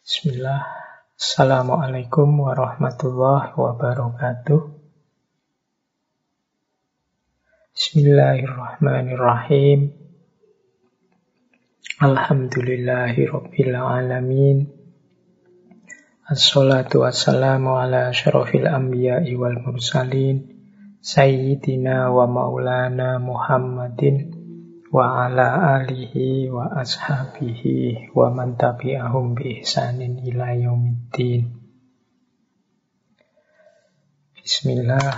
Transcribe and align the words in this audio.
Bismillah. 0.00 0.64
Assalamualaikum 1.12 2.40
warahmatullahi 2.40 3.52
wabarakatuh. 3.52 4.72
Bismillahirrahmanirrahim. 7.76 9.92
Alhamdulillahi 12.00 13.28
rabbil 13.28 13.76
alamin. 13.76 14.72
Assalatu 16.24 17.04
wassalamu 17.04 17.76
ala 17.76 18.08
syarafil 18.16 18.72
anbiya'i 18.72 19.36
wal 19.36 19.60
mursalin. 19.60 20.64
Sayyidina 21.04 22.08
wa 22.08 22.24
maulana 22.24 23.20
Muhammadin 23.20 24.29
wa 24.90 25.30
ala 25.30 25.78
alihi 25.78 26.50
wa 26.50 26.66
ashabihi 26.82 28.10
wa 28.10 28.26
man 28.34 28.58
tabi'ahum 28.58 29.38
bi 29.38 29.62
ihsanin 29.62 30.18
ila 30.18 30.50
yaumiddin. 30.58 31.46
Bismillah, 34.34 35.14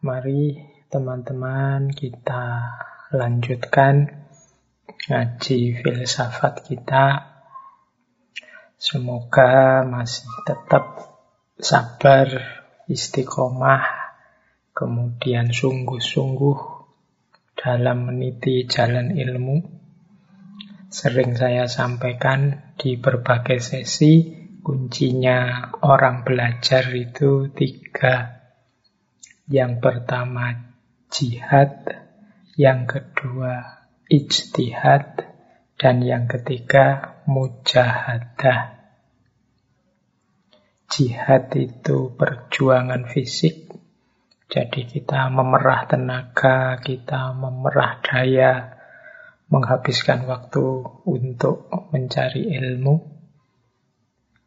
mari 0.00 0.56
teman-teman 0.88 1.92
kita 1.92 2.72
lanjutkan 3.12 4.24
ngaji 5.12 5.84
filsafat 5.84 6.64
kita. 6.64 7.28
Semoga 8.80 9.84
masih 9.84 10.32
tetap 10.48 11.12
sabar, 11.60 12.40
istiqomah, 12.88 13.84
kemudian 14.72 15.52
sungguh-sungguh 15.52 16.73
dalam 17.54 18.10
meniti 18.10 18.66
jalan 18.66 19.14
ilmu. 19.14 19.56
Sering 20.90 21.34
saya 21.34 21.66
sampaikan 21.66 22.74
di 22.78 22.94
berbagai 22.94 23.58
sesi, 23.58 24.30
kuncinya 24.62 25.70
orang 25.82 26.22
belajar 26.22 26.86
itu 26.94 27.50
tiga. 27.50 28.46
Yang 29.50 29.72
pertama 29.82 30.74
jihad, 31.10 31.82
yang 32.54 32.86
kedua 32.86 33.84
ijtihad, 34.06 35.26
dan 35.74 36.00
yang 36.00 36.30
ketiga 36.30 37.18
mujahadah. 37.26 38.78
Jihad 40.88 41.50
itu 41.58 42.14
perjuangan 42.14 43.10
fisik, 43.10 43.63
jadi 44.54 44.86
kita 44.86 45.34
memerah 45.34 45.82
tenaga, 45.90 46.78
kita 46.78 47.34
memerah 47.34 47.98
daya, 48.06 48.78
menghabiskan 49.50 50.30
waktu 50.30 50.62
untuk 51.10 51.66
mencari 51.90 52.54
ilmu. 52.62 53.02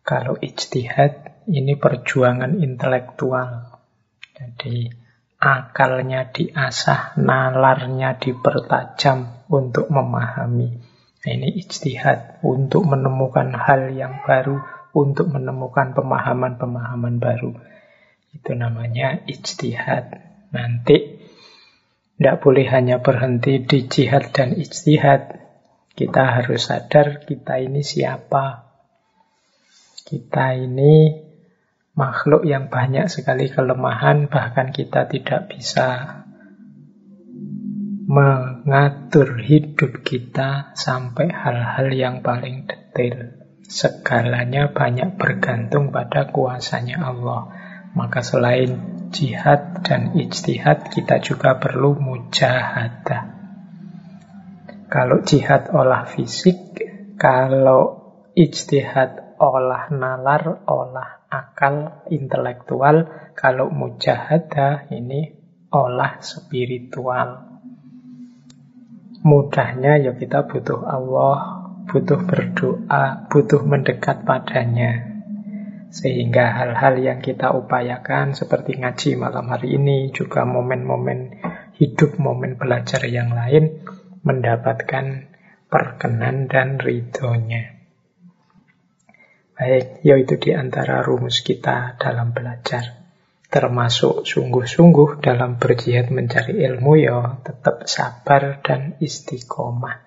Kalau 0.07 0.39
ijtihad, 0.39 1.43
ini 1.51 1.75
perjuangan 1.75 2.55
intelektual. 2.55 3.83
Jadi 4.31 4.87
akalnya 5.43 6.31
diasah, 6.31 7.19
nalarnya 7.19 8.15
dipertajam 8.15 9.43
untuk 9.51 9.91
memahami. 9.91 10.71
Nah, 11.19 11.31
ini 11.35 11.51
ijtihad 11.59 12.39
untuk 12.47 12.87
menemukan 12.87 13.51
hal 13.51 13.91
yang 13.91 14.23
baru, 14.23 14.55
untuk 14.95 15.35
menemukan 15.35 15.91
pemahaman-pemahaman 15.91 17.19
baru. 17.19 17.51
Itu 18.33 18.55
namanya 18.55 19.23
ijtihad. 19.27 20.05
Nanti 20.51 21.17
tidak 22.17 22.41
boleh 22.41 22.65
hanya 22.73 22.97
berhenti 22.97 23.61
di 23.61 23.85
jihad 23.85 24.33
dan 24.33 24.57
ijtihad. 24.57 25.37
Kita 25.93 26.23
harus 26.41 26.65
sadar 26.65 27.21
kita 27.25 27.61
ini 27.61 27.85
siapa. 27.85 28.73
Kita 30.01 30.57
ini 30.57 31.13
makhluk 31.97 32.45
yang 32.45 32.69
banyak 32.69 33.09
sekali 33.09 33.49
kelemahan, 33.49 34.29
bahkan 34.29 34.69
kita 34.69 35.09
tidak 35.09 35.49
bisa 35.49 36.21
mengatur 38.07 39.35
hidup 39.41 39.99
kita 40.05 40.71
sampai 40.79 41.27
hal-hal 41.27 41.91
yang 41.91 42.15
paling 42.23 42.65
detail. 42.65 43.35
Segalanya 43.67 44.71
banyak 44.71 45.19
bergantung 45.19 45.91
pada 45.91 46.31
kuasanya 46.31 47.03
Allah. 47.03 47.51
Maka 47.93 48.19
selain 48.25 48.97
jihad 49.13 49.83
dan 49.85 50.17
ijtihad, 50.17 50.91
kita 50.91 51.23
juga 51.23 51.55
perlu 51.61 51.95
mujahadah. 51.95 53.23
Kalau 54.87 55.23
jihad 55.23 55.71
olah 55.71 56.07
fisik, 56.07 56.79
kalau 57.19 58.07
ijtihad 58.35 59.37
olah 59.39 59.91
nalar, 59.91 60.63
olah 60.65 61.27
akal, 61.27 62.07
intelektual, 62.07 63.31
kalau 63.35 63.67
mujahadah 63.69 64.87
ini 64.91 65.35
olah 65.71 66.23
spiritual. 66.23 67.59
Mudahnya 69.27 69.99
ya 69.99 70.15
kita 70.15 70.47
butuh 70.47 70.87
Allah, 70.87 71.67
butuh 71.89 72.23
berdoa, 72.23 73.27
butuh 73.27 73.61
mendekat 73.67 74.23
padanya. 74.23 75.06
Sehingga 75.87 76.51
hal-hal 76.51 76.99
yang 76.99 77.19
kita 77.23 77.55
upayakan 77.55 78.35
seperti 78.35 78.75
ngaji 78.75 79.15
malam 79.15 79.47
hari 79.47 79.79
ini, 79.79 80.11
juga 80.11 80.43
momen-momen 80.43 81.39
hidup, 81.79 82.19
momen 82.19 82.59
belajar 82.59 83.07
yang 83.07 83.31
lain, 83.31 83.87
mendapatkan 84.27 85.31
perkenan 85.71 86.51
dan 86.51 86.79
ridhonya. 86.79 87.77
Baik, 89.57 90.05
yaitu 90.05 90.37
di 90.37 90.53
antara 90.53 91.01
rumus 91.01 91.41
kita 91.41 91.97
dalam 91.97 92.29
belajar. 92.29 93.07
Termasuk 93.47 94.27
sungguh-sungguh 94.27 95.23
dalam 95.23 95.55
berjihad 95.55 96.11
mencari 96.11 96.61
ilmu 96.67 96.99
ya 96.99 97.39
tetap 97.41 97.87
sabar 97.87 98.59
dan 98.59 98.99
istiqomah. 98.99 100.03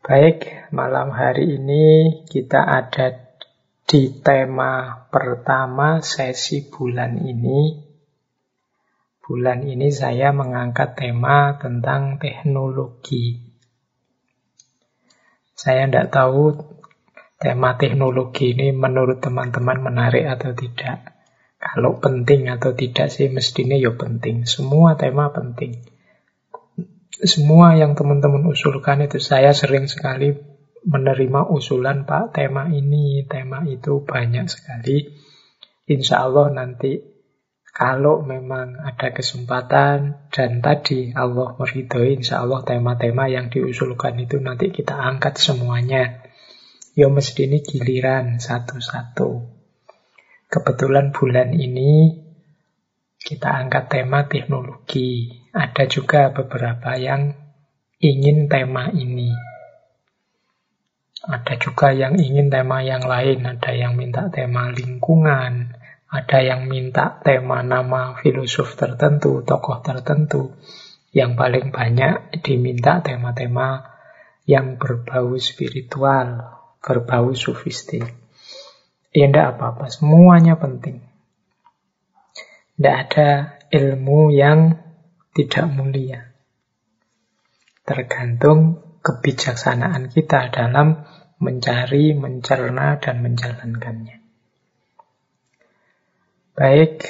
Baik, 0.00 0.72
malam 0.72 1.12
hari 1.12 1.60
ini 1.60 2.24
kita 2.24 2.64
ada 2.64 3.27
di 3.88 4.20
tema 4.20 5.08
pertama 5.08 6.04
sesi 6.04 6.68
bulan 6.68 7.16
ini, 7.24 7.72
bulan 9.24 9.64
ini 9.64 9.88
saya 9.88 10.28
mengangkat 10.36 10.92
tema 10.92 11.56
tentang 11.56 12.20
teknologi. 12.20 13.48
Saya 15.56 15.88
tidak 15.88 16.12
tahu 16.12 16.52
tema 17.40 17.80
teknologi 17.80 18.52
ini 18.52 18.76
menurut 18.76 19.24
teman-teman 19.24 19.80
menarik 19.80 20.36
atau 20.36 20.52
tidak. 20.52 21.16
Kalau 21.56 21.96
penting 21.96 22.52
atau 22.52 22.76
tidak 22.76 23.08
sih 23.08 23.32
mestinya 23.32 23.74
ya 23.74 23.96
penting. 23.96 24.44
Semua 24.44 25.00
tema 25.00 25.32
penting. 25.32 25.80
Semua 27.24 27.72
yang 27.72 27.96
teman-teman 27.96 28.52
usulkan 28.52 29.00
itu 29.08 29.16
saya 29.16 29.56
sering 29.56 29.88
sekali 29.88 30.36
menerima 30.86 31.50
usulan 31.50 32.06
Pak 32.06 32.36
tema 32.36 32.70
ini, 32.70 33.24
tema 33.26 33.64
itu 33.66 34.04
banyak 34.04 34.46
sekali. 34.46 35.08
Insya 35.88 36.28
Allah 36.28 36.52
nanti 36.52 37.00
kalau 37.78 38.26
memang 38.26 38.74
ada 38.74 39.14
kesempatan 39.14 40.26
dan 40.34 40.50
tadi 40.58 41.14
Allah 41.14 41.54
meridhoi, 41.54 42.18
insya 42.18 42.42
Allah 42.42 42.66
tema-tema 42.66 43.30
yang 43.30 43.54
diusulkan 43.54 44.18
itu 44.18 44.42
nanti 44.42 44.74
kita 44.74 44.98
angkat 44.98 45.38
semuanya. 45.38 46.26
Ya 46.98 47.06
mesti 47.06 47.46
ini 47.46 47.62
giliran 47.62 48.42
satu-satu. 48.42 49.46
Kebetulan 50.50 51.14
bulan 51.14 51.54
ini 51.54 52.18
kita 53.22 53.46
angkat 53.46 53.94
tema 53.94 54.26
teknologi. 54.26 55.30
Ada 55.54 55.86
juga 55.86 56.34
beberapa 56.34 56.98
yang 56.98 57.30
ingin 58.02 58.50
tema 58.50 58.90
ini. 58.90 59.30
Ada 61.18 61.58
juga 61.58 61.90
yang 61.90 62.14
ingin 62.14 62.46
tema 62.46 62.78
yang 62.86 63.02
lain, 63.02 63.42
ada 63.42 63.74
yang 63.74 63.98
minta 63.98 64.30
tema 64.30 64.70
lingkungan, 64.70 65.74
ada 66.08 66.38
yang 66.40 66.70
minta 66.70 67.18
tema 67.20 67.66
nama 67.66 68.14
filosof 68.16 68.78
tertentu, 68.78 69.42
tokoh 69.42 69.82
tertentu. 69.82 70.54
Yang 71.10 71.30
paling 71.34 71.66
banyak 71.74 72.38
diminta 72.46 73.02
tema-tema 73.02 73.98
yang 74.48 74.78
berbau 74.78 75.34
spiritual, 75.36 76.54
berbau 76.80 77.34
sufistik. 77.34 78.06
Ya 79.12 79.26
tidak 79.26 79.58
apa-apa, 79.58 79.92
semuanya 79.92 80.54
penting. 80.56 81.02
Tidak 82.78 82.96
ada 82.96 83.58
ilmu 83.68 84.30
yang 84.30 84.78
tidak 85.36 85.66
mulia. 85.68 86.30
Tergantung 87.84 88.87
kebijaksanaan 89.02 90.10
kita 90.10 90.50
dalam 90.50 91.06
mencari, 91.38 92.14
mencerna, 92.18 92.98
dan 92.98 93.22
menjalankannya. 93.22 94.18
Baik, 96.58 97.06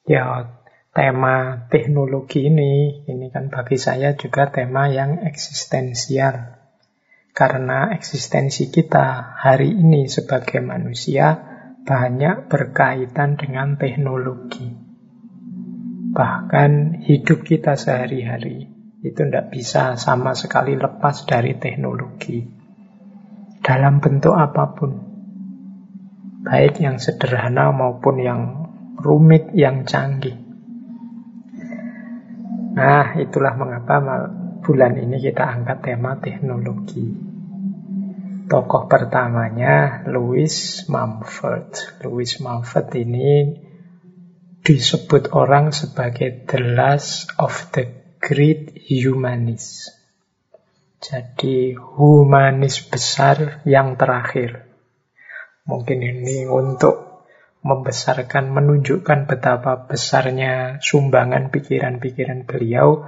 Ya, 0.07 0.56
tema 0.97 1.69
teknologi 1.69 2.49
ini, 2.49 3.05
ini 3.05 3.29
kan 3.29 3.53
bagi 3.53 3.77
saya 3.77 4.17
juga 4.17 4.49
tema 4.49 4.89
yang 4.89 5.21
eksistensial. 5.29 6.57
Karena 7.37 7.93
eksistensi 7.93 8.73
kita 8.73 9.37
hari 9.37 9.77
ini 9.77 10.09
sebagai 10.09 10.57
manusia 10.57 11.37
banyak 11.85 12.49
berkaitan 12.49 13.37
dengan 13.37 13.77
teknologi. 13.77 14.73
Bahkan 16.17 17.05
hidup 17.05 17.45
kita 17.45 17.77
sehari-hari 17.77 18.65
itu 19.05 19.21
tidak 19.21 19.53
bisa 19.53 20.01
sama 20.01 20.33
sekali 20.33 20.73
lepas 20.73 21.29
dari 21.29 21.53
teknologi 21.61 22.41
dalam 23.61 24.01
bentuk 24.01 24.33
apa 24.33 24.73
pun. 24.73 24.91
Baik 26.41 26.81
yang 26.81 26.97
sederhana 26.97 27.69
maupun 27.69 28.17
yang 28.17 28.41
rumit, 28.97 29.53
yang 29.53 29.85
canggih. 29.85 30.46
Nah, 32.77 33.17
itulah 33.17 33.57
mengapa 33.57 33.97
bulan 34.61 34.93
ini 35.01 35.17
kita 35.17 35.49
angkat 35.49 35.81
tema 35.81 36.21
teknologi. 36.21 37.09
Tokoh 38.45 38.85
pertamanya 38.85 40.05
Louis 40.05 40.85
Mumford. 40.85 41.73
Louis 42.05 42.29
Mumford 42.37 42.87
ini 42.93 43.57
disebut 44.61 45.33
orang 45.33 45.73
sebagai 45.73 46.45
the 46.45 46.61
last 46.77 47.33
of 47.41 47.55
the 47.73 47.89
great 48.21 48.77
humanists. 48.85 49.89
Jadi 51.01 51.73
humanis 51.73 52.85
besar 52.85 53.65
yang 53.65 53.97
terakhir. 53.97 54.69
Mungkin 55.65 55.97
ini 55.97 56.45
untuk 56.45 57.06
membesarkan, 57.67 58.47
menunjukkan 58.55 59.27
betapa 59.27 59.91
besarnya 59.91 60.79
sumbangan 60.79 61.51
pikiran-pikiran 61.51 62.47
beliau 62.47 63.03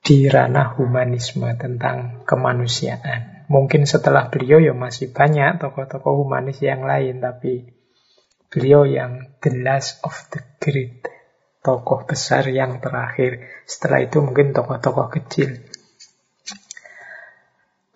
di 0.00 0.24
ranah 0.24 0.80
humanisme 0.80 1.52
tentang 1.60 2.24
kemanusiaan. 2.24 3.44
Mungkin 3.52 3.84
setelah 3.84 4.32
beliau 4.32 4.56
ya 4.56 4.72
masih 4.72 5.12
banyak 5.12 5.60
tokoh-tokoh 5.60 6.24
humanis 6.24 6.64
yang 6.64 6.88
lain, 6.88 7.20
tapi 7.20 7.68
beliau 8.48 8.88
yang 8.88 9.36
the 9.44 9.52
last 9.60 10.00
of 10.00 10.16
the 10.32 10.40
great, 10.56 11.04
tokoh 11.60 12.08
besar 12.08 12.48
yang 12.48 12.80
terakhir. 12.80 13.44
Setelah 13.68 14.00
itu 14.00 14.24
mungkin 14.24 14.56
tokoh-tokoh 14.56 15.12
kecil. 15.12 15.60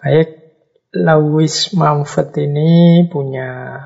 Baik, 0.05 0.45
Louis 0.93 1.73
Mumford 1.73 2.37
ini 2.37 3.09
punya 3.09 3.81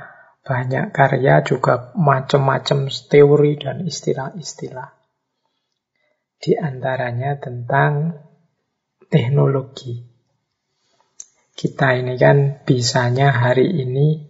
banyak 0.49 0.97
karya 0.97 1.45
juga 1.45 1.93
macam-macam 1.93 2.89
teori 2.89 3.61
dan 3.61 3.85
istilah-istilah. 3.85 4.97
Di 6.41 6.56
antaranya 6.56 7.37
tentang 7.37 8.17
teknologi. 9.12 10.09
Kita 11.53 11.93
ini 12.00 12.17
kan 12.17 12.65
bisanya 12.65 13.29
hari 13.29 13.69
ini 13.77 14.25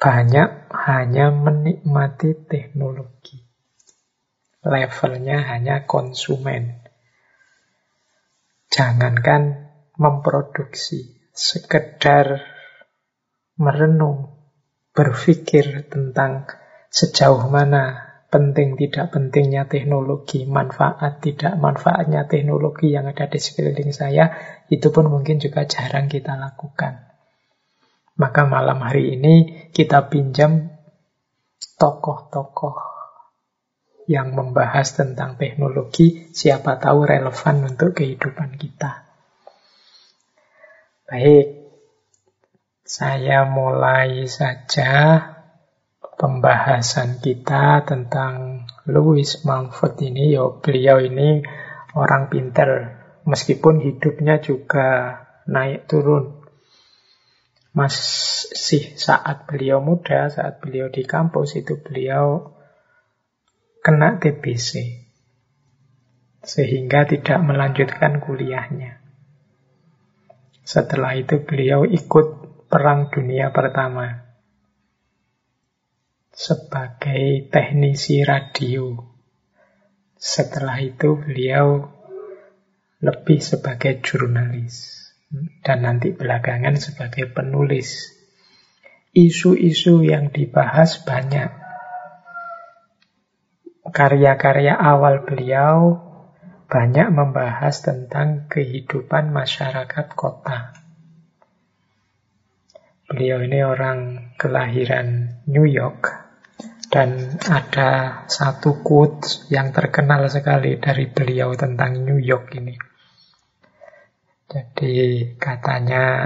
banyak 0.00 0.72
hanya 0.72 1.28
menikmati 1.36 2.32
teknologi. 2.48 3.44
Levelnya 4.64 5.52
hanya 5.52 5.84
konsumen. 5.84 6.80
Jangankan 8.72 9.68
memproduksi, 10.00 11.18
sekedar 11.34 12.40
merenung, 13.58 14.31
berpikir 14.92 15.88
tentang 15.88 16.48
sejauh 16.92 17.48
mana 17.48 18.12
penting 18.32 18.80
tidak 18.80 19.12
pentingnya 19.12 19.68
teknologi, 19.68 20.48
manfaat 20.48 21.20
tidak 21.20 21.52
manfaatnya 21.60 22.24
teknologi 22.24 22.88
yang 22.88 23.04
ada 23.04 23.28
di 23.28 23.36
sekeliling 23.36 23.92
saya, 23.92 24.32
itu 24.72 24.88
pun 24.88 25.12
mungkin 25.12 25.36
juga 25.36 25.68
jarang 25.68 26.08
kita 26.08 26.36
lakukan. 26.40 27.12
Maka 28.16 28.48
malam 28.48 28.80
hari 28.80 29.20
ini 29.20 29.68
kita 29.72 30.08
pinjam 30.08 30.72
tokoh-tokoh 31.76 32.92
yang 34.08 34.32
membahas 34.32 34.96
tentang 34.96 35.36
teknologi, 35.36 36.32
siapa 36.32 36.80
tahu 36.80 37.04
relevan 37.04 37.68
untuk 37.68 37.96
kehidupan 37.96 38.56
kita. 38.56 39.08
Baik, 41.06 41.61
saya 42.92 43.48
mulai 43.48 44.28
saja 44.28 45.24
pembahasan 46.20 47.24
kita 47.24 47.88
tentang 47.88 48.68
Louis 48.84 49.24
Mumford 49.48 49.96
ini. 50.04 50.36
Yo, 50.36 50.60
beliau 50.60 51.00
ini 51.00 51.40
orang 51.96 52.28
pinter, 52.28 52.92
meskipun 53.24 53.80
hidupnya 53.80 54.44
juga 54.44 55.24
naik 55.48 55.88
turun. 55.88 56.44
Masih 57.72 58.92
saat 59.00 59.48
beliau 59.48 59.80
muda, 59.80 60.28
saat 60.28 60.60
beliau 60.60 60.92
di 60.92 61.08
kampus 61.08 61.56
itu 61.56 61.80
beliau 61.80 62.52
kena 63.80 64.20
TBC. 64.20 65.00
Sehingga 66.44 67.08
tidak 67.08 67.40
melanjutkan 67.40 68.20
kuliahnya. 68.20 69.00
Setelah 70.60 71.16
itu 71.16 71.40
beliau 71.40 71.88
ikut 71.88 72.41
Perang 72.72 73.12
Dunia 73.12 73.52
Pertama 73.52 74.32
sebagai 76.32 77.52
teknisi 77.52 78.24
radio. 78.24 78.96
Setelah 80.16 80.80
itu 80.80 81.20
beliau 81.20 81.92
lebih 83.04 83.44
sebagai 83.44 84.00
jurnalis 84.00 85.04
dan 85.60 85.84
nanti 85.84 86.16
belakangan 86.16 86.80
sebagai 86.80 87.28
penulis. 87.28 88.08
Isu-isu 89.12 90.00
yang 90.00 90.32
dibahas 90.32 91.04
banyak. 91.04 91.52
Karya-karya 93.84 94.80
awal 94.80 95.28
beliau 95.28 96.00
banyak 96.72 97.12
membahas 97.12 97.84
tentang 97.84 98.48
kehidupan 98.48 99.28
masyarakat 99.28 100.16
kota. 100.16 100.81
Beliau 103.12 103.44
ini 103.44 103.60
orang 103.60 104.32
kelahiran 104.40 105.36
New 105.44 105.68
York 105.68 106.08
dan 106.88 107.36
ada 107.44 108.24
satu 108.24 108.80
quote 108.80 109.52
yang 109.52 109.68
terkenal 109.68 110.32
sekali 110.32 110.80
dari 110.80 111.12
beliau 111.12 111.52
tentang 111.52 112.08
New 112.08 112.16
York 112.16 112.56
ini. 112.56 112.72
Jadi 114.48 115.28
katanya 115.36 116.24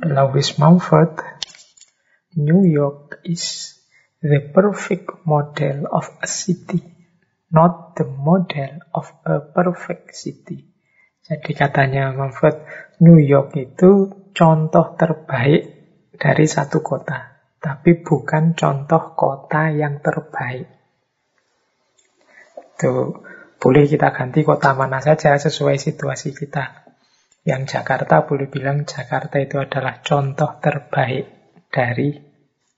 Lewis 0.00 0.56
Mumford, 0.56 1.20
New 2.40 2.64
York 2.64 3.20
is 3.28 3.76
the 4.24 4.40
perfect 4.48 5.28
model 5.28 5.92
of 5.92 6.08
a 6.24 6.28
city, 6.28 6.80
not 7.52 8.00
the 8.00 8.08
model 8.08 8.80
of 8.96 9.12
a 9.28 9.44
perfect 9.44 10.16
city. 10.16 10.72
Jadi 11.20 11.52
katanya 11.52 12.16
Mumford, 12.16 12.64
New 13.04 13.20
York 13.20 13.52
itu 13.60 14.08
contoh 14.32 14.96
terbaik 14.96 15.81
dari 16.22 16.46
satu 16.46 16.86
kota, 16.86 17.42
tapi 17.58 17.98
bukan 17.98 18.54
contoh 18.54 19.18
kota 19.18 19.74
yang 19.74 19.98
terbaik. 19.98 20.70
Itu 22.78 23.18
boleh 23.58 23.90
kita 23.90 24.14
ganti 24.14 24.46
kota 24.46 24.78
mana 24.78 25.02
saja 25.02 25.34
sesuai 25.34 25.82
situasi 25.82 26.30
kita. 26.30 26.86
Yang 27.42 27.74
Jakarta 27.74 28.22
boleh 28.22 28.46
bilang 28.46 28.86
Jakarta 28.86 29.42
itu 29.42 29.58
adalah 29.58 29.98
contoh 29.98 30.62
terbaik 30.62 31.26
dari 31.74 32.14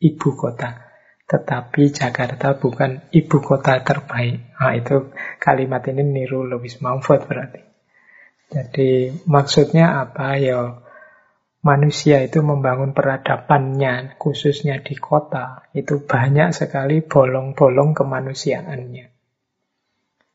ibu 0.00 0.30
kota. 0.32 0.80
Tetapi 1.28 1.92
Jakarta 1.92 2.56
bukan 2.56 3.12
ibu 3.12 3.44
kota 3.44 3.84
terbaik. 3.84 4.56
Nah, 4.56 4.72
itu 4.72 5.12
kalimat 5.36 5.84
ini 5.84 6.00
niru 6.00 6.48
Lewis 6.48 6.80
Mumford 6.80 7.28
berarti. 7.28 7.60
Jadi 8.48 9.12
maksudnya 9.28 10.00
apa? 10.00 10.36
Ya 10.40 10.83
manusia 11.64 12.20
itu 12.20 12.44
membangun 12.44 12.92
peradabannya, 12.92 14.20
khususnya 14.20 14.84
di 14.84 14.94
kota, 15.00 15.64
itu 15.72 16.04
banyak 16.04 16.52
sekali 16.52 17.00
bolong-bolong 17.00 17.96
kemanusiaannya. 17.96 19.08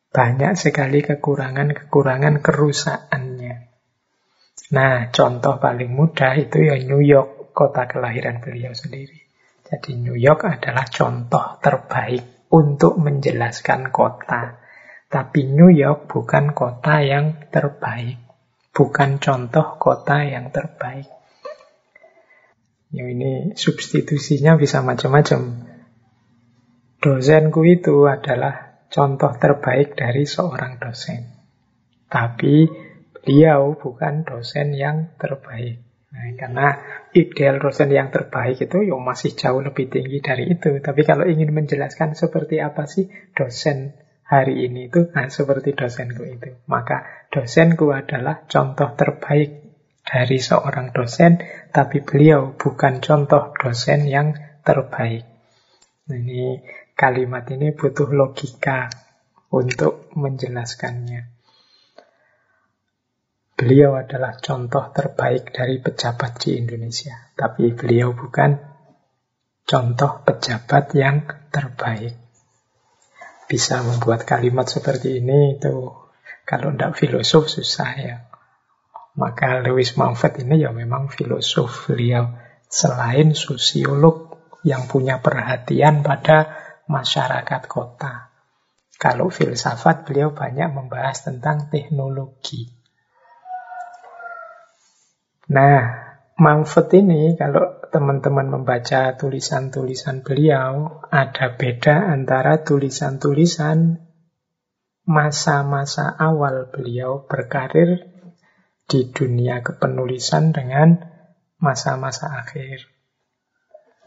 Banyak 0.10 0.54
sekali 0.58 1.06
kekurangan-kekurangan 1.06 2.42
kerusakannya. 2.42 3.70
Nah, 4.74 5.14
contoh 5.14 5.62
paling 5.62 5.94
mudah 5.94 6.34
itu 6.34 6.66
ya 6.66 6.82
New 6.82 6.98
York, 6.98 7.54
kota 7.54 7.86
kelahiran 7.86 8.42
beliau 8.42 8.74
sendiri. 8.74 9.22
Jadi 9.70 10.02
New 10.02 10.18
York 10.18 10.50
adalah 10.50 10.90
contoh 10.90 11.62
terbaik 11.62 12.50
untuk 12.50 12.98
menjelaskan 12.98 13.94
kota. 13.94 14.58
Tapi 15.06 15.46
New 15.46 15.70
York 15.70 16.10
bukan 16.10 16.58
kota 16.58 17.06
yang 17.06 17.50
terbaik. 17.54 18.18
Bukan 18.74 19.22
contoh 19.22 19.78
kota 19.78 20.26
yang 20.26 20.50
terbaik. 20.50 21.19
Ya 22.90 23.06
ini 23.06 23.54
substitusinya 23.54 24.58
bisa 24.58 24.82
macam-macam. 24.82 25.70
Dosenku 27.00 27.62
itu 27.70 28.10
adalah 28.10 28.82
contoh 28.90 29.32
terbaik 29.38 29.94
dari 29.94 30.26
seorang 30.26 30.82
dosen. 30.82 31.30
Tapi 32.10 32.66
beliau 33.14 33.78
bukan 33.78 34.26
dosen 34.26 34.74
yang 34.74 35.14
terbaik. 35.22 35.86
Nah, 36.10 36.34
karena 36.34 36.68
ideal 37.14 37.62
dosen 37.62 37.94
yang 37.94 38.10
terbaik 38.10 38.58
itu 38.58 38.82
ya 38.82 38.98
masih 38.98 39.38
jauh 39.38 39.62
lebih 39.62 39.94
tinggi 39.94 40.18
dari 40.26 40.50
itu. 40.50 40.82
Tapi 40.82 41.06
kalau 41.06 41.30
ingin 41.30 41.54
menjelaskan 41.54 42.18
seperti 42.18 42.58
apa 42.58 42.90
sih 42.90 43.06
dosen 43.38 43.94
hari 44.26 44.66
ini 44.66 44.90
itu, 44.90 45.14
nah 45.14 45.30
seperti 45.30 45.78
dosenku 45.78 46.26
itu. 46.26 46.58
Maka 46.66 47.30
dosenku 47.30 47.94
adalah 47.94 48.50
contoh 48.50 48.98
terbaik 48.98 49.69
dari 50.10 50.42
seorang 50.42 50.90
dosen, 50.90 51.38
tapi 51.70 52.02
beliau 52.02 52.58
bukan 52.58 52.98
contoh 52.98 53.54
dosen 53.54 54.10
yang 54.10 54.34
terbaik. 54.66 55.22
Ini 56.10 56.66
kalimat 56.98 57.46
ini 57.54 57.70
butuh 57.78 58.10
logika 58.10 58.90
untuk 59.54 60.10
menjelaskannya. 60.18 61.38
Beliau 63.54 64.00
adalah 64.00 64.40
contoh 64.42 64.90
terbaik 64.90 65.54
dari 65.54 65.78
pejabat 65.78 66.42
di 66.42 66.58
Indonesia, 66.58 67.14
tapi 67.38 67.76
beliau 67.76 68.16
bukan 68.18 68.56
contoh 69.68 70.26
pejabat 70.26 70.96
yang 70.98 71.28
terbaik. 71.54 72.18
Bisa 73.46 73.86
membuat 73.86 74.26
kalimat 74.26 74.66
seperti 74.66 75.22
ini 75.22 75.60
itu 75.60 75.92
kalau 76.48 76.74
tidak 76.74 76.98
filosof 76.98 77.46
susah 77.46 77.92
ya. 78.00 78.29
Maka 79.18 79.64
Lewis 79.66 79.98
Mumford 79.98 80.46
ini 80.46 80.62
ya 80.62 80.70
memang 80.70 81.10
filosof 81.10 81.90
beliau. 81.90 82.36
Selain 82.70 83.34
sosiolog 83.34 84.38
yang 84.62 84.86
punya 84.86 85.24
perhatian 85.24 86.06
pada 86.06 86.54
masyarakat 86.86 87.66
kota. 87.66 88.30
Kalau 89.00 89.32
filsafat 89.32 90.06
beliau 90.06 90.36
banyak 90.36 90.70
membahas 90.70 91.24
tentang 91.24 91.72
teknologi. 91.72 92.68
Nah, 95.50 95.82
Mumford 96.38 96.94
ini 96.94 97.34
kalau 97.34 97.80
teman-teman 97.90 98.48
membaca 98.48 99.18
tulisan-tulisan 99.18 100.22
beliau, 100.22 101.02
ada 101.10 101.58
beda 101.58 102.14
antara 102.14 102.62
tulisan-tulisan 102.62 103.98
masa-masa 105.10 106.14
awal 106.14 106.70
beliau 106.70 107.26
berkarir 107.26 108.19
di 108.90 109.14
dunia 109.14 109.62
kepenulisan 109.62 110.50
dengan 110.50 110.98
masa-masa 111.62 112.34
akhir. 112.42 112.90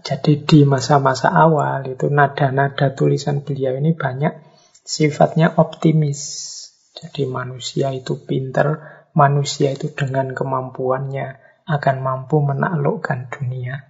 Jadi 0.02 0.42
di 0.42 0.66
masa-masa 0.66 1.30
awal 1.30 1.86
itu 1.86 2.10
nada-nada 2.10 2.90
tulisan 2.90 3.46
beliau 3.46 3.78
ini 3.78 3.94
banyak 3.94 4.34
sifatnya 4.82 5.54
optimis. 5.54 6.50
Jadi 6.98 7.30
manusia 7.30 7.94
itu 7.94 8.18
pinter, 8.26 8.82
manusia 9.14 9.70
itu 9.70 9.94
dengan 9.94 10.34
kemampuannya 10.34 11.38
akan 11.70 11.96
mampu 12.02 12.42
menaklukkan 12.42 13.30
dunia. 13.30 13.86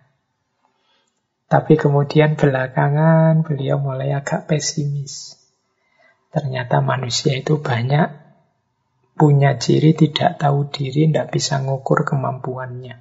Tapi 1.49 1.80
kemudian 1.80 2.37
belakangan 2.37 3.40
beliau 3.44 3.80
mulai 3.80 4.12
agak 4.12 4.49
pesimis. 4.49 5.40
Ternyata 6.32 6.84
manusia 6.84 7.37
itu 7.37 7.61
banyak 7.61 8.21
punya 9.12 9.61
ciri 9.61 9.92
tidak 9.92 10.40
tahu 10.40 10.73
diri, 10.73 11.09
tidak 11.09 11.33
bisa 11.33 11.61
ngukur 11.61 12.09
kemampuannya. 12.09 13.00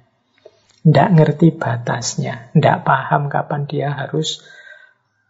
Tidak 0.82 1.08
ngerti 1.14 1.54
batasnya, 1.54 2.50
tidak 2.52 2.82
paham 2.82 3.30
kapan 3.30 3.70
dia 3.70 3.94
harus 3.94 4.42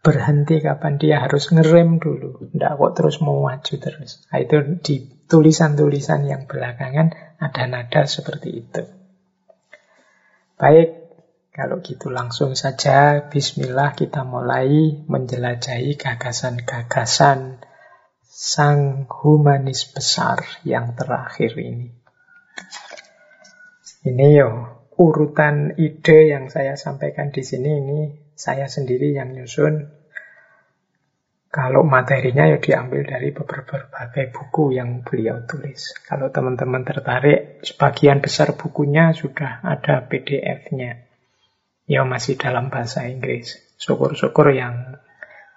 berhenti, 0.03 0.59
kapan 0.59 0.99
dia 0.99 1.21
harus 1.23 1.47
ngerem 1.53 2.01
dulu. 2.01 2.49
Tidak 2.51 2.73
kok 2.75 2.93
terus 2.97 3.21
mau 3.23 3.39
maju 3.39 3.73
terus. 3.79 4.25
Nah, 4.33 4.37
itu 4.41 4.81
di 4.81 4.95
tulisan-tulisan 5.29 6.27
yang 6.27 6.49
belakangan 6.49 7.37
ada 7.39 7.63
nada 7.69 8.01
seperti 8.03 8.49
itu. 8.51 8.83
Baik, 10.57 11.03
kalau 11.53 11.85
gitu 11.85 12.09
langsung 12.09 12.57
saja 12.57 13.29
Bismillah 13.29 13.93
kita 13.93 14.25
mulai 14.25 15.05
menjelajahi 15.05 16.01
gagasan-gagasan 16.01 17.61
sang 18.43 19.07
humanis 19.07 19.87
besar 19.87 20.43
yang 20.67 20.99
terakhir 20.99 21.55
ini. 21.55 21.95
Ini 24.03 24.27
yo 24.35 24.51
urutan 24.99 25.79
ide 25.79 26.27
yang 26.27 26.51
saya 26.51 26.75
sampaikan 26.75 27.31
di 27.31 27.39
sini 27.39 27.71
ini 27.79 27.99
saya 28.35 28.67
sendiri 28.67 29.15
yang 29.15 29.31
nyusun. 29.31 29.87
Kalau 31.47 31.87
materinya 31.87 32.49
ya 32.51 32.59
diambil 32.59 33.07
dari 33.07 33.31
berbagai 33.31 34.35
buku 34.35 34.75
yang 34.75 35.07
beliau 35.07 35.47
tulis. 35.47 35.95
Kalau 36.03 36.33
teman-teman 36.33 36.83
tertarik, 36.83 37.63
sebagian 37.63 38.19
besar 38.25 38.57
bukunya 38.57 39.13
sudah 39.15 39.63
ada 39.63 40.03
PDF-nya. 40.03 41.05
Ya 41.85 42.01
masih 42.03 42.41
dalam 42.41 42.73
bahasa 42.73 43.05
Inggris. 43.05 43.61
Syukur-syukur 43.77 44.49
yang 44.51 44.92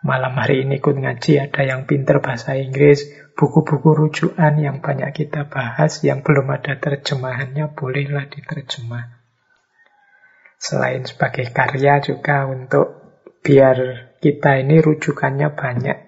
malam 0.07 0.39
hari 0.39 0.63
ini 0.63 0.79
ikut 0.79 0.95
ngaji 0.95 1.51
ada 1.51 1.67
yang 1.67 1.91
pinter 1.91 2.23
bahasa 2.23 2.55
Inggris, 2.55 3.11
buku-buku 3.35 3.91
rujukan 3.91 4.55
yang 4.55 4.79
banyak 4.79 5.11
kita 5.11 5.51
bahas, 5.51 6.07
yang 6.07 6.23
belum 6.23 6.47
ada 6.55 6.79
terjemahannya, 6.79 7.75
bolehlah 7.75 8.31
diterjemah. 8.31 9.19
Selain 10.63 11.03
sebagai 11.03 11.51
karya 11.51 11.99
juga 11.99 12.47
untuk 12.47 13.03
biar 13.43 14.15
kita 14.23 14.63
ini 14.63 14.79
rujukannya 14.79 15.51
banyak. 15.59 15.99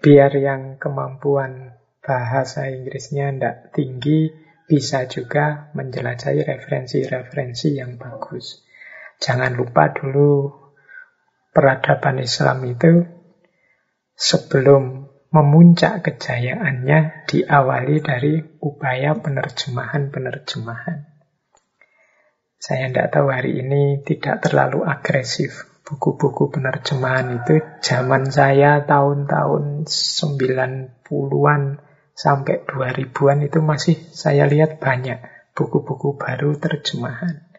Biar 0.00 0.32
yang 0.34 0.80
kemampuan 0.80 1.76
bahasa 2.00 2.72
Inggrisnya 2.72 3.30
tidak 3.30 3.76
tinggi, 3.76 4.32
bisa 4.64 5.04
juga 5.04 5.68
menjelajahi 5.76 6.48
referensi-referensi 6.48 7.76
yang 7.76 8.00
bagus. 8.00 8.64
Jangan 9.20 9.52
lupa 9.52 9.92
dulu 9.92 10.61
peradaban 11.52 12.18
Islam 12.18 12.64
itu 12.64 13.04
sebelum 14.16 15.12
memuncak 15.32 16.04
kejayaannya 16.04 17.28
diawali 17.28 17.96
dari 18.04 18.40
upaya 18.60 19.16
penerjemahan-penerjemahan. 19.16 21.08
Saya 22.62 22.92
tidak 22.92 23.08
tahu 23.10 23.32
hari 23.32 23.64
ini 23.64 24.04
tidak 24.04 24.44
terlalu 24.44 24.84
agresif. 24.84 25.66
Buku-buku 25.82 26.52
penerjemahan 26.52 27.42
itu 27.42 27.58
zaman 27.82 28.30
saya 28.30 28.86
tahun-tahun 28.86 29.88
90-an 29.90 31.62
sampai 32.14 32.62
2000-an 32.62 33.38
itu 33.42 33.58
masih 33.58 33.98
saya 34.14 34.46
lihat 34.46 34.78
banyak 34.78 35.18
buku-buku 35.58 36.14
baru 36.14 36.54
terjemahan. 36.54 37.51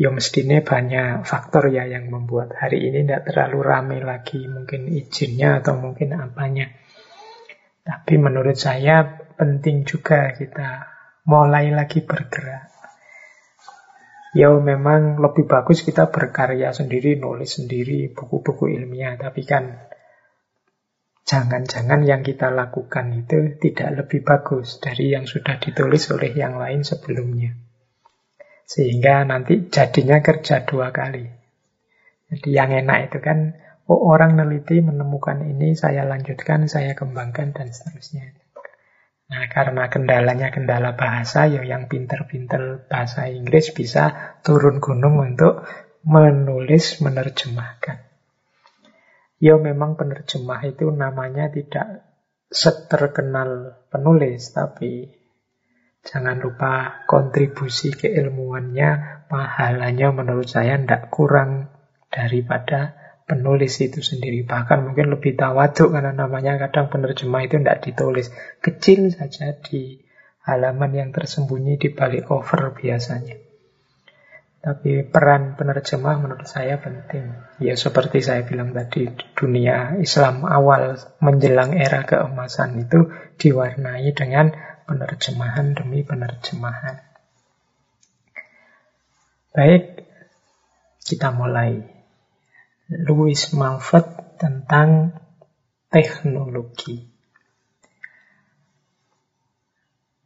Ya 0.00 0.08
mestinya 0.08 0.64
banyak 0.64 1.28
faktor 1.28 1.68
ya 1.68 1.84
yang 1.84 2.08
membuat 2.08 2.56
hari 2.56 2.88
ini 2.88 3.04
tidak 3.04 3.28
terlalu 3.28 3.60
ramai 3.60 4.00
lagi. 4.00 4.40
Mungkin 4.48 4.88
izinnya 4.88 5.60
atau 5.60 5.76
mungkin 5.76 6.16
apanya. 6.16 6.72
Tapi 7.84 8.16
menurut 8.16 8.56
saya 8.56 9.04
penting 9.36 9.84
juga 9.84 10.32
kita 10.32 10.88
mulai 11.28 11.68
lagi 11.68 12.00
bergerak. 12.00 12.72
Ya 14.32 14.48
memang 14.48 15.20
lebih 15.20 15.44
bagus 15.44 15.84
kita 15.84 16.08
berkarya 16.08 16.72
sendiri, 16.72 17.20
nulis 17.20 17.60
sendiri, 17.60 18.08
buku-buku 18.16 18.72
ilmiah. 18.72 19.20
Tapi 19.20 19.44
kan 19.44 19.84
jangan-jangan 21.28 22.08
yang 22.08 22.24
kita 22.24 22.48
lakukan 22.48 23.20
itu 23.20 23.60
tidak 23.60 24.00
lebih 24.00 24.24
bagus 24.24 24.80
dari 24.80 25.12
yang 25.12 25.28
sudah 25.28 25.60
ditulis 25.60 26.08
oleh 26.08 26.32
yang 26.32 26.56
lain 26.56 26.88
sebelumnya. 26.88 27.69
Sehingga 28.70 29.26
nanti 29.26 29.66
jadinya 29.66 30.22
kerja 30.22 30.62
dua 30.62 30.94
kali. 30.94 31.26
Jadi 32.30 32.54
yang 32.54 32.70
enak 32.70 33.10
itu 33.10 33.18
kan, 33.18 33.58
oh 33.90 33.98
orang 34.14 34.38
neliti 34.38 34.78
menemukan 34.78 35.42
ini, 35.42 35.74
saya 35.74 36.06
lanjutkan, 36.06 36.70
saya 36.70 36.94
kembangkan, 36.94 37.50
dan 37.50 37.74
seterusnya. 37.74 38.30
Nah, 39.26 39.50
karena 39.50 39.90
kendalanya 39.90 40.54
kendala 40.54 40.94
bahasa, 40.94 41.50
ya 41.50 41.66
yang 41.66 41.90
pinter-pinter 41.90 42.86
bahasa 42.86 43.26
Inggris 43.26 43.74
bisa 43.74 44.38
turun 44.46 44.78
gunung 44.78 45.18
untuk 45.18 45.66
menulis, 46.06 47.02
menerjemahkan. 47.02 48.06
Ya 49.42 49.58
memang 49.58 49.98
penerjemah 49.98 50.62
itu 50.70 50.94
namanya 50.94 51.50
tidak 51.50 52.06
seterkenal 52.46 53.82
penulis, 53.90 54.54
tapi 54.54 55.19
jangan 56.04 56.40
lupa 56.40 57.04
kontribusi 57.04 57.92
keilmuannya, 57.92 59.24
pahalanya 59.28 60.10
menurut 60.10 60.48
saya 60.48 60.80
tidak 60.80 61.12
kurang 61.12 61.68
daripada 62.10 62.98
penulis 63.30 63.78
itu 63.78 64.02
sendiri. 64.02 64.42
Bahkan 64.42 64.90
mungkin 64.90 65.14
lebih 65.14 65.38
tawaduk 65.38 65.94
karena 65.94 66.10
namanya 66.10 66.58
kadang 66.58 66.90
penerjemah 66.90 67.46
itu 67.46 67.62
tidak 67.62 67.78
ditulis. 67.86 68.26
Kecil 68.58 69.14
saja 69.14 69.54
di 69.54 70.02
halaman 70.42 70.90
yang 70.90 71.10
tersembunyi 71.14 71.78
di 71.78 71.94
balik 71.94 72.26
cover 72.26 72.74
biasanya. 72.74 73.38
Tapi 74.60 75.08
peran 75.08 75.56
penerjemah 75.56 76.20
menurut 76.20 76.44
saya 76.44 76.76
penting. 76.76 77.32
Ya 77.64 77.80
seperti 77.80 78.20
saya 78.20 78.44
bilang 78.44 78.76
tadi, 78.76 79.08
dunia 79.32 79.96
Islam 79.96 80.44
awal 80.44 81.00
menjelang 81.24 81.72
era 81.72 82.04
keemasan 82.04 82.84
itu 82.84 83.08
diwarnai 83.40 84.12
dengan 84.12 84.52
penerjemahan 84.90 85.78
demi 85.78 86.02
penerjemahan. 86.02 86.98
Baik, 89.54 90.02
kita 91.06 91.30
mulai. 91.30 92.02
Louis 92.90 93.38
Mumford 93.54 94.34
tentang 94.42 95.14
teknologi. 95.94 97.06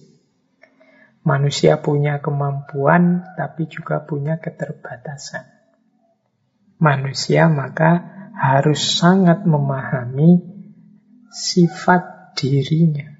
Manusia 1.26 1.82
punya 1.82 2.22
kemampuan, 2.22 3.26
tapi 3.34 3.66
juga 3.66 4.06
punya 4.06 4.38
keterbatasan. 4.38 5.42
Manusia 6.78 7.50
maka 7.50 8.14
harus 8.38 8.78
sangat 8.78 9.42
memahami 9.42 10.38
sifat 11.34 12.30
dirinya. 12.38 13.10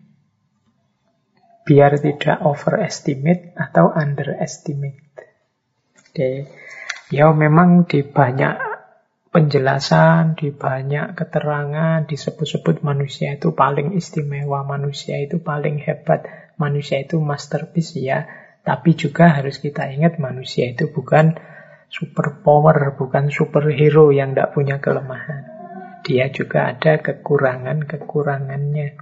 Biar 1.66 1.98
tidak 1.98 2.46
overestimate 2.46 3.58
atau 3.58 3.90
underestimate. 3.90 5.34
Oke. 5.98 6.46
Ya 7.10 7.26
memang 7.34 7.90
di 7.90 8.06
banyak 8.06 8.69
penjelasan, 9.30 10.34
di 10.34 10.50
banyak 10.50 11.14
keterangan, 11.14 12.02
disebut-sebut 12.06 12.82
manusia 12.82 13.38
itu 13.38 13.54
paling 13.54 13.94
istimewa, 13.94 14.66
manusia 14.66 15.22
itu 15.22 15.38
paling 15.38 15.78
hebat, 15.78 16.26
manusia 16.58 16.98
itu 16.98 17.22
masterpiece 17.22 17.94
ya, 17.94 18.26
tapi 18.66 18.98
juga 18.98 19.30
harus 19.30 19.62
kita 19.62 19.86
ingat 19.94 20.18
manusia 20.18 20.74
itu 20.74 20.90
bukan 20.90 21.38
super 21.86 22.42
power, 22.42 22.98
bukan 22.98 23.30
superhero 23.30 24.10
yang 24.10 24.34
tidak 24.34 24.50
punya 24.50 24.82
kelemahan. 24.82 25.46
Dia 26.02 26.34
juga 26.34 26.74
ada 26.74 26.98
kekurangan-kekurangannya. 26.98 28.98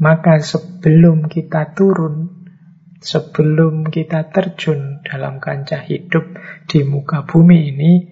Maka 0.00 0.40
sebelum 0.40 1.28
kita 1.28 1.76
turun, 1.76 2.48
sebelum 2.98 3.84
kita 3.86 4.32
terjun 4.32 5.04
dalam 5.04 5.38
kancah 5.38 5.84
hidup 5.84 6.24
di 6.64 6.80
muka 6.88 7.28
bumi 7.28 7.68
ini, 7.70 8.09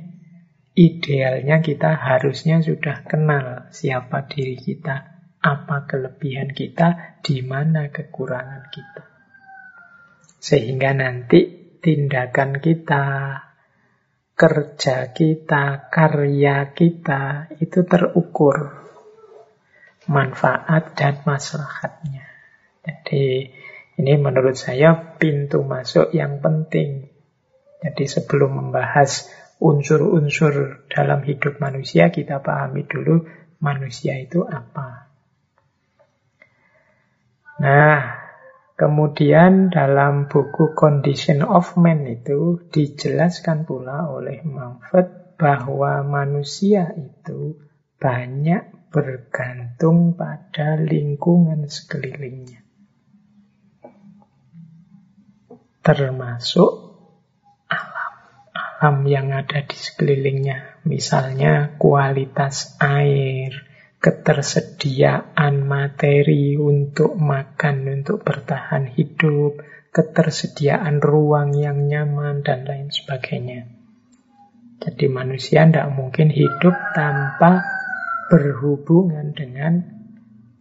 idealnya 0.79 1.59
kita 1.59 1.99
harusnya 1.99 2.63
sudah 2.63 3.03
kenal 3.03 3.67
siapa 3.75 4.31
diri 4.31 4.55
kita, 4.55 5.19
apa 5.43 5.91
kelebihan 5.91 6.55
kita, 6.55 7.19
di 7.19 7.43
mana 7.43 7.91
kekurangan 7.91 8.71
kita. 8.71 9.03
Sehingga 10.39 10.95
nanti 10.95 11.75
tindakan 11.83 12.63
kita, 12.63 13.05
kerja 14.39 15.11
kita, 15.11 15.91
karya 15.91 16.71
kita 16.71 17.51
itu 17.59 17.83
terukur 17.83 18.87
manfaat 20.07 20.95
dan 20.95 21.27
maslahatnya. 21.27 22.23
Jadi 22.87 23.51
ini 23.99 24.15
menurut 24.15 24.55
saya 24.55 25.19
pintu 25.19 25.67
masuk 25.67 26.15
yang 26.15 26.39
penting. 26.39 27.11
Jadi 27.83 28.05
sebelum 28.07 28.63
membahas 28.63 29.27
unsur-unsur 29.59 30.87
dalam 30.91 31.21
hidup 31.27 31.59
manusia, 31.59 32.15
kita 32.15 32.39
pahami 32.43 32.87
dulu 32.87 33.27
manusia 33.59 34.15
itu 34.19 34.47
apa. 34.47 35.11
Nah, 37.59 38.01
kemudian 38.79 39.75
dalam 39.75 40.31
buku 40.31 40.79
Condition 40.79 41.43
of 41.43 41.75
Man 41.75 42.07
itu 42.07 42.71
dijelaskan 42.71 43.67
pula 43.67 44.07
oleh 44.07 44.47
Mumford 44.47 45.35
bahwa 45.35 46.07
manusia 46.07 46.95
itu 46.95 47.59
banyak 47.99 48.91
bergantung 48.95 50.15
pada 50.15 50.79
lingkungan 50.79 51.67
sekelilingnya. 51.67 52.63
Termasuk. 55.83 56.88
Alam 58.79 59.11
yang 59.11 59.35
ada 59.35 59.67
di 59.67 59.75
sekelilingnya. 59.75 60.87
Misalnya 60.87 61.75
kualitas 61.83 62.79
air, 62.79 63.67
ketersediaan 63.99 65.67
materi 65.67 66.55
untuk 66.55 67.19
makan, 67.19 67.91
untuk 67.91 68.23
bertahan 68.23 68.87
hidup, 68.95 69.59
ketersediaan 69.91 71.03
ruang 71.03 71.59
yang 71.59 71.91
nyaman, 71.91 72.47
dan 72.47 72.63
lain 72.63 72.95
sebagainya. 72.95 73.67
Jadi 74.79 75.11
manusia 75.11 75.67
tidak 75.67 75.91
mungkin 75.91 76.31
hidup 76.31 76.79
tanpa 76.95 77.67
berhubungan 78.31 79.35
dengan 79.35 79.83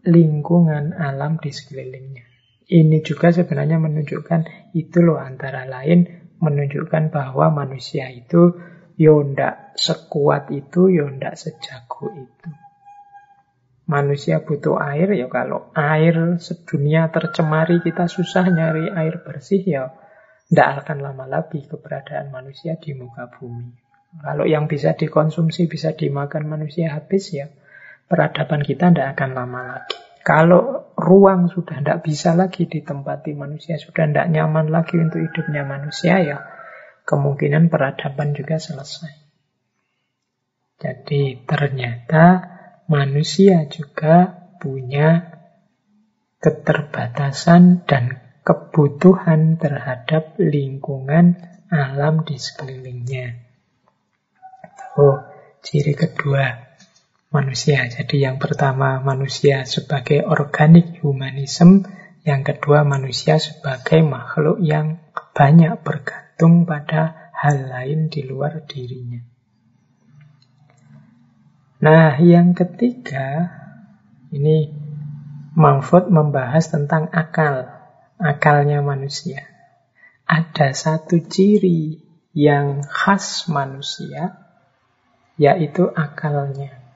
lingkungan 0.01 0.97
alam 0.97 1.37
di 1.37 1.53
sekelilingnya. 1.53 2.25
Ini 2.65 2.97
juga 3.05 3.29
sebenarnya 3.29 3.77
menunjukkan 3.77 4.73
itu 4.73 5.05
loh 5.05 5.21
antara 5.21 5.69
lain 5.69 6.26
menunjukkan 6.37 7.09
bahwa 7.09 7.49
manusia 7.49 8.09
itu 8.13 8.57
yo 8.97 9.21
ndak 9.21 9.77
sekuat 9.77 10.49
itu, 10.49 10.89
yo 10.89 11.05
ndak 11.09 11.37
sejago 11.37 12.09
itu. 12.13 12.49
Manusia 13.87 14.43
butuh 14.43 14.75
air 14.83 15.15
ya 15.15 15.31
kalau 15.31 15.71
air 15.71 16.41
sedunia 16.43 17.07
tercemari 17.07 17.79
kita 17.79 18.11
susah 18.11 18.43
nyari 18.51 18.91
air 18.91 19.23
bersih 19.23 19.63
ya 19.63 19.95
ndak 20.51 20.83
akan 20.83 20.97
lama 21.03 21.23
lagi 21.23 21.63
keberadaan 21.63 22.33
manusia 22.33 22.75
di 22.75 22.91
muka 22.91 23.31
bumi. 23.31 23.71
Kalau 24.17 24.43
yang 24.43 24.67
bisa 24.67 24.91
dikonsumsi 24.97 25.71
bisa 25.71 25.95
dimakan 25.95 26.47
manusia 26.51 26.91
habis 26.91 27.31
ya 27.31 27.47
peradaban 28.11 28.63
kita 28.63 28.91
ndak 28.91 29.15
akan 29.15 29.29
lama 29.31 29.61
lagi. 29.63 30.06
Kalau 30.27 30.91
ruang 30.99 31.47
sudah 31.47 31.79
tidak 31.79 32.03
bisa 32.03 32.35
lagi 32.35 32.67
ditempati 32.67 33.31
manusia, 33.31 33.79
sudah 33.79 34.11
tidak 34.11 34.27
nyaman 34.27 34.67
lagi 34.67 34.99
untuk 34.99 35.23
hidupnya 35.23 35.63
manusia, 35.63 36.19
ya 36.19 36.43
kemungkinan 37.07 37.71
peradaban 37.71 38.35
juga 38.35 38.59
selesai. 38.59 39.15
Jadi 40.83 41.47
ternyata 41.47 42.43
manusia 42.91 43.71
juga 43.71 44.51
punya 44.59 45.31
keterbatasan 46.43 47.87
dan 47.87 48.19
kebutuhan 48.43 49.55
terhadap 49.55 50.35
lingkungan 50.35 51.39
alam 51.71 52.27
di 52.27 52.35
sekelilingnya. 52.35 53.47
Oh, 54.99 55.23
ciri 55.63 55.95
kedua 55.95 56.66
manusia. 57.31 57.83
Jadi 57.87 58.23
yang 58.23 58.39
pertama 58.39 59.03
manusia 59.03 59.67
sebagai 59.67 60.23
organik 60.23 61.03
humanism, 61.03 61.83
yang 62.23 62.43
kedua 62.43 62.83
manusia 62.83 63.39
sebagai 63.39 64.03
makhluk 64.03 64.59
yang 64.63 64.99
banyak 65.35 65.79
bergantung 65.83 66.67
pada 66.67 67.31
hal 67.35 67.69
lain 67.69 68.09
di 68.09 68.25
luar 68.25 68.63
dirinya. 68.65 69.21
Nah, 71.77 72.17
yang 72.17 72.57
ketiga 72.57 73.53
ini 74.33 74.73
Mahfud 75.57 76.13
membahas 76.13 76.69
tentang 76.69 77.09
akal, 77.09 77.65
akalnya 78.21 78.85
manusia. 78.85 79.41
Ada 80.29 80.73
satu 80.77 81.17
ciri 81.25 81.97
yang 82.37 82.85
khas 82.85 83.49
manusia, 83.49 84.37
yaitu 85.33 85.89
akalnya. 85.89 86.86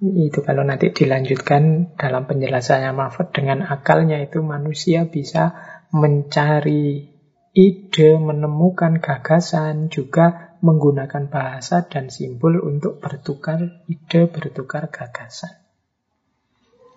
Itu 0.00 0.40
kalau 0.40 0.64
nanti 0.64 0.88
dilanjutkan 0.96 1.92
dalam 2.00 2.24
penjelasannya 2.24 2.96
Mahfud 2.96 3.36
dengan 3.36 3.68
akalnya 3.68 4.16
itu 4.24 4.40
manusia 4.40 5.04
bisa 5.04 5.52
mencari 5.92 7.04
ide, 7.52 8.16
menemukan 8.16 8.96
gagasan, 8.96 9.92
juga 9.92 10.56
menggunakan 10.64 11.28
bahasa 11.28 11.84
dan 11.84 12.08
simbol 12.08 12.64
untuk 12.64 12.96
bertukar 12.96 13.84
ide, 13.92 14.24
bertukar 14.32 14.88
gagasan. 14.88 15.52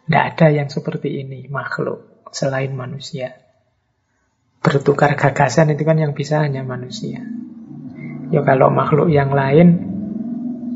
Tidak 0.08 0.24
ada 0.24 0.48
yang 0.52 0.72
seperti 0.72 1.28
ini 1.28 1.52
makhluk 1.52 2.28
selain 2.32 2.72
manusia. 2.72 3.36
Bertukar 4.64 5.20
gagasan 5.20 5.76
itu 5.76 5.84
kan 5.84 6.00
yang 6.00 6.16
bisa 6.16 6.40
hanya 6.40 6.64
manusia. 6.64 7.20
Ya 8.32 8.48
kalau 8.48 8.72
makhluk 8.72 9.12
yang 9.12 9.36
lain 9.36 9.93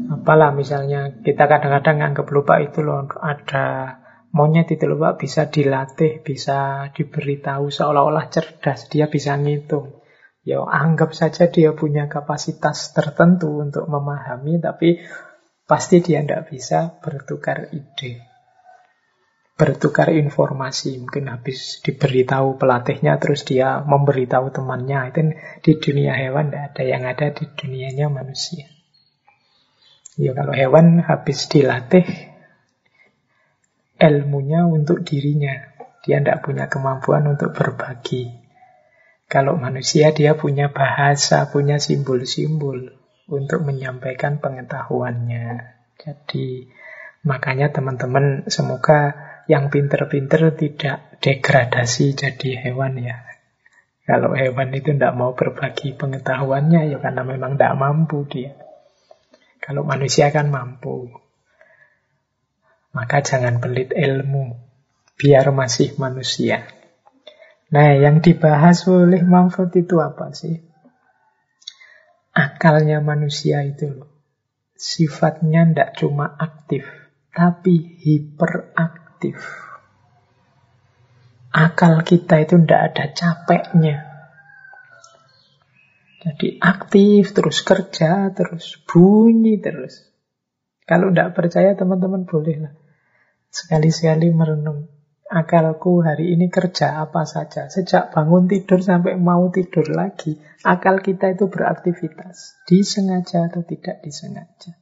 apalah 0.07 0.55
misalnya 0.55 1.19
kita 1.19 1.47
kadang-kadang 1.47 1.99
nganggap 1.99 2.27
lupa 2.31 2.63
itu 2.63 2.79
loh 2.83 3.07
ada 3.19 3.99
monyet 4.31 4.69
itu 4.71 4.85
loh 4.85 4.99
Pak 4.99 5.15
bisa 5.17 5.47
dilatih, 5.47 6.21
bisa 6.21 6.89
diberitahu 6.91 7.71
seolah-olah 7.71 8.27
cerdas, 8.29 8.91
dia 8.91 9.07
bisa 9.07 9.33
ngitung. 9.39 10.03
Ya 10.47 10.63
anggap 10.63 11.11
saja 11.11 11.51
dia 11.51 11.75
punya 11.75 12.07
kapasitas 12.07 12.95
tertentu 12.95 13.59
untuk 13.59 13.83
memahami, 13.91 14.63
tapi 14.63 15.03
pasti 15.67 15.99
dia 15.99 16.23
tidak 16.23 16.47
bisa 16.47 16.95
bertukar 17.03 17.67
ide. 17.75 18.23
Bertukar 19.57 20.13
informasi, 20.13 21.01
mungkin 21.01 21.33
habis 21.33 21.81
diberitahu 21.81 22.61
pelatihnya, 22.61 23.17
terus 23.17 23.41
dia 23.43 23.81
memberitahu 23.83 24.53
temannya. 24.53 25.11
Itu 25.11 25.21
di 25.65 25.71
dunia 25.81 26.13
hewan 26.13 26.53
tidak 26.53 26.77
ada 26.77 26.83
yang 26.85 27.03
ada 27.09 27.33
di 27.33 27.43
dunianya 27.57 28.07
manusia. 28.07 28.76
Ya 30.17 30.33
kalau 30.33 30.53
hewan 30.57 31.05
habis 31.05 31.45
dilatih 31.45 32.05
ilmunya 34.01 34.65
untuk 34.65 35.05
dirinya. 35.05 35.77
Dia 36.01 36.23
tidak 36.23 36.41
punya 36.41 36.65
kemampuan 36.71 37.27
untuk 37.27 37.53
berbagi. 37.53 38.31
Kalau 39.27 39.59
manusia 39.59 40.15
dia 40.15 40.39
punya 40.39 40.71
bahasa, 40.71 41.51
punya 41.51 41.83
simbol-simbol 41.83 42.95
untuk 43.27 43.59
menyampaikan 43.61 44.39
pengetahuannya. 44.39 45.75
Jadi 45.99 46.71
makanya 47.27 47.75
teman-teman 47.75 48.47
semoga 48.47 49.13
yang 49.51 49.67
pinter-pinter 49.67 50.55
tidak 50.55 51.19
degradasi 51.19 52.15
jadi 52.15 52.49
hewan 52.67 53.03
ya. 53.03 53.27
Kalau 54.07 54.31
hewan 54.31 54.71
itu 54.71 54.95
tidak 54.95 55.13
mau 55.19 55.35
berbagi 55.35 55.91
pengetahuannya 55.91 56.95
ya 56.95 56.97
karena 57.03 57.21
memang 57.27 57.59
tidak 57.59 57.75
mampu 57.75 58.23
dia. 58.31 58.55
Kalau 59.67 59.83
manusia 59.83 60.31
kan 60.31 60.47
mampu. 60.47 61.11
Maka 62.95 63.19
jangan 63.19 63.59
pelit 63.59 63.91
ilmu. 63.91 64.55
Biar 65.19 65.51
masih 65.51 65.99
manusia. 65.99 66.63
Nah, 67.67 67.99
yang 67.99 68.23
dibahas 68.23 68.87
oleh 68.87 69.27
Manfred 69.27 69.75
itu 69.75 69.99
apa 69.99 70.31
sih? 70.31 70.63
Akalnya 72.31 73.03
manusia 73.03 73.59
itu. 73.67 74.07
Sifatnya 74.77 75.67
tidak 75.67 75.89
cuma 75.99 76.31
aktif, 76.39 76.87
tapi 77.35 77.99
hiperaktif. 78.07 79.35
Akal 81.51 82.07
kita 82.07 82.45
itu 82.45 82.55
tidak 82.61 82.81
ada 82.93 83.05
capeknya. 83.11 84.06
Jadi 86.27 86.59
aktif, 86.59 87.31
terus 87.31 87.63
kerja, 87.63 88.35
terus 88.35 88.75
bunyi 88.83 89.63
terus. 89.63 90.11
Kalau 90.83 91.11
tidak 91.11 91.39
percaya 91.39 91.71
teman-teman 91.71 92.27
bolehlah 92.27 92.75
sekali-sekali 93.47 94.27
merenung. 94.35 94.91
Akalku 95.27 95.99
hari 96.03 96.35
ini 96.35 96.47
kerja 96.47 97.03
apa 97.03 97.27
saja. 97.27 97.67
Sejak 97.67 98.15
bangun 98.15 98.47
tidur 98.47 98.79
sampai 98.79 99.19
mau 99.19 99.51
tidur 99.51 99.87
lagi. 99.91 100.39
Akal 100.63 101.03
kita 101.03 101.35
itu 101.35 101.51
beraktivitas. 101.51 102.63
Disengaja 102.63 103.51
atau 103.51 103.63
tidak 103.67 103.99
disengaja. 104.03 104.79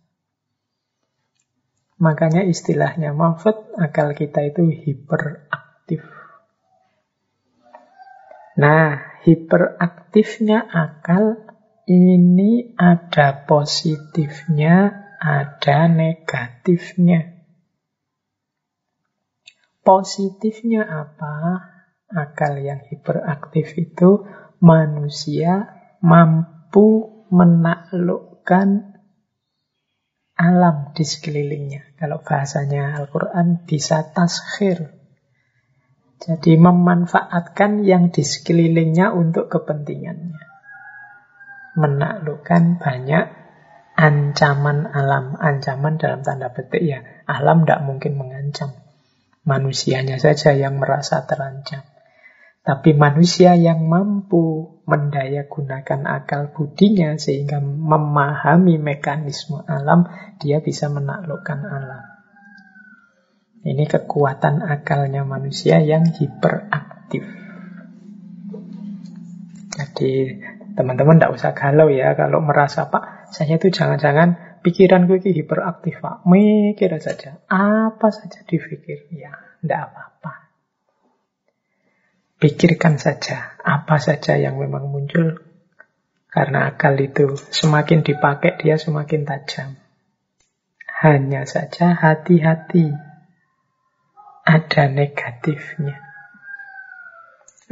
Makanya 1.98 2.46
istilahnya 2.46 3.18
Mahfud, 3.18 3.74
akal 3.80 4.14
kita 4.14 4.46
itu 4.46 4.70
hiperaktif. 4.70 6.06
Nah, 8.62 9.14
hiperaktifnya 9.26 10.62
akal 10.62 11.42
ini 11.90 12.78
ada 12.78 13.46
positifnya, 13.50 14.94
ada 15.18 15.90
negatifnya. 15.90 17.34
Positifnya 19.82 20.86
apa? 20.86 21.34
Akal 22.10 22.62
yang 22.62 22.86
hiperaktif 22.86 23.74
itu 23.78 24.26
manusia 24.62 25.74
mampu 26.02 27.26
menaklukkan 27.34 28.98
alam 30.38 30.94
di 30.94 31.06
sekelilingnya. 31.06 31.98
Kalau 31.98 32.22
bahasanya 32.22 32.98
Al-Quran 32.98 33.66
bisa 33.66 34.06
taskhir, 34.14 34.95
jadi 36.26 36.58
memanfaatkan 36.58 37.86
yang 37.86 38.10
di 38.10 38.26
sekelilingnya 38.26 39.14
untuk 39.14 39.46
kepentingannya. 39.54 40.42
Menaklukkan 41.78 42.82
banyak 42.82 43.26
ancaman 43.94 44.90
alam. 44.90 45.38
Ancaman 45.38 46.02
dalam 46.02 46.26
tanda 46.26 46.50
petik 46.50 46.82
ya. 46.82 47.06
Alam 47.30 47.62
tidak 47.62 47.86
mungkin 47.86 48.18
mengancam. 48.18 48.74
Manusianya 49.46 50.18
saja 50.18 50.58
yang 50.58 50.82
merasa 50.82 51.30
terancam. 51.30 51.86
Tapi 52.66 52.98
manusia 52.98 53.54
yang 53.54 53.86
mampu 53.86 54.82
mendaya 54.90 55.46
gunakan 55.46 56.02
akal 56.10 56.50
budinya 56.50 57.14
sehingga 57.22 57.62
memahami 57.62 58.82
mekanisme 58.82 59.62
alam, 59.70 60.10
dia 60.42 60.58
bisa 60.66 60.90
menaklukkan 60.90 61.62
alam. 61.62 62.14
Ini 63.65 63.89
kekuatan 63.89 64.62
akalnya 64.62 65.25
manusia 65.25 65.82
yang 65.82 66.06
hiperaktif. 66.13 67.25
Jadi 69.73 70.38
teman-teman 70.78 71.17
tidak 71.17 71.34
usah 71.34 71.51
galau 71.58 71.89
ya 71.89 72.13
kalau 72.13 72.45
merasa 72.45 72.93
Pak, 72.93 73.34
saya 73.34 73.58
itu 73.58 73.73
jangan-jangan 73.73 74.62
pikiranku 74.62 75.17
ini 75.17 75.41
hiperaktif, 75.41 75.97
Pak. 75.97 76.30
Mikir 76.30 76.93
saja. 77.01 77.41
Apa 77.49 78.13
saja 78.13 78.45
dipikir. 78.45 79.10
Ya, 79.10 79.34
tidak 79.60 79.91
apa-apa. 79.91 80.34
Pikirkan 82.38 83.01
saja 83.01 83.56
apa 83.65 83.97
saja 83.97 84.38
yang 84.38 84.62
memang 84.62 84.93
muncul. 84.93 85.41
Karena 86.30 86.69
akal 86.69 86.99
itu 86.99 87.34
semakin 87.34 88.06
dipakai 88.06 88.60
dia 88.60 88.78
semakin 88.78 89.25
tajam. 89.25 89.69
Hanya 90.86 91.47
saja 91.47 91.95
hati-hati. 91.95 93.05
Ada 94.46 94.86
negatifnya. 94.94 95.98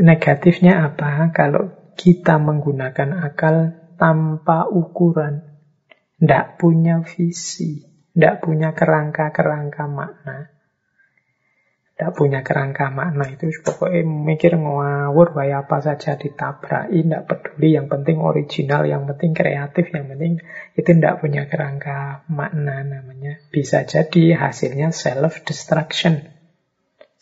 Negatifnya 0.02 0.90
apa? 0.90 1.30
Kalau 1.30 1.94
kita 1.94 2.42
menggunakan 2.42 3.30
akal 3.30 3.78
tanpa 3.94 4.66
ukuran, 4.66 5.46
tidak 6.18 6.58
punya 6.58 7.06
visi, 7.06 7.86
tidak 8.18 8.42
punya 8.42 8.74
kerangka-kerangka 8.74 9.86
makna, 9.86 10.50
tidak 11.94 12.18
punya 12.18 12.42
kerangka 12.42 12.90
makna 12.90 13.30
itu 13.30 13.54
pokoknya 13.62 14.02
mikir 14.02 14.58
ngawur 14.58 15.30
apa 15.38 15.78
saja 15.78 16.18
ditabrak 16.18 16.90
tidak 16.90 17.22
peduli. 17.30 17.78
Yang 17.78 17.88
penting 17.94 18.18
original 18.18 18.82
yang 18.90 19.06
penting 19.06 19.38
kreatif 19.38 19.94
yang 19.94 20.10
penting 20.10 20.42
itu 20.74 20.90
tidak 20.90 21.22
punya 21.22 21.46
kerangka 21.46 22.26
makna 22.34 22.82
namanya. 22.82 23.38
Bisa 23.54 23.86
jadi 23.86 24.42
hasilnya 24.42 24.90
self 24.90 25.46
destruction 25.46 26.33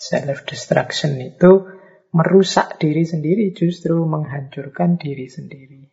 self 0.02 0.50
destruction 0.50 1.22
itu 1.22 1.70
merusak 2.10 2.82
diri 2.82 3.06
sendiri 3.06 3.54
justru 3.54 4.02
menghancurkan 4.02 4.98
diri 4.98 5.30
sendiri 5.30 5.86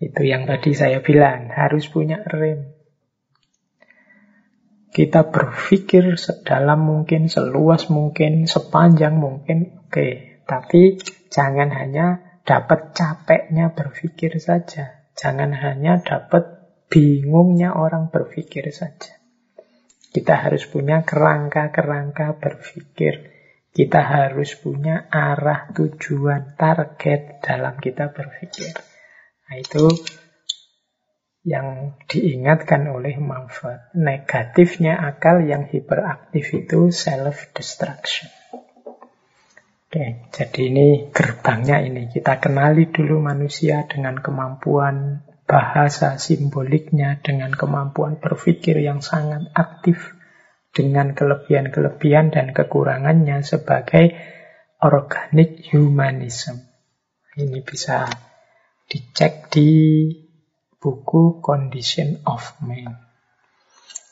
itu 0.00 0.22
yang 0.24 0.48
tadi 0.48 0.72
saya 0.72 1.04
bilang 1.04 1.52
harus 1.52 1.84
punya 1.92 2.24
rem 2.24 2.76
kita 4.96 5.28
berpikir 5.28 6.16
sedalam 6.16 6.80
mungkin, 6.80 7.28
seluas 7.28 7.92
mungkin, 7.92 8.48
sepanjang 8.48 9.20
mungkin, 9.20 9.84
oke. 9.84 10.40
Tapi 10.48 10.96
jangan 11.28 11.68
hanya 11.68 12.40
dapat 12.48 12.96
capeknya 12.96 13.76
berpikir 13.76 14.40
saja. 14.40 15.04
Jangan 15.12 15.52
hanya 15.52 16.00
dapat 16.00 16.64
bingungnya 16.88 17.76
orang 17.76 18.08
berpikir 18.08 18.72
saja. 18.72 19.20
Kita 20.16 20.48
harus 20.48 20.64
punya 20.64 21.04
kerangka-kerangka 21.04 22.40
berpikir. 22.40 23.36
Kita 23.68 24.00
harus 24.00 24.56
punya 24.56 25.12
arah 25.12 25.68
tujuan, 25.76 26.56
target 26.56 27.44
dalam 27.44 27.76
kita 27.76 28.08
berpikir. 28.16 28.72
Nah, 29.44 29.60
itu 29.60 29.84
yang 31.44 32.00
diingatkan 32.08 32.88
oleh 32.88 33.20
manfaat. 33.20 33.92
Negatifnya 33.92 34.96
akal 35.04 35.44
yang 35.44 35.68
hiperaktif 35.68 36.48
itu 36.56 36.88
self-destruction. 36.88 38.32
Oke, 39.84 40.32
jadi 40.32 40.60
ini 40.72 41.12
gerbangnya 41.12 41.84
ini. 41.84 42.08
Kita 42.08 42.40
kenali 42.40 42.88
dulu 42.88 43.20
manusia 43.20 43.84
dengan 43.84 44.16
kemampuan 44.16 45.20
bahasa 45.46 46.18
simboliknya, 46.18 47.22
dengan 47.22 47.54
kemampuan 47.54 48.18
berpikir 48.18 48.82
yang 48.82 49.00
sangat 49.00 49.48
aktif, 49.54 50.18
dengan 50.74 51.16
kelebihan-kelebihan 51.16 52.34
dan 52.34 52.52
kekurangannya 52.52 53.40
sebagai 53.40 54.12
organic 54.82 55.64
humanism. 55.72 56.60
Ini 57.32 57.64
bisa 57.64 58.04
dicek 58.90 59.48
di 59.48 59.70
buku 60.76 61.40
Condition 61.40 62.20
of 62.28 62.60
Man. 62.60 63.06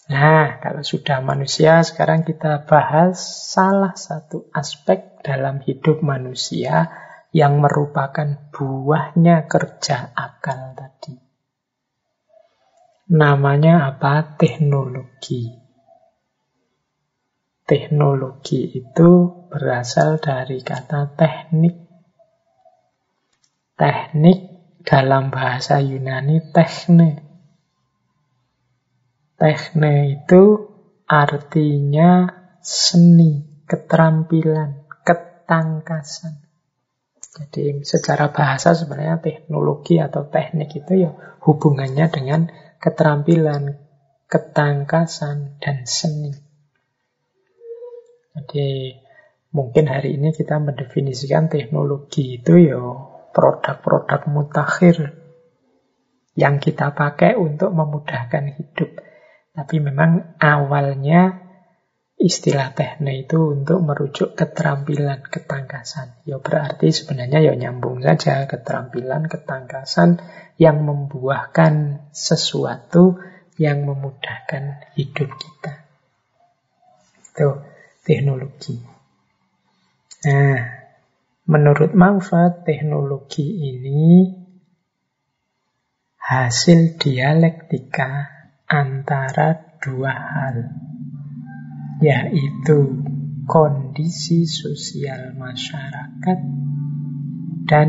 Nah, 0.04 0.60
kalau 0.60 0.84
sudah 0.84 1.24
manusia, 1.24 1.80
sekarang 1.80 2.28
kita 2.28 2.68
bahas 2.68 3.16
salah 3.48 3.96
satu 3.96 4.52
aspek 4.52 5.24
dalam 5.24 5.64
hidup 5.64 6.04
manusia 6.04 6.92
yang 7.32 7.56
merupakan 7.64 8.52
buahnya 8.52 9.48
kerja 9.48 10.12
akal. 10.12 10.73
Namanya 13.04 13.92
apa? 13.92 14.40
Teknologi. 14.40 15.52
Teknologi 17.64 18.64
itu 18.72 19.10
berasal 19.52 20.16
dari 20.16 20.64
kata 20.64 21.12
teknik. 21.12 21.76
Teknik 23.76 24.38
dalam 24.88 25.28
bahasa 25.28 25.84
Yunani 25.84 26.48
tekne. 26.48 27.20
Tekne 29.36 29.94
itu 30.08 30.42
artinya 31.04 32.28
seni, 32.64 33.64
keterampilan, 33.68 34.88
ketangkasan. 35.04 36.40
Jadi 37.34 37.82
secara 37.82 38.30
bahasa 38.30 38.72
sebenarnya 38.72 39.18
teknologi 39.20 39.98
atau 40.00 40.24
teknik 40.24 40.70
itu 40.72 41.04
ya 41.04 41.10
hubungannya 41.42 42.06
dengan 42.08 42.48
keterampilan, 42.84 43.80
ketangkasan, 44.28 45.56
dan 45.56 45.88
seni. 45.88 46.36
Jadi 48.36 48.92
mungkin 49.56 49.88
hari 49.88 50.20
ini 50.20 50.36
kita 50.36 50.60
mendefinisikan 50.60 51.48
teknologi 51.48 52.36
itu 52.36 52.60
ya 52.60 52.82
produk-produk 53.32 54.28
mutakhir 54.28 55.16
yang 56.36 56.60
kita 56.60 56.92
pakai 56.92 57.40
untuk 57.40 57.72
memudahkan 57.72 58.52
hidup. 58.52 59.00
Tapi 59.54 59.76
memang 59.80 60.36
awalnya 60.36 61.43
istilah 62.24 62.72
teknik 62.72 63.28
itu 63.28 63.52
untuk 63.52 63.84
merujuk 63.84 64.32
keterampilan, 64.32 65.20
ketangkasan. 65.28 66.16
Ya 66.24 66.40
berarti 66.40 66.88
sebenarnya 66.88 67.44
ya 67.44 67.52
nyambung 67.52 68.00
saja 68.00 68.48
keterampilan, 68.48 69.28
ketangkasan 69.28 70.24
yang 70.56 70.80
membuahkan 70.88 72.08
sesuatu 72.16 73.20
yang 73.60 73.84
memudahkan 73.84 74.88
hidup 74.96 75.28
kita. 75.36 75.84
Itu 77.28 77.60
teknologi. 78.08 78.80
Nah, 80.24 80.84
Menurut 81.44 81.92
manfaat 81.92 82.64
teknologi 82.64 83.44
ini 83.44 84.32
hasil 86.16 86.96
dialektika 86.96 88.32
antara 88.64 89.76
dua 89.76 90.08
hal, 90.08 90.72
yaitu 92.02 93.04
kondisi 93.44 94.48
sosial 94.48 95.36
masyarakat 95.36 96.38
dan 97.68 97.88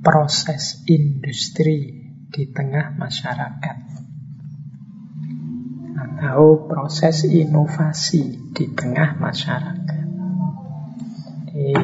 proses 0.00 0.80
industri 0.88 2.08
di 2.32 2.48
tengah 2.48 2.96
masyarakat 2.96 3.76
atau 6.00 6.68
proses 6.68 7.24
inovasi 7.28 8.52
di 8.52 8.64
tengah 8.72 9.16
masyarakat. 9.16 10.06
Jadi 11.48 11.74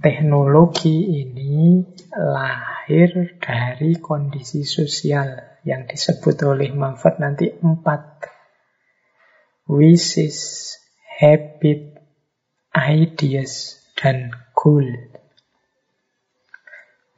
teknologi 0.00 1.20
ini 1.20 1.84
lahir 2.16 3.36
dari 3.36 4.00
kondisi 4.00 4.64
sosial 4.64 5.60
yang 5.68 5.84
disebut 5.84 6.40
oleh 6.48 6.72
Manfred 6.72 7.20
nanti 7.20 7.52
empat. 7.52 8.29
Wishes, 9.70 10.74
habit, 11.22 12.02
ideas, 12.74 13.78
dan 13.94 14.34
goal. 14.50 14.82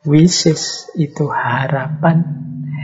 Wishes 0.04 0.92
itu 0.92 1.32
harapan, 1.32 2.20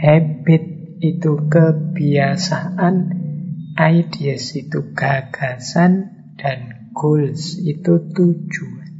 habit 0.01 0.65
itu 1.05 1.53
kebiasaan, 1.53 3.13
ideas 3.77 4.57
itu 4.57 4.97
gagasan, 4.97 6.17
dan 6.41 6.89
goals 6.97 7.61
itu 7.61 8.09
tujuan. 8.09 8.91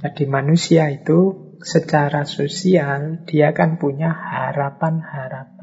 Jadi 0.00 0.24
manusia 0.24 0.88
itu 0.88 1.52
secara 1.62 2.26
sosial 2.26 3.22
dia 3.22 3.54
kan 3.54 3.78
punya 3.78 4.10
harapan-harapan. 4.10 5.61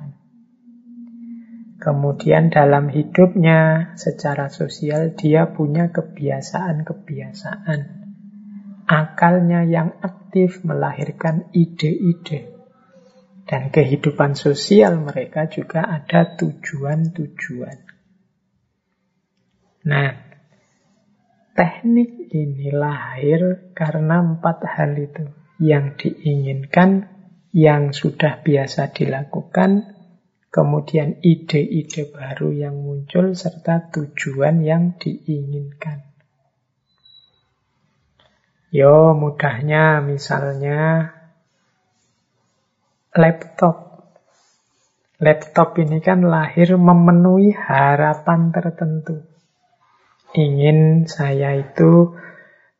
Kemudian 1.90 2.54
dalam 2.54 2.94
hidupnya 2.94 3.90
secara 3.98 4.54
sosial 4.54 5.18
dia 5.18 5.50
punya 5.50 5.90
kebiasaan-kebiasaan. 5.90 7.82
Akalnya 8.86 9.66
yang 9.66 9.98
aktif 9.98 10.62
melahirkan 10.62 11.50
ide-ide. 11.50 12.54
Dan 13.50 13.74
kehidupan 13.74 14.38
sosial 14.38 15.02
mereka 15.02 15.50
juga 15.50 15.82
ada 15.82 16.38
tujuan-tujuan. 16.38 17.78
Nah, 19.90 20.30
Teknik 21.58 22.30
ini 22.32 22.70
lahir 22.70 23.74
karena 23.74 24.22
empat 24.22 24.62
hal 24.64 24.94
itu. 24.94 25.26
Yang 25.58 26.06
diinginkan 26.06 27.10
yang 27.52 27.92
sudah 27.92 28.46
biasa 28.46 28.96
dilakukan, 28.96 29.99
kemudian 30.50 31.22
ide-ide 31.22 32.10
baru 32.10 32.50
yang 32.54 32.82
muncul, 32.82 33.34
serta 33.38 33.94
tujuan 33.94 34.66
yang 34.66 34.98
diinginkan. 34.98 36.10
Yo, 38.70 39.18
mudahnya 39.18 40.02
misalnya 40.06 41.10
laptop. 43.18 43.90
Laptop 45.20 45.76
ini 45.82 46.00
kan 46.00 46.22
lahir 46.22 46.78
memenuhi 46.78 47.50
harapan 47.52 48.54
tertentu. 48.54 49.26
Ingin 50.38 51.10
saya 51.10 51.58
itu 51.58 52.14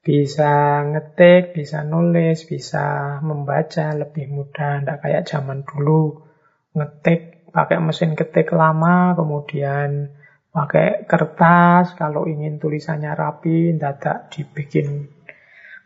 bisa 0.06 0.86
ngetik, 0.86 1.58
bisa 1.58 1.82
nulis, 1.82 2.46
bisa 2.46 3.18
membaca 3.26 3.90
lebih 3.98 4.30
mudah. 4.30 4.86
Tidak 4.86 4.98
kayak 5.02 5.26
zaman 5.26 5.66
dulu. 5.66 6.30
Ngetik 6.78 7.39
pakai 7.50 7.78
mesin 7.82 8.14
ketik 8.14 8.54
lama, 8.54 9.14
kemudian 9.18 10.14
pakai 10.54 11.06
kertas. 11.06 11.94
Kalau 11.98 12.26
ingin 12.26 12.58
tulisannya 12.58 13.14
rapi, 13.14 13.76
tidak 13.76 14.34
dibikin 14.34 15.10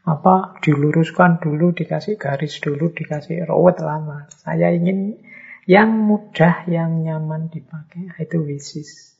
apa 0.03 0.59
diluruskan 0.59 1.39
dulu, 1.39 1.71
dikasih 1.71 2.19
garis 2.19 2.59
dulu, 2.59 2.91
dikasih 2.91 3.47
rawat 3.47 3.79
lama. 3.79 4.27
Saya 4.31 4.75
ingin 4.75 5.23
yang 5.63 5.95
mudah, 5.95 6.67
yang 6.67 7.03
nyaman 7.03 7.47
dipakai. 7.47 8.11
Itu 8.19 8.43
wishes. 8.43 9.15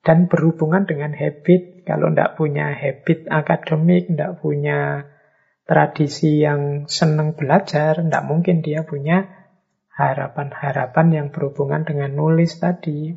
Dan 0.00 0.32
berhubungan 0.32 0.88
dengan 0.88 1.12
habit. 1.12 1.84
Kalau 1.84 2.08
tidak 2.08 2.40
punya 2.40 2.72
habit 2.72 3.28
akademik, 3.28 4.08
tidak 4.08 4.40
punya 4.40 5.04
tradisi 5.68 6.40
yang 6.40 6.88
senang 6.88 7.36
belajar, 7.36 8.00
tidak 8.00 8.24
mungkin 8.24 8.64
dia 8.64 8.82
punya 8.82 9.39
harapan-harapan 10.00 11.06
yang 11.12 11.26
berhubungan 11.28 11.84
dengan 11.84 12.16
nulis 12.16 12.56
tadi. 12.56 13.12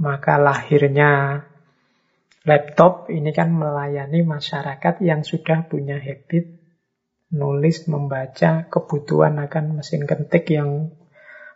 Maka 0.00 0.40
lahirnya 0.40 1.44
Laptop 2.40 3.12
ini 3.12 3.36
kan 3.36 3.52
melayani 3.52 4.24
masyarakat 4.24 5.04
yang 5.04 5.28
sudah 5.28 5.68
punya 5.68 6.00
habit 6.00 6.56
nulis, 7.30 7.84
membaca, 7.86 8.66
kebutuhan 8.66 9.36
akan 9.38 9.76
mesin 9.76 10.08
ketik 10.08 10.50
yang 10.50 10.88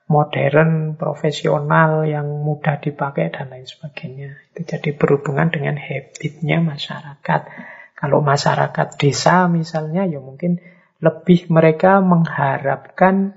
modern, 0.07 1.01
profesional, 1.01 2.05
yang 2.05 2.29
mudah 2.45 2.79
dipakai, 2.79 3.33
dan 3.33 3.51
lain 3.51 3.65
sebagainya. 3.65 4.37
Itu 4.53 4.77
jadi 4.77 4.93
berhubungan 4.93 5.51
dengan 5.51 5.81
habitnya 5.81 6.61
masyarakat. 6.61 7.41
Kalau 7.97 8.21
masyarakat 8.21 9.01
desa 9.01 9.49
misalnya, 9.49 10.05
ya 10.05 10.21
mungkin 10.21 10.61
lebih 11.01 11.49
mereka 11.49 12.05
mengharapkan 12.05 13.35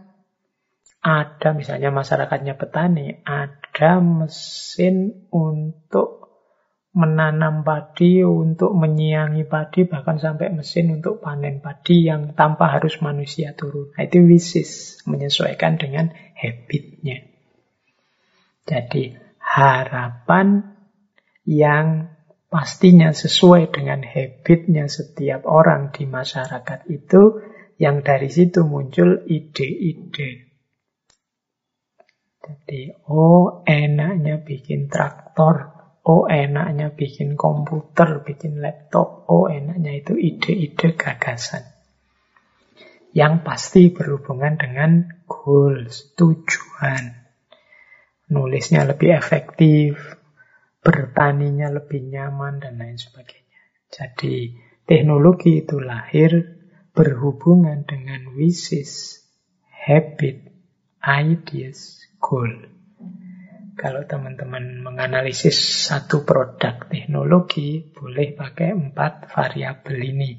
ada 1.02 1.54
misalnya 1.54 1.94
masyarakatnya 1.94 2.58
petani, 2.58 3.22
ada 3.24 4.02
mesin 4.02 5.28
untuk 5.30 6.28
menanam 6.98 7.62
padi, 7.62 8.26
untuk 8.26 8.74
menyiangi 8.74 9.46
padi, 9.46 9.86
bahkan 9.86 10.18
sampai 10.18 10.50
mesin 10.50 10.98
untuk 10.98 11.22
panen 11.22 11.62
padi 11.62 12.10
yang 12.10 12.34
tanpa 12.34 12.74
harus 12.74 12.98
manusia 13.06 13.54
turun. 13.54 13.94
Nah, 13.94 14.10
itu 14.10 14.26
wisis, 14.26 15.06
menyesuaikan 15.06 15.78
dengan 15.78 16.10
habitnya. 16.34 17.22
Jadi 18.66 19.14
harapan 19.38 20.74
yang 21.46 22.18
pastinya 22.50 23.14
sesuai 23.14 23.70
dengan 23.70 24.02
habitnya 24.02 24.90
setiap 24.90 25.46
orang 25.46 25.94
di 25.94 26.10
masyarakat 26.10 26.90
itu, 26.90 27.46
yang 27.78 28.02
dari 28.02 28.34
situ 28.34 28.66
muncul 28.66 29.22
ide-ide. 29.30 30.47
Jadi, 32.48 32.96
oh 33.12 33.68
enaknya 33.68 34.40
bikin 34.40 34.88
traktor, 34.88 35.78
Oh 36.08 36.24
enaknya 36.24 36.96
bikin 36.96 37.36
komputer, 37.36 38.24
bikin 38.24 38.64
laptop. 38.64 39.28
Oh 39.28 39.52
enaknya 39.52 40.00
itu 40.00 40.16
ide-ide 40.16 40.96
gagasan. 40.96 41.68
Yang 43.12 43.44
pasti 43.44 43.92
berhubungan 43.92 44.56
dengan 44.56 45.04
goals, 45.28 46.16
tujuan. 46.16 47.28
Nulisnya 48.32 48.88
lebih 48.88 49.20
efektif, 49.20 50.00
bertaninya 50.80 51.76
lebih 51.76 52.08
nyaman, 52.08 52.64
dan 52.64 52.80
lain 52.80 52.96
sebagainya. 52.96 53.62
Jadi 53.92 54.56
teknologi 54.88 55.60
itu 55.60 55.84
lahir 55.84 56.56
berhubungan 56.96 57.84
dengan 57.84 58.32
wishes, 58.32 59.28
habit, 59.68 60.56
ideas, 61.04 61.97
goal. 62.22 62.52
Kalau 63.78 64.02
teman-teman 64.10 64.82
menganalisis 64.82 65.86
satu 65.86 66.26
produk 66.26 66.90
teknologi, 66.90 67.86
boleh 67.94 68.34
pakai 68.34 68.74
empat 68.74 69.30
variabel 69.30 69.98
ini. 70.02 70.32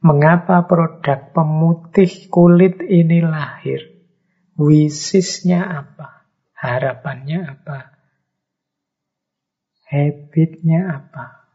Mengapa 0.00 0.62
produk 0.64 1.34
pemutih 1.34 2.30
kulit 2.30 2.86
ini 2.86 3.18
lahir? 3.18 3.90
Wishisnya 4.54 5.66
apa? 5.66 6.22
Harapannya 6.54 7.50
apa? 7.50 7.78
Habitnya 9.90 11.02
apa? 11.02 11.50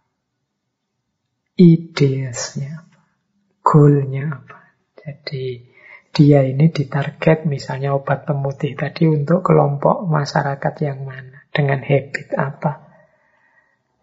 Ideasnya 1.55 2.83
apa? 2.83 3.01
Goalnya 3.63 4.43
apa? 4.43 4.59
Jadi 4.99 5.74
dia 6.15 6.47
ini 6.47 6.71
ditarget 6.71 7.43
misalnya 7.43 7.91
obat 7.91 8.23
pemutih 8.23 8.71
tadi 8.79 9.03
untuk 9.03 9.43
kelompok 9.43 10.07
masyarakat 10.07 10.73
yang 10.79 11.03
mana, 11.03 11.43
dengan 11.51 11.83
habit 11.83 12.31
apa. 12.39 12.87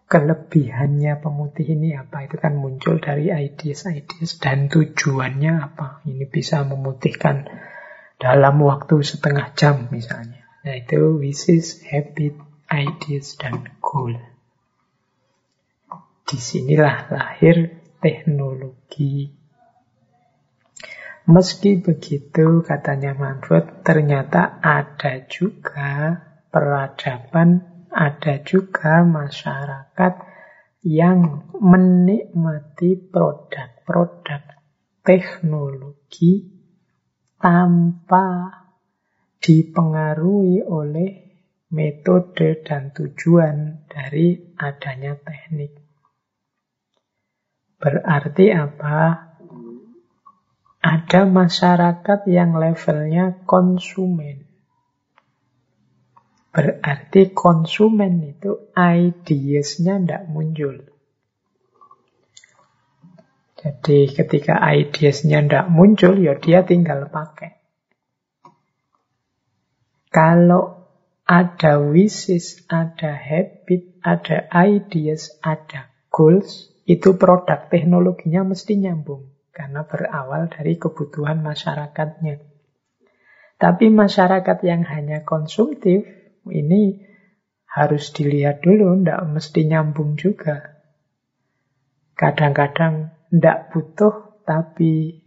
Kelebihannya 0.05 1.17
pemutih 1.17 1.73
ini 1.73 1.97
apa, 1.97 2.29
itu 2.29 2.37
kan 2.37 2.53
muncul 2.53 3.01
dari 3.01 3.33
ideas-ideas 3.33 4.37
dan 4.37 4.69
tujuannya 4.69 5.53
apa. 5.57 6.05
Ini 6.05 6.29
bisa 6.29 6.61
memutihkan 6.61 7.49
dalam 8.21 8.61
waktu 8.61 9.01
setengah 9.01 9.57
jam 9.57 9.89
misalnya. 9.89 10.45
Nah 10.69 10.77
itu 10.77 11.17
wishes, 11.17 11.81
habit, 11.81 12.37
ideas, 12.69 13.41
dan 13.41 13.73
goal. 13.81 14.21
Di 16.29 16.37
sinilah 16.37 17.09
lahir 17.09 17.73
teknologi 17.97 19.42
Meski 21.23 21.79
begitu, 21.79 22.59
katanya 22.67 23.15
Manfred, 23.15 23.79
ternyata 23.87 24.59
ada 24.59 25.23
juga 25.31 26.19
peradaban, 26.51 27.63
ada 27.87 28.43
juga 28.43 29.07
masyarakat 29.07 30.13
yang 30.83 31.47
menikmati 31.63 32.99
produk-produk 33.07 34.43
teknologi 34.99 36.43
tanpa 37.39 38.27
dipengaruhi 39.39 40.59
oleh 40.67 41.11
metode 41.71 42.67
dan 42.67 42.91
tujuan 42.91 43.87
dari 43.87 44.55
adanya 44.59 45.15
teknik. 45.15 45.71
Berarti 47.79 48.51
apa? 48.51 48.99
Ada 50.83 51.23
masyarakat 51.23 52.27
yang 52.27 52.59
levelnya 52.59 53.39
konsumen. 53.47 54.43
Berarti 56.51 57.31
konsumen 57.31 58.21
itu 58.21 58.69
ideasnya 58.75 59.97
tidak 59.97 60.23
muncul. 60.27 60.85
Jadi 63.57 64.11
ketika 64.11 64.59
ideasnya 64.59 65.41
tidak 65.41 65.65
muncul, 65.71 66.19
ya 66.19 66.35
dia 66.35 66.67
tinggal 66.67 67.07
pakai. 67.07 67.57
Kalau 70.13 70.85
ada 71.25 71.81
wishes, 71.81 72.61
ada 72.69 73.17
habit, 73.17 73.97
ada 74.05 74.45
ideas, 74.51 75.33
ada 75.41 75.89
goals, 76.13 76.69
itu 76.85 77.17
produk 77.17 77.65
teknologinya 77.71 78.45
mesti 78.53 78.77
nyambung. 78.77 79.32
Karena 79.53 79.85
berawal 79.85 80.49
dari 80.49 80.81
kebutuhan 80.81 81.45
masyarakatnya. 81.45 82.41
Tapi 83.61 83.85
masyarakat 83.93 84.57
yang 84.65 84.81
hanya 84.83 85.21
konsumtif, 85.21 86.03
ini 86.49 87.05
harus 87.69 88.09
dilihat 88.11 88.65
dulu, 88.65 88.97
tidak 88.99 89.21
mesti 89.29 89.61
nyambung 89.69 90.17
juga. 90.17 90.81
Kadang-kadang 92.17 93.13
tidak 93.29 93.69
butuh, 93.73 94.41
tapi 94.41 95.21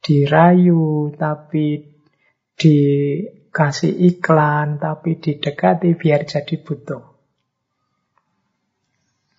dirayu, 0.00 1.12
tapi 1.16 1.96
dikasih 2.58 3.94
iklan, 4.10 4.80
tapi 4.82 5.16
didekati 5.16 5.96
biar 5.96 6.24
jadi 6.28 6.56
butuh. 6.60 7.07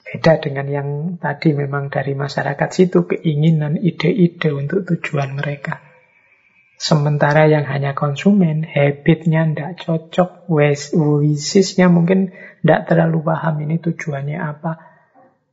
Beda 0.10 0.41
dengan 0.41 0.66
yang 0.66 0.89
tadi 1.22 1.53
memang 1.53 1.93
dari 1.93 2.18
masyarakat 2.18 2.70
situ 2.74 3.05
keinginan, 3.05 3.78
ide-ide 3.78 4.49
untuk 4.49 4.82
tujuan 4.89 5.38
mereka. 5.38 5.86
Sementara 6.82 7.45
yang 7.45 7.70
hanya 7.70 7.93
konsumen, 7.93 8.66
habitnya 8.66 9.45
tidak 9.45 9.86
cocok, 9.86 10.49
wisisnya 10.49 11.93
mungkin 11.93 12.34
tidak 12.66 12.89
terlalu 12.89 13.22
paham 13.22 13.62
ini 13.62 13.78
tujuannya 13.78 14.39
apa, 14.41 14.82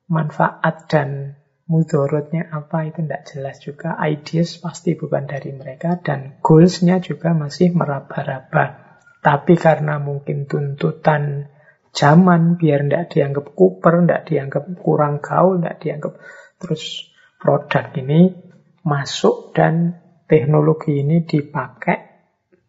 manfaat 0.08 0.88
dan 0.88 1.36
mudorotnya 1.68 2.46
apa 2.48 2.88
itu 2.88 3.04
tidak 3.04 3.22
jelas 3.28 3.56
juga. 3.60 3.98
Ideas 4.00 4.56
pasti 4.56 4.96
bukan 4.96 5.28
dari 5.28 5.52
mereka 5.52 6.00
dan 6.00 6.40
goalsnya 6.40 7.02
juga 7.04 7.36
masih 7.36 7.76
meraba-raba. 7.76 8.86
Tapi 9.20 9.58
karena 9.58 9.98
mungkin 9.98 10.46
tuntutan 10.46 11.50
zaman 11.96 12.60
biar 12.60 12.84
tidak 12.84 13.08
dianggap 13.08 13.46
kuper, 13.56 14.04
tidak 14.04 14.22
dianggap 14.28 14.64
kurang 14.76 15.24
gaul, 15.24 15.56
tidak 15.56 15.76
dianggap 15.80 16.12
terus 16.60 17.08
produk 17.40 17.88
ini 17.96 18.36
masuk 18.84 19.56
dan 19.56 19.96
teknologi 20.28 21.00
ini 21.00 21.24
dipakai 21.24 21.98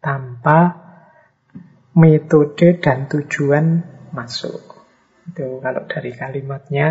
tanpa 0.00 0.88
metode 1.92 2.80
dan 2.80 3.04
tujuan 3.10 3.84
masuk. 4.16 4.86
Itu 5.28 5.60
kalau 5.60 5.84
dari 5.84 6.16
kalimatnya 6.16 6.86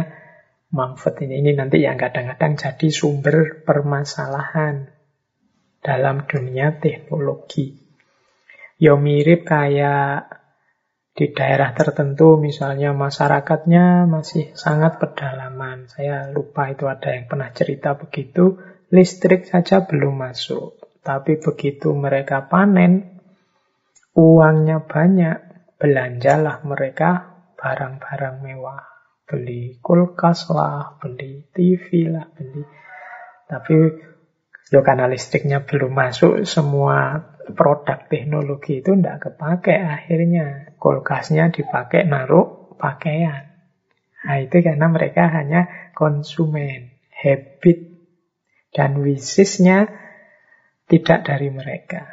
Mumford 0.68 1.24
ini, 1.24 1.40
ini 1.40 1.52
nanti 1.56 1.80
yang 1.80 1.96
kadang-kadang 1.96 2.60
jadi 2.60 2.88
sumber 2.92 3.64
permasalahan 3.64 4.92
dalam 5.80 6.28
dunia 6.28 6.76
teknologi. 6.84 7.80
Ya 8.76 9.00
mirip 9.00 9.48
kayak 9.48 10.37
di 11.18 11.34
daerah 11.34 11.74
tertentu 11.74 12.38
misalnya 12.38 12.94
masyarakatnya 12.94 14.06
masih 14.06 14.54
sangat 14.54 15.02
pedalaman. 15.02 15.90
Saya 15.90 16.30
lupa 16.30 16.70
itu 16.70 16.86
ada 16.86 17.10
yang 17.10 17.26
pernah 17.26 17.50
cerita 17.50 17.98
begitu 17.98 18.62
listrik 18.94 19.50
saja 19.50 19.82
belum 19.82 20.14
masuk. 20.14 20.78
Tapi 21.02 21.42
begitu 21.42 21.90
mereka 21.98 22.46
panen, 22.46 23.18
uangnya 24.14 24.86
banyak, 24.86 25.38
belanjalah 25.82 26.62
mereka 26.62 27.42
barang-barang 27.58 28.36
mewah. 28.46 28.86
Beli 29.26 29.82
kulkas 29.82 30.54
lah, 30.54 31.02
beli 31.02 31.50
TV 31.50 32.14
lah, 32.14 32.30
beli. 32.30 32.62
Tapi 33.50 33.76
yo 34.70 34.86
karena 34.86 35.10
listriknya 35.10 35.66
belum 35.66 35.98
masuk, 35.98 36.46
semua 36.46 37.26
produk 37.56 38.06
teknologi 38.06 38.84
itu 38.84 38.94
tidak 38.94 39.32
kepake 39.32 39.74
akhirnya. 39.74 40.67
Kulkasnya 40.78 41.50
dipakai 41.50 42.06
naruh 42.06 42.78
pakaian. 42.78 43.50
Nah 44.26 44.38
itu 44.42 44.62
karena 44.62 44.88
mereka 44.90 45.30
hanya 45.30 45.92
konsumen, 45.98 46.94
habit 47.10 47.98
dan 48.74 49.02
wisisnya 49.02 49.90
tidak 50.86 51.26
dari 51.26 51.50
mereka. 51.50 52.06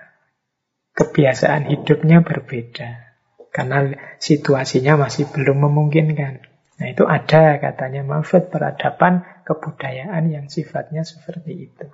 Kebiasaan 0.94 1.68
hidupnya 1.68 2.24
berbeda. 2.24 3.14
Karena 3.54 3.86
situasinya 4.18 4.98
masih 4.98 5.30
belum 5.30 5.70
memungkinkan. 5.70 6.42
Nah 6.74 6.86
itu 6.90 7.06
ada 7.06 7.62
katanya 7.62 8.02
Mahfud 8.02 8.50
peradaban 8.50 9.22
kebudayaan 9.46 10.26
yang 10.26 10.50
sifatnya 10.50 11.06
seperti 11.06 11.70
itu. 11.70 11.86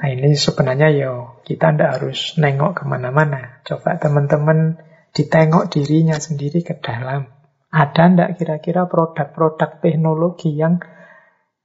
Nah 0.00 0.08
ini 0.08 0.32
sebenarnya 0.32 0.88
yo 0.96 1.42
kita 1.44 1.76
tidak 1.76 2.00
harus 2.00 2.38
nengok 2.40 2.80
ke 2.80 2.84
mana-mana. 2.88 3.60
Coba 3.68 4.00
teman-teman 4.00 4.80
ditengok 5.14 5.70
dirinya 5.72 6.16
sendiri 6.18 6.62
ke 6.62 6.78
dalam. 6.78 7.26
Ada 7.70 8.02
ndak 8.10 8.30
kira-kira 8.42 8.90
produk-produk 8.90 9.78
teknologi 9.78 10.58
yang 10.58 10.82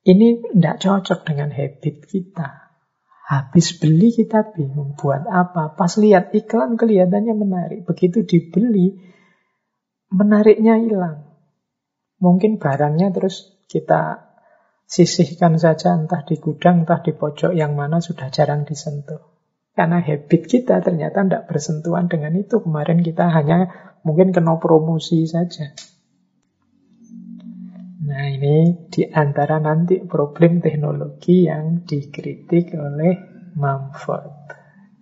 ini 0.06 0.38
tidak 0.38 0.78
cocok 0.78 1.20
dengan 1.26 1.50
habit 1.50 2.06
kita. 2.06 2.50
Habis 3.26 3.82
beli 3.82 4.14
kita 4.14 4.54
bingung 4.54 4.94
buat 4.94 5.26
apa. 5.26 5.74
Pas 5.74 5.98
lihat 5.98 6.30
iklan 6.30 6.78
kelihatannya 6.78 7.34
menarik. 7.34 7.80
Begitu 7.90 8.22
dibeli, 8.22 9.02
menariknya 10.14 10.78
hilang. 10.78 11.26
Mungkin 12.22 12.62
barangnya 12.62 13.10
terus 13.18 13.58
kita 13.66 14.30
sisihkan 14.86 15.58
saja 15.58 15.98
entah 15.98 16.22
di 16.22 16.38
gudang, 16.38 16.86
entah 16.86 17.02
di 17.02 17.18
pojok 17.18 17.58
yang 17.58 17.74
mana 17.74 17.98
sudah 17.98 18.30
jarang 18.30 18.62
disentuh. 18.70 19.35
Karena 19.76 20.00
habit 20.00 20.48
kita 20.48 20.80
ternyata 20.80 21.28
tidak 21.28 21.52
bersentuhan 21.52 22.08
dengan 22.08 22.32
itu. 22.40 22.64
Kemarin 22.64 23.04
kita 23.04 23.28
hanya 23.28 23.68
mungkin 24.08 24.32
kena 24.32 24.56
promosi 24.56 25.28
saja. 25.28 25.76
Nah 28.06 28.24
ini 28.32 28.88
di 28.88 29.04
antara 29.12 29.60
nanti 29.60 30.00
problem 30.00 30.64
teknologi 30.64 31.52
yang 31.52 31.84
dikritik 31.84 32.72
oleh 32.80 33.20
Mumford. 33.60 34.48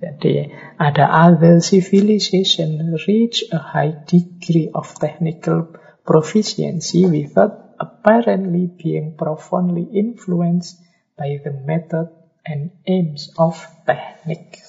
Jadi 0.01 0.49
ada 0.81 1.29
other 1.29 1.61
civilization 1.61 2.97
reach 3.05 3.45
a 3.53 3.61
high 3.61 3.93
degree 4.09 4.73
of 4.73 4.89
technical 4.97 5.69
proficiency 6.01 7.05
without 7.05 7.77
apparently 7.77 8.67
being 8.73 9.15
profoundly 9.15 9.85
influenced 9.93 10.81
by 11.15 11.37
the 11.45 11.53
method 11.63 12.09
and 12.43 12.75
aims 12.83 13.31
of 13.39 13.55
technique. 13.87 14.59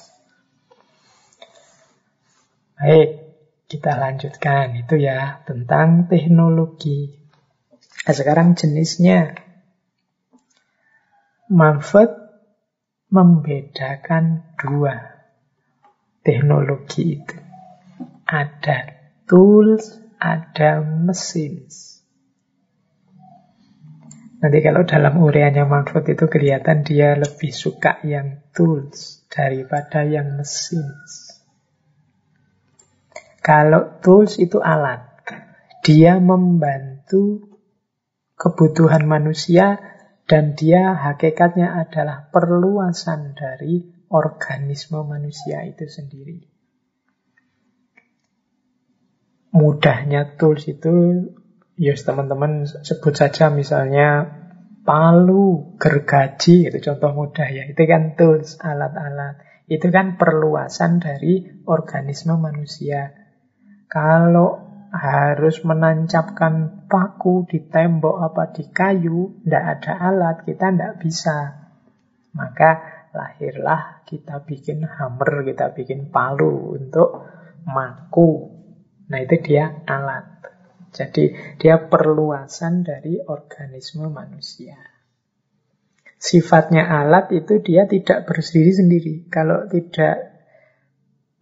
Baik, 2.79 3.11
kita 3.70 3.99
lanjutkan 3.99 4.79
itu 4.79 4.99
ya 4.99 5.43
tentang 5.47 6.07
teknologi. 6.07 7.11
Nah, 8.05 8.14
sekarang 8.14 8.55
jenisnya. 8.59 9.39
Manfaat 11.49 12.12
membedakan 13.09 14.43
dua 14.59 15.14
teknologi 16.27 17.20
itu. 17.20 17.37
Ada 18.25 18.97
tools, 19.29 20.01
ada 20.18 20.81
mesin. 20.83 21.68
Nanti 24.45 24.61
kalau 24.61 24.84
dalam 24.84 25.24
ureanya 25.24 25.64
Manfaat 25.64 26.05
itu 26.05 26.28
kelihatan 26.28 26.84
dia 26.84 27.16
lebih 27.16 27.49
suka 27.49 28.05
yang 28.05 28.45
tools 28.53 29.24
daripada 29.32 30.05
yang 30.05 30.36
mesin. 30.36 30.84
Kalau 33.40 34.05
tools 34.05 34.36
itu 34.36 34.61
alat, 34.61 35.16
dia 35.80 36.20
membantu 36.20 37.57
kebutuhan 38.36 39.09
manusia 39.09 39.80
dan 40.28 40.53
dia 40.53 40.92
hakikatnya 40.92 41.80
adalah 41.80 42.28
perluasan 42.28 43.32
dari 43.32 43.80
organisme 44.12 45.01
manusia 45.09 45.64
itu 45.64 45.88
sendiri. 45.88 46.45
Mudahnya 49.57 50.36
tools 50.36 50.68
itu, 50.68 50.92
ya 51.75 51.95
teman-teman 51.99 52.66
sebut 52.66 53.14
saja 53.14 53.51
misalnya 53.51 54.43
palu, 54.85 55.75
gergaji, 55.81 56.68
itu 56.68 56.79
contoh 56.85 57.11
mudah 57.25 57.49
ya. 57.49 57.64
Itu 57.66 57.83
kan 57.89 58.14
tools, 58.14 58.61
alat-alat. 58.61 59.41
Itu 59.64 59.89
kan 59.89 60.20
perluasan 60.20 61.01
dari 61.01 61.64
organisme 61.64 62.37
manusia. 62.37 63.16
Kalau 63.89 64.61
harus 64.95 65.64
menancapkan 65.66 66.87
paku 66.87 67.49
di 67.49 67.64
tembok 67.66 68.16
apa 68.31 68.55
di 68.55 68.64
kayu, 68.70 69.43
tidak 69.43 69.64
ada 69.81 69.93
alat, 70.12 70.37
kita 70.45 70.70
tidak 70.70 70.95
bisa. 71.01 71.37
Maka 72.37 72.70
lahirlah 73.16 74.05
kita 74.05 74.45
bikin 74.45 74.85
hammer, 74.85 75.43
kita 75.49 75.72
bikin 75.72 76.12
palu 76.12 76.77
untuk 76.77 77.25
maku. 77.64 78.53
Nah 79.09 79.18
itu 79.18 79.37
dia 79.41 79.83
alat. 79.89 80.54
Jadi 80.95 81.59
dia 81.59 81.90
perluasan 81.90 82.86
dari 82.86 83.18
organisme 83.18 84.07
manusia. 84.07 84.78
Sifatnya 86.14 86.86
alat 86.86 87.34
itu 87.34 87.59
dia 87.59 87.90
tidak 87.90 88.30
berdiri 88.30 88.70
sendiri. 88.70 89.14
Kalau 89.26 89.66
tidak 89.66 90.38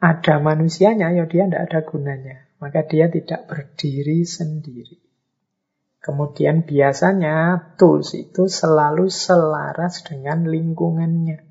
ada 0.01 0.35
manusianya, 0.41 1.13
ya 1.13 1.29
dia 1.29 1.45
tidak 1.47 1.63
ada 1.69 1.81
gunanya 1.85 2.43
maka 2.63 2.87
dia 2.87 3.11
tidak 3.11 3.51
berdiri 3.51 4.23
sendiri. 4.23 5.03
Kemudian 5.99 6.63
biasanya 6.63 7.59
tools 7.75 8.15
itu 8.15 8.47
selalu 8.47 9.11
selaras 9.11 10.07
dengan 10.07 10.47
lingkungannya. 10.47 11.43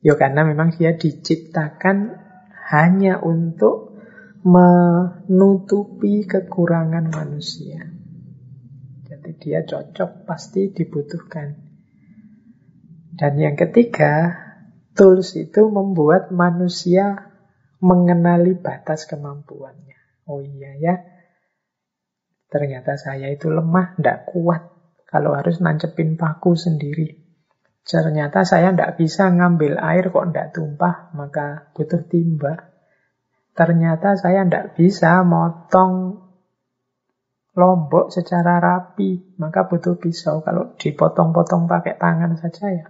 Ya 0.00 0.14
karena 0.16 0.48
memang 0.48 0.72
dia 0.72 0.96
diciptakan 0.96 2.16
hanya 2.72 3.20
untuk 3.20 3.93
menutupi 4.44 6.28
kekurangan 6.28 7.08
manusia. 7.08 7.80
Jadi 9.08 9.30
dia 9.40 9.64
cocok, 9.64 10.28
pasti 10.28 10.68
dibutuhkan. 10.68 11.56
Dan 13.16 13.40
yang 13.40 13.56
ketiga, 13.56 14.36
tools 14.92 15.32
itu 15.40 15.64
membuat 15.72 16.28
manusia 16.28 17.32
mengenali 17.80 18.52
batas 18.52 19.08
kemampuannya. 19.08 20.28
Oh 20.28 20.44
iya 20.44 20.76
ya, 20.76 20.94
ternyata 22.52 23.00
saya 23.00 23.32
itu 23.32 23.48
lemah, 23.48 23.96
tidak 23.96 24.28
kuat 24.28 24.62
kalau 25.08 25.36
harus 25.36 25.60
nancepin 25.64 26.20
paku 26.20 26.52
sendiri. 26.52 27.16
Ternyata 27.84 28.44
saya 28.48 28.72
tidak 28.72 28.96
bisa 28.96 29.28
ngambil 29.28 29.76
air 29.76 30.08
kok 30.08 30.32
tidak 30.32 30.56
tumpah, 30.56 31.12
maka 31.12 31.68
butuh 31.76 32.00
timba. 32.08 32.73
Ternyata 33.54 34.18
saya 34.18 34.42
tidak 34.42 34.74
bisa 34.74 35.22
motong 35.22 36.18
lombok 37.54 38.10
secara 38.10 38.58
rapi, 38.58 39.38
maka 39.38 39.70
butuh 39.70 39.94
pisau. 39.94 40.42
Kalau 40.42 40.74
dipotong-potong 40.74 41.70
pakai 41.70 41.94
tangan 41.94 42.34
saja 42.34 42.66
ya, 42.66 42.86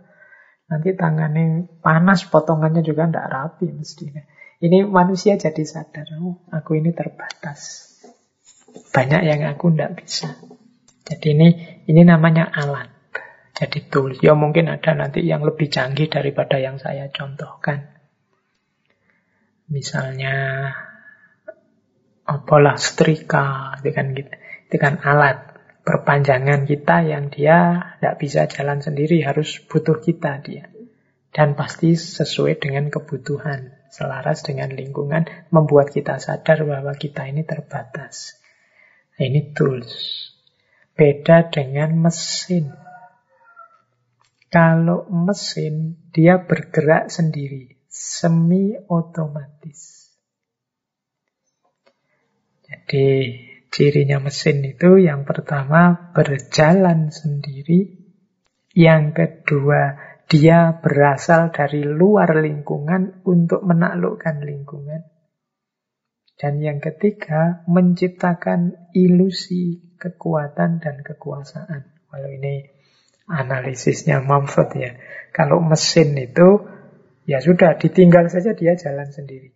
nanti 0.72 0.96
tangannya 0.96 1.68
panas, 1.84 2.24
potongannya 2.24 2.80
juga 2.80 3.04
tidak 3.04 3.28
rapi 3.28 3.68
mestinya. 3.76 4.24
Ini 4.64 4.88
manusia 4.88 5.36
jadi 5.36 5.60
sadar, 5.68 6.08
oh, 6.24 6.40
aku 6.48 6.80
ini 6.80 6.96
terbatas. 6.96 7.92
Banyak 8.90 9.22
yang 9.28 9.44
aku 9.44 9.68
tidak 9.76 10.00
bisa. 10.00 10.32
Jadi 11.04 11.36
ini 11.36 11.48
ini 11.84 12.02
namanya 12.08 12.48
alat. 12.48 12.88
Jadi 13.54 13.86
tools. 13.86 14.18
Ya 14.24 14.34
mungkin 14.34 14.66
ada 14.66 14.96
nanti 14.98 15.22
yang 15.22 15.46
lebih 15.46 15.70
canggih 15.70 16.10
daripada 16.10 16.58
yang 16.58 16.80
saya 16.80 17.06
contohkan. 17.12 17.93
Misalnya 19.74 20.70
apalah 22.22 22.78
setrika, 22.78 23.74
itu 23.82 23.90
kan 23.90 24.14
gitu. 24.14 24.30
Itu 24.70 24.76
kan 24.78 25.02
alat 25.02 25.54
perpanjangan 25.82 26.64
kita 26.64 27.04
yang 27.04 27.28
dia 27.28 27.82
tidak 27.98 28.16
bisa 28.22 28.46
jalan 28.46 28.78
sendiri, 28.78 29.26
harus 29.26 29.58
butuh 29.66 29.98
kita 29.98 30.38
dia. 30.46 30.70
Dan 31.34 31.58
pasti 31.58 31.98
sesuai 31.98 32.62
dengan 32.62 32.86
kebutuhan, 32.94 33.74
selaras 33.90 34.46
dengan 34.46 34.70
lingkungan, 34.70 35.26
membuat 35.50 35.90
kita 35.90 36.22
sadar 36.22 36.62
bahwa 36.62 36.94
kita 36.94 37.26
ini 37.26 37.42
terbatas. 37.42 38.38
Nah, 39.18 39.26
ini 39.26 39.50
tools. 39.50 39.90
Beda 40.94 41.50
dengan 41.50 41.98
mesin. 41.98 42.70
Kalau 44.46 45.10
mesin, 45.10 45.98
dia 46.14 46.38
bergerak 46.38 47.10
sendiri, 47.10 47.73
semi 47.94 48.74
otomatis. 48.90 50.10
Jadi, 52.66 53.38
cirinya 53.70 54.18
mesin 54.18 54.66
itu 54.66 54.98
yang 54.98 55.22
pertama 55.22 56.10
berjalan 56.10 57.14
sendiri, 57.14 58.02
yang 58.74 59.14
kedua 59.14 59.94
dia 60.26 60.74
berasal 60.82 61.54
dari 61.54 61.86
luar 61.86 62.34
lingkungan 62.42 63.22
untuk 63.22 63.62
menaklukkan 63.62 64.42
lingkungan. 64.42 65.06
Dan 66.34 66.58
yang 66.58 66.82
ketiga, 66.82 67.62
menciptakan 67.70 68.90
ilusi 68.90 69.94
kekuatan 70.02 70.82
dan 70.82 71.06
kekuasaan. 71.06 71.94
Kalau 72.10 72.26
ini 72.26 72.66
analisisnya 73.30 74.18
Mumford 74.18 74.70
ya. 74.74 74.98
Kalau 75.30 75.62
mesin 75.62 76.18
itu 76.18 76.73
ya 77.24 77.40
sudah 77.40 77.76
ditinggal 77.80 78.28
saja 78.28 78.52
dia 78.52 78.76
jalan 78.76 79.08
sendiri. 79.08 79.52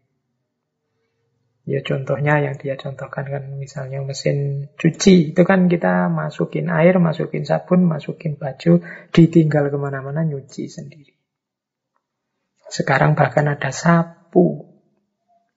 Ya 1.68 1.84
contohnya 1.84 2.40
yang 2.40 2.56
dia 2.56 2.80
contohkan 2.80 3.28
kan 3.28 3.44
misalnya 3.60 4.00
mesin 4.00 4.72
cuci 4.80 5.36
itu 5.36 5.42
kan 5.44 5.68
kita 5.68 6.08
masukin 6.08 6.72
air, 6.72 6.96
masukin 6.96 7.44
sabun, 7.44 7.84
masukin 7.84 8.40
baju, 8.40 8.80
ditinggal 9.12 9.68
ke 9.68 9.76
mana-mana 9.76 10.24
nyuci 10.24 10.64
sendiri. 10.64 11.12
Sekarang 12.72 13.12
bahkan 13.12 13.52
ada 13.52 13.68
sapu 13.68 14.64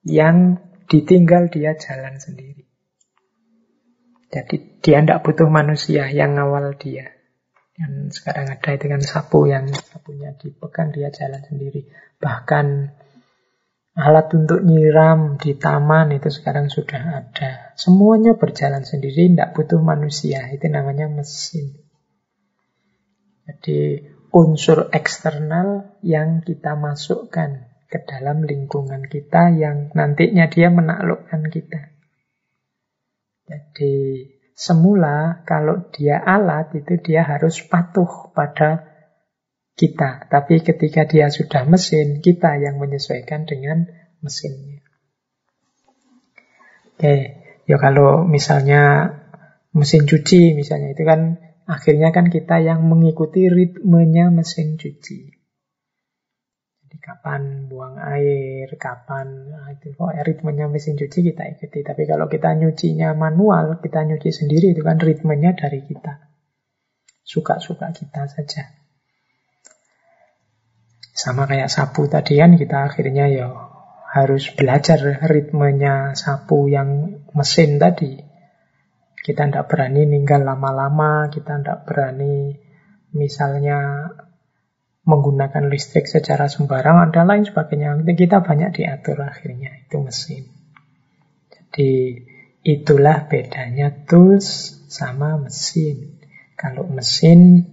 yang 0.04 0.60
ditinggal 0.92 1.48
dia 1.48 1.80
jalan 1.80 2.20
sendiri. 2.20 2.68
Jadi 4.32 4.84
dia 4.84 5.00
tidak 5.00 5.24
butuh 5.24 5.48
manusia 5.48 6.12
yang 6.12 6.36
ngawal 6.36 6.76
dia. 6.76 7.21
Yang 7.82 8.22
sekarang 8.22 8.46
ada 8.54 8.70
itu 8.78 8.86
kan 8.86 9.02
sapu 9.02 9.50
yang 9.50 9.66
sapunya 9.74 10.38
dipegang 10.38 10.94
dia 10.94 11.10
jalan 11.10 11.42
sendiri. 11.42 11.90
Bahkan 12.22 12.66
alat 13.98 14.28
untuk 14.38 14.62
nyiram 14.62 15.42
di 15.42 15.58
taman 15.58 16.14
itu 16.14 16.30
sekarang 16.30 16.70
sudah 16.70 17.26
ada. 17.26 17.74
Semuanya 17.74 18.38
berjalan 18.38 18.86
sendiri, 18.86 19.34
tidak 19.34 19.58
butuh 19.58 19.82
manusia. 19.82 20.46
Itu 20.54 20.70
namanya 20.70 21.10
mesin. 21.10 21.74
Jadi 23.50 24.06
unsur 24.30 24.94
eksternal 24.94 25.98
yang 26.06 26.46
kita 26.46 26.78
masukkan 26.78 27.68
ke 27.92 28.00
dalam 28.08 28.48
lingkungan 28.48 29.04
kita 29.10 29.52
yang 29.52 29.92
nantinya 29.92 30.48
dia 30.48 30.72
menaklukkan 30.72 31.52
kita. 31.52 31.92
Jadi 33.50 33.96
Semula 34.62 35.42
kalau 35.50 35.90
dia 35.90 36.22
alat 36.22 36.70
itu 36.78 37.02
dia 37.02 37.26
harus 37.26 37.66
patuh 37.66 38.30
pada 38.30 38.86
kita. 39.74 40.30
Tapi 40.30 40.62
ketika 40.62 41.10
dia 41.10 41.34
sudah 41.34 41.66
mesin, 41.66 42.22
kita 42.22 42.62
yang 42.62 42.78
menyesuaikan 42.78 43.50
dengan 43.50 43.90
mesinnya. 44.22 44.86
Oke, 46.94 47.42
ya 47.66 47.82
kalau 47.82 48.30
misalnya 48.30 49.18
mesin 49.74 50.06
cuci 50.06 50.54
misalnya 50.54 50.94
itu 50.94 51.10
kan 51.10 51.42
akhirnya 51.66 52.14
kan 52.14 52.30
kita 52.30 52.62
yang 52.62 52.86
mengikuti 52.86 53.50
ritmenya 53.50 54.30
mesin 54.30 54.78
cuci 54.78 55.41
kapan 57.00 57.72
buang 57.72 57.96
air, 57.96 58.68
kapan 58.76 59.48
nah 59.48 59.72
itu 59.72 59.96
kok 59.96 60.12
ritmenya 60.12 60.68
mesin 60.68 61.00
cuci 61.00 61.32
kita 61.32 61.48
ikuti. 61.56 61.86
Tapi 61.86 62.04
kalau 62.04 62.28
kita 62.28 62.52
nyucinya 62.58 63.16
manual, 63.16 63.80
kita 63.80 64.04
nyuci 64.04 64.34
sendiri 64.34 64.76
itu 64.76 64.84
kan 64.84 65.00
ritmenya 65.00 65.56
dari 65.56 65.86
kita. 65.88 66.28
Suka-suka 67.24 67.96
kita 67.96 68.28
saja. 68.28 68.76
Sama 71.16 71.48
kayak 71.48 71.72
sapu 71.72 72.10
tadi 72.12 72.42
kan 72.42 72.60
kita 72.60 72.92
akhirnya 72.92 73.30
ya 73.32 73.48
harus 74.12 74.52
belajar 74.52 75.00
ritmenya 75.32 76.18
sapu 76.20 76.68
yang 76.68 77.24
mesin 77.32 77.80
tadi. 77.80 78.20
Kita 79.22 79.48
tidak 79.48 79.70
berani 79.70 80.10
ninggal 80.10 80.44
lama-lama, 80.44 81.30
kita 81.30 81.62
tidak 81.62 81.86
berani 81.86 82.58
misalnya 83.14 84.10
menggunakan 85.02 85.66
listrik 85.68 86.06
secara 86.06 86.46
sembarangan 86.46 87.10
dan 87.10 87.26
lain 87.26 87.44
sebagainya. 87.46 87.98
Kita 88.06 88.46
banyak 88.46 88.78
diatur 88.78 89.18
akhirnya, 89.26 89.74
itu 89.82 89.98
mesin. 89.98 90.44
Jadi 91.50 92.22
itulah 92.62 93.26
bedanya 93.26 94.06
tools 94.06 94.78
sama 94.92 95.42
mesin. 95.42 96.22
Kalau 96.54 96.86
mesin, 96.86 97.66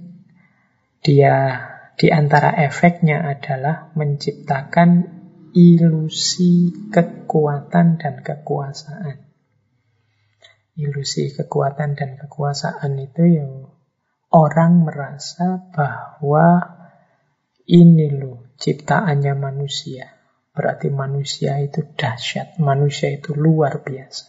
dia 1.05 1.68
di 1.99 2.09
antara 2.09 2.57
efeknya 2.57 3.26
adalah 3.26 3.93
menciptakan 3.93 5.18
ilusi 5.53 6.72
kekuatan 6.95 8.01
dan 8.01 8.24
kekuasaan. 8.24 9.29
Ilusi 10.79 11.35
kekuatan 11.35 11.99
dan 11.99 12.14
kekuasaan 12.16 12.95
itu 13.03 13.22
ya 13.26 13.47
orang 14.31 14.87
merasa 14.87 15.59
bahwa 15.74 16.78
ini 17.69 18.09
loh 18.16 18.57
ciptaannya 18.57 19.37
manusia. 19.37 20.16
Berarti 20.57 20.91
manusia 20.91 21.61
itu 21.62 21.87
dahsyat, 21.95 22.59
manusia 22.59 23.14
itu 23.14 23.31
luar 23.37 23.85
biasa. 23.85 24.27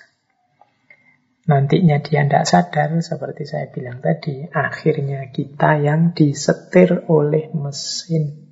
Nantinya 1.50 1.98
dia 2.06 2.22
tidak 2.30 2.46
sadar, 2.46 3.02
seperti 3.02 3.50
saya 3.50 3.74
bilang 3.74 4.06
tadi, 4.06 4.46
akhirnya 4.46 5.34
kita 5.34 5.82
yang 5.82 6.14
disetir 6.14 7.10
oleh 7.10 7.50
mesin. 7.58 8.46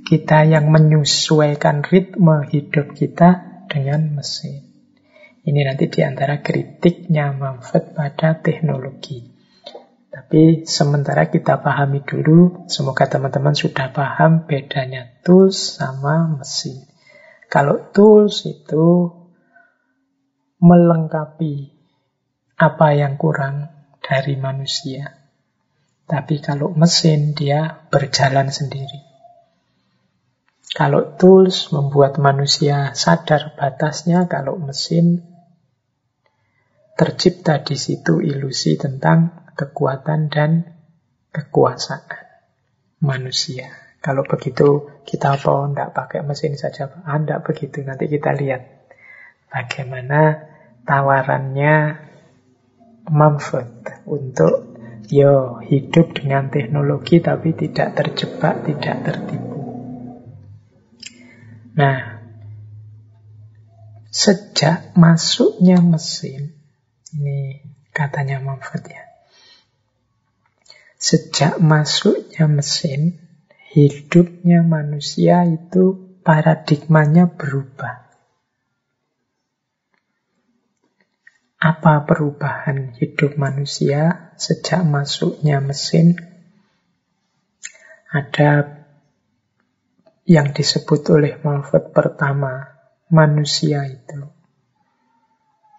Kita 0.00 0.48
yang 0.48 0.72
menyesuaikan 0.72 1.84
ritme 1.84 2.48
hidup 2.48 2.96
kita 2.96 3.60
dengan 3.68 4.16
mesin. 4.16 4.64
Ini 5.44 5.60
nanti 5.60 5.92
di 5.92 6.00
antara 6.00 6.40
kritiknya 6.40 7.36
Manfaat 7.36 7.92
pada 7.92 8.40
teknologi. 8.40 9.35
Tapi 10.16 10.64
sementara 10.64 11.28
kita 11.28 11.60
pahami 11.60 12.00
dulu, 12.00 12.64
semoga 12.72 13.04
teman-teman 13.04 13.52
sudah 13.52 13.92
paham 13.92 14.48
bedanya 14.48 15.12
tools 15.20 15.76
sama 15.76 16.40
mesin. 16.40 16.88
Kalau 17.52 17.92
tools 17.92 18.48
itu 18.48 19.12
melengkapi 20.56 21.68
apa 22.56 22.88
yang 22.96 23.20
kurang 23.20 23.68
dari 24.00 24.40
manusia. 24.40 25.20
Tapi 26.08 26.40
kalau 26.40 26.72
mesin 26.72 27.36
dia 27.36 27.84
berjalan 27.92 28.48
sendiri. 28.48 29.04
Kalau 30.72 31.12
tools 31.20 31.68
membuat 31.76 32.16
manusia 32.16 32.96
sadar 32.96 33.52
batasnya, 33.60 34.24
kalau 34.32 34.56
mesin 34.56 35.28
tercipta 36.96 37.60
di 37.60 37.76
situ 37.76 38.24
ilusi 38.24 38.80
tentang 38.80 39.45
kekuatan 39.56 40.28
dan 40.28 40.76
kekuasaan 41.32 42.22
manusia. 43.02 43.72
Kalau 44.04 44.22
begitu 44.22 45.02
kita 45.02 45.34
apa 45.34 45.66
tidak 45.72 45.90
pakai 45.96 46.20
mesin 46.22 46.54
saja? 46.54 46.86
Anda 47.02 47.40
ah, 47.40 47.42
begitu. 47.42 47.82
Nanti 47.82 48.06
kita 48.06 48.36
lihat 48.38 48.62
bagaimana 49.50 50.46
tawarannya 50.86 52.06
Mumford 53.10 54.06
untuk 54.06 54.76
Yo, 55.06 55.62
hidup 55.62 56.18
dengan 56.18 56.50
teknologi 56.50 57.22
tapi 57.22 57.54
tidak 57.54 57.94
terjebak, 57.94 58.66
tidak 58.66 59.06
tertipu. 59.06 59.62
Nah, 61.78 62.26
sejak 64.10 64.98
masuknya 64.98 65.78
mesin, 65.78 66.58
ini 67.14 67.62
katanya 67.94 68.42
Manfred 68.42 68.82
ya, 68.90 69.05
sejak 70.96 71.60
masuknya 71.60 72.48
mesin, 72.48 73.20
hidupnya 73.72 74.64
manusia 74.64 75.44
itu 75.44 76.16
paradigmanya 76.24 77.28
berubah. 77.28 78.08
Apa 81.56 82.04
perubahan 82.04 82.94
hidup 83.00 83.40
manusia 83.40 84.32
sejak 84.36 84.84
masuknya 84.84 85.60
mesin? 85.64 86.20
Ada 88.12 88.76
yang 90.26 90.52
disebut 90.52 91.06
oleh 91.10 91.38
Malford 91.40 91.94
pertama, 91.94 92.76
manusia 93.08 93.86
itu. 93.86 94.30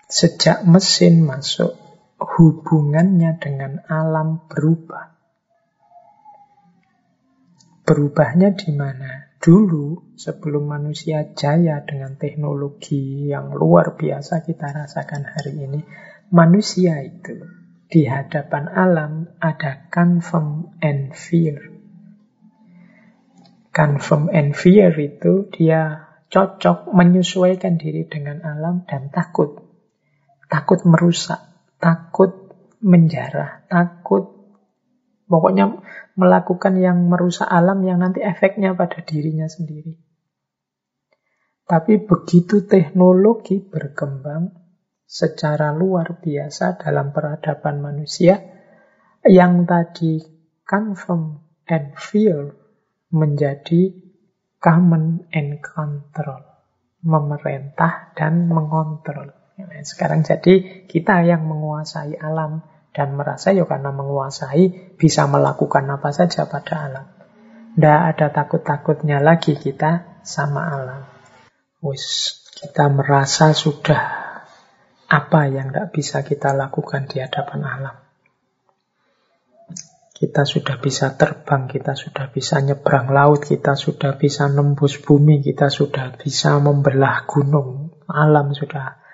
Sejak 0.07 0.63
mesin 0.63 1.23
masuk, 1.23 1.75
hubungannya 2.17 3.37
dengan 3.37 3.85
alam 3.85 4.45
berubah. 4.49 5.17
Berubahnya 7.87 8.51
di 8.57 8.75
mana? 8.75 9.31
Dulu, 9.37 10.17
sebelum 10.17 10.67
manusia 10.67 11.31
jaya 11.31 11.79
dengan 11.85 12.19
teknologi 12.19 13.29
yang 13.31 13.53
luar 13.53 13.95
biasa 13.95 14.43
kita 14.43 14.75
rasakan 14.75 15.23
hari 15.23 15.55
ini, 15.61 15.79
manusia 16.33 16.99
itu 17.05 17.47
di 17.87 18.03
hadapan 18.03 18.67
alam 18.67 19.31
ada 19.39 19.87
confirm 19.87 20.75
and 20.83 21.15
fear. 21.15 21.71
Confirm 23.71 24.27
and 24.35 24.51
fear 24.51 24.91
itu 24.97 25.47
dia 25.53 26.11
cocok 26.27 26.91
menyesuaikan 26.91 27.79
diri 27.79 28.03
dengan 28.03 28.43
alam 28.43 28.83
dan 28.83 29.07
takut. 29.13 29.63
Takut 30.51 30.83
merusak, 30.83 31.39
takut 31.77 32.31
menjarah, 32.81 33.65
takut 33.69 34.37
pokoknya 35.27 35.81
melakukan 36.17 36.77
yang 36.81 37.09
merusak 37.09 37.45
alam 37.45 37.83
yang 37.85 38.01
nanti 38.01 38.21
efeknya 38.21 38.73
pada 38.73 39.03
dirinya 39.05 39.45
sendiri. 39.45 39.97
Tapi 41.67 41.99
begitu 41.99 42.63
teknologi 42.63 43.59
berkembang 43.59 44.55
secara 45.03 45.75
luar 45.75 46.19
biasa 46.19 46.79
dalam 46.79 47.11
peradaban 47.11 47.83
manusia, 47.83 48.39
yang 49.27 49.67
tadi 49.67 50.23
confirm 50.63 51.43
and 51.67 51.91
feel 51.99 52.55
menjadi 53.11 53.91
common 54.57 55.27
and 55.35 55.59
control. 55.59 56.43
Memerintah 57.03 58.15
dan 58.17 58.49
mengontrol. 58.49 59.36
Sekarang 59.57 60.21
jadi 60.21 60.85
kita 60.85 61.25
yang 61.25 61.49
menguasai 61.49 62.13
alam 62.21 62.61
dan 62.93 63.17
merasa 63.17 63.53
ya 63.53 63.65
karena 63.65 63.89
menguasai 63.89 64.93
bisa 64.97 65.25
melakukan 65.25 65.85
apa 65.89 66.13
saja 66.13 66.45
pada 66.45 66.75
alam. 66.85 67.05
Tidak 67.73 67.99
ada 68.13 68.33
takut-takutnya 68.33 69.21
lagi 69.21 69.57
kita 69.57 70.21
sama 70.21 70.61
alam. 70.65 71.01
Wis, 71.81 72.37
kita 72.57 72.89
merasa 72.89 73.53
sudah 73.53 74.01
apa 75.09 75.41
yang 75.49 75.73
tidak 75.73 75.93
bisa 75.93 76.25
kita 76.25 76.57
lakukan 76.57 77.05
di 77.05 77.21
hadapan 77.21 77.61
alam. 77.65 77.97
Kita 80.17 80.41
sudah 80.49 80.81
bisa 80.81 81.13
terbang, 81.13 81.69
kita 81.69 81.93
sudah 81.93 82.33
bisa 82.33 82.57
nyebrang 82.65 83.13
laut, 83.13 83.45
kita 83.45 83.77
sudah 83.77 84.17
bisa 84.17 84.49
nembus 84.49 84.97
bumi, 84.97 85.45
kita 85.45 85.69
sudah 85.69 86.17
bisa 86.17 86.57
membelah 86.57 87.29
gunung. 87.29 87.93
Alam 88.09 88.57
sudah 88.57 89.06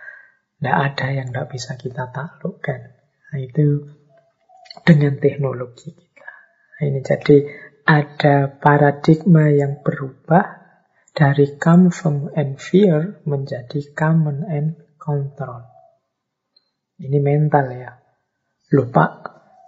tidak 0.64 0.96
ada 0.96 1.08
yang 1.12 1.28
tidak 1.36 1.52
bisa 1.52 1.76
kita 1.76 2.08
taklukkan. 2.16 2.96
Nah, 3.36 3.40
itu 3.44 3.84
dengan 4.88 5.20
teknologi 5.20 5.92
kita. 5.92 6.32
Nah, 6.80 6.84
ini 6.88 7.00
jadi 7.04 7.38
ada 7.84 8.48
paradigma 8.64 9.52
yang 9.52 9.84
berubah 9.84 10.64
dari 11.12 11.60
confirm 11.60 12.32
and 12.40 12.64
fear 12.64 13.20
menjadi 13.28 13.92
common 13.92 14.48
and 14.48 14.80
control. 14.96 15.68
Ini 16.96 17.20
mental 17.20 17.68
ya. 17.76 18.00
Lupa, 18.72 19.20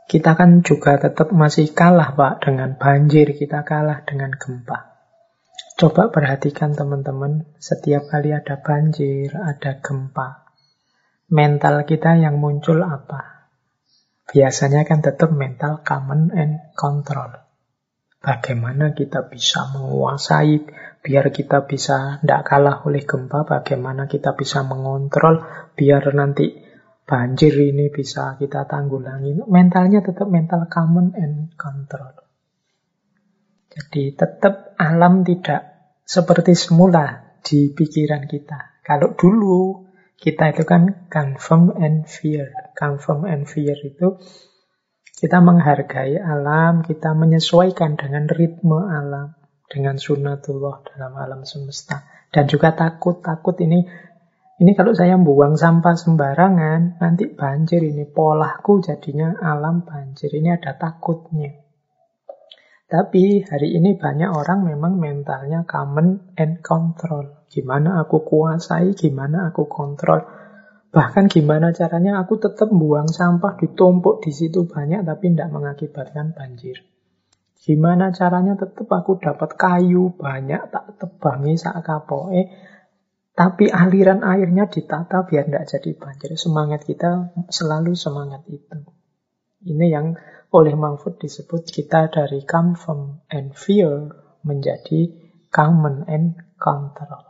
kita 0.07 0.39
kan 0.39 0.63
juga 0.63 0.95
tetap 0.95 1.35
masih 1.35 1.75
kalah 1.75 2.15
Pak 2.15 2.47
dengan 2.47 2.79
banjir, 2.79 3.35
kita 3.35 3.67
kalah 3.67 4.07
dengan 4.07 4.31
gempa. 4.31 4.95
Coba 5.75 6.07
perhatikan 6.07 6.71
teman-teman, 6.71 7.51
setiap 7.59 8.07
kali 8.07 8.31
ada 8.31 8.63
banjir, 8.63 9.35
ada 9.35 9.83
gempa. 9.83 10.44
Mental 11.29 11.85
kita 11.89 12.17
yang 12.21 12.37
muncul 12.37 12.81
apa? 12.85 13.35
biasanya 14.25 14.83
kan 14.83 15.05
tetap 15.05 15.29
mental 15.31 15.85
common 15.85 16.33
and 16.33 16.73
control. 16.73 17.29
Bagaimana 18.19 18.97
kita 18.97 19.29
bisa 19.29 19.69
menguasai 19.69 20.65
biar 21.05 21.29
kita 21.29 21.69
bisa 21.69 22.17
tidak 22.19 22.41
kalah 22.49 22.81
oleh 22.89 23.05
gempa, 23.05 23.45
bagaimana 23.45 24.09
kita 24.09 24.33
bisa 24.33 24.65
mengontrol 24.65 25.45
biar 25.77 26.09
nanti 26.17 26.57
banjir 27.05 27.53
ini 27.53 27.93
bisa 27.93 28.33
kita 28.41 28.65
tanggulangi. 28.65 29.45
Mentalnya 29.45 30.01
tetap 30.01 30.25
mental 30.25 30.65
common 30.65 31.13
and 31.13 31.53
control. 31.53 32.17
Jadi 33.69 34.17
tetap 34.17 34.73
alam 34.81 35.21
tidak 35.21 35.93
seperti 36.01 36.57
semula 36.57 37.37
di 37.45 37.69
pikiran 37.69 38.25
kita. 38.25 38.81
Kalau 38.81 39.13
dulu 39.13 39.84
kita 40.15 40.55
itu 40.55 40.63
kan 40.63 41.07
confirm 41.11 41.75
and 41.75 42.07
fear. 42.07 42.51
Confirm 42.75 43.27
and 43.27 43.43
fear 43.45 43.75
itu 43.83 44.19
kita 45.15 45.39
menghargai 45.39 46.19
alam, 46.19 46.83
kita 46.83 47.15
menyesuaikan 47.15 47.95
dengan 47.95 48.27
ritme 48.27 48.83
alam, 48.83 49.33
dengan 49.71 49.95
sunatullah 49.95 50.83
dalam 50.91 51.13
alam 51.15 51.41
semesta. 51.47 52.03
Dan 52.27 52.51
juga 52.51 52.75
takut-takut 52.75 53.55
ini, 53.63 53.87
ini 54.59 54.71
kalau 54.75 54.91
saya 54.91 55.15
buang 55.15 55.55
sampah 55.55 55.95
sembarangan, 55.95 56.99
nanti 56.99 57.31
banjir 57.31 57.79
ini. 57.79 58.03
Polaku 58.03 58.83
jadinya 58.83 59.39
alam 59.39 59.87
banjir. 59.87 60.35
Ini 60.35 60.59
ada 60.59 60.75
takutnya. 60.75 61.64
Tapi 62.95 63.43
hari 63.43 63.75
ini 63.75 63.99
banyak 63.99 64.31
orang 64.31 64.63
memang 64.63 64.95
mentalnya 64.95 65.67
common 65.67 66.31
and 66.39 66.63
control. 66.63 67.43
Gimana 67.51 67.99
aku 67.99 68.23
kuasai, 68.23 68.95
gimana 68.95 69.51
aku 69.51 69.67
kontrol. 69.67 70.23
Bahkan 70.95 71.27
gimana 71.27 71.75
caranya 71.75 72.23
aku 72.23 72.39
tetap 72.39 72.71
buang 72.71 73.11
sampah 73.11 73.59
ditumpuk 73.59 74.23
di 74.23 74.31
situ 74.31 74.63
banyak 74.63 75.03
tapi 75.03 75.35
tidak 75.35 75.51
mengakibatkan 75.51 76.31
banjir. 76.31 76.87
Gimana 77.59 78.15
caranya 78.15 78.55
tetap 78.55 78.87
aku 78.87 79.19
dapat 79.19 79.59
kayu 79.59 80.15
banyak 80.15 80.71
tak 80.71 80.95
tebangi 80.95 81.59
sak 81.59 81.83
kapoe 81.83 82.47
tapi 83.35 83.67
aliran 83.75 84.23
airnya 84.23 84.71
ditata 84.71 85.27
biar 85.27 85.51
tidak 85.51 85.67
jadi 85.67 85.91
banjir. 85.99 86.31
Semangat 86.39 86.87
kita 86.87 87.35
selalu 87.51 87.91
semangat 87.99 88.47
itu. 88.47 88.87
Ini 89.67 89.85
yang 89.91 90.15
oleh 90.55 90.71
Mahfud 90.71 91.19
disebut 91.19 91.67
kita 91.67 92.07
dari 92.07 92.47
come 92.47 92.79
from 92.79 93.27
and 93.27 93.51
feel 93.51 94.07
menjadi 94.47 95.11
common 95.51 96.07
and 96.07 96.39
control. 96.55 97.27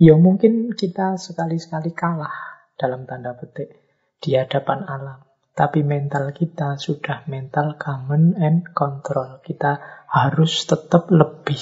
Ya 0.00 0.16
mungkin 0.16 0.72
kita 0.72 1.20
sekali-sekali 1.20 1.92
kalah 1.92 2.64
dalam 2.80 3.04
tanda 3.04 3.36
petik 3.36 3.68
di 4.16 4.32
hadapan 4.32 4.88
alam. 4.88 5.20
Tapi 5.56 5.80
mental 5.84 6.36
kita 6.36 6.76
sudah 6.76 7.24
mental 7.28 7.76
common 7.80 8.36
and 8.36 8.72
control. 8.76 9.40
Kita 9.40 10.04
harus 10.08 10.68
tetap 10.68 11.08
lebih 11.12 11.60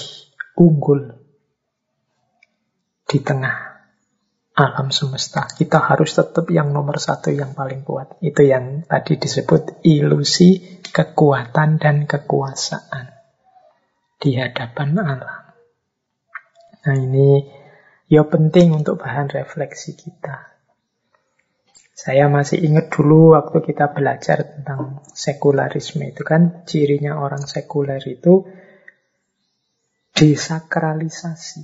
unggul 0.59 1.15
di 3.07 3.19
tengah 3.23 3.74
alam 4.55 4.87
semesta. 4.87 5.51
Kita 5.51 5.83
harus 5.83 6.15
tetap 6.15 6.47
yang 6.47 6.71
nomor 6.71 6.95
satu 6.95 7.29
yang 7.35 7.51
paling 7.51 7.83
kuat. 7.83 8.15
Itu 8.23 8.47
yang 8.47 8.87
tadi 8.87 9.19
disebut 9.19 9.83
ilusi 9.83 10.79
kekuatan 10.95 11.75
dan 11.75 12.07
kekuasaan 12.07 13.11
di 14.15 14.39
hadapan 14.39 14.95
alam. 14.95 15.43
Nah 16.87 16.95
ini 16.95 17.43
ya 18.07 18.23
penting 18.23 18.71
untuk 18.71 19.03
bahan 19.03 19.27
refleksi 19.27 19.99
kita. 19.99 20.55
Saya 21.95 22.27
masih 22.31 22.63
ingat 22.63 22.91
dulu 22.91 23.35
waktu 23.35 23.59
kita 23.71 23.91
belajar 23.91 24.43
tentang 24.43 25.03
sekularisme 25.15 26.03
itu 26.03 26.23
kan 26.27 26.67
cirinya 26.67 27.19
orang 27.19 27.43
sekuler 27.43 28.03
itu 28.03 28.45
desakralisasi. 30.15 31.63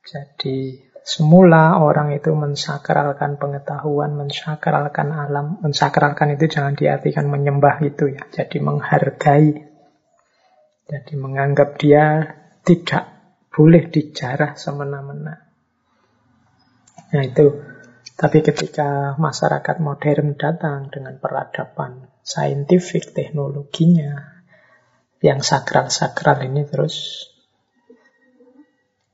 Jadi 0.00 0.89
Semula 1.00 1.80
orang 1.80 2.12
itu 2.12 2.30
mensakralkan 2.36 3.40
pengetahuan, 3.40 4.14
mensakralkan 4.14 5.10
alam. 5.10 5.56
Mensakralkan 5.64 6.36
itu 6.36 6.46
jangan 6.46 6.76
diartikan 6.76 7.26
menyembah 7.26 7.80
itu 7.80 8.12
ya. 8.12 8.22
Jadi 8.28 8.60
menghargai. 8.60 9.50
Jadi 10.90 11.14
menganggap 11.16 11.80
dia 11.80 12.36
tidak 12.62 13.08
boleh 13.48 13.88
dijarah 13.88 14.54
semena-mena. 14.54 15.48
Nah 17.10 17.24
itu. 17.24 17.46
Tapi 18.20 18.44
ketika 18.44 19.16
masyarakat 19.16 19.80
modern 19.80 20.36
datang 20.36 20.92
dengan 20.92 21.16
peradaban 21.16 22.12
saintifik, 22.20 23.16
teknologinya, 23.16 24.44
yang 25.24 25.40
sakral-sakral 25.40 26.44
ini 26.44 26.68
terus 26.68 27.28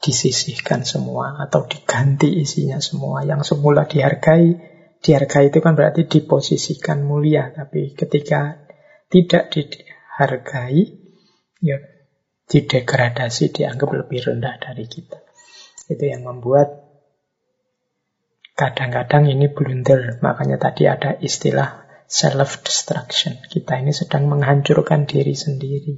disisihkan 0.06 0.86
semua 0.86 1.42
atau 1.42 1.66
diganti 1.66 2.30
isinya 2.38 2.78
semua. 2.78 3.26
Yang 3.26 3.50
semula 3.50 3.90
dihargai, 3.90 4.54
dihargai 5.02 5.50
itu 5.50 5.58
kan 5.58 5.74
berarti 5.74 6.06
diposisikan 6.06 7.02
mulia. 7.02 7.50
Tapi 7.50 7.98
ketika 7.98 8.62
tidak 9.10 9.50
dihargai, 9.50 10.94
ya 11.58 11.82
didegradasi, 12.46 13.50
dianggap 13.50 13.90
lebih 13.90 14.22
rendah 14.22 14.54
dari 14.62 14.86
kita. 14.86 15.18
Itu 15.90 16.06
yang 16.06 16.22
membuat 16.22 16.86
kadang-kadang 18.54 19.26
ini 19.26 19.50
blunder. 19.50 20.22
Makanya 20.22 20.62
tadi 20.62 20.86
ada 20.86 21.18
istilah 21.18 21.82
self-destruction. 22.06 23.42
Kita 23.50 23.82
ini 23.82 23.90
sedang 23.90 24.30
menghancurkan 24.30 25.10
diri 25.10 25.34
sendiri. 25.34 25.94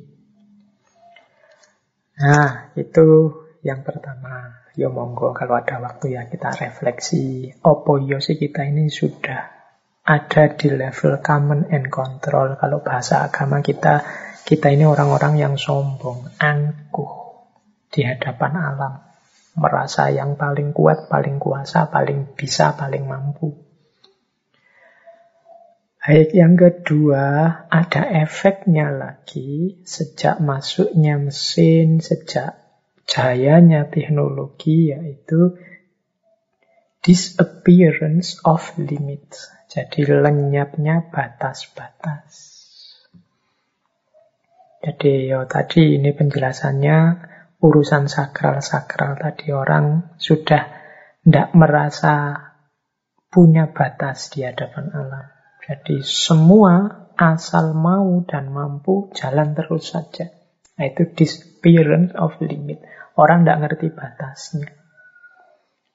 Nah, 2.19 2.75
itu 2.75 3.31
yang 3.69 3.85
pertama. 3.85 4.64
Yo 4.73 4.89
monggo 4.89 5.37
kalau 5.37 5.61
ada 5.61 5.77
waktu 5.85 6.16
ya 6.16 6.25
kita 6.25 6.57
refleksi. 6.57 7.53
Opo 7.61 8.01
yo 8.01 8.25
sih 8.25 8.41
kita 8.41 8.64
ini 8.64 8.89
sudah 8.89 9.59
ada 10.09 10.43
di 10.57 10.73
level 10.73 11.21
common 11.21 11.69
and 11.69 11.93
control. 11.93 12.57
Kalau 12.57 12.81
bahasa 12.81 13.29
agama 13.29 13.61
kita, 13.61 14.01
kita 14.49 14.73
ini 14.73 14.89
orang-orang 14.89 15.37
yang 15.37 15.55
sombong, 15.61 16.33
angkuh 16.41 17.45
di 17.93 18.09
hadapan 18.09 18.53
alam. 18.57 18.95
Merasa 19.59 20.09
yang 20.09 20.41
paling 20.41 20.73
kuat, 20.73 21.12
paling 21.12 21.37
kuasa, 21.37 21.93
paling 21.93 22.33
bisa, 22.33 22.73
paling 22.73 23.05
mampu. 23.05 23.69
Baik, 25.99 26.33
yang 26.33 26.57
kedua, 26.57 27.27
ada 27.69 28.03
efeknya 28.09 28.89
lagi 28.89 29.83
sejak 29.85 30.41
masuknya 30.41 31.21
mesin, 31.21 32.01
sejak 32.01 32.58
jayanya 33.09 33.89
teknologi, 33.89 34.93
yaitu 34.93 35.57
disappearance 37.01 38.37
of 38.45 38.61
limits. 38.77 39.49
Jadi 39.73 40.05
lenyapnya 40.05 41.09
batas-batas. 41.09 42.61
Jadi 44.79 45.27
yo 45.27 45.45
tadi 45.51 45.99
ini 45.99 46.15
penjelasannya 46.15 46.99
urusan 47.59 48.07
sakral-sakral 48.07 49.19
tadi 49.19 49.51
orang 49.51 50.15
sudah 50.23 50.63
tidak 51.27 51.49
merasa 51.53 52.33
punya 53.29 53.69
batas 53.69 54.31
di 54.33 54.47
hadapan 54.47 54.89
Allah. 54.95 55.25
Jadi 55.61 56.01
semua 56.01 57.05
asal 57.19 57.75
mau 57.75 58.25
dan 58.25 58.49
mampu 58.49 59.11
jalan 59.13 59.53
terus 59.53 59.93
saja. 59.93 60.33
Nah, 60.79 60.87
itu 60.87 61.11
disappearance 61.13 62.15
of 62.15 62.39
limit. 62.39 62.81
Orang 63.19 63.43
tidak 63.43 63.59
ngerti 63.66 63.91
batasnya. 63.91 64.71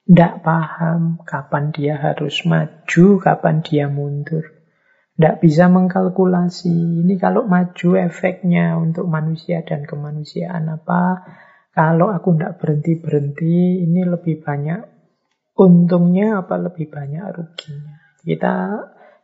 Tidak 0.04 0.44
paham 0.44 1.24
kapan 1.24 1.72
dia 1.72 1.96
harus 1.96 2.44
maju, 2.44 3.06
kapan 3.16 3.64
dia 3.64 3.88
mundur. 3.88 4.44
Tidak 5.16 5.40
bisa 5.40 5.72
mengkalkulasi. 5.72 7.00
Ini 7.00 7.16
kalau 7.16 7.48
maju 7.48 7.88
efeknya 7.96 8.76
untuk 8.76 9.08
manusia 9.08 9.64
dan 9.64 9.88
kemanusiaan 9.88 10.68
apa. 10.68 11.24
Kalau 11.72 12.12
aku 12.12 12.36
tidak 12.36 12.60
berhenti-berhenti, 12.60 13.88
ini 13.88 14.04
lebih 14.04 14.44
banyak 14.44 14.84
untungnya 15.56 16.44
apa 16.44 16.60
lebih 16.60 16.92
banyak 16.92 17.24
ruginya. 17.32 17.96
Kita 18.20 18.54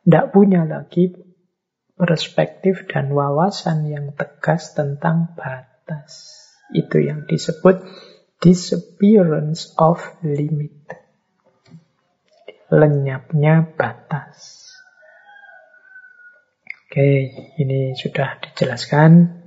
tidak 0.08 0.26
punya 0.32 0.64
lagi 0.64 1.12
perspektif 2.00 2.88
dan 2.88 3.12
wawasan 3.12 3.84
yang 3.84 4.16
tegas 4.16 4.72
tentang 4.72 5.36
batas. 5.36 6.39
Itu 6.72 7.02
yang 7.02 7.26
disebut 7.26 7.82
disappearance 8.40 9.76
of 9.76 10.00
limit. 10.24 10.72
Lenyapnya 12.70 13.74
batas. 13.74 14.70
Oke, 16.90 17.30
ini 17.58 17.94
sudah 17.94 18.42
dijelaskan 18.42 19.40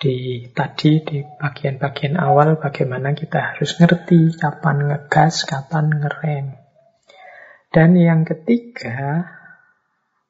di 0.00 0.48
tadi 0.54 1.04
di 1.04 1.20
bagian-bagian 1.20 2.16
awal 2.16 2.56
bagaimana 2.56 3.12
kita 3.12 3.52
harus 3.52 3.76
ngerti 3.76 4.38
kapan 4.38 4.88
ngegas, 4.88 5.44
kapan 5.44 5.90
ngerem. 5.90 6.46
Dan 7.70 7.94
yang 7.94 8.24
ketiga, 8.24 9.28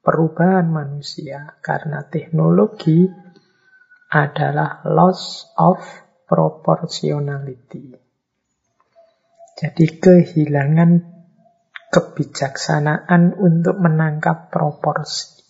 perubahan 0.00 0.68
manusia 0.68 1.56
karena 1.62 2.04
teknologi 2.08 3.08
adalah 4.10 4.82
loss 4.90 5.54
of 5.54 5.78
proportionality. 6.26 7.94
Jadi 9.54 9.86
kehilangan 10.02 10.90
kebijaksanaan 11.90 13.34
untuk 13.38 13.78
menangkap 13.78 14.50
proporsi. 14.50 15.42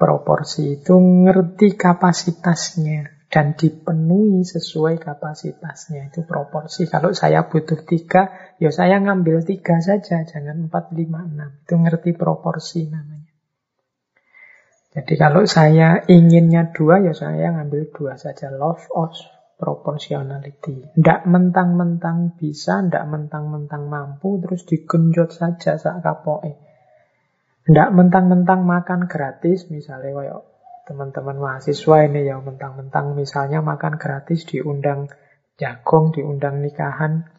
Proporsi 0.00 0.80
itu 0.80 0.96
ngerti 0.96 1.76
kapasitasnya 1.76 3.28
dan 3.30 3.54
dipenuhi 3.54 4.42
sesuai 4.42 4.98
kapasitasnya. 4.98 6.10
Itu 6.10 6.24
proporsi. 6.24 6.88
Kalau 6.90 7.14
saya 7.14 7.46
butuh 7.46 7.84
tiga, 7.86 8.54
ya 8.58 8.72
saya 8.74 8.98
ngambil 8.98 9.46
tiga 9.46 9.78
saja, 9.78 10.24
jangan 10.26 10.66
empat, 10.66 10.92
lima, 10.96 11.22
enam. 11.24 11.50
Itu 11.62 11.78
ngerti 11.78 12.16
proporsi 12.16 12.88
namanya. 12.90 13.29
Jadi 14.90 15.14
kalau 15.14 15.46
saya 15.46 16.02
inginnya 16.10 16.74
dua, 16.74 16.98
ya 16.98 17.14
saya 17.14 17.54
ngambil 17.54 17.94
dua 17.94 18.18
saja. 18.18 18.50
Love 18.50 18.90
of 18.90 19.14
proportionality. 19.54 20.90
Tidak 20.98 21.30
mentang-mentang 21.30 22.34
bisa, 22.34 22.82
tidak 22.82 23.06
mentang-mentang 23.06 23.86
mampu, 23.86 24.42
terus 24.42 24.66
digenjot 24.66 25.30
saja 25.30 25.78
saat 25.78 26.02
kapoe. 26.02 26.58
Tidak 27.70 27.88
mentang-mentang 27.94 28.66
makan 28.66 29.06
gratis, 29.06 29.70
misalnya 29.70 30.10
kayak 30.10 30.40
teman-teman 30.90 31.38
mahasiswa 31.38 31.96
ini 32.10 32.26
yang 32.26 32.42
mentang-mentang 32.42 33.14
misalnya 33.14 33.62
makan 33.62 33.94
gratis 33.94 34.42
diundang 34.42 35.06
jagung, 35.54 36.10
diundang 36.10 36.58
nikahan 36.66 37.30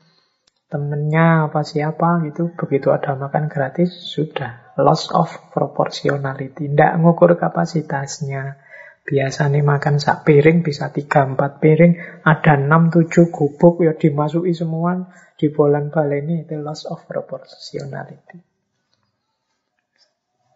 temennya 0.71 1.51
apa 1.51 1.67
siapa 1.67 2.23
gitu, 2.23 2.55
begitu 2.55 2.95
ada 2.95 3.19
makan 3.19 3.51
gratis 3.51 3.91
sudah 3.91 4.71
loss 4.79 5.11
of 5.11 5.27
proportionality, 5.51 6.71
tidak 6.71 6.95
ngukur 7.03 7.35
kapasitasnya. 7.35 8.55
Biasanya 9.01 9.65
makan 9.65 9.99
sak 9.99 10.23
piring 10.23 10.63
bisa 10.63 10.93
3-4 10.93 11.35
piring, 11.59 12.23
ada 12.23 12.53
6-7 12.55 13.33
gubuk 13.33 13.83
ya 13.83 13.97
dimasuki 13.97 14.55
semua 14.55 15.11
di 15.35 15.51
bolan 15.51 15.91
baleni 15.91 16.47
itu 16.47 16.55
loss 16.55 16.87
of 16.87 17.03
proportionality. 17.03 18.39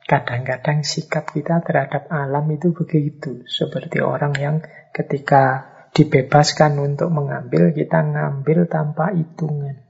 Kadang-kadang 0.05 0.86
sikap 0.86 1.34
kita 1.34 1.66
terhadap 1.66 2.05
alam 2.13 2.45
itu 2.53 2.70
begitu. 2.70 3.41
Seperti 3.49 4.05
orang 4.05 4.38
yang 4.38 4.61
ketika 4.93 5.74
dibebaskan 5.97 6.78
untuk 6.78 7.09
mengambil, 7.09 7.74
kita 7.74 8.05
ngambil 8.05 8.70
tanpa 8.70 9.09
hitungan. 9.18 9.84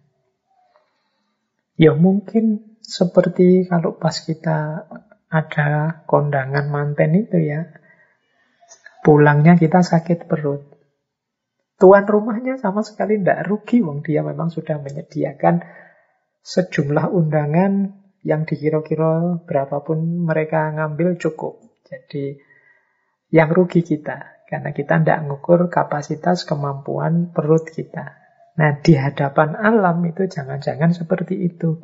Ya 1.75 1.91
mungkin 1.91 2.77
seperti 2.79 3.67
kalau 3.67 3.99
pas 3.99 4.15
kita 4.23 4.87
ada 5.27 5.67
kondangan 6.07 6.71
manten 6.71 7.11
itu 7.19 7.35
ya, 7.43 7.67
pulangnya 9.03 9.59
kita 9.59 9.83
sakit 9.83 10.31
perut. 10.31 10.63
Tuan 11.75 12.07
rumahnya 12.07 12.55
sama 12.55 12.87
sekali 12.87 13.19
tidak 13.19 13.51
rugi, 13.51 13.83
wong 13.83 13.99
dia 13.99 14.23
memang 14.23 14.47
sudah 14.47 14.79
menyediakan 14.79 15.59
sejumlah 16.39 17.11
undangan 17.11 17.99
yang 18.23 18.47
dikira-kira 18.47 19.43
berapapun 19.43 20.23
mereka 20.23 20.71
ngambil 20.71 21.19
cukup. 21.19 21.59
Jadi 21.83 22.39
yang 23.35 23.51
rugi 23.51 23.83
kita, 23.83 24.47
karena 24.47 24.71
kita 24.71 25.03
tidak 25.03 25.27
ngukur 25.27 25.67
kapasitas 25.67 26.47
kemampuan 26.47 27.35
perut 27.35 27.67
kita. 27.67 28.24
Nah 28.55 28.71
di 28.79 28.95
hadapan 28.95 29.59
alam 29.59 29.99
itu 30.07 30.27
jangan-jangan 30.31 30.95
seperti 30.95 31.35
itu. 31.43 31.75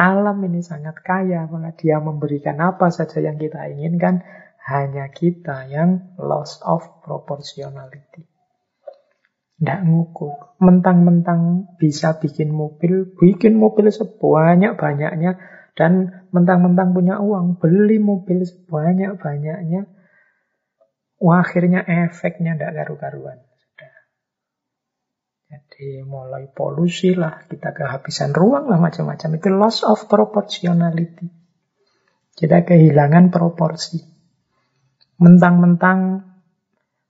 Alam 0.00 0.40
ini 0.48 0.64
sangat 0.64 1.04
kaya, 1.04 1.44
maka 1.44 1.76
dia 1.76 2.00
memberikan 2.00 2.56
apa 2.56 2.88
saja 2.88 3.20
yang 3.20 3.36
kita 3.36 3.68
inginkan, 3.68 4.24
hanya 4.64 5.12
kita 5.12 5.68
yang 5.68 6.16
loss 6.16 6.64
of 6.64 7.04
proportionality. 7.04 8.24
Tidak 9.60 9.80
ngukur. 9.84 10.56
Mentang-mentang 10.56 11.76
bisa 11.76 12.16
bikin 12.16 12.48
mobil, 12.48 13.12
bikin 13.12 13.60
mobil 13.60 13.92
sebanyak-banyaknya, 13.92 15.36
dan 15.76 16.24
mentang-mentang 16.32 16.96
punya 16.96 17.20
uang, 17.20 17.60
beli 17.60 18.00
mobil 18.00 18.40
sebanyak-banyaknya, 18.48 19.84
akhirnya 21.20 21.84
efeknya 21.84 22.56
tidak 22.56 22.72
karu-karuan. 22.72 23.44
Jadi 25.50 26.06
mulai 26.06 26.46
polusi 26.46 27.10
lah, 27.18 27.42
kita 27.50 27.74
kehabisan 27.74 28.30
ruang 28.30 28.70
lah 28.70 28.78
macam-macam. 28.78 29.34
Itu 29.34 29.50
loss 29.50 29.82
of 29.82 30.06
proportionality. 30.06 31.26
Kita 32.38 32.62
kehilangan 32.62 33.34
proporsi. 33.34 33.98
Mentang-mentang 35.18 36.22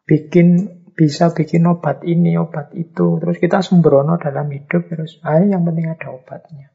bikin 0.09 0.81
bisa 0.97 1.37
bikin 1.37 1.69
obat 1.69 2.01
ini, 2.09 2.41
obat 2.41 2.73
itu. 2.73 3.21
Terus 3.21 3.37
kita 3.37 3.61
sembrono 3.61 4.17
dalam 4.17 4.49
hidup. 4.49 4.89
Terus, 4.89 5.21
ah, 5.21 5.45
yang 5.45 5.69
penting 5.69 5.93
ada 5.93 6.09
obatnya. 6.09 6.73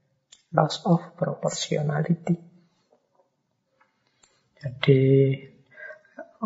Loss 0.53 0.85
of 0.85 1.17
proportionality. 1.17 2.37
Jadi, 4.61 5.01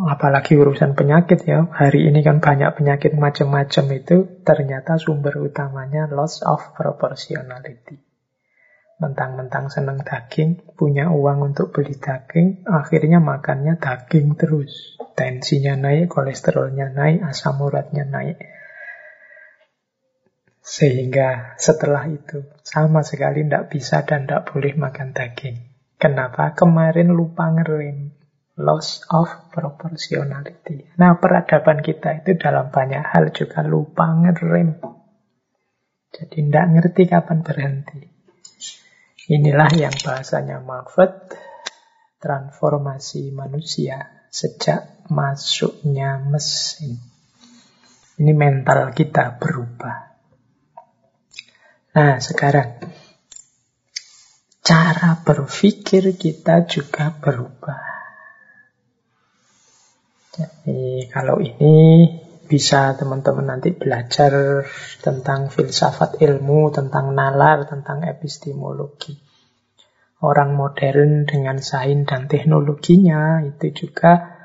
apalagi 0.07 0.55
urusan 0.55 0.95
penyakit 0.95 1.43
ya. 1.43 1.67
Hari 1.67 2.07
ini 2.07 2.23
kan 2.23 2.39
banyak 2.39 2.77
penyakit 2.77 3.17
macam-macam 3.17 3.85
itu. 3.97 4.17
Ternyata 4.45 4.95
sumber 4.95 5.35
utamanya 5.41 6.07
loss 6.07 6.45
of 6.45 6.75
proportionality. 6.77 7.99
Mentang-mentang 8.99 9.71
senang 9.71 10.03
daging, 10.03 10.75
punya 10.75 11.07
uang 11.07 11.55
untuk 11.55 11.71
beli 11.71 11.95
daging, 11.95 12.67
akhirnya 12.67 13.23
makannya 13.23 13.79
daging 13.79 14.35
terus. 14.35 14.99
Tensinya 15.15 15.79
naik, 15.79 16.11
kolesterolnya 16.11 16.91
naik, 16.91 17.23
asam 17.23 17.63
uratnya 17.63 18.03
naik. 18.03 18.43
Sehingga 20.59 21.55
setelah 21.55 22.11
itu 22.11 22.43
sama 22.61 22.99
sekali 23.07 23.47
tidak 23.47 23.71
bisa 23.71 24.03
dan 24.03 24.27
tidak 24.27 24.51
boleh 24.51 24.75
makan 24.75 25.15
daging. 25.15 25.57
Kenapa? 25.95 26.51
Kemarin 26.51 27.15
lupa 27.15 27.47
ngerem. 27.55 28.18
Loss 28.59 29.07
of 29.07 29.55
proportionality. 29.55 30.83
Nah, 30.99 31.15
peradaban 31.15 31.79
kita 31.79 32.19
itu 32.19 32.35
dalam 32.35 32.67
banyak 32.67 32.99
hal 32.99 33.31
juga 33.31 33.63
lupa 33.63 34.11
ngerem. 34.11 34.75
Jadi 36.11 36.37
tidak 36.43 36.65
ngerti 36.67 37.03
kapan 37.07 37.39
berhenti. 37.39 38.01
Inilah 39.31 39.71
yang 39.77 39.95
bahasanya 39.95 40.59
Marfet, 40.59 41.31
transformasi 42.19 43.31
manusia 43.31 44.27
sejak 44.27 45.07
masuknya 45.07 46.19
mesin. 46.19 46.99
Ini 48.19 48.35
mental 48.35 48.91
kita 48.91 49.39
berubah. 49.39 49.97
Nah, 51.95 52.19
sekarang 52.19 52.83
cara 54.59 55.17
berpikir 55.25 56.13
kita 56.19 56.67
juga 56.69 57.09
berubah. 57.15 57.88
Jadi 60.39 61.11
kalau 61.11 61.43
ini 61.43 62.07
bisa 62.47 62.95
teman-teman 62.95 63.59
nanti 63.59 63.75
belajar 63.75 64.65
tentang 65.03 65.51
filsafat 65.51 66.23
ilmu, 66.23 66.71
tentang 66.71 67.11
nalar, 67.11 67.67
tentang 67.67 68.07
epistemologi. 68.07 69.19
Orang 70.19 70.55
modern 70.55 71.23
dengan 71.27 71.63
sains 71.63 72.07
dan 72.07 72.27
teknologinya 72.27 73.43
itu 73.43 73.71
juga 73.71 74.39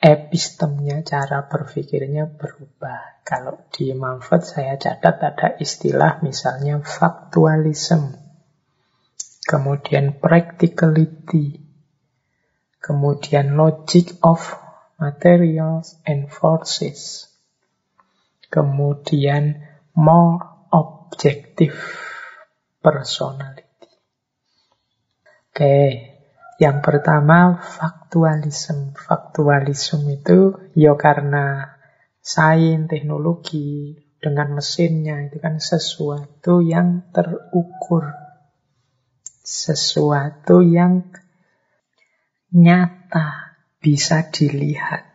epistemnya, 0.00 1.04
cara 1.04 1.48
berpikirnya 1.48 2.28
berubah. 2.28 3.24
Kalau 3.24 3.68
di 3.72 3.92
Manfred 3.92 4.42
saya 4.44 4.74
catat 4.80 5.16
ada 5.22 5.48
istilah 5.60 6.20
misalnya 6.24 6.82
faktualisme, 6.84 8.16
kemudian 9.46 10.20
practicality, 10.20 11.64
kemudian 12.82 13.56
logic 13.56 14.20
of 14.20 14.59
materials 15.00 15.96
and 16.04 16.28
forces. 16.28 17.32
Kemudian 18.52 19.64
more 19.96 20.68
objective 20.68 21.74
personality. 22.84 23.64
Oke, 25.50 25.76
yang 26.60 26.84
pertama 26.84 27.58
faktualisme. 27.58 28.92
Faktualisme 28.94 30.06
itu 30.12 30.54
ya 30.76 30.94
karena 30.94 31.74
sains, 32.20 32.86
teknologi, 32.86 33.96
dengan 34.20 34.60
mesinnya 34.60 35.24
itu 35.24 35.40
kan 35.40 35.56
sesuatu 35.56 36.60
yang 36.60 37.08
terukur. 37.10 38.12
Sesuatu 39.40 40.60
yang 40.60 41.08
nyata 42.52 43.49
bisa 43.80 44.28
dilihat, 44.28 45.08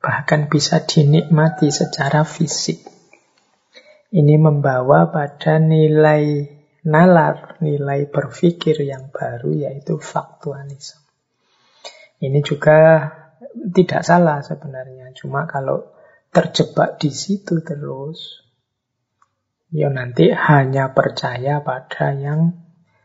bahkan 0.00 0.48
bisa 0.48 0.80
dinikmati 0.80 1.68
secara 1.68 2.24
fisik. 2.24 2.80
Ini 4.08 4.40
membawa 4.40 5.12
pada 5.12 5.60
nilai 5.60 6.48
nalar, 6.88 7.60
nilai 7.60 8.08
berpikir 8.08 8.80
yang 8.80 9.12
baru 9.12 9.52
yaitu 9.52 10.00
faktualisme. 10.00 11.04
Ini 12.18 12.40
juga 12.40 13.12
tidak 13.52 14.02
salah 14.02 14.40
sebenarnya, 14.40 15.12
cuma 15.12 15.44
kalau 15.44 15.92
terjebak 16.32 16.96
di 16.96 17.12
situ 17.12 17.60
terus, 17.60 18.42
ya 19.68 19.92
nanti 19.92 20.32
hanya 20.32 20.96
percaya 20.96 21.60
pada 21.60 22.16
yang 22.16 22.56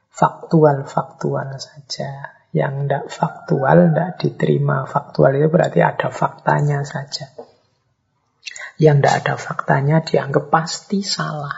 faktual-faktual 0.08 1.60
saja. 1.60 2.43
Yang 2.54 2.74
tidak 2.86 3.06
faktual, 3.10 3.78
tidak 3.90 4.12
diterima. 4.22 4.86
Faktual 4.86 5.42
itu 5.42 5.50
berarti 5.50 5.82
ada 5.82 6.14
faktanya 6.14 6.86
saja. 6.86 7.34
Yang 8.78 8.98
tidak 9.02 9.16
ada 9.26 9.36
faktanya 9.42 9.98
dianggap 10.06 10.54
pasti 10.54 11.02
salah. 11.02 11.58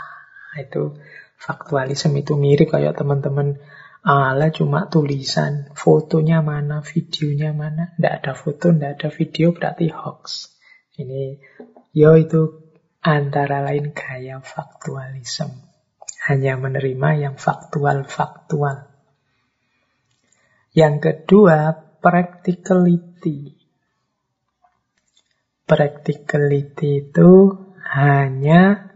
Itu 0.56 0.96
faktualisme 1.36 2.16
itu 2.16 2.39
mirip 2.39 2.72
kayak 2.72 2.96
teman-teman 2.96 3.60
ala 4.06 4.54
cuma 4.56 4.88
tulisan, 4.88 5.68
fotonya 5.76 6.39
mana, 6.39 6.80
videonya 6.80 7.52
mana, 7.52 7.91
tidak 7.98 8.14
ada 8.24 8.32
foto, 8.38 8.72
tidak 8.72 8.91
ada 9.02 9.10
video 9.12 9.52
berarti 9.52 9.91
hoax. 9.91 10.56
Ini 10.96 11.41
yo 11.91 12.16
itu 12.16 12.72
antara 13.04 13.66
lain 13.66 13.91
gaya 13.91 14.39
faktualisme. 14.39 15.60
Hanya 16.26 16.58
menerima 16.58 17.10
yang 17.22 17.36
faktual-faktual. 17.38 18.95
Yang 20.76 20.96
kedua, 21.00 21.72
practicality. 22.04 23.56
Practicality 25.64 27.10
itu 27.10 27.32
hanya 27.96 28.92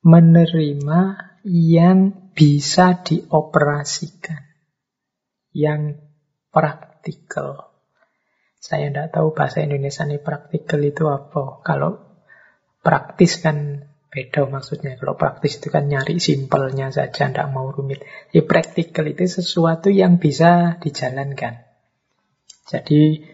menerima 0.00 1.00
yang 1.44 2.32
bisa 2.32 3.04
dioperasikan. 3.04 4.42
Yang 5.52 6.00
praktikal. 6.48 7.76
Saya 8.56 8.88
tidak 8.88 9.12
tahu 9.12 9.36
bahasa 9.36 9.60
Indonesia 9.60 10.08
ini 10.08 10.18
praktikal 10.18 10.80
itu 10.80 11.04
apa. 11.12 11.60
Kalau 11.60 12.00
praktis 12.80 13.44
kan 13.44 13.92
Beda 14.16 14.48
maksudnya. 14.48 14.96
Kalau 14.96 15.12
praktis 15.20 15.60
itu 15.60 15.68
kan 15.68 15.92
nyari 15.92 16.16
simpelnya 16.16 16.88
saja, 16.88 17.28
tidak 17.28 17.52
mau 17.52 17.68
rumit. 17.68 18.00
Jadi 18.32 18.48
praktikal 18.48 19.04
itu 19.12 19.28
sesuatu 19.28 19.92
yang 19.92 20.16
bisa 20.16 20.80
dijalankan. 20.80 21.60
Jadi 22.64 23.28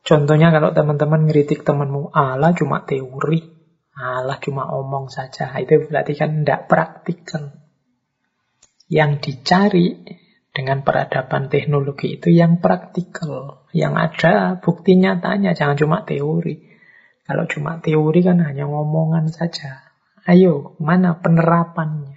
contohnya 0.00 0.48
kalau 0.48 0.72
teman-teman 0.72 1.28
ngeritik 1.28 1.60
temanmu, 1.60 2.08
Allah 2.16 2.56
cuma 2.56 2.88
teori, 2.88 3.52
Allah 3.92 4.40
cuma 4.40 4.72
omong 4.72 5.12
saja. 5.12 5.52
Itu 5.60 5.92
berarti 5.92 6.16
kan 6.16 6.40
tidak 6.40 6.72
praktikal. 6.72 7.60
Yang 8.88 9.28
dicari 9.28 10.08
dengan 10.56 10.80
peradaban 10.88 11.52
teknologi 11.52 12.16
itu 12.16 12.32
yang 12.32 12.64
praktikal. 12.64 13.68
Yang 13.76 13.92
ada 14.00 14.32
bukti 14.56 14.96
nyatanya, 14.96 15.52
jangan 15.52 15.76
cuma 15.76 16.08
teori. 16.08 16.64
Kalau 17.28 17.44
cuma 17.44 17.76
teori 17.84 18.24
kan 18.24 18.40
hanya 18.40 18.64
ngomongan 18.64 19.28
saja. 19.28 19.84
Ayo, 20.24 20.72
mana 20.80 21.20
penerapannya? 21.20 22.16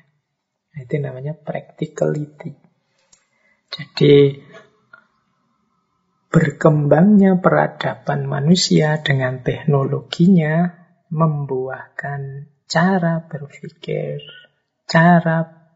Nah, 0.71 0.79
itu 0.79 0.95
namanya 1.03 1.35
practicality. 1.35 2.55
Jadi, 3.67 4.39
berkembangnya 6.31 7.35
peradaban 7.43 8.23
manusia 8.23 9.03
dengan 9.03 9.43
teknologinya 9.43 10.71
membuahkan 11.11 12.47
cara 12.67 13.27
berpikir, 13.27 14.23
cara 14.87 15.67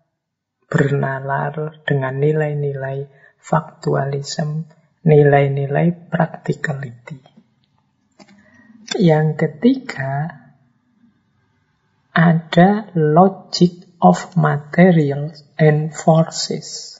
bernalar 0.71 1.83
dengan 1.83 2.15
nilai-nilai 2.15 3.11
faktualisme, 3.43 4.71
nilai-nilai 5.03 6.07
practicality. 6.07 7.19
Yang 8.99 9.27
ketiga, 9.35 10.40
ada 12.11 12.91
logic 12.95 13.87
of 14.03 14.35
materials 14.35 15.47
and 15.55 15.95
forces. 15.95 16.99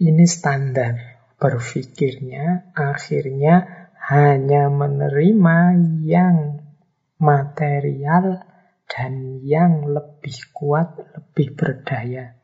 Ini 0.00 0.24
standar 0.24 0.96
berpikirnya, 1.36 2.72
akhirnya 2.72 3.88
hanya 4.06 4.70
menerima 4.70 5.58
yang 6.06 6.38
material 7.20 8.46
dan 8.88 9.44
yang 9.44 9.90
lebih 9.90 10.54
kuat, 10.56 10.96
lebih 10.96 11.52
berdaya. 11.58 12.38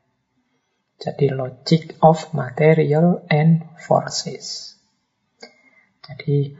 Jadi 0.96 1.32
logic 1.32 1.96
of 2.02 2.32
material 2.32 3.24
and 3.28 3.64
forces. 3.80 4.76
Jadi 6.04 6.54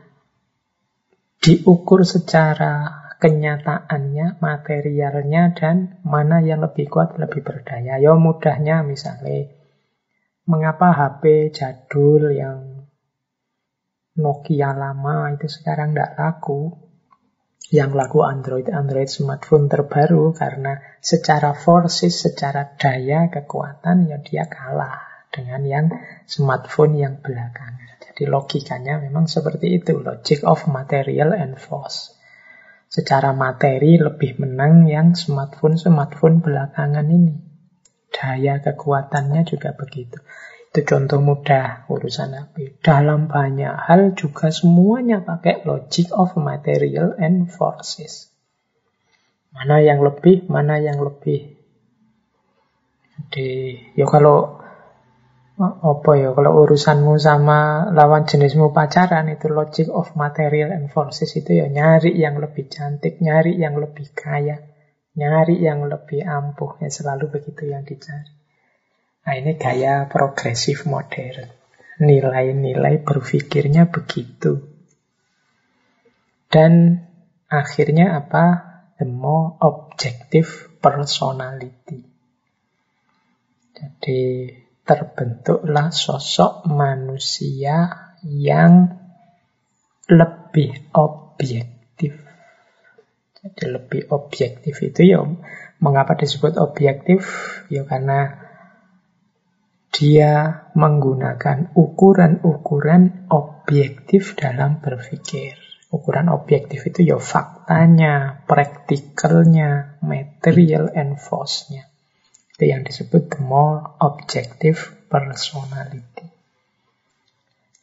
diukur 1.40 2.02
secara 2.02 3.05
kenyataannya, 3.26 4.38
materialnya, 4.38 5.50
dan 5.58 5.98
mana 6.06 6.38
yang 6.38 6.62
lebih 6.62 6.86
kuat, 6.86 7.18
lebih 7.18 7.42
berdaya. 7.42 7.98
Ya 7.98 8.14
mudahnya 8.14 8.86
misalnya, 8.86 9.50
mengapa 10.46 10.94
HP 10.94 11.50
jadul 11.50 12.30
yang 12.30 12.86
Nokia 14.16 14.72
lama 14.72 15.34
itu 15.34 15.50
sekarang 15.50 15.92
tidak 15.92 16.14
laku? 16.14 16.86
Yang 17.68 17.90
laku 17.98 18.18
Android, 18.22 18.70
Android 18.70 19.10
smartphone 19.10 19.66
terbaru 19.66 20.30
karena 20.30 20.78
secara 21.02 21.50
forces, 21.50 22.14
secara 22.14 22.78
daya, 22.78 23.26
kekuatan, 23.26 24.06
ya 24.06 24.22
dia 24.22 24.46
kalah 24.46 25.26
dengan 25.34 25.66
yang 25.66 25.86
smartphone 26.30 26.94
yang 26.94 27.18
belakangan. 27.18 27.98
Jadi 28.06 28.30
logikanya 28.30 29.02
memang 29.02 29.26
seperti 29.26 29.82
itu, 29.82 29.98
logic 29.98 30.46
of 30.46 30.64
material 30.70 31.34
and 31.34 31.58
force 31.58 32.15
secara 32.96 33.36
materi 33.36 34.00
lebih 34.00 34.40
menang 34.40 34.88
yang 34.88 35.12
smartphone-smartphone 35.12 36.40
belakangan 36.40 37.04
ini. 37.12 37.36
Daya 38.08 38.64
kekuatannya 38.64 39.44
juga 39.44 39.76
begitu. 39.76 40.16
Itu 40.72 40.80
contoh 40.88 41.20
mudah 41.20 41.84
urusan 41.92 42.32
HP. 42.32 42.80
Dalam 42.80 43.28
banyak 43.28 43.68
hal 43.84 44.16
juga 44.16 44.48
semuanya 44.48 45.20
pakai 45.20 45.68
logic 45.68 46.08
of 46.16 46.32
material 46.40 47.12
and 47.20 47.52
forces. 47.52 48.32
Mana 49.52 49.84
yang 49.84 50.00
lebih, 50.00 50.48
mana 50.48 50.80
yang 50.80 50.96
lebih. 50.96 51.52
Jadi, 53.16 53.48
ya 53.92 54.08
kalau 54.08 54.64
apa 55.56 56.20
ya 56.20 56.36
kalau 56.36 56.68
urusanmu 56.68 57.16
sama 57.16 57.88
lawan 57.96 58.28
jenismu 58.28 58.76
pacaran 58.76 59.32
itu 59.32 59.48
logic 59.48 59.88
of 59.88 60.12
material 60.12 60.68
and 60.68 60.92
forces 60.92 61.32
itu 61.32 61.56
ya 61.56 61.72
nyari 61.72 62.12
yang 62.12 62.36
lebih 62.36 62.68
cantik, 62.68 63.24
nyari 63.24 63.56
yang 63.56 63.80
lebih 63.80 64.12
kaya, 64.12 64.60
nyari 65.16 65.56
yang 65.56 65.88
lebih 65.88 66.28
ampuh 66.28 66.76
ya 66.84 66.92
selalu 66.92 67.40
begitu 67.40 67.72
yang 67.72 67.88
dicari. 67.88 68.36
Nah 69.24 69.32
ini 69.32 69.56
gaya 69.56 70.04
progresif 70.12 70.84
modern. 70.84 71.48
Nilai-nilai 72.04 73.00
berpikirnya 73.00 73.88
begitu. 73.88 74.60
Dan 76.52 77.00
akhirnya 77.48 78.20
apa? 78.20 78.44
The 79.00 79.08
more 79.08 79.56
objective 79.64 80.68
personality. 80.84 82.04
Jadi 83.72 84.52
terbentuklah 84.86 85.90
sosok 85.90 86.70
manusia 86.70 87.90
yang 88.22 88.94
lebih 90.06 90.94
objektif. 90.94 92.14
Jadi 93.42 93.64
lebih 93.66 94.02
objektif 94.14 94.78
itu 94.86 95.00
ya 95.02 95.26
mengapa 95.82 96.14
disebut 96.14 96.54
objektif? 96.62 97.26
Ya 97.66 97.82
karena 97.82 98.46
dia 99.90 100.66
menggunakan 100.78 101.74
ukuran-ukuran 101.74 103.26
objektif 103.32 104.38
dalam 104.38 104.78
berpikir. 104.78 105.58
Ukuran 105.90 106.30
objektif 106.30 106.86
itu 106.86 107.06
ya 107.06 107.18
faktanya, 107.18 108.44
praktikalnya, 108.46 109.98
material 110.02 110.92
and 110.94 111.18
force-nya. 111.18 111.95
Itu 112.56 112.72
yang 112.72 112.88
disebut 112.88 113.36
the 113.36 113.44
more 113.44 113.84
objective 114.00 114.96
personality. 115.12 116.32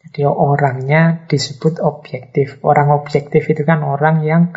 Jadi 0.01 0.25
orangnya 0.25 1.29
disebut 1.29 1.77
objektif. 1.77 2.57
Orang 2.65 2.89
objektif 2.89 3.45
itu 3.53 3.61
kan 3.61 3.85
orang 3.85 4.25
yang 4.25 4.49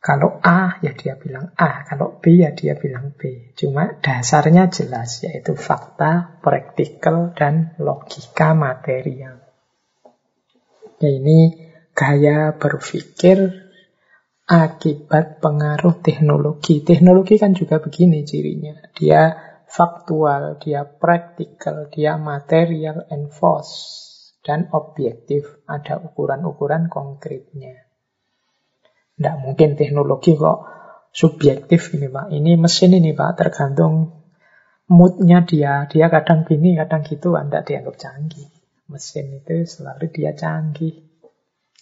kalau 0.00 0.38
A 0.40 0.80
ya 0.80 0.96
dia 0.96 1.20
bilang 1.20 1.52
A, 1.58 1.82
kalau 1.84 2.16
B 2.16 2.40
ya 2.40 2.56
dia 2.56 2.78
bilang 2.78 3.12
B. 3.12 3.52
Cuma 3.58 3.92
dasarnya 4.00 4.72
jelas 4.72 5.20
yaitu 5.20 5.52
fakta, 5.52 6.40
praktikal, 6.40 7.36
dan 7.36 7.74
logika 7.76 8.54
material. 8.54 9.42
Ya, 11.02 11.10
ini 11.12 11.68
gaya 11.92 12.56
berpikir 12.56 13.65
akibat 14.46 15.42
pengaruh 15.42 15.98
teknologi. 15.98 16.80
Teknologi 16.86 17.34
kan 17.36 17.52
juga 17.52 17.82
begini 17.82 18.22
cirinya. 18.22 18.78
Dia 18.94 19.34
faktual, 19.66 20.62
dia 20.62 20.86
praktikal, 20.86 21.90
dia 21.90 22.14
material 22.14 23.10
and 23.10 23.34
force. 23.34 23.74
Dan 24.46 24.70
objektif, 24.70 25.66
ada 25.66 25.98
ukuran-ukuran 25.98 26.86
konkretnya. 26.86 27.90
Tidak 29.18 29.36
mungkin 29.42 29.74
teknologi 29.74 30.38
kok 30.38 30.62
subjektif 31.10 31.90
ini 31.98 32.06
Pak. 32.06 32.30
Ini 32.30 32.54
mesin 32.54 32.94
ini 32.94 33.10
Pak, 33.10 33.42
tergantung 33.42 34.22
moodnya 34.86 35.42
dia. 35.42 35.90
Dia 35.90 36.06
kadang 36.06 36.46
gini, 36.46 36.78
kadang 36.78 37.02
gitu, 37.02 37.34
Anda 37.34 37.66
dianggap 37.66 37.98
canggih. 37.98 38.46
Mesin 38.86 39.42
itu 39.42 39.66
selalu 39.66 40.14
dia 40.14 40.30
canggih 40.30 41.05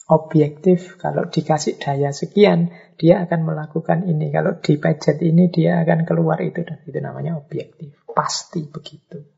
objektif. 0.08 1.00
Kalau 1.00 1.28
dikasih 1.28 1.80
daya 1.80 2.12
sekian, 2.12 2.72
dia 3.00 3.24
akan 3.24 3.40
melakukan 3.48 4.04
ini. 4.04 4.28
Kalau 4.32 4.60
dipejet 4.60 5.20
ini, 5.24 5.48
dia 5.48 5.80
akan 5.80 6.04
keluar 6.04 6.40
itu. 6.44 6.60
Dan 6.64 6.84
itu 6.84 6.98
namanya 7.00 7.40
objektif. 7.40 7.96
Pasti 8.10 8.64
begitu. 8.68 9.34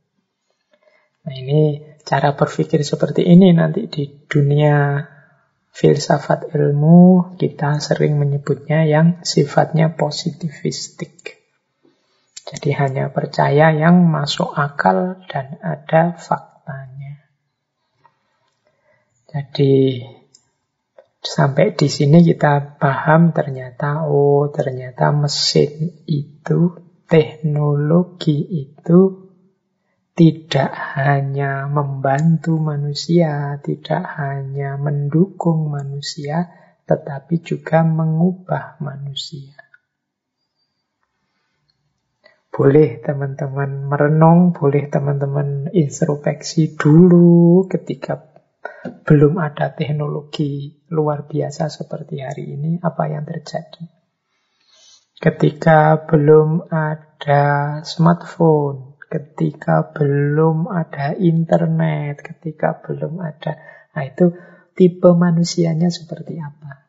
Nah 1.27 1.35
ini 1.35 1.83
cara 2.07 2.39
berpikir 2.39 2.87
seperti 2.87 3.27
ini 3.27 3.51
nanti 3.51 3.91
di 3.91 4.07
dunia 4.31 5.03
filsafat 5.75 6.55
ilmu 6.55 7.35
kita 7.35 7.83
sering 7.83 8.14
menyebutnya 8.14 8.87
yang 8.87 9.27
sifatnya 9.27 9.99
positivistik. 9.99 11.43
Jadi 12.47 12.71
hanya 12.79 13.11
percaya 13.11 13.75
yang 13.75 14.07
masuk 14.07 14.55
akal 14.55 15.19
dan 15.27 15.59
ada 15.59 16.14
faktanya. 16.14 17.27
Jadi 19.27 20.07
Sampai 21.27 21.74
di 21.74 21.91
sini 21.91 22.22
kita 22.22 22.79
paham 22.79 23.35
ternyata, 23.35 24.07
oh 24.07 24.47
ternyata 24.55 25.11
mesin 25.11 26.07
itu, 26.07 26.79
teknologi 27.11 28.47
itu 28.47 29.27
tidak 30.14 30.70
hanya 30.95 31.66
membantu 31.66 32.62
manusia, 32.62 33.59
tidak 33.59 34.07
hanya 34.22 34.79
mendukung 34.79 35.66
manusia, 35.66 36.47
tetapi 36.87 37.43
juga 37.43 37.83
mengubah 37.83 38.79
manusia. 38.79 39.59
Boleh 42.55 43.03
teman-teman 43.03 43.91
merenung, 43.91 44.55
boleh 44.55 44.89
teman-teman 44.89 45.74
introspeksi 45.74 46.79
dulu 46.79 47.66
ketika 47.66 48.36
belum 49.07 49.39
ada 49.43 49.75
teknologi 49.75 50.83
luar 50.91 51.27
biasa 51.27 51.71
seperti 51.71 52.23
hari 52.23 52.55
ini, 52.55 52.79
apa 52.83 53.11
yang 53.11 53.27
terjadi? 53.27 53.87
Ketika 55.17 56.07
belum 56.07 56.69
ada 56.69 57.81
smartphone, 57.83 59.01
ketika 59.09 59.91
belum 59.97 60.69
ada 60.69 61.17
internet, 61.17 62.21
ketika 62.21 62.79
belum 62.85 63.19
ada, 63.25 63.57
nah 63.97 64.05
itu 64.05 64.37
tipe 64.77 65.11
manusianya 65.17 65.89
seperti 65.89 66.37
apa? 66.39 66.87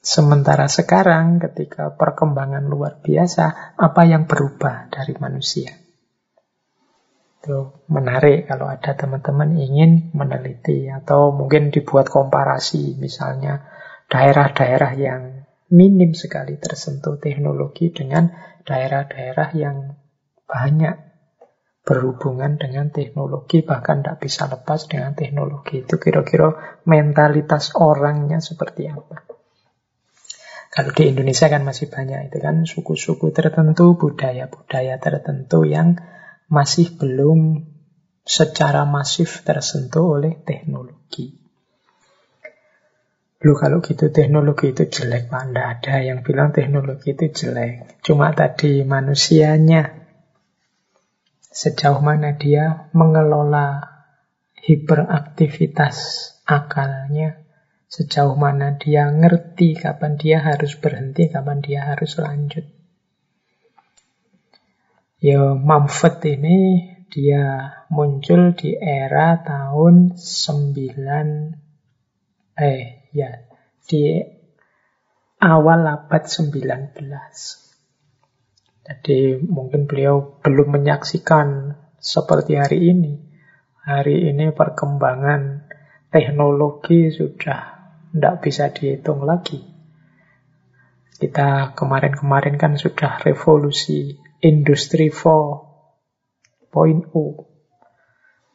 Sementara 0.00 0.64
sekarang 0.64 1.38
ketika 1.38 1.92
perkembangan 1.92 2.64
luar 2.64 3.04
biasa, 3.04 3.76
apa 3.76 4.02
yang 4.08 4.24
berubah 4.24 4.88
dari 4.88 5.12
manusia? 5.20 5.79
Itu 7.40 7.72
menarik 7.88 8.52
kalau 8.52 8.68
ada 8.68 8.92
teman-teman 8.92 9.56
ingin 9.56 10.12
meneliti 10.12 10.92
atau 10.92 11.32
mungkin 11.32 11.72
dibuat 11.72 12.12
komparasi 12.12 13.00
misalnya 13.00 13.64
daerah-daerah 14.12 14.92
yang 15.00 15.22
minim 15.72 16.12
sekali 16.12 16.60
tersentuh 16.60 17.16
teknologi 17.16 17.88
dengan 17.88 18.28
daerah-daerah 18.68 19.56
yang 19.56 19.96
banyak 20.44 21.10
berhubungan 21.80 22.60
dengan 22.60 22.92
teknologi 22.92 23.64
bahkan 23.64 24.04
tidak 24.04 24.20
bisa 24.20 24.44
lepas 24.44 24.84
dengan 24.84 25.16
teknologi 25.16 25.80
itu 25.80 25.96
kira-kira 25.96 26.78
mentalitas 26.84 27.72
orangnya 27.72 28.44
seperti 28.44 28.84
apa. 28.92 29.24
Kalau 30.70 30.92
di 30.94 31.10
Indonesia 31.10 31.50
kan 31.50 31.66
masih 31.66 31.90
banyak 31.90 32.30
itu 32.30 32.38
kan 32.38 32.62
suku-suku 32.62 33.34
tertentu, 33.34 33.98
budaya-budaya 33.98 35.02
tertentu 35.02 35.66
yang 35.66 35.98
masih 36.50 36.98
belum 36.98 37.64
secara 38.26 38.82
masif 38.84 39.46
tersentuh 39.46 40.18
oleh 40.20 40.36
teknologi. 40.42 41.38
Lu 43.40 43.56
kalau 43.56 43.80
gitu 43.80 44.12
teknologi 44.12 44.76
itu 44.76 44.84
jelek 44.84 45.32
Pak, 45.32 45.42
Nggak 45.48 45.66
ada 45.80 45.94
yang 46.04 46.20
bilang 46.20 46.52
teknologi 46.52 47.16
itu 47.16 47.32
jelek. 47.32 48.02
Cuma 48.04 48.36
tadi 48.36 48.84
manusianya 48.84 49.96
sejauh 51.48 52.04
mana 52.04 52.36
dia 52.36 52.92
mengelola 52.92 53.80
hiperaktivitas 54.60 55.96
akalnya 56.44 57.40
Sejauh 57.90 58.38
mana 58.38 58.78
dia 58.78 59.10
ngerti 59.10 59.74
kapan 59.74 60.14
dia 60.14 60.38
harus 60.38 60.78
berhenti, 60.78 61.26
kapan 61.26 61.58
dia 61.58 61.90
harus 61.90 62.22
lanjut. 62.22 62.62
Ya, 65.20 65.52
Mumford 65.52 66.24
ini 66.24 66.80
dia 67.12 67.76
muncul 67.92 68.56
di 68.56 68.72
era 68.72 69.36
tahun 69.44 70.16
9 70.16 72.56
eh 72.56 73.04
ya 73.12 73.44
di 73.84 74.16
awal 75.44 75.84
abad 75.84 76.24
19. 76.24 76.96
Jadi 78.80 79.44
mungkin 79.44 79.84
beliau 79.84 80.40
belum 80.40 80.80
menyaksikan 80.80 81.76
seperti 82.00 82.56
hari 82.56 82.88
ini. 82.88 83.20
Hari 83.84 84.24
ini 84.24 84.56
perkembangan 84.56 85.68
teknologi 86.08 87.12
sudah 87.12 87.92
tidak 88.08 88.40
bisa 88.40 88.72
dihitung 88.72 89.28
lagi. 89.28 89.68
Kita 91.20 91.76
kemarin-kemarin 91.76 92.56
kan 92.56 92.80
sudah 92.80 93.20
revolusi 93.20 94.29
industri 94.40 95.12
4.0. 95.12 96.72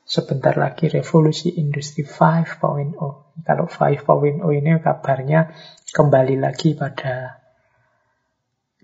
Sebentar 0.05 0.53
lagi 0.53 0.85
revolusi 0.85 1.57
industri 1.57 2.05
5.0. 2.05 2.93
Kalau 3.41 3.65
5.0 3.65 4.41
ini 4.53 4.77
kabarnya 4.81 5.49
kembali 5.89 6.37
lagi 6.37 6.77
pada 6.77 7.41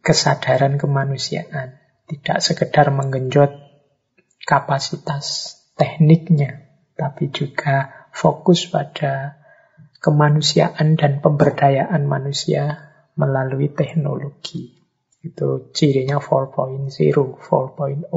kesadaran 0.02 0.82
kemanusiaan. 0.82 1.78
Tidak 2.10 2.42
sekedar 2.42 2.90
menggenjot 2.90 3.54
kapasitas 4.44 5.56
tekniknya, 5.78 6.68
tapi 6.98 7.30
juga 7.30 8.10
fokus 8.12 8.68
pada 8.68 9.40
kemanusiaan 10.02 10.98
dan 10.98 11.22
pemberdayaan 11.22 12.04
manusia 12.10 12.92
melalui 13.16 13.70
teknologi. 13.72 14.81
Itu 15.22 15.70
cirinya 15.74 16.18
4.0, 16.18 16.90
4.0. 16.90 18.10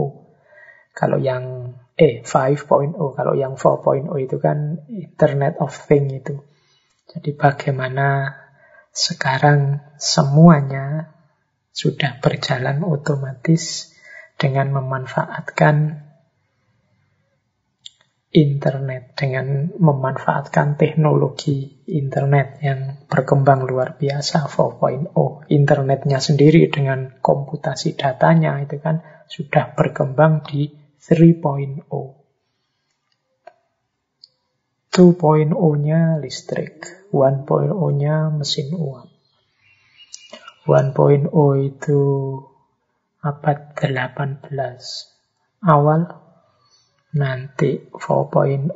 Kalau 0.95 1.19
yang 1.21 1.75
eh 1.95 2.25
5.0, 2.25 2.97
kalau 2.97 3.35
yang 3.37 3.55
4.0 3.55 4.09
itu 4.19 4.37
kan 4.41 4.89
Internet 4.89 5.61
of 5.61 5.71
Things 5.71 6.25
itu. 6.25 6.41
Jadi 7.11 7.37
bagaimana 7.37 8.33
sekarang 8.95 9.83
semuanya 9.99 11.13
sudah 11.75 12.23
berjalan 12.23 12.87
otomatis 12.87 13.93
dengan 14.39 14.71
memanfaatkan 14.71 16.04
internet 18.35 19.15
dengan 19.15 19.71
memanfaatkan 19.79 20.75
teknologi 20.75 21.87
internet 21.87 22.59
yang 22.67 23.07
berkembang 23.07 23.63
luar 23.63 23.95
biasa 23.95 24.51
4.0 24.51 25.15
internetnya 25.55 26.19
sendiri 26.19 26.67
dengan 26.67 27.15
komputasi 27.23 27.95
datanya 27.95 28.59
itu 28.59 28.83
kan 28.83 29.07
sudah 29.31 29.79
berkembang 29.79 30.43
di 30.43 30.67
3.0 30.99 31.87
2.0-nya 34.95 36.23
listrik 36.23 36.87
1.0-nya 37.11 38.17
mesin 38.31 38.69
uap. 38.79 39.11
1.0 40.71 41.31
itu 41.67 42.03
abad 43.23 43.59
18 43.75 44.47
awal 45.67 46.24
nanti 47.15 47.79
4.0 47.95 48.75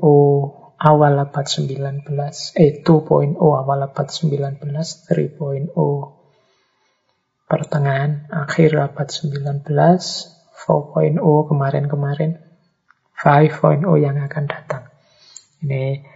awal 0.78 1.14
abad 1.18 1.46
19, 1.46 2.06
eh 2.54 2.72
2.0 2.86 3.34
awal 3.34 3.80
abad 3.82 4.06
19, 4.06 4.62
3.0 4.62 5.74
pertengahan 7.50 8.30
akhir 8.30 8.70
abad 8.78 9.08
19, 9.10 9.66
4.0 9.66 11.18
kemarin-kemarin, 11.50 12.38
5.0 13.18 13.82
yang 13.98 14.16
akan 14.22 14.44
datang. 14.46 14.86
Ini 15.58 16.06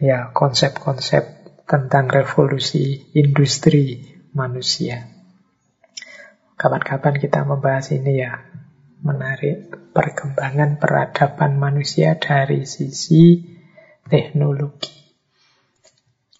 ya 0.00 0.32
konsep-konsep 0.32 1.44
tentang 1.68 2.08
revolusi 2.08 3.12
industri 3.12 4.00
manusia. 4.32 5.12
Kapan-kapan 6.56 7.20
kita 7.20 7.44
membahas 7.44 7.92
ini 7.92 8.24
ya 8.24 8.53
menarik 9.04 9.92
perkembangan 9.92 10.80
peradaban 10.80 11.60
manusia 11.60 12.16
dari 12.16 12.64
sisi 12.64 13.44
teknologi. 14.08 14.96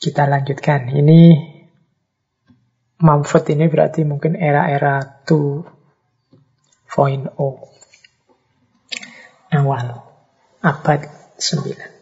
Kita 0.01 0.25
lanjutkan. 0.25 0.89
Ini 0.89 1.53
Mumford 3.05 3.53
ini 3.53 3.69
berarti 3.69 4.09
mungkin 4.09 4.41
era-era 4.41 5.21
2.0 5.29 7.37
awal 9.53 9.87
abad 10.65 11.01
19. 11.37 12.01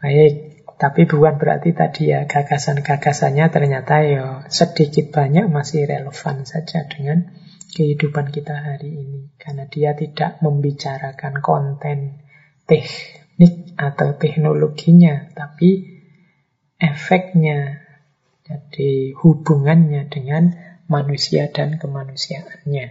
Baik, 0.00 0.64
tapi 0.80 1.04
bukan 1.04 1.36
berarti 1.36 1.76
tadi 1.76 2.08
ya 2.12 2.24
gagasan-gagasannya 2.24 3.44
ternyata 3.52 3.94
ya 4.04 4.44
sedikit 4.48 5.12
banyak 5.12 5.52
masih 5.52 5.84
relevan 5.84 6.48
saja 6.48 6.88
dengan 6.88 7.43
kehidupan 7.74 8.30
kita 8.30 8.54
hari 8.54 8.94
ini. 8.94 9.34
Karena 9.34 9.66
dia 9.66 9.98
tidak 9.98 10.38
membicarakan 10.38 11.42
konten 11.42 12.22
teknik 12.70 13.74
atau 13.74 14.14
teknologinya, 14.14 15.34
tapi 15.34 16.00
efeknya. 16.78 17.82
Jadi 18.44 19.16
hubungannya 19.18 20.06
dengan 20.06 20.54
manusia 20.86 21.50
dan 21.50 21.80
kemanusiaannya. 21.80 22.86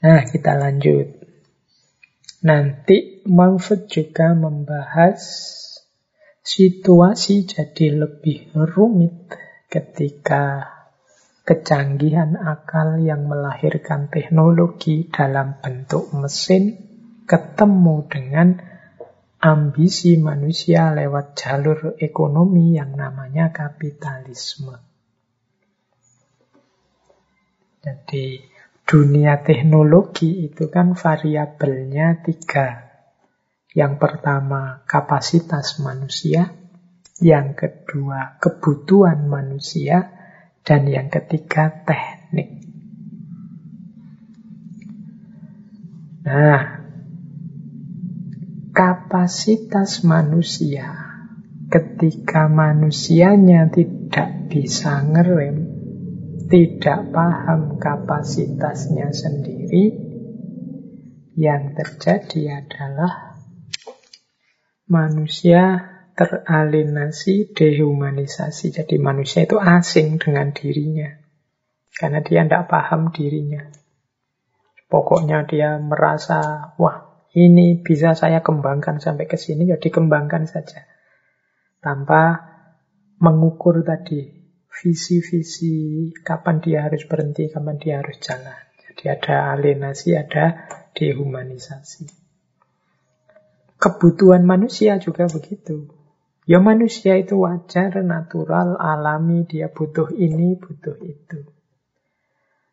Nah, 0.00 0.20
kita 0.24 0.56
lanjut. 0.56 1.20
Nanti 2.40 3.20
Mumford 3.28 3.92
juga 3.92 4.32
membahas 4.32 5.20
situasi 6.40 7.44
jadi 7.44 8.00
lebih 8.00 8.56
rumit 8.56 9.28
ketika 9.68 10.79
kecanggihan 11.44 12.36
akal 12.36 13.00
yang 13.00 13.26
melahirkan 13.26 14.12
teknologi 14.12 15.08
dalam 15.08 15.58
bentuk 15.58 16.12
mesin 16.12 16.76
ketemu 17.24 17.96
dengan 18.10 18.48
ambisi 19.40 20.20
manusia 20.20 20.92
lewat 20.92 21.32
jalur 21.32 21.96
ekonomi 21.96 22.76
yang 22.76 22.92
namanya 22.92 23.48
kapitalisme. 23.48 24.76
Jadi 27.80 28.44
dunia 28.84 29.40
teknologi 29.40 30.44
itu 30.44 30.68
kan 30.68 30.92
variabelnya 30.92 32.20
tiga. 32.20 32.92
Yang 33.72 34.02
pertama 34.02 34.84
kapasitas 34.84 35.80
manusia, 35.80 36.52
yang 37.24 37.56
kedua 37.56 38.36
kebutuhan 38.36 39.24
manusia, 39.24 40.19
dan 40.64 40.86
yang 40.86 41.08
ketiga, 41.08 41.84
teknik. 41.84 42.60
Nah, 46.20 46.84
kapasitas 48.70 50.06
manusia 50.06 51.10
ketika 51.70 52.50
manusianya 52.50 53.70
tidak 53.70 54.50
bisa 54.50 55.06
ngerem, 55.06 55.70
tidak 56.50 57.14
paham 57.14 57.78
kapasitasnya 57.78 59.14
sendiri, 59.14 59.94
yang 61.38 61.78
terjadi 61.78 62.66
adalah 62.66 63.38
manusia 64.90 65.89
teralinasi, 66.20 67.56
dehumanisasi. 67.56 68.76
Jadi 68.76 69.00
manusia 69.00 69.48
itu 69.48 69.56
asing 69.56 70.20
dengan 70.20 70.52
dirinya. 70.52 71.16
Karena 71.96 72.20
dia 72.20 72.44
tidak 72.44 72.68
paham 72.68 73.08
dirinya. 73.08 73.64
Pokoknya 74.92 75.48
dia 75.48 75.80
merasa, 75.80 76.72
wah 76.76 77.24
ini 77.32 77.80
bisa 77.80 78.12
saya 78.12 78.44
kembangkan 78.44 79.00
sampai 79.00 79.24
ke 79.24 79.40
sini, 79.40 79.64
ya 79.72 79.80
dikembangkan 79.80 80.44
saja. 80.44 80.84
Tanpa 81.80 82.52
mengukur 83.16 83.80
tadi 83.80 84.28
visi-visi 84.68 86.10
kapan 86.20 86.60
dia 86.60 86.84
harus 86.84 87.08
berhenti, 87.08 87.48
kapan 87.48 87.80
dia 87.80 88.04
harus 88.04 88.20
jalan. 88.20 88.60
Jadi 88.84 89.04
ada 89.08 89.56
alienasi, 89.56 90.18
ada 90.20 90.68
dehumanisasi. 90.92 92.04
Kebutuhan 93.80 94.44
manusia 94.44 95.00
juga 95.00 95.24
begitu. 95.24 95.99
Ya 96.50 96.58
manusia 96.58 97.14
itu 97.14 97.46
wajar, 97.46 97.94
natural, 98.02 98.74
alami, 98.74 99.46
dia 99.46 99.70
butuh 99.70 100.10
ini, 100.10 100.58
butuh 100.58 100.98
itu. 100.98 101.46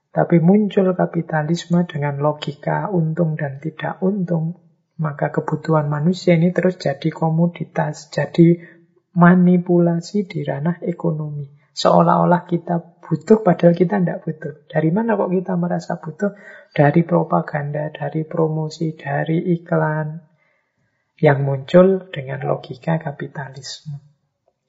Tapi 0.09 0.41
muncul 0.41 0.97
kapitalisme 0.97 1.85
dengan 1.85 2.17
logika 2.17 2.89
untung 2.89 3.37
dan 3.37 3.61
tidak 3.61 4.01
untung, 4.01 4.57
maka 4.97 5.29
kebutuhan 5.29 5.93
manusia 5.93 6.33
ini 6.33 6.49
terus 6.49 6.81
jadi 6.81 7.13
komoditas, 7.13 8.09
jadi 8.09 8.65
manipulasi 9.13 10.25
di 10.25 10.41
ranah 10.41 10.81
ekonomi. 10.81 11.45
Seolah-olah 11.77 12.49
kita 12.49 12.81
butuh 12.81 13.45
padahal 13.45 13.77
kita 13.77 14.01
tidak 14.01 14.25
butuh. 14.25 14.65
Dari 14.65 14.89
mana 14.89 15.13
kok 15.13 15.29
kita 15.29 15.53
merasa 15.53 16.01
butuh? 16.01 16.33
Dari 16.73 17.05
propaganda, 17.05 17.93
dari 17.93 18.25
promosi, 18.25 18.97
dari 18.97 19.53
iklan 19.53 20.26
yang 21.17 21.41
muncul 21.43 22.09
dengan 22.13 22.45
logika 22.45 23.01
kapitalisme. 23.01 23.99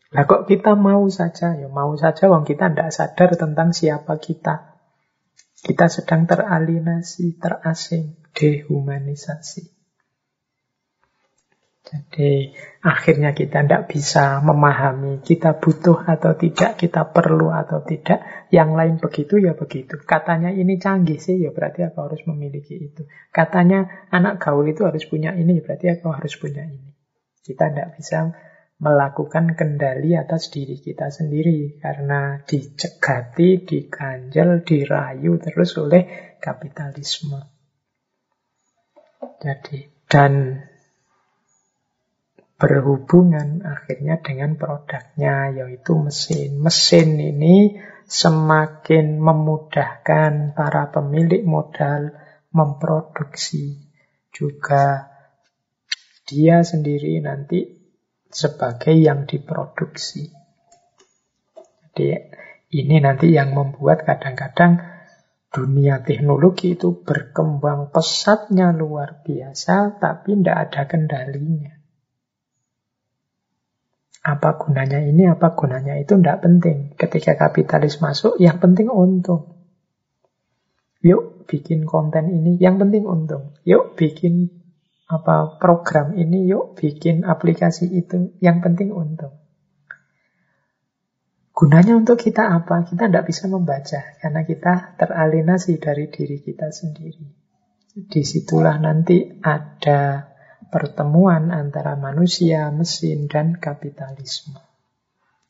Lah 0.09 0.25
kok 0.25 0.49
kita 0.49 0.73
mau 0.73 1.05
saja? 1.13 1.53
Ya 1.53 1.69
mau 1.69 1.93
saja 2.01 2.33
wong 2.33 2.49
kita 2.49 2.73
tidak 2.73 2.91
sadar 2.97 3.31
tentang 3.37 3.77
siapa 3.77 4.17
kita. 4.17 4.81
Kita 5.59 5.87
sedang 5.93 6.25
teralienasi, 6.25 7.37
terasing, 7.37 8.17
dehumanisasi. 8.33 9.78
Jadi 11.89 12.53
akhirnya 12.85 13.33
kita 13.33 13.65
tidak 13.65 13.89
bisa 13.89 14.45
memahami 14.45 15.25
kita 15.25 15.57
butuh 15.57 16.05
atau 16.05 16.37
tidak, 16.37 16.77
kita 16.77 17.09
perlu 17.09 17.49
atau 17.49 17.81
tidak. 17.81 18.49
Yang 18.53 18.71
lain 18.77 18.95
begitu 19.01 19.41
ya 19.41 19.57
begitu. 19.57 19.97
Katanya 20.05 20.53
ini 20.53 20.77
canggih 20.77 21.17
sih 21.17 21.41
ya 21.41 21.49
berarti 21.49 21.89
aku 21.89 22.05
harus 22.05 22.21
memiliki 22.29 22.77
itu. 22.77 23.09
Katanya 23.33 24.09
anak 24.13 24.37
gaul 24.37 24.69
itu 24.69 24.85
harus 24.85 25.09
punya 25.09 25.33
ini 25.33 25.61
ya 25.61 25.63
berarti 25.65 25.87
aku 25.97 26.13
harus 26.13 26.37
punya 26.37 26.69
ini. 26.69 26.93
Kita 27.41 27.73
tidak 27.73 27.97
bisa 27.97 28.37
melakukan 28.79 29.57
kendali 29.57 30.13
atas 30.13 30.53
diri 30.53 30.79
kita 30.79 31.09
sendiri 31.09 31.81
karena 31.81 32.45
dicegati, 32.45 33.65
diganjel, 33.65 34.61
dirayu 34.61 35.41
terus 35.41 35.73
oleh 35.81 36.37
kapitalisme. 36.37 37.49
Jadi 39.41 39.99
dan 40.07 40.63
berhubungan 42.59 43.63
akhirnya 43.63 44.19
dengan 44.19 44.59
produknya 44.59 45.55
yaitu 45.55 45.95
mesin. 45.95 46.59
Mesin 46.59 47.15
ini 47.23 47.79
semakin 48.11 49.23
memudahkan 49.23 50.59
para 50.59 50.91
pemilik 50.91 51.47
modal 51.47 52.19
memproduksi 52.51 53.79
juga 54.35 55.07
dia 56.27 56.67
sendiri 56.67 57.23
nanti 57.23 57.79
sebagai 58.27 58.93
yang 58.93 59.25
diproduksi. 59.25 60.35
Jadi 61.95 62.11
ini 62.75 63.01
nanti 63.01 63.33
yang 63.33 63.55
membuat 63.55 64.03
kadang-kadang 64.03 64.83
dunia 65.49 66.05
teknologi 66.05 66.77
itu 66.77 67.01
berkembang 67.07 67.89
pesatnya 67.89 68.75
luar 68.75 69.25
biasa 69.25 69.97
tapi 69.97 70.37
tidak 70.37 70.57
ada 70.69 70.83
kendalinya. 70.85 71.78
Apa 74.23 74.59
gunanya 74.59 74.99
ini, 75.01 75.31
apa 75.31 75.55
gunanya 75.55 75.95
itu 75.97 76.19
tidak 76.19 76.43
penting. 76.43 76.93
Ketika 76.99 77.39
kapitalis 77.39 78.03
masuk, 78.03 78.37
yang 78.43 78.59
penting 78.59 78.91
untung. 78.91 79.59
Yuk 81.01 81.47
bikin 81.47 81.87
konten 81.87 82.29
ini, 82.29 82.59
yang 82.59 82.77
penting 82.77 83.07
untung. 83.07 83.55
Yuk 83.63 83.95
bikin 83.95 84.51
apa 85.09 85.57
program 85.57 86.13
ini, 86.19 86.51
yuk 86.51 86.77
bikin 86.77 87.23
aplikasi 87.25 87.89
itu, 87.95 88.35
yang 88.43 88.61
penting 88.61 88.91
untung. 88.91 89.39
Gunanya 91.59 91.99
untuk 91.99 92.23
kita 92.23 92.55
apa? 92.55 92.87
Kita 92.87 93.11
tidak 93.11 93.27
bisa 93.27 93.51
membaca 93.51 94.15
karena 94.23 94.47
kita 94.47 94.95
teralienasi 94.95 95.83
dari 95.83 96.07
diri 96.07 96.39
kita 96.39 96.71
sendiri. 96.71 97.27
Di 97.99 98.23
situlah 98.23 98.79
nanti 98.79 99.27
ada 99.43 100.31
pertemuan 100.69 101.51
antara 101.51 101.97
manusia, 101.97 102.69
mesin, 102.69 103.29
dan 103.29 103.57
kapitalisme. 103.57 104.61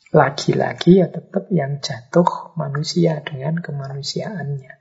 Lagi-lagi 0.08 1.04
ya 1.04 1.12
tetap 1.12 1.52
yang 1.52 1.84
jatuh 1.84 2.56
manusia 2.56 3.20
dengan 3.20 3.60
kemanusiaannya. 3.60 4.72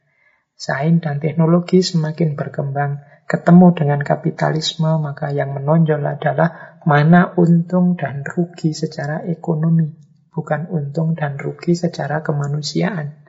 Sains 0.57 1.03
dan 1.03 1.19
teknologi 1.19 1.83
semakin 1.83 2.39
berkembang, 2.39 3.03
ketemu 3.27 3.67
dengan 3.75 3.99
kapitalisme, 4.01 4.87
maka 5.03 5.29
yang 5.35 5.51
menonjol 5.51 5.99
adalah 6.01 6.79
mana 6.87 7.35
untung 7.35 7.99
dan 7.99 8.23
rugi 8.23 8.71
secara 8.71 9.27
ekonomi, 9.27 9.91
bukan 10.31 10.71
untung 10.71 11.13
dan 11.13 11.35
rugi 11.35 11.75
secara 11.75 12.23
kemanusiaan. 12.23 13.27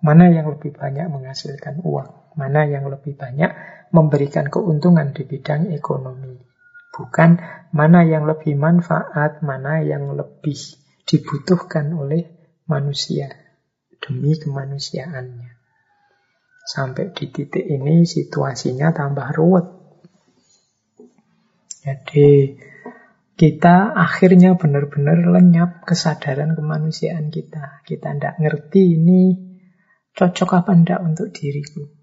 Mana 0.00 0.32
yang 0.32 0.48
lebih 0.48 0.72
banyak 0.72 1.12
menghasilkan 1.12 1.84
uang, 1.84 2.32
mana 2.40 2.64
yang 2.64 2.88
lebih 2.88 3.20
banyak 3.20 3.52
memberikan 3.90 4.46
keuntungan 4.46 5.10
di 5.14 5.26
bidang 5.26 5.70
ekonomi. 5.74 6.38
Bukan 6.90 7.38
mana 7.70 8.02
yang 8.02 8.26
lebih 8.26 8.58
manfaat, 8.58 9.42
mana 9.42 9.82
yang 9.82 10.14
lebih 10.14 10.58
dibutuhkan 11.06 11.94
oleh 11.94 12.26
manusia 12.66 13.30
demi 13.98 14.34
kemanusiaannya. 14.38 15.50
Sampai 16.66 17.10
di 17.10 17.26
titik 17.30 17.66
ini 17.66 18.06
situasinya 18.06 18.94
tambah 18.94 19.28
ruwet. 19.34 19.66
Jadi 21.80 22.54
kita 23.34 23.96
akhirnya 23.96 24.54
benar-benar 24.54 25.24
lenyap 25.24 25.82
kesadaran 25.88 26.52
kemanusiaan 26.52 27.32
kita. 27.32 27.80
Kita 27.88 28.12
tidak 28.12 28.36
ngerti 28.36 29.00
ini 29.00 29.22
cocok 30.12 30.50
apa 30.60 30.70
enggak 30.76 31.00
untuk 31.00 31.32
diriku. 31.32 31.99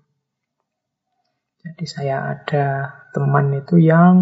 Jadi 1.68 1.84
saya 1.84 2.31
ada 2.31 2.95
teman 3.11 3.52
itu 3.52 3.76
yang 3.76 4.15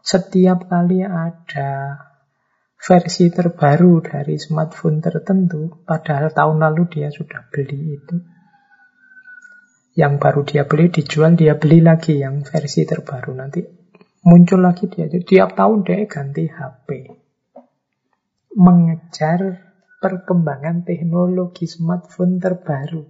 setiap 0.00 0.72
kali 0.72 1.04
ada 1.04 2.00
versi 2.80 3.28
terbaru 3.28 4.00
dari 4.00 4.40
smartphone 4.40 5.04
tertentu, 5.04 5.84
padahal 5.84 6.32
tahun 6.32 6.64
lalu 6.64 6.82
dia 6.88 7.08
sudah 7.12 7.44
beli 7.52 8.00
itu. 8.00 8.16
Yang 10.00 10.14
baru 10.16 10.40
dia 10.48 10.62
beli 10.64 10.88
dijual, 10.88 11.36
dia 11.36 11.60
beli 11.60 11.84
lagi 11.84 12.24
yang 12.24 12.40
versi 12.40 12.88
terbaru. 12.88 13.36
Nanti 13.36 13.60
muncul 14.24 14.64
lagi 14.64 14.88
dia. 14.88 15.12
Tiap 15.12 15.52
tahun 15.52 15.84
dia 15.84 16.08
ganti 16.08 16.48
HP. 16.48 16.88
Mengejar 18.56 19.60
perkembangan 20.00 20.88
teknologi 20.88 21.68
smartphone 21.68 22.40
terbaru. 22.40 23.04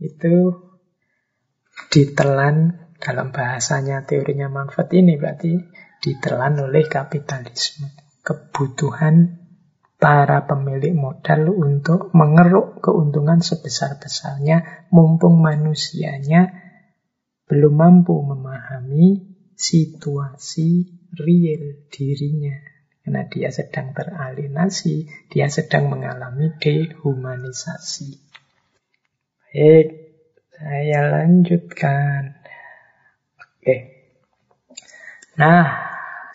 Itu 0.00 0.63
ditelan 1.90 2.84
dalam 2.98 3.30
bahasanya 3.30 4.06
teorinya 4.08 4.48
manfaat 4.48 4.90
ini 4.96 5.18
berarti 5.20 5.52
ditelan 6.00 6.60
oleh 6.60 6.84
kapitalisme. 6.88 7.92
Kebutuhan 8.24 9.44
para 10.00 10.44
pemilik 10.44 10.92
modal 10.92 11.48
untuk 11.52 12.12
mengeruk 12.12 12.80
keuntungan 12.80 13.40
sebesar-besarnya 13.40 14.88
mumpung 14.92 15.40
manusianya 15.40 16.64
belum 17.44 17.74
mampu 17.76 18.16
memahami 18.24 19.36
situasi 19.56 21.00
real 21.16 21.88
dirinya. 21.88 22.56
Karena 23.04 23.28
dia 23.28 23.52
sedang 23.52 23.92
teralienasi, 23.92 25.28
dia 25.28 25.52
sedang 25.52 25.92
mengalami 25.92 26.56
dehumanisasi. 26.56 28.16
Baik, 29.52 30.03
saya 30.54 31.10
lanjutkan. 31.10 32.38
Oke. 33.38 33.76
Nah, 35.34 35.66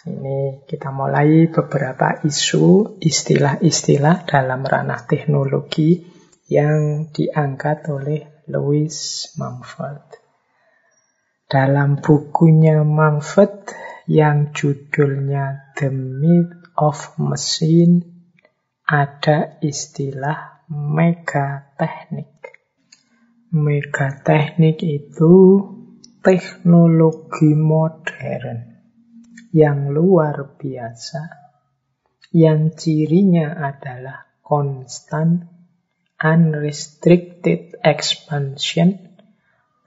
ini 0.04 0.64
kita 0.68 0.92
mulai 0.92 1.48
beberapa 1.48 2.20
isu, 2.28 3.00
istilah-istilah 3.00 4.28
dalam 4.28 4.68
ranah 4.68 5.08
teknologi 5.08 6.04
yang 6.52 7.08
diangkat 7.14 7.88
oleh 7.88 8.44
Louis 8.50 8.92
Mumford. 9.38 10.04
Dalam 11.50 12.02
bukunya 12.02 12.82
Mumford 12.84 13.72
yang 14.10 14.54
judulnya 14.54 15.74
The 15.78 15.90
Myth 15.94 16.74
of 16.74 17.18
Machine 17.22 18.02
ada 18.90 19.62
istilah 19.62 20.66
megateknik. 20.70 22.39
Megateknik 23.50 24.86
itu 24.86 25.34
teknologi 26.22 27.58
modern 27.58 28.78
yang 29.50 29.90
luar 29.90 30.54
biasa 30.54 31.50
yang 32.30 32.78
cirinya 32.78 33.58
adalah 33.58 34.30
constant, 34.46 35.50
unrestricted 36.22 37.74
expansion, 37.82 39.18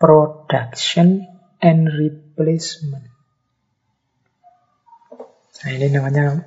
production, 0.03 1.23
and 1.63 1.87
replacement. 1.87 3.15
Nah, 5.63 5.71
ini 5.71 5.87
namanya 5.95 6.43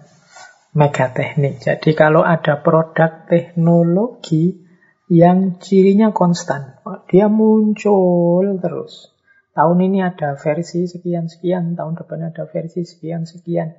megateknik. 0.76 1.64
Jadi 1.64 1.96
kalau 1.96 2.28
ada 2.28 2.60
produk 2.60 3.24
teknologi 3.32 4.65
yang 5.06 5.62
cirinya 5.62 6.10
konstan, 6.10 6.82
dia 7.06 7.30
muncul 7.30 8.58
terus. 8.58 9.14
Tahun 9.56 9.78
ini 9.80 10.04
ada 10.04 10.36
versi 10.36 10.84
sekian-sekian, 10.84 11.80
tahun 11.80 11.96
depan 11.96 12.34
ada 12.34 12.44
versi 12.50 12.84
sekian-sekian. 12.84 13.70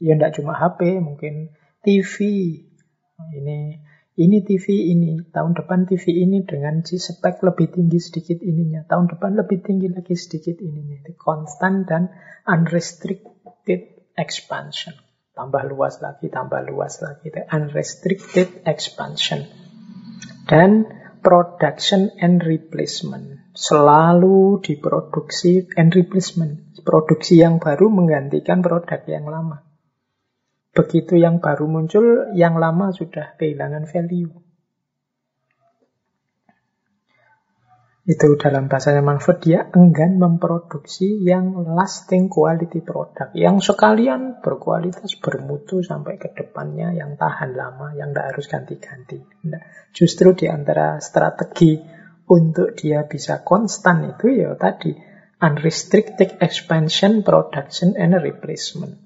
Ya 0.00 0.12
tidak 0.16 0.34
cuma 0.40 0.56
HP, 0.56 0.98
mungkin 0.98 1.54
TV. 1.84 2.14
Ini 3.20 3.58
ini 4.20 4.36
TV 4.42 4.90
ini, 4.90 5.22
tahun 5.30 5.54
depan 5.54 5.86
TV 5.86 6.24
ini 6.24 6.42
dengan 6.42 6.82
spek 6.82 7.40
lebih 7.46 7.70
tinggi 7.70 8.00
sedikit 8.02 8.42
ininya, 8.42 8.82
tahun 8.84 9.06
depan 9.16 9.38
lebih 9.38 9.62
tinggi 9.62 9.86
lagi 9.92 10.18
sedikit 10.18 10.58
ininya. 10.58 11.04
Itu 11.04 11.14
konstan 11.14 11.86
dan 11.86 12.10
unrestricted 12.48 14.10
expansion. 14.18 14.96
Tambah 15.36 15.62
luas 15.70 16.02
lagi, 16.02 16.26
tambah 16.26 16.58
luas 16.66 16.98
lagi. 17.04 17.30
Itu 17.30 17.44
unrestricted 17.48 18.66
expansion. 18.66 19.69
Dan 20.50 20.82
production 21.22 22.10
and 22.18 22.42
replacement. 22.42 23.54
Selalu 23.54 24.58
diproduksi 24.58 25.70
and 25.78 25.94
replacement. 25.94 26.74
Produksi 26.82 27.38
yang 27.38 27.62
baru 27.62 27.86
menggantikan 27.86 28.58
produk 28.58 28.98
yang 29.06 29.30
lama. 29.30 29.62
Begitu 30.74 31.22
yang 31.22 31.38
baru 31.38 31.70
muncul, 31.70 32.34
yang 32.34 32.58
lama 32.58 32.90
sudah 32.90 33.38
kehilangan 33.38 33.86
value. 33.86 34.49
Itu 38.10 38.34
dalam 38.34 38.66
bahasanya 38.66 39.06
Manfred, 39.06 39.38
dia 39.38 39.70
enggan 39.70 40.18
memproduksi 40.18 41.22
yang 41.22 41.54
lasting 41.78 42.26
quality 42.26 42.82
product. 42.82 43.38
Yang 43.38 43.70
sekalian 43.70 44.42
berkualitas, 44.42 45.14
bermutu 45.22 45.86
sampai 45.86 46.18
ke 46.18 46.34
depannya, 46.34 46.90
yang 46.90 47.14
tahan 47.14 47.54
lama, 47.54 47.94
yang 47.94 48.10
tidak 48.10 48.34
harus 48.34 48.50
ganti-ganti. 48.50 49.22
Nah, 49.46 49.62
justru 49.94 50.34
di 50.34 50.50
antara 50.50 50.98
strategi 50.98 51.78
untuk 52.26 52.74
dia 52.74 53.06
bisa 53.06 53.46
konstan 53.46 54.02
itu 54.10 54.26
ya 54.42 54.58
tadi, 54.58 54.90
unrestricted 55.38 56.42
expansion, 56.42 57.22
production, 57.22 57.94
and 57.94 58.18
replacement. 58.18 58.98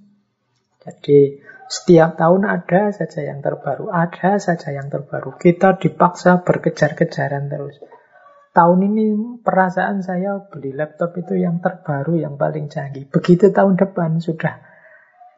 Jadi 0.81 1.44
setiap 1.68 2.16
tahun 2.16 2.48
ada 2.48 2.89
saja 2.89 3.20
yang 3.20 3.44
terbaru, 3.44 3.93
ada 3.93 4.40
saja 4.40 4.72
yang 4.72 4.89
terbaru. 4.89 5.36
Kita 5.36 5.76
dipaksa 5.76 6.40
berkejar-kejaran 6.40 7.52
terus. 7.52 7.76
Tahun 8.55 8.78
ini 8.86 9.43
perasaan 9.43 10.06
saya 10.06 10.39
beli 10.47 10.70
laptop 10.70 11.18
itu 11.18 11.35
yang 11.35 11.59
terbaru, 11.59 12.22
yang 12.22 12.39
paling 12.39 12.70
canggih. 12.70 13.10
Begitu 13.10 13.51
tahun 13.51 13.74
depan 13.74 14.22
sudah 14.22 14.62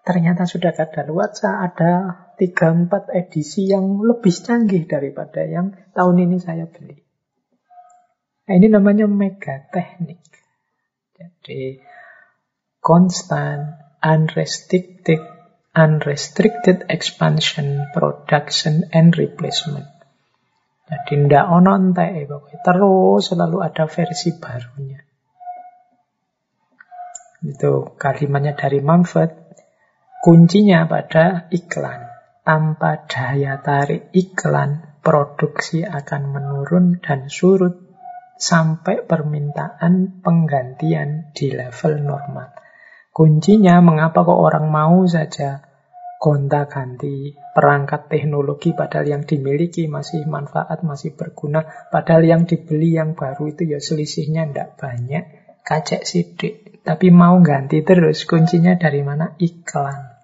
ternyata 0.04 0.44
sudah 0.44 0.76
ada 0.76 1.02
luasa, 1.08 1.64
ada 1.64 1.92
3-4 2.36 3.08
edisi 3.16 3.72
yang 3.72 4.04
lebih 4.04 4.36
canggih 4.36 4.84
daripada 4.84 5.48
yang 5.48 5.72
tahun 5.96 6.28
ini 6.28 6.36
saya 6.36 6.68
beli. 6.68 7.00
Nah, 8.46 8.54
ini 8.54 8.68
namanya 8.68 9.08
mega 9.08 9.64
teknik. 9.72 10.20
Jadi 11.16 11.80
constant, 12.84 13.80
unrestricted, 14.04 15.24
unrestricted 15.72 16.84
expansion, 16.92 17.88
production, 17.96 18.86
and 18.92 19.16
replacement. 19.16 19.95
Jadi 20.86 21.12
ndak 21.26 21.46
ono 21.50 21.72
entek 21.74 22.30
pokoknya. 22.30 22.58
Terus 22.62 23.22
selalu 23.26 23.58
ada 23.58 23.84
versi 23.90 24.30
barunya. 24.38 25.00
Itu 27.42 27.98
kalimatnya 27.98 28.54
dari 28.54 28.78
Manfred. 28.78 29.30
Kuncinya 30.22 30.86
pada 30.86 31.50
iklan. 31.50 32.06
Tanpa 32.46 33.10
daya 33.10 33.58
tarik 33.58 34.14
iklan, 34.14 35.02
produksi 35.02 35.82
akan 35.82 36.30
menurun 36.30 37.02
dan 37.02 37.26
surut 37.26 37.74
sampai 38.38 39.02
permintaan 39.02 40.22
penggantian 40.22 41.34
di 41.34 41.50
level 41.50 42.06
normal. 42.06 42.54
Kuncinya 43.10 43.82
mengapa 43.82 44.22
kok 44.22 44.38
orang 44.38 44.70
mau 44.70 45.02
saja 45.10 45.65
gonta-ganti 46.26 47.38
perangkat 47.54 48.10
teknologi 48.10 48.74
padahal 48.74 49.06
yang 49.06 49.22
dimiliki 49.22 49.86
masih 49.86 50.26
manfaat, 50.26 50.82
masih 50.82 51.14
berguna. 51.14 51.62
Padahal 51.94 52.26
yang 52.26 52.42
dibeli 52.50 52.98
yang 52.98 53.14
baru 53.14 53.54
itu 53.54 53.62
ya 53.70 53.78
selisihnya 53.78 54.50
tidak 54.50 54.74
banyak, 54.74 55.24
kacek 55.62 56.02
sidik. 56.02 56.82
Tapi 56.82 57.14
mau 57.14 57.38
ganti 57.46 57.86
terus, 57.86 58.26
kuncinya 58.26 58.74
dari 58.74 59.06
mana? 59.06 59.38
Iklan. 59.38 60.18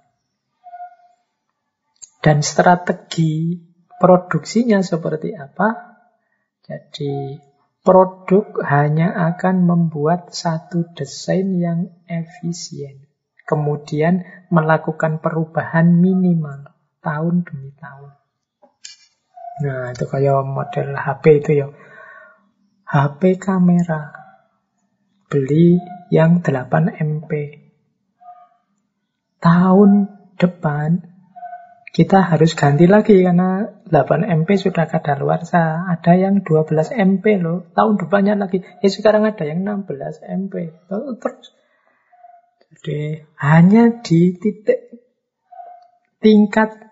Dan 2.19 2.43
strategi 2.43 3.62
produksinya 4.03 4.83
seperti 4.83 5.39
apa? 5.39 6.03
Jadi 6.66 7.39
produk 7.87 8.59
hanya 8.66 9.15
akan 9.31 9.70
membuat 9.70 10.35
satu 10.35 10.83
desain 10.99 11.47
yang 11.55 11.95
efisien 12.11 13.02
kemudian 13.47 14.24
melakukan 14.48 15.19
perubahan 15.19 15.98
minimal 15.98 16.73
tahun 17.02 17.43
demi 17.43 17.70
tahun. 17.77 18.10
Nah, 19.62 19.93
itu 19.93 20.05
kayak 20.09 20.43
model 20.48 20.89
HP 20.97 21.24
itu 21.44 21.51
ya. 21.62 21.66
HP 22.89 23.39
kamera. 23.39 24.12
Beli 25.28 25.81
yang 26.12 26.44
8 26.44 26.93
MP. 27.01 27.60
Tahun 29.40 29.90
depan 30.36 30.90
kita 31.93 32.24
harus 32.24 32.56
ganti 32.56 32.89
lagi 32.89 33.20
karena 33.20 33.69
8 33.89 34.24
MP 34.24 34.56
sudah 34.56 34.89
kadaluarsa. 34.89 35.89
Ada 35.93 36.16
yang 36.16 36.40
12 36.40 36.93
MP 36.97 37.36
loh. 37.36 37.69
Tahun 37.77 38.01
depannya 38.01 38.36
lagi. 38.36 38.64
Eh 38.81 38.89
sekarang 38.89 39.28
ada 39.28 39.44
yang 39.44 39.64
16 39.64 40.24
MP. 40.24 40.73
Terus 40.89 41.52
jadi 42.82 43.22
hanya 43.38 44.02
di 44.02 44.34
titik 44.34 44.90
tingkat 46.18 46.82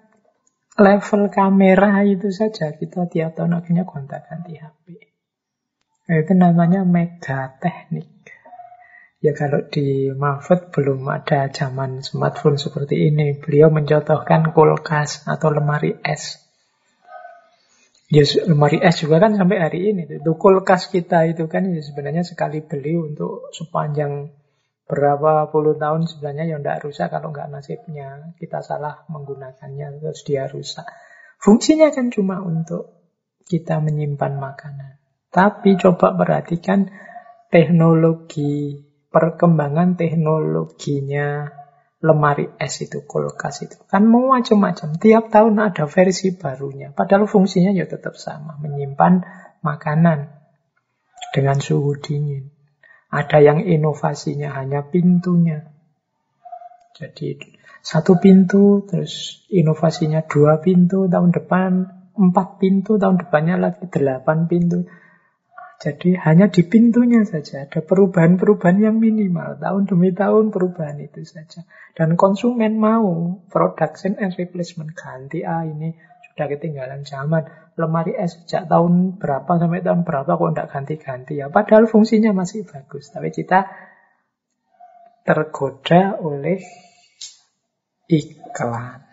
level 0.78 1.34
kamera 1.34 2.06
itu 2.06 2.30
saja 2.30 2.78
kita 2.78 3.10
tiap 3.10 3.34
tahun 3.34 3.58
akhirnya 3.58 3.82
kontak 3.82 4.22
ganti 4.30 4.54
HP. 4.54 4.86
Nah, 6.06 6.16
itu 6.22 6.32
namanya 6.38 6.86
mega 6.86 7.58
teknik. 7.58 8.06
Ya 9.20 9.36
kalau 9.36 9.66
di 9.66 10.08
Mahfud 10.14 10.72
belum 10.72 11.04
ada 11.10 11.50
zaman 11.50 12.00
smartphone 12.06 12.56
seperti 12.56 13.10
ini. 13.12 13.36
Beliau 13.36 13.68
mencontohkan 13.68 14.54
kulkas 14.54 15.26
atau 15.28 15.52
lemari 15.52 15.98
es. 16.06 16.40
Ya 18.08 18.24
lemari 18.46 18.78
es 18.78 18.96
juga 19.02 19.20
kan 19.20 19.36
sampai 19.36 19.58
hari 19.58 19.92
ini. 19.92 20.06
Itu 20.08 20.38
kulkas 20.40 20.88
kita 20.88 21.28
itu 21.28 21.50
kan 21.50 21.66
ya 21.68 21.82
sebenarnya 21.84 22.24
sekali 22.24 22.64
beli 22.64 22.96
untuk 22.96 23.52
sepanjang 23.52 24.39
berapa 24.90 25.46
puluh 25.54 25.78
tahun 25.78 26.10
sebenarnya 26.10 26.58
yang 26.58 26.60
tidak 26.66 26.82
rusak 26.82 27.14
kalau 27.14 27.30
nggak 27.30 27.46
nasibnya 27.46 28.34
kita 28.42 28.58
salah 28.66 29.06
menggunakannya 29.06 30.02
terus 30.02 30.26
dia 30.26 30.50
rusak. 30.50 30.84
Fungsinya 31.38 31.94
kan 31.94 32.10
cuma 32.10 32.42
untuk 32.42 33.00
kita 33.46 33.78
menyimpan 33.78 34.36
makanan. 34.36 34.98
Tapi 35.30 35.78
coba 35.78 36.18
perhatikan 36.18 36.90
teknologi, 37.54 38.82
perkembangan 39.08 39.94
teknologinya 39.94 41.48
lemari 42.00 42.48
es 42.56 42.80
itu, 42.80 43.04
kulkas 43.04 43.62
itu. 43.64 43.76
Kan 43.86 44.08
mau 44.08 44.32
macam-macam. 44.32 44.96
Tiap 44.96 45.28
tahun 45.28 45.54
ada 45.60 45.84
versi 45.86 46.34
barunya. 46.34 46.90
Padahal 46.90 47.28
fungsinya 47.28 47.70
ya 47.76 47.86
tetap 47.86 48.16
sama. 48.16 48.56
Menyimpan 48.58 49.22
makanan 49.60 50.34
dengan 51.30 51.60
suhu 51.60 51.94
dingin. 52.00 52.59
Ada 53.10 53.42
yang 53.42 53.66
inovasinya 53.66 54.54
hanya 54.54 54.86
pintunya. 54.86 55.66
Jadi 56.94 57.34
satu 57.82 58.20
pintu, 58.22 58.86
terus 58.86 59.42
inovasinya 59.50 60.22
dua 60.28 60.62
pintu, 60.62 61.10
tahun 61.10 61.34
depan 61.34 61.70
empat 62.14 62.60
pintu, 62.60 63.00
tahun 63.00 63.18
depannya 63.18 63.56
lagi 63.56 63.88
delapan 63.88 64.46
pintu. 64.46 64.86
Jadi 65.80 66.12
hanya 66.12 66.52
di 66.52 66.60
pintunya 66.60 67.24
saja 67.24 67.64
ada 67.64 67.80
perubahan-perubahan 67.80 68.84
yang 68.84 69.00
minimal. 69.00 69.56
Tahun 69.56 69.88
demi 69.88 70.12
tahun 70.12 70.52
perubahan 70.52 71.00
itu 71.00 71.24
saja. 71.24 71.64
Dan 71.96 72.20
konsumen 72.20 72.76
mau 72.76 73.40
production 73.48 74.20
and 74.20 74.36
replacement 74.36 74.92
ganti 74.92 75.40
ah 75.40 75.64
ini 75.64 75.96
sudah 76.40 76.56
ketinggalan 76.56 77.04
zaman 77.04 77.44
lemari 77.76 78.16
es 78.16 78.32
sejak 78.32 78.64
tahun 78.72 79.20
berapa 79.20 79.60
sampai 79.60 79.84
tahun 79.84 80.08
berapa 80.08 80.40
kok 80.40 80.50
tidak 80.56 80.68
ganti-ganti 80.72 81.36
ya. 81.36 81.52
Padahal 81.52 81.84
fungsinya 81.84 82.32
masih 82.32 82.64
bagus. 82.64 83.12
Tapi 83.12 83.28
kita 83.28 83.68
tergoda 85.20 86.16
oleh 86.16 86.64
iklan. 88.08 89.04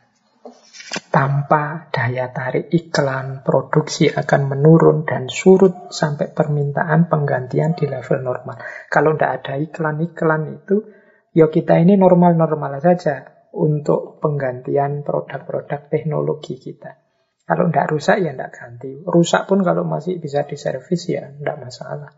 tanpa 1.11 1.91
daya 1.91 2.31
tarik 2.31 2.71
iklan, 2.71 3.43
produksi 3.43 4.07
akan 4.07 4.41
menurun 4.55 5.03
dan 5.03 5.27
surut 5.27 5.91
sampai 5.91 6.31
permintaan 6.31 7.11
penggantian 7.11 7.75
di 7.75 7.91
level 7.91 8.23
normal. 8.23 8.55
Kalau 8.87 9.17
tidak 9.17 9.43
ada 9.43 9.53
iklan-iklan 9.59 10.61
itu, 10.61 10.87
ya 11.35 11.51
kita 11.51 11.81
ini 11.83 11.99
normal-normal 11.99 12.79
saja 12.79 13.27
untuk 13.57 14.21
penggantian 14.23 15.03
produk-produk 15.03 15.91
teknologi 15.91 16.55
kita. 16.55 17.06
Kalau 17.47 17.71
tidak 17.71 17.87
rusak 17.95 18.19
ya 18.19 18.35
tidak 18.35 18.51
ganti. 18.51 18.91
Rusak 19.07 19.47
pun 19.47 19.63
kalau 19.63 19.87
masih 19.87 20.19
bisa 20.19 20.43
diservis 20.43 21.07
ya 21.07 21.31
tidak 21.31 21.57
masalah. 21.63 22.11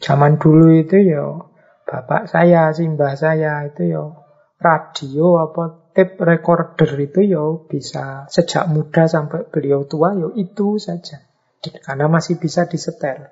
Zaman 0.00 0.40
dulu 0.40 0.72
itu 0.72 0.96
ya 1.04 1.36
bapak 1.84 2.32
saya, 2.32 2.72
simbah 2.72 3.12
saya 3.12 3.68
itu 3.68 3.92
ya 3.92 4.08
radio 4.56 5.26
apa 5.44 5.92
tape 5.92 6.16
recorder 6.24 6.90
itu 6.96 7.28
ya 7.28 7.44
bisa 7.68 8.24
sejak 8.32 8.72
muda 8.72 9.04
sampai 9.04 9.44
beliau 9.52 9.84
tua 9.84 10.16
ya 10.16 10.32
itu 10.32 10.80
saja. 10.80 11.28
Karena 11.60 12.08
masih 12.08 12.40
bisa 12.40 12.64
disetel. 12.64 13.28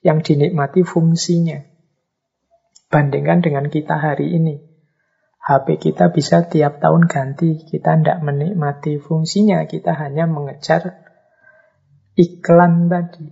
Yang 0.00 0.32
dinikmati 0.32 0.86
fungsinya. 0.86 1.60
Bandingkan 2.88 3.42
dengan 3.42 3.66
kita 3.66 3.98
hari 3.98 4.38
ini. 4.38 4.75
HP 5.46 5.78
kita 5.78 6.10
bisa 6.10 6.50
tiap 6.50 6.82
tahun 6.82 7.06
ganti. 7.06 7.62
Kita 7.62 7.94
tidak 8.02 8.18
menikmati 8.18 8.98
fungsinya. 8.98 9.62
Kita 9.70 9.94
hanya 9.94 10.26
mengejar 10.26 11.06
iklan 12.18 12.90
tadi. 12.90 13.30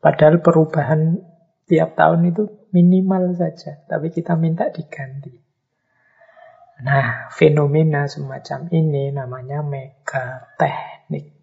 Padahal 0.00 0.40
perubahan 0.40 1.20
tiap 1.68 1.92
tahun 1.92 2.32
itu 2.32 2.72
minimal 2.72 3.36
saja. 3.36 3.84
Tapi 3.84 4.08
kita 4.16 4.32
minta 4.40 4.72
diganti. 4.72 5.36
Nah, 6.80 7.28
fenomena 7.28 8.08
semacam 8.08 8.72
ini 8.72 9.12
namanya 9.12 9.60
megateknik. 9.60 11.36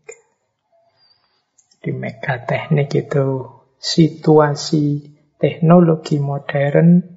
Di 1.86 1.92
megateknik 1.94 2.90
itu 2.98 3.46
situasi 3.78 5.14
teknologi 5.38 6.18
modern 6.18 7.13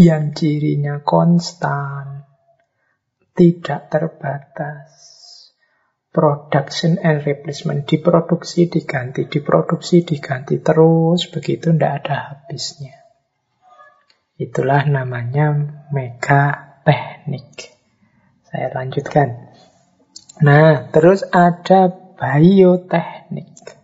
yang 0.00 0.32
cirinya 0.32 1.04
konstan, 1.04 2.24
tidak 3.36 3.92
terbatas. 3.92 4.88
Production 6.10 6.98
and 6.98 7.22
replacement 7.22 7.86
diproduksi 7.86 8.66
diganti, 8.66 9.30
diproduksi 9.30 10.02
diganti 10.02 10.58
terus 10.58 11.30
begitu 11.30 11.70
tidak 11.70 12.02
ada 12.02 12.14
habisnya. 12.34 12.98
Itulah 14.34 14.90
namanya 14.90 15.54
mega 15.94 16.74
teknik. 16.82 17.70
Saya 18.50 18.74
lanjutkan. 18.74 19.54
Nah, 20.42 20.90
terus 20.90 21.22
ada 21.30 21.94
bioteknik. 22.18 23.78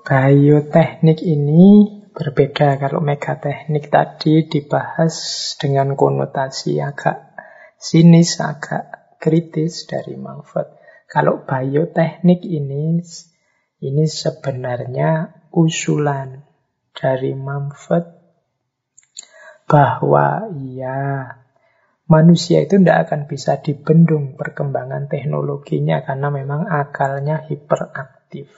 Bioteknik 0.00 1.20
ini 1.20 2.01
berbeda 2.12 2.76
kalau 2.76 3.00
mega 3.00 3.40
teknik 3.40 3.88
tadi 3.88 4.44
dibahas 4.44 5.16
dengan 5.56 5.96
konotasi 5.96 6.78
agak 6.78 7.32
sinis, 7.80 8.38
agak 8.38 9.16
kritis 9.16 9.88
dari 9.88 10.14
Mumford. 10.20 10.68
Kalau 11.08 11.44
bioteknik 11.44 12.44
ini 12.44 13.00
ini 13.82 14.04
sebenarnya 14.06 15.42
usulan 15.52 16.44
dari 16.92 17.32
Mumford 17.32 18.06
bahwa 19.66 20.52
ya 20.52 21.32
manusia 22.08 22.60
itu 22.60 22.76
tidak 22.76 23.08
akan 23.08 23.20
bisa 23.24 23.60
dibendung 23.64 24.36
perkembangan 24.36 25.08
teknologinya 25.08 26.04
karena 26.04 26.28
memang 26.28 26.68
akalnya 26.68 27.40
hiperaktif. 27.48 28.52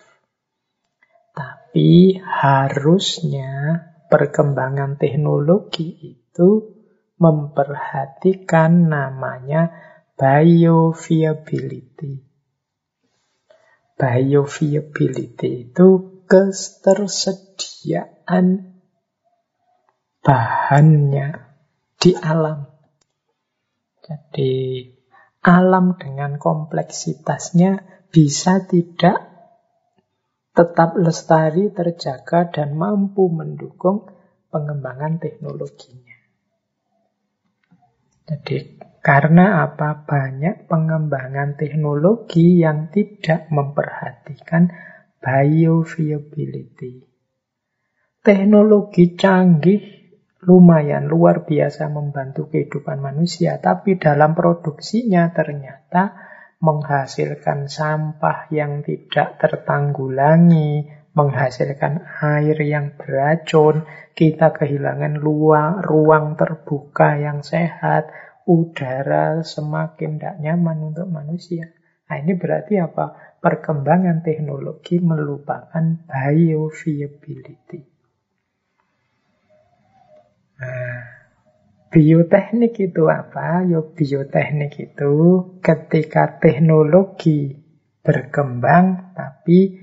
Tapi 1.74 2.22
harusnya 2.22 3.82
perkembangan 4.06 4.94
teknologi 4.94 5.90
itu 6.06 6.70
memperhatikan 7.18 8.86
namanya 8.86 9.74
bioviability. 10.14 12.22
Bioviability 13.98 15.50
itu 15.66 15.88
ketersediaan 16.30 18.78
bahannya 20.22 21.58
di 21.98 22.14
alam. 22.14 22.70
Jadi 23.98 24.54
alam 25.42 25.98
dengan 25.98 26.38
kompleksitasnya 26.38 27.82
bisa 28.14 28.62
tidak 28.62 29.33
tetap 30.54 30.94
lestari, 30.94 31.74
terjaga, 31.74 32.46
dan 32.46 32.78
mampu 32.78 33.26
mendukung 33.26 34.06
pengembangan 34.54 35.18
teknologinya. 35.18 36.14
Jadi 38.24 38.80
karena 39.04 39.66
apa? 39.68 40.06
Banyak 40.06 40.70
pengembangan 40.70 41.60
teknologi 41.60 42.62
yang 42.62 42.88
tidak 42.88 43.50
memperhatikan 43.52 44.72
bioviability. 45.20 47.04
Teknologi 48.24 49.12
canggih 49.12 49.82
lumayan 50.44 51.04
luar 51.08 51.44
biasa 51.44 51.92
membantu 51.92 52.48
kehidupan 52.48 53.00
manusia, 53.00 53.60
tapi 53.60 54.00
dalam 54.00 54.32
produksinya 54.32 55.28
ternyata 55.36 56.23
menghasilkan 56.64 57.68
sampah 57.68 58.48
yang 58.48 58.80
tidak 58.80 59.36
tertanggulangi, 59.36 60.88
menghasilkan 61.12 62.00
air 62.24 62.56
yang 62.64 62.96
beracun, 62.96 63.84
kita 64.16 64.56
kehilangan 64.56 65.20
luang, 65.20 65.84
ruang 65.84 66.40
terbuka 66.40 67.20
yang 67.20 67.44
sehat, 67.44 68.08
udara 68.48 69.44
semakin 69.44 70.16
tidak 70.16 70.40
nyaman 70.40 70.92
untuk 70.92 71.04
manusia. 71.12 71.68
Nah 72.08 72.16
ini 72.16 72.32
berarti 72.32 72.80
apa? 72.80 73.36
Perkembangan 73.44 74.24
teknologi 74.24 74.96
melupakan 75.04 75.84
bioviability. 76.08 77.80
Nah, 80.54 81.23
bioteknik 81.94 82.74
itu 82.90 83.06
apa? 83.06 83.62
Yo 83.62 83.94
bioteknik 83.94 84.74
itu 84.82 85.14
ketika 85.62 86.42
teknologi 86.42 87.54
berkembang 88.02 89.14
tapi 89.14 89.78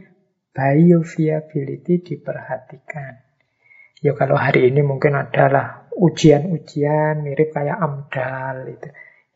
bioviability 0.52 2.04
diperhatikan. 2.04 3.24
Yo 4.04 4.20
kalau 4.20 4.36
hari 4.36 4.68
ini 4.68 4.84
mungkin 4.84 5.16
adalah 5.16 5.88
ujian-ujian 5.96 7.24
mirip 7.24 7.56
kayak 7.56 7.80
AMDAL 7.80 8.58
itu. 8.68 8.90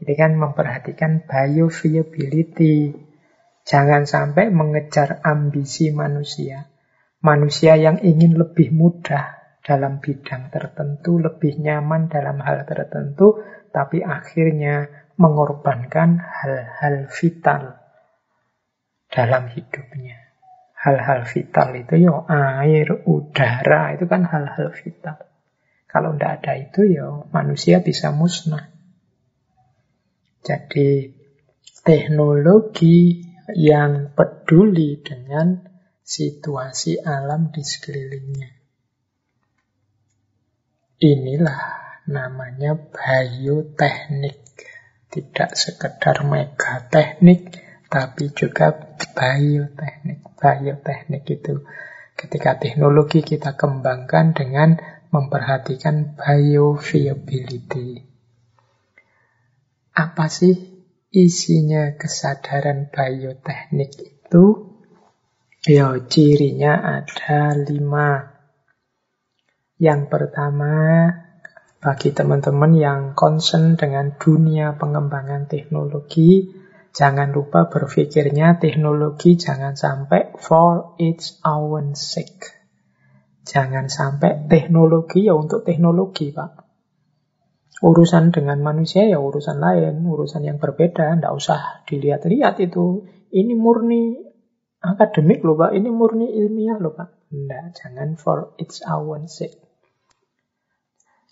Ini 0.03 0.13
kan 0.19 0.35
memperhatikan 0.35 1.23
bioviability. 1.23 2.91
Jangan 3.63 4.03
sampai 4.03 4.51
mengejar 4.51 5.23
ambisi 5.23 5.95
manusia. 5.95 6.67
Manusia 7.23 7.79
yang 7.79 8.03
ingin 8.03 8.35
lebih 8.37 8.69
mudah, 8.75 9.44
dalam 9.65 9.97
bidang 9.97 10.53
tertentu, 10.53 11.17
lebih 11.17 11.57
nyaman 11.57 12.05
dalam 12.05 12.37
hal 12.37 12.69
tertentu, 12.69 13.41
tapi 13.73 14.05
akhirnya 14.05 15.09
mengorbankan 15.17 16.21
hal-hal 16.21 17.09
vital 17.09 17.81
dalam 19.09 19.49
hidupnya. 19.49 20.21
Hal-hal 20.77 21.25
vital 21.25 21.73
itu 21.81 21.97
ya 21.97 22.13
air, 22.61 22.93
udara, 23.09 23.97
itu 23.97 24.05
kan 24.05 24.21
hal-hal 24.29 24.69
vital. 24.69 25.17
Kalau 25.89 26.13
tidak 26.13 26.45
ada 26.45 26.53
itu 26.61 26.85
ya 26.85 27.25
manusia 27.33 27.81
bisa 27.81 28.13
musnah. 28.13 28.69
Jadi 30.45 31.09
teknologi 31.81 33.25
yang 33.57 34.13
peduli 34.13 35.01
dengan 35.01 35.57
situasi 36.05 37.01
alam 37.01 37.49
di 37.49 37.65
sekelilingnya. 37.65 38.64
Inilah 41.05 41.61
namanya 42.09 42.73
bioteknik. 42.73 44.41
Tidak 45.13 45.53
sekedar 45.53 46.25
megateknik, 46.25 47.61
tapi 47.93 48.33
juga 48.33 48.73
bioteknik. 49.13 50.25
Bioteknik 50.33 51.23
itu 51.29 51.61
ketika 52.17 52.57
teknologi 52.57 53.21
kita 53.21 53.53
kembangkan 53.53 54.33
dengan 54.33 54.81
memperhatikan 55.13 56.17
bioviability. 56.17 58.01
Apa 59.93 60.25
sih 60.25 60.57
isinya 61.13 61.93
kesadaran 62.01 62.89
bioteknik 62.89 63.93
itu? 64.01 64.73
Ya, 65.69 65.93
cirinya 66.09 66.81
ada 66.81 67.53
lima. 67.53 68.34
Yang 69.75 70.07
pertama, 70.07 70.71
bagi 71.83 72.15
teman-teman 72.15 72.71
yang 72.79 73.01
concern 73.11 73.75
dengan 73.75 74.15
dunia 74.15 74.79
pengembangan 74.79 75.51
teknologi, 75.51 76.47
jangan 76.95 77.35
lupa 77.35 77.67
berpikirnya 77.67 78.55
teknologi 78.55 79.35
jangan 79.35 79.75
sampai 79.75 80.31
for 80.39 80.95
its 80.95 81.43
own 81.43 81.91
sake. 81.91 82.55
Jangan 83.43 83.91
sampai 83.91 84.47
teknologi 84.47 85.27
ya 85.27 85.35
untuk 85.35 85.67
teknologi, 85.67 86.31
Pak. 86.31 86.51
Urusan 87.83 88.31
dengan 88.31 88.63
manusia 88.63 89.03
ya 89.03 89.19
urusan 89.19 89.59
lain, 89.59 90.07
urusan 90.07 90.47
yang 90.47 90.55
berbeda, 90.55 91.19
tidak 91.19 91.35
usah 91.35 91.83
dilihat-lihat 91.83 92.63
itu. 92.63 93.03
Ini 93.35 93.51
murni 93.59 94.15
akademik 94.79 95.43
loh 95.43 95.59
Pak, 95.59 95.75
ini 95.75 95.91
murni 95.91 96.31
ilmiah 96.31 96.79
loh 96.79 96.95
Pak. 96.95 97.27
Tidak, 97.27 97.65
jangan 97.75 98.15
for 98.15 98.55
its 98.55 98.79
own 98.87 99.27
sake. 99.27 99.64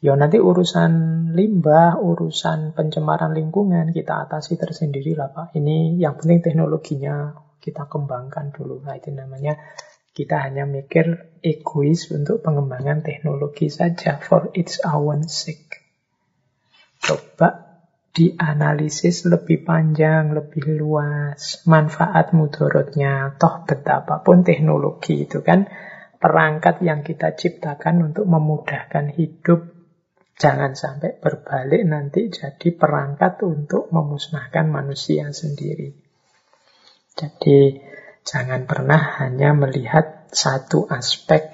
Ya 0.03 0.19
nanti 0.19 0.35
urusan 0.35 0.91
limbah, 1.31 1.95
urusan 1.95 2.75
pencemaran 2.75 3.31
lingkungan 3.31 3.95
kita 3.95 4.27
atasi 4.27 4.59
tersendiri 4.59 5.15
lah 5.15 5.31
Pak. 5.31 5.55
Ini 5.55 5.95
yang 5.95 6.19
penting 6.19 6.43
teknologinya 6.43 7.31
kita 7.63 7.87
kembangkan 7.87 8.51
dulu. 8.51 8.83
Nah 8.83 8.99
itu 8.99 9.15
namanya 9.15 9.55
kita 10.11 10.43
hanya 10.43 10.67
mikir 10.67 11.39
egois 11.39 12.11
untuk 12.11 12.43
pengembangan 12.43 12.99
teknologi 12.99 13.71
saja 13.71 14.19
for 14.19 14.51
its 14.51 14.83
own 14.83 15.23
sake. 15.23 15.79
Coba 16.99 17.63
dianalisis 18.11 19.23
lebih 19.23 19.63
panjang, 19.63 20.35
lebih 20.35 20.83
luas, 20.83 21.63
manfaat 21.63 22.35
mudorotnya, 22.35 23.39
toh 23.39 23.63
betapapun 23.63 24.43
teknologi 24.43 25.23
itu 25.23 25.39
kan 25.39 25.63
perangkat 26.19 26.83
yang 26.83 27.07
kita 27.07 27.39
ciptakan 27.39 28.11
untuk 28.11 28.27
memudahkan 28.27 29.15
hidup 29.15 29.72
Jangan 30.33 30.73
sampai 30.73 31.21
berbalik 31.21 31.85
nanti 31.85 32.27
jadi 32.27 32.73
perangkat 32.73 33.41
untuk 33.45 33.93
memusnahkan 33.93 34.65
manusia 34.65 35.29
sendiri. 35.29 35.93
Jadi 37.13 37.77
jangan 38.25 38.65
pernah 38.65 39.21
hanya 39.21 39.53
melihat 39.53 40.27
satu 40.33 40.89
aspek. 40.89 41.53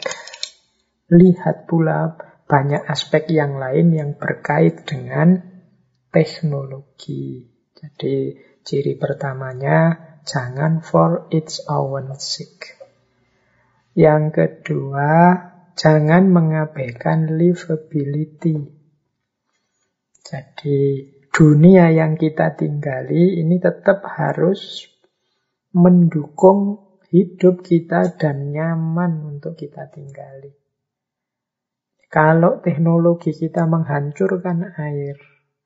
Lihat 1.12 1.68
pula 1.68 2.16
banyak 2.48 2.88
aspek 2.88 3.28
yang 3.30 3.60
lain 3.60 3.92
yang 3.92 4.12
berkait 4.16 4.88
dengan 4.88 5.38
teknologi. 6.10 7.46
Jadi 7.76 8.34
ciri 8.64 8.96
pertamanya 8.96 9.98
jangan 10.24 10.80
for 10.80 11.28
its 11.30 11.62
own 11.68 12.16
sake. 12.18 12.80
Yang 13.98 14.24
kedua, 14.32 15.12
Jangan 15.80 16.28
mengabaikan 16.28 17.40
livability. 17.40 18.68
Jadi 20.20 20.80
dunia 21.32 21.88
yang 21.96 22.20
kita 22.20 22.60
tinggali 22.60 23.40
ini 23.40 23.64
tetap 23.64 24.04
harus 24.04 24.92
mendukung 25.72 26.84
hidup 27.08 27.64
kita 27.64 28.20
dan 28.20 28.52
nyaman 28.52 29.24
untuk 29.24 29.56
kita 29.56 29.88
tinggali. 29.88 30.52
Kalau 32.12 32.60
teknologi 32.60 33.32
kita 33.32 33.64
menghancurkan 33.64 34.76
air, 34.76 35.16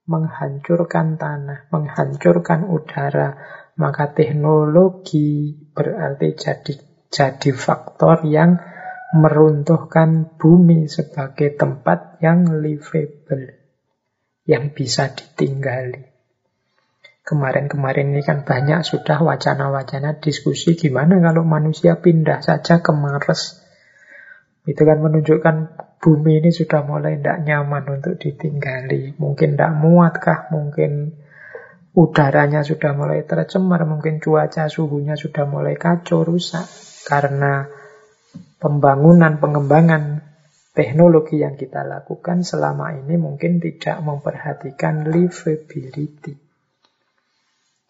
menghancurkan 0.06 1.18
tanah, 1.18 1.73
menghancurkan 1.73 2.69
udara, 2.69 3.34
maka 3.81 4.14
teknologi 4.14 5.57
berarti 5.73 6.38
jadi 6.38 6.73
jadi 7.10 7.49
faktor 7.49 8.30
yang 8.30 8.72
meruntuhkan 9.14 10.34
bumi 10.41 10.90
sebagai 10.90 11.53
tempat 11.53 12.18
yang 12.26 12.49
livable, 12.49 13.53
yang 14.49 14.73
bisa 14.73 15.14
ditinggali. 15.14 16.10
Kemarin-kemarin 17.23 18.11
ini 18.11 18.26
kan 18.26 18.44
banyak 18.44 18.84
sudah 18.84 19.23
wacana-wacana 19.23 20.19
diskusi 20.19 20.76
gimana 20.76 21.23
kalau 21.23 21.48
manusia 21.48 22.02
pindah 22.02 22.44
saja 22.44 22.84
ke 22.84 22.91
Mars. 22.91 23.64
Itu 24.68 24.84
kan 24.84 24.99
menunjukkan 24.99 25.56
bumi 26.03 26.44
ini 26.44 26.52
sudah 26.52 26.84
mulai 26.84 27.15
tidak 27.22 27.48
nyaman 27.48 28.02
untuk 28.02 28.19
ditinggali. 28.19 29.15
Mungkin 29.15 29.56
tidak 29.56 29.72
muatkah, 29.72 30.52
mungkin 30.52 31.15
udaranya 31.95 32.65
sudah 32.65 32.91
mulai 32.91 33.23
tercemar, 33.23 33.88
mungkin 33.88 34.19
cuaca 34.19 34.68
suhunya 34.68 35.15
sudah 35.15 35.48
mulai 35.48 35.80
kacau, 35.80 36.27
rusak. 36.27 36.68
Karena 37.07 37.68
pembangunan, 38.57 39.38
pengembangan 39.38 40.23
teknologi 40.73 41.43
yang 41.43 41.53
kita 41.60 41.85
lakukan 41.85 42.41
selama 42.41 42.97
ini 42.97 43.15
mungkin 43.19 43.61
tidak 43.61 44.01
memperhatikan 44.01 45.05
livability. 45.11 46.34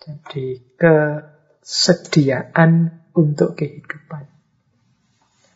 Jadi 0.04 0.76
kesediaan 0.76 2.72
untuk 3.16 3.56
kehidupan. 3.56 4.28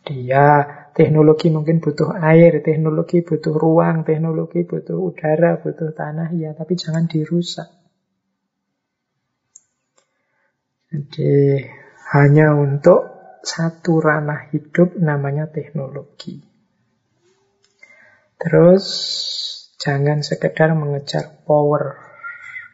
Dia 0.08 0.64
teknologi 0.96 1.52
mungkin 1.52 1.84
butuh 1.84 2.16
air, 2.16 2.64
teknologi 2.64 3.20
butuh 3.20 3.52
ruang, 3.52 4.08
teknologi 4.08 4.64
butuh 4.64 4.96
udara, 4.96 5.60
butuh 5.60 5.92
tanah, 5.92 6.32
ya, 6.32 6.56
tapi 6.56 6.80
jangan 6.80 7.04
dirusak. 7.04 7.68
Jadi 10.88 11.60
hanya 12.16 12.56
untuk 12.56 13.17
satu 13.42 14.02
ranah 14.02 14.50
hidup 14.50 14.98
namanya 14.98 15.50
teknologi. 15.50 16.42
Terus 18.38 18.86
jangan 19.82 20.22
sekedar 20.22 20.74
mengejar 20.78 21.42
power. 21.42 22.06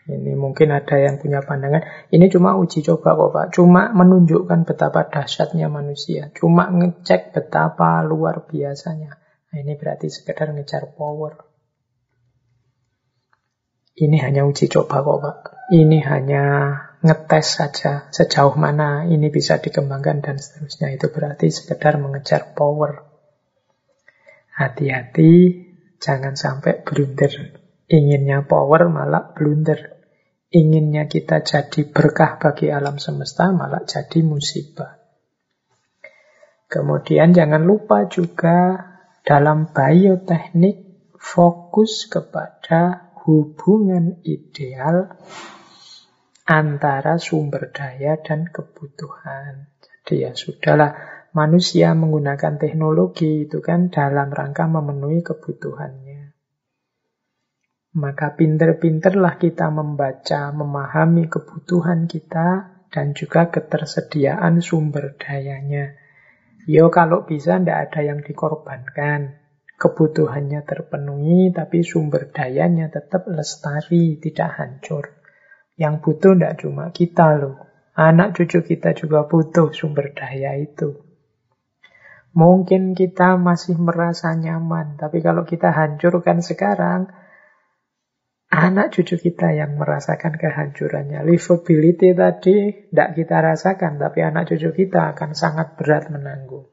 Ini 0.05 0.37
mungkin 0.37 0.69
ada 0.69 1.01
yang 1.01 1.17
punya 1.17 1.41
pandangan. 1.41 2.13
Ini 2.13 2.29
cuma 2.29 2.61
uji 2.61 2.85
coba 2.85 3.17
kok 3.17 3.31
Pak. 3.33 3.47
Cuma 3.57 3.89
menunjukkan 3.97 4.69
betapa 4.69 5.09
dahsyatnya 5.09 5.73
manusia. 5.73 6.29
Cuma 6.37 6.69
ngecek 6.69 7.33
betapa 7.33 8.05
luar 8.05 8.45
biasanya. 8.45 9.17
Nah, 9.49 9.57
ini 9.57 9.81
berarti 9.81 10.13
sekedar 10.13 10.53
ngejar 10.53 10.93
power. 10.93 11.41
Ini 13.97 14.21
hanya 14.21 14.45
uji 14.45 14.69
coba 14.69 15.01
kok 15.01 15.19
Pak. 15.25 15.39
Ini 15.73 15.99
hanya 16.05 16.45
ngetes 17.05 17.61
saja 17.61 18.09
sejauh 18.09 18.57
mana 18.57 19.05
ini 19.05 19.29
bisa 19.29 19.61
dikembangkan 19.61 20.25
dan 20.25 20.37
seterusnya. 20.41 20.97
Itu 20.97 21.13
berarti 21.13 21.53
sekedar 21.53 22.01
mengejar 22.01 22.57
power. 22.57 23.05
Hati-hati, 24.57 25.33
jangan 26.01 26.33
sampai 26.35 26.81
blunder. 26.81 27.61
Inginnya 27.93 28.49
power 28.49 28.89
malah 28.89 29.37
blunder. 29.37 30.01
Inginnya 30.49 31.05
kita 31.11 31.45
jadi 31.45 31.85
berkah 31.91 32.41
bagi 32.41 32.73
alam 32.73 32.97
semesta 32.97 33.53
malah 33.53 33.85
jadi 33.85 34.25
musibah. 34.25 34.97
Kemudian 36.71 37.37
jangan 37.37 37.69
lupa 37.69 38.09
juga 38.09 38.81
dalam 39.27 39.69
bioteknik 39.75 41.13
fokus 41.19 42.07
kepada 42.09 43.13
hubungan 43.27 44.21
ideal 44.23 45.17
antara 46.45 47.17
sumber 47.17 47.73
daya 47.73 48.21
dan 48.21 48.53
kebutuhan. 48.53 49.73
Jadi 50.05 50.29
ya 50.29 50.37
sudahlah, 50.37 50.93
manusia 51.33 51.97
menggunakan 51.97 52.61
teknologi 52.61 53.49
itu 53.49 53.65
kan 53.65 53.89
dalam 53.89 54.29
rangka 54.29 54.69
memenuhi 54.69 55.25
kebutuhannya. 55.25 56.37
Maka 57.95 58.37
pinter-pinterlah 58.37 59.41
kita 59.41 59.73
membaca, 59.73 60.53
memahami 60.53 61.31
kebutuhan 61.31 62.05
kita 62.05 62.75
dan 62.91 63.15
juga 63.17 63.49
ketersediaan 63.49 64.61
sumber 64.61 65.17
dayanya. 65.17 65.97
Yo 66.69 66.91
kalau 66.91 67.25
bisa 67.25 67.57
ndak 67.57 67.91
ada 67.91 68.01
yang 68.05 68.21
dikorbankan. 68.21 69.41
Kebutuhannya 69.75 70.63
terpenuhi 70.63 71.51
tapi 71.51 71.83
sumber 71.83 72.31
dayanya 72.31 72.91
tetap 72.91 73.27
lestari, 73.31 74.19
tidak 74.23 74.55
hancur. 74.59 75.14
Yang 75.75 75.95
butuh 76.07 76.33
tidak 76.39 76.55
cuma 76.63 76.85
kita 76.95 77.35
loh. 77.39 77.57
Anak 77.95 78.35
cucu 78.35 78.63
kita 78.63 78.95
juga 78.95 79.27
butuh 79.27 79.71
sumber 79.71 80.11
daya 80.15 80.59
itu. 80.59 80.99
Mungkin 82.35 82.99
kita 82.99 83.39
masih 83.39 83.79
merasa 83.79 84.35
nyaman, 84.35 84.99
tapi 84.99 85.23
kalau 85.23 85.47
kita 85.47 85.71
hancurkan 85.71 86.43
sekarang, 86.43 87.07
anak 88.51 88.91
cucu 88.91 89.19
kita 89.19 89.55
yang 89.55 89.79
merasakan 89.79 90.35
kehancurannya. 90.35 91.23
Livability 91.23 92.11
tadi 92.11 92.91
tidak 92.91 93.09
kita 93.15 93.37
rasakan, 93.39 94.03
tapi 94.03 94.19
anak 94.27 94.51
cucu 94.51 94.75
kita 94.75 95.15
akan 95.15 95.31
sangat 95.39 95.79
berat 95.79 96.11
menanggung. 96.11 96.67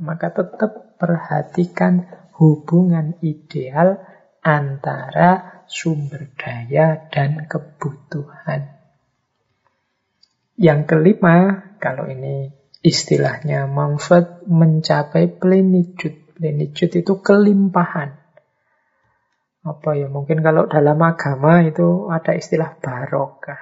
Maka 0.00 0.32
tetap 0.32 0.96
perhatikan 0.96 2.08
hubungan 2.40 3.20
ideal 3.20 4.00
antara 4.40 5.57
sumber 5.68 6.32
daya, 6.34 7.08
dan 7.12 7.46
kebutuhan. 7.46 8.74
Yang 10.58 10.80
kelima, 10.90 11.62
kalau 11.78 12.10
ini 12.10 12.50
istilahnya 12.82 13.70
Mumford 13.70 14.48
mencapai 14.48 15.30
plenitude. 15.30 16.34
Plenitude 16.34 17.02
itu 17.02 17.14
kelimpahan. 17.22 18.14
apa 19.68 20.00
ya 20.00 20.08
mungkin 20.08 20.40
kalau 20.40 20.64
dalam 20.64 20.96
agama 21.02 21.60
itu 21.66 22.08
ada 22.08 22.32
istilah 22.32 22.78
barokah. 22.80 23.58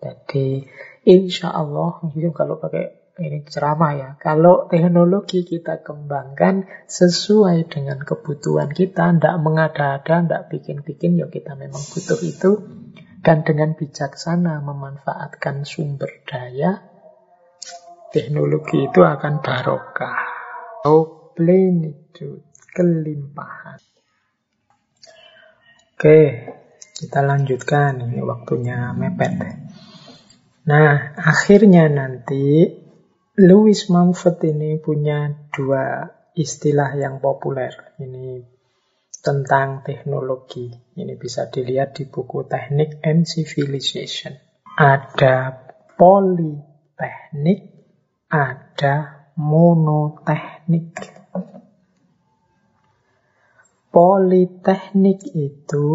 Jadi 0.00 0.64
insya 1.04 1.52
Allah 1.52 2.00
kalau 2.32 2.56
pakai 2.56 3.05
ini 3.16 3.48
ceramah 3.48 3.92
ya. 3.96 4.10
Kalau 4.20 4.68
teknologi 4.68 5.40
kita 5.48 5.80
kembangkan 5.80 6.68
sesuai 6.84 7.64
dengan 7.72 8.04
kebutuhan 8.04 8.68
kita, 8.68 9.16
tidak 9.16 9.36
mengada-ada, 9.40 10.20
tidak 10.20 10.42
bikin-bikin, 10.52 11.16
ya 11.16 11.26
kita 11.32 11.56
memang 11.56 11.80
butuh 11.80 12.20
itu. 12.20 12.50
Dan 13.24 13.42
dengan 13.42 13.74
bijaksana 13.74 14.62
memanfaatkan 14.62 15.66
sumber 15.66 16.22
daya, 16.28 16.84
teknologi 18.12 18.86
itu 18.86 19.00
akan 19.02 19.42
barokah. 19.42 20.20
Oh, 20.86 21.32
plenitude, 21.34 22.46
kelimpahan. 22.70 23.80
Oke, 25.96 26.20
kita 26.92 27.24
lanjutkan. 27.24 28.04
Ini 28.04 28.20
waktunya 28.20 28.92
mepet. 28.92 29.32
Nah, 30.68 31.16
akhirnya 31.16 31.88
nanti 31.90 32.85
Louis 33.36 33.76
Mumford 33.92 34.40
ini 34.48 34.80
punya 34.80 35.28
dua 35.52 36.08
istilah 36.32 36.96
yang 36.96 37.20
populer. 37.20 37.68
Ini 38.00 38.40
tentang 39.20 39.84
teknologi. 39.84 40.72
Ini 40.72 41.20
bisa 41.20 41.44
dilihat 41.52 42.00
di 42.00 42.08
buku 42.08 42.48
Teknik 42.48 43.04
and 43.04 43.28
Civilization. 43.28 44.40
Ada 44.80 45.52
politeknik, 46.00 47.60
ada 48.32 49.28
monoteknik. 49.36 50.96
Politeknik 53.92 55.20
itu 55.36 55.88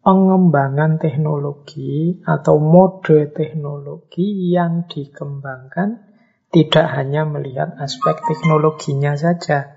pengembangan 0.00 0.96
teknologi 0.96 2.24
atau 2.24 2.56
mode 2.56 3.32
teknologi 3.36 4.48
yang 4.48 4.88
dikembangkan 4.88 6.08
tidak 6.50 6.86
hanya 6.98 7.28
melihat 7.28 7.78
aspek 7.78 8.18
teknologinya 8.26 9.14
saja, 9.14 9.70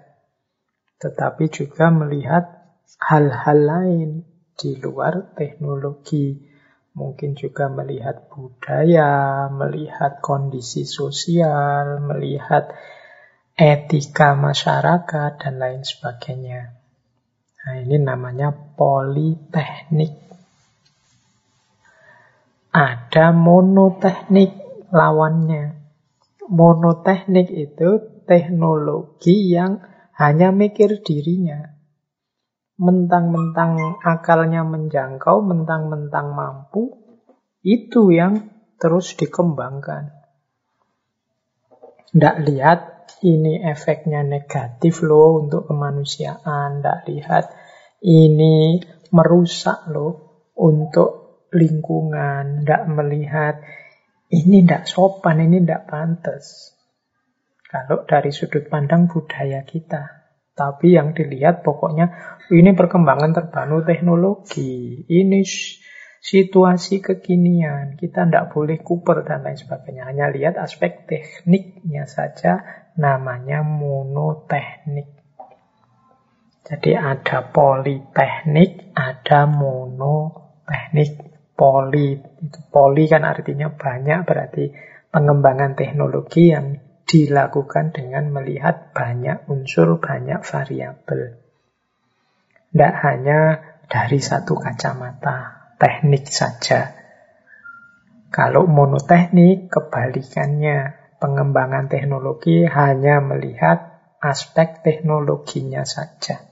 tetapi 0.98 1.52
juga 1.52 1.94
melihat 1.94 2.50
hal-hal 2.98 3.60
lain 3.62 4.10
di 4.58 4.80
luar 4.80 5.36
teknologi. 5.38 6.50
Mungkin 6.94 7.34
juga 7.34 7.74
melihat 7.74 8.30
budaya, 8.30 9.50
melihat 9.50 10.22
kondisi 10.22 10.86
sosial, 10.86 12.06
melihat 12.06 12.70
etika 13.58 14.38
masyarakat, 14.38 15.42
dan 15.42 15.58
lain 15.58 15.82
sebagainya. 15.82 16.83
Nah, 17.64 17.80
ini 17.80 17.96
namanya 17.96 18.52
politeknik. 18.52 20.12
Ada 22.76 23.32
monoteknik 23.32 24.52
lawannya. 24.92 25.80
Monoteknik 26.52 27.48
itu 27.48 28.04
teknologi 28.28 29.48
yang 29.48 29.80
hanya 30.20 30.52
mikir 30.52 31.00
dirinya. 31.00 31.72
Mentang-mentang 32.76 34.04
akalnya 34.04 34.68
menjangkau, 34.68 35.40
mentang-mentang 35.40 36.36
mampu, 36.36 37.00
itu 37.64 38.12
yang 38.12 38.52
terus 38.76 39.16
dikembangkan. 39.16 40.12
Tidak 42.12 42.36
lihat 42.44 42.93
ini 43.24 43.64
efeknya 43.64 44.22
negatif 44.22 45.00
loh 45.00 45.48
untuk 45.48 45.72
kemanusiaan. 45.72 46.84
Tidak 46.84 47.00
lihat 47.08 47.46
ini 48.04 48.84
merusak 49.16 49.88
loh 49.88 50.52
untuk 50.60 51.48
lingkungan. 51.56 52.62
Tidak 52.62 52.84
melihat 52.92 53.64
ini 54.28 54.68
tidak 54.68 54.86
sopan, 54.92 55.40
ini 55.48 55.64
tidak 55.64 55.88
pantas. 55.88 56.76
Kalau 57.64 58.06
dari 58.06 58.30
sudut 58.30 58.68
pandang 58.68 59.08
budaya 59.08 59.64
kita. 59.64 60.22
Tapi 60.54 60.94
yang 60.94 61.18
dilihat 61.18 61.66
pokoknya 61.66 62.14
ini 62.54 62.78
perkembangan 62.78 63.34
terbaru 63.34 63.82
teknologi. 63.82 65.02
Ini 65.10 65.42
situasi 66.24 67.04
kekinian. 67.04 68.00
Kita 68.00 68.24
tidak 68.24 68.56
boleh 68.56 68.80
kuper 68.80 69.28
dan 69.28 69.44
lain 69.44 69.60
sebagainya. 69.60 70.08
Hanya 70.08 70.32
lihat 70.32 70.56
aspek 70.56 71.10
tekniknya 71.10 72.08
saja, 72.08 72.64
namanya 72.98 73.66
monoteknik. 73.66 75.10
Jadi 76.64 76.92
ada 76.96 77.52
politeknik, 77.52 78.96
ada 78.96 79.46
monoteknik. 79.50 81.34
Poli, 81.54 82.18
itu 82.18 82.60
poli 82.74 83.06
kan 83.06 83.30
artinya 83.30 83.70
banyak, 83.70 84.26
berarti 84.26 84.74
pengembangan 85.14 85.78
teknologi 85.78 86.50
yang 86.50 86.82
dilakukan 87.06 87.94
dengan 87.94 88.34
melihat 88.34 88.90
banyak 88.90 89.46
unsur, 89.46 90.02
banyak 90.02 90.42
variabel. 90.42 91.38
Tidak 92.74 92.94
hanya 93.06 93.40
dari 93.86 94.18
satu 94.18 94.58
kacamata 94.58 95.70
teknik 95.78 96.26
saja. 96.26 96.98
Kalau 98.34 98.66
monoteknik, 98.66 99.70
kebalikannya. 99.70 101.03
Pengembangan 101.24 101.88
teknologi 101.88 102.68
hanya 102.68 103.24
melihat 103.24 104.04
aspek 104.20 104.84
teknologinya 104.84 105.88
saja. 105.88 106.44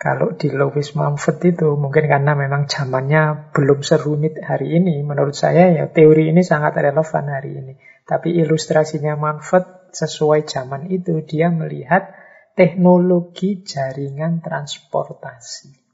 Kalau 0.00 0.32
di 0.32 0.48
Lewis 0.48 0.96
Mumford 0.96 1.44
itu 1.44 1.76
mungkin 1.76 2.08
karena 2.08 2.32
memang 2.32 2.64
zamannya 2.72 3.52
belum 3.52 3.84
serumit 3.84 4.40
hari 4.40 4.80
ini, 4.80 5.04
menurut 5.04 5.36
saya 5.36 5.76
ya 5.76 5.84
teori 5.92 6.32
ini 6.32 6.40
sangat 6.40 6.72
relevan 6.80 7.28
hari 7.28 7.60
ini. 7.60 7.74
Tapi 8.08 8.32
ilustrasinya 8.40 9.12
Mumford 9.20 9.92
sesuai 9.92 10.48
zaman 10.48 10.88
itu 10.88 11.20
dia 11.28 11.52
melihat 11.52 12.16
teknologi 12.56 13.60
jaringan 13.60 14.40
transportasi 14.40 15.84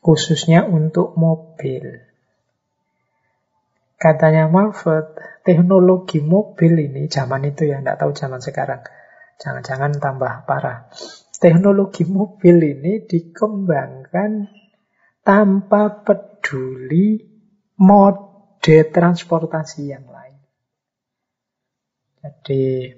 khususnya 0.00 0.64
untuk 0.64 1.14
mobil. 1.16 2.00
Katanya 4.00 4.48
Marford, 4.48 5.12
teknologi 5.42 6.20
mobil 6.20 6.72
ini 6.90 7.08
zaman 7.08 7.48
itu 7.48 7.68
ya, 7.68 7.80
tidak 7.80 7.96
tahu 8.00 8.12
zaman 8.12 8.40
sekarang. 8.40 8.82
Jangan-jangan 9.40 9.96
tambah 9.96 10.44
parah. 10.44 10.92
Teknologi 11.40 12.04
mobil 12.04 12.56
ini 12.60 13.00
dikembangkan 13.08 14.52
tanpa 15.24 16.04
peduli 16.04 17.24
mode 17.80 18.60
transportasi 18.92 19.82
yang 19.88 20.04
lain. 20.04 20.36
Jadi 22.20 22.92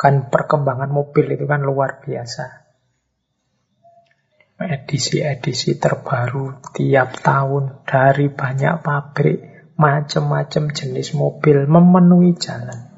kan 0.00 0.32
perkembangan 0.32 0.88
mobil 0.88 1.36
itu 1.36 1.44
kan 1.44 1.60
luar 1.60 2.00
biasa 2.00 2.64
edisi-edisi 4.64 5.76
terbaru 5.76 6.62
tiap 6.72 7.20
tahun 7.20 7.84
dari 7.84 8.30
banyak 8.30 8.80
pabrik, 8.80 9.38
macam-macam 9.74 10.70
jenis 10.70 11.18
mobil 11.18 11.66
memenuhi 11.66 12.38
jalan. 12.38 12.90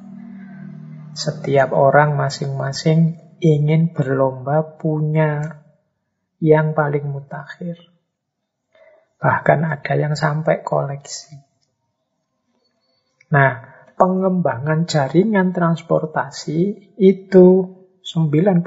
Setiap 1.16 1.72
orang 1.72 2.20
masing-masing 2.20 3.16
ingin 3.40 3.96
berlomba 3.96 4.76
punya 4.76 5.64
yang 6.40 6.76
paling 6.76 7.08
mutakhir. 7.08 7.80
Bahkan 9.16 9.60
ada 9.64 9.94
yang 9.96 10.12
sampai 10.12 10.60
koleksi. 10.60 11.40
Nah, 13.32 13.64
pengembangan 13.96 14.84
jaringan 14.84 15.56
transportasi 15.56 16.92
itu 17.00 17.46
90% 18.06 18.62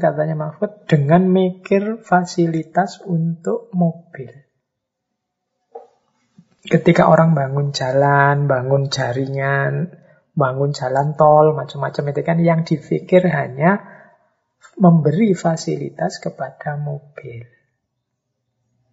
katanya 0.00 0.36
Mahfud 0.38 0.88
dengan 0.88 1.28
mikir 1.28 2.00
fasilitas 2.00 3.02
untuk 3.04 3.68
mobil. 3.76 4.49
Ketika 6.60 7.08
orang 7.08 7.32
bangun 7.32 7.72
jalan, 7.72 8.44
bangun 8.44 8.92
jaringan, 8.92 9.96
bangun 10.36 10.76
jalan 10.76 11.16
tol, 11.16 11.56
macam-macam 11.56 12.12
itu 12.12 12.20
kan 12.20 12.38
yang 12.40 12.60
dipikir 12.68 13.24
hanya 13.32 13.80
memberi 14.76 15.32
fasilitas 15.32 16.20
kepada 16.20 16.76
mobil. 16.76 17.48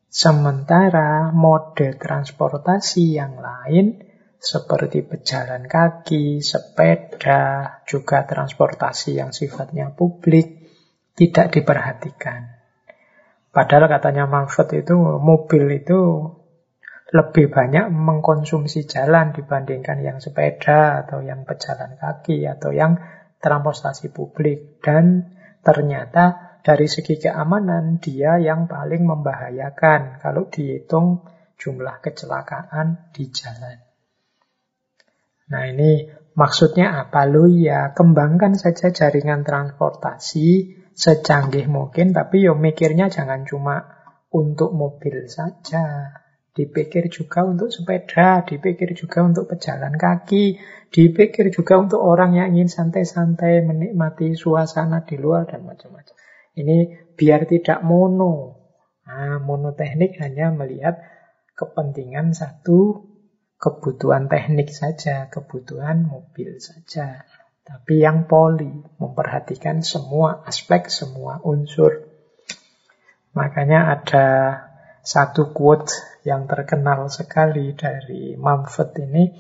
Sementara 0.08 1.36
mode 1.36 2.00
transportasi 2.00 3.20
yang 3.20 3.44
lain 3.44 4.00
seperti 4.40 5.04
pejalan 5.04 5.68
kaki, 5.68 6.40
sepeda, 6.40 7.84
juga 7.84 8.24
transportasi 8.24 9.20
yang 9.20 9.36
sifatnya 9.36 9.92
publik, 9.92 10.72
tidak 11.18 11.52
diperhatikan. 11.52 12.54
Padahal 13.52 13.90
katanya 13.90 14.30
Manfred 14.30 14.86
itu 14.86 14.96
mobil 15.18 15.82
itu 15.82 16.00
lebih 17.08 17.48
banyak 17.48 17.88
mengkonsumsi 17.88 18.84
jalan 18.84 19.32
dibandingkan 19.32 20.04
yang 20.04 20.20
sepeda 20.20 21.08
atau 21.08 21.24
yang 21.24 21.48
pejalan 21.48 21.96
kaki 21.96 22.44
atau 22.44 22.76
yang 22.76 23.00
transportasi 23.40 24.12
publik. 24.12 24.84
Dan 24.84 25.24
ternyata 25.64 26.60
dari 26.60 26.92
segi 26.92 27.16
keamanan 27.16 28.04
dia 28.04 28.36
yang 28.44 28.68
paling 28.68 29.08
membahayakan 29.08 30.20
kalau 30.20 30.52
dihitung 30.52 31.24
jumlah 31.56 32.04
kecelakaan 32.04 33.08
di 33.16 33.32
jalan. 33.32 33.88
Nah 35.48 35.64
ini 35.64 36.12
maksudnya 36.36 37.08
apa? 37.08 37.24
Lu 37.24 37.48
ya 37.48 37.96
kembangkan 37.96 38.60
saja 38.60 38.92
jaringan 38.92 39.48
transportasi 39.48 40.76
secanggih 40.92 41.72
mungkin, 41.72 42.12
tapi 42.12 42.44
yo 42.44 42.58
mikirnya 42.58 43.08
jangan 43.08 43.48
cuma 43.48 43.96
untuk 44.28 44.76
mobil 44.76 45.32
saja. 45.32 46.12
Dipikir 46.58 47.06
juga 47.14 47.46
untuk 47.46 47.70
sepeda, 47.70 48.42
dipikir 48.42 48.98
juga 48.98 49.22
untuk 49.22 49.46
pejalan 49.46 49.94
kaki, 49.94 50.58
dipikir 50.90 51.54
juga 51.54 51.78
untuk 51.78 52.02
orang 52.02 52.34
yang 52.34 52.58
ingin 52.58 52.66
santai-santai 52.66 53.62
menikmati 53.62 54.34
suasana 54.34 55.06
di 55.06 55.22
luar 55.22 55.46
dan 55.46 55.62
macam-macam. 55.70 56.18
Ini 56.58 56.78
biar 57.14 57.46
tidak 57.46 57.86
mono. 57.86 58.58
Nah, 59.06 59.38
monoteknik 59.38 60.18
hanya 60.18 60.50
melihat 60.50 60.98
kepentingan 61.54 62.34
satu, 62.34 63.06
kebutuhan 63.62 64.26
teknik 64.26 64.74
saja, 64.74 65.30
kebutuhan 65.30 66.10
mobil 66.10 66.58
saja. 66.58 67.22
Tapi 67.62 68.02
yang 68.02 68.26
poli, 68.26 68.82
memperhatikan 68.98 69.86
semua 69.86 70.42
aspek, 70.42 70.90
semua 70.90 71.38
unsur. 71.46 72.10
Makanya 73.38 73.94
ada 73.94 74.26
satu 75.08 75.56
quote 75.56 76.20
yang 76.28 76.52
terkenal 76.52 77.08
sekali 77.08 77.72
dari 77.72 78.36
Mumford 78.36 78.92
ini, 79.08 79.32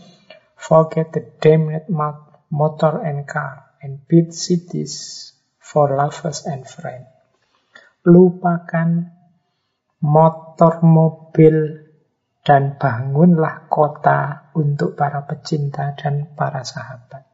Forget 0.56 1.12
the 1.12 1.24
damned 1.44 1.92
motor 2.48 3.04
and 3.04 3.28
car 3.28 3.76
and 3.84 4.00
build 4.08 4.32
cities 4.32 5.28
for 5.60 5.92
lovers 5.92 6.48
and 6.48 6.64
friends. 6.64 7.12
Lupakan 8.08 9.12
motor, 10.00 10.80
mobil, 10.80 11.84
dan 12.48 12.80
bangunlah 12.80 13.68
kota 13.68 14.48
untuk 14.56 14.96
para 14.96 15.28
pecinta 15.28 15.92
dan 16.00 16.32
para 16.32 16.64
sahabat. 16.64 17.28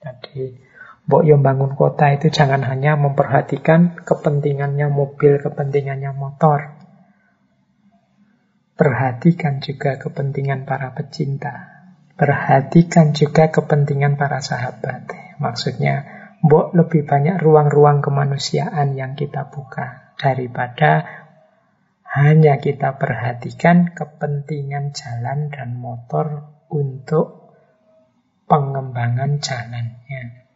Jadi, 0.00 0.56
Mbok 1.04 1.24
yang 1.24 1.44
bangun 1.44 1.76
kota 1.76 2.08
itu 2.16 2.32
jangan 2.32 2.64
hanya 2.64 2.96
memperhatikan 2.96 4.00
kepentingannya 4.00 4.88
mobil, 4.88 5.40
kepentingannya 5.40 6.16
motor. 6.16 6.77
Perhatikan 8.78 9.58
juga 9.58 9.98
kepentingan 9.98 10.62
para 10.62 10.94
pecinta. 10.94 11.82
Perhatikan 12.14 13.10
juga 13.10 13.50
kepentingan 13.50 14.14
para 14.14 14.38
sahabat. 14.38 15.10
Maksudnya, 15.42 16.06
Mbok 16.38 16.78
lebih 16.78 17.02
banyak 17.02 17.42
ruang-ruang 17.42 17.98
kemanusiaan 17.98 18.94
yang 18.94 19.18
kita 19.18 19.50
buka 19.50 20.14
daripada 20.14 21.02
hanya 22.06 22.62
kita 22.62 22.96
perhatikan 22.96 23.90
kepentingan 23.90 24.94
jalan 24.94 25.50
dan 25.50 25.74
motor 25.74 26.46
untuk 26.70 27.52
pengembangan 28.48 29.42
jalannya. 29.42 30.48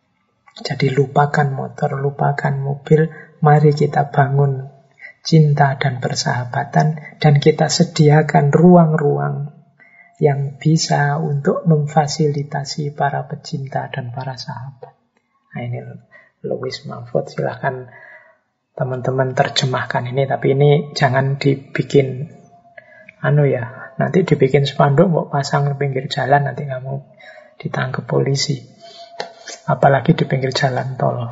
Jadi 0.52 0.94
lupakan 0.94 1.48
motor, 1.52 2.00
lupakan 2.00 2.54
mobil, 2.56 3.12
mari 3.44 3.76
kita 3.76 4.08
bangun 4.08 4.71
cinta 5.22 5.78
dan 5.78 6.02
persahabatan 6.02 7.18
dan 7.22 7.34
kita 7.38 7.70
sediakan 7.70 8.50
ruang-ruang 8.50 9.54
yang 10.18 10.58
bisa 10.58 11.18
untuk 11.18 11.62
memfasilitasi 11.66 12.94
para 12.94 13.26
pecinta 13.30 13.86
dan 13.90 14.10
para 14.10 14.34
sahabat. 14.34 14.94
Nah 15.54 15.62
ini 15.62 15.78
Louis 16.42 16.74
Mahfud 16.86 17.30
silahkan 17.30 17.90
teman-teman 18.74 19.34
terjemahkan 19.34 20.10
ini 20.10 20.26
tapi 20.26 20.58
ini 20.58 20.70
jangan 20.94 21.38
dibikin 21.38 22.30
anu 23.22 23.46
ya 23.46 23.94
nanti 24.00 24.26
dibikin 24.26 24.66
spanduk 24.66 25.06
mau 25.06 25.26
pasang 25.30 25.70
pinggir 25.78 26.10
jalan 26.10 26.50
nanti 26.50 26.66
kamu 26.66 27.04
ditangkap 27.62 28.02
polisi 28.08 28.58
apalagi 29.70 30.18
di 30.18 30.24
pinggir 30.26 30.50
jalan 30.50 30.98
tol. 30.98 31.30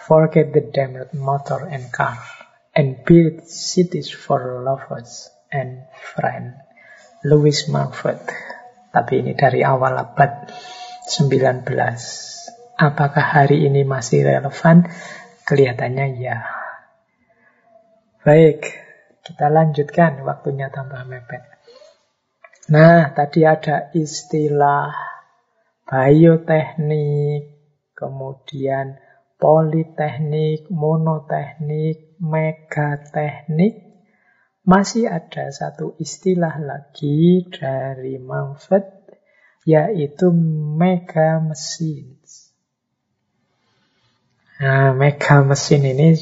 Forget 0.00 0.50
the 0.50 0.64
damned 0.74 1.14
motor 1.14 1.70
and 1.70 1.88
car 1.94 2.39
and 2.80 3.04
build 3.04 3.44
cities 3.44 4.08
for 4.08 4.64
lovers 4.64 5.28
and 5.52 5.84
friends. 5.92 6.56
Louis 7.20 7.68
Mumford. 7.68 8.24
Tapi 8.88 9.20
ini 9.20 9.36
dari 9.36 9.60
awal 9.60 10.00
abad 10.00 10.48
19. 11.04 11.68
Apakah 12.80 13.26
hari 13.36 13.68
ini 13.68 13.84
masih 13.84 14.24
relevan? 14.24 14.88
Kelihatannya 15.44 16.06
ya. 16.16 16.40
Baik, 18.24 18.72
kita 19.20 19.52
lanjutkan 19.52 20.24
waktunya 20.24 20.72
tambah 20.72 21.04
mepet. 21.04 21.44
Nah, 22.72 23.12
tadi 23.12 23.44
ada 23.44 23.92
istilah 23.92 24.96
bioteknik, 25.84 27.52
kemudian 27.92 28.96
politeknik, 29.36 30.72
monoteknik, 30.72 32.09
megateknik, 32.20 33.90
masih 34.62 35.08
ada 35.08 35.48
satu 35.48 35.96
istilah 35.96 36.60
lagi 36.60 37.48
dari 37.48 38.20
Mumford, 38.20 38.86
yaitu 39.64 40.28
mega 40.76 41.40
mesin. 41.40 42.20
Nah, 44.60 44.92
mega 44.92 45.40
mesin 45.40 45.88
ini 45.88 46.20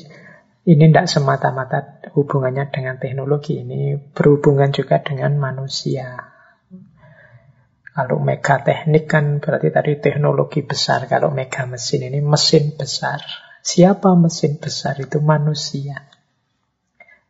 ini 0.62 0.85
tidak 0.95 1.11
semata-mata 1.11 2.07
hubungannya 2.15 2.70
dengan 2.70 2.95
teknologi, 3.03 3.66
ini 3.66 3.99
berhubungan 3.99 4.70
juga 4.70 5.03
dengan 5.03 5.35
manusia. 5.35 6.39
Kalau 7.99 8.23
mega 8.23 8.62
teknik 8.62 9.11
kan 9.11 9.43
berarti 9.43 9.75
tadi 9.75 9.99
teknologi 9.99 10.62
besar. 10.62 11.11
Kalau 11.11 11.35
mega 11.35 11.66
mesin 11.66 12.07
ini 12.07 12.23
mesin 12.23 12.79
besar. 12.79 13.48
Siapa 13.62 14.14
mesin 14.14 14.56
besar? 14.56 14.98
Itu 15.02 15.20
manusia. 15.20 16.09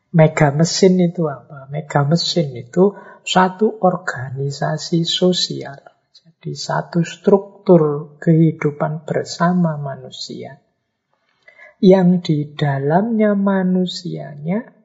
Mega 0.08 0.48
mesin 0.54 0.96
itu 1.04 1.28
apa? 1.28 1.68
Mega 1.68 2.00
mesin 2.08 2.56
itu 2.56 2.96
satu 3.24 3.80
organisasi 3.84 5.04
sosial. 5.04 5.76
Jadi 6.16 6.52
satu 6.56 7.04
struktur 7.04 8.14
kehidupan 8.16 9.04
bersama 9.04 9.76
manusia. 9.76 10.56
Yang 11.78 12.08
di 12.24 12.38
dalamnya 12.56 13.36
manusianya 13.36 14.78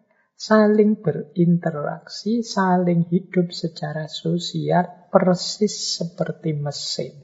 saling 0.44 1.00
berinteraksi, 1.00 2.44
saling 2.44 3.08
hidup 3.08 3.56
secara 3.56 4.12
sosial, 4.12 5.08
persis 5.08 5.72
seperti 6.04 6.52
mesin. 6.52 7.16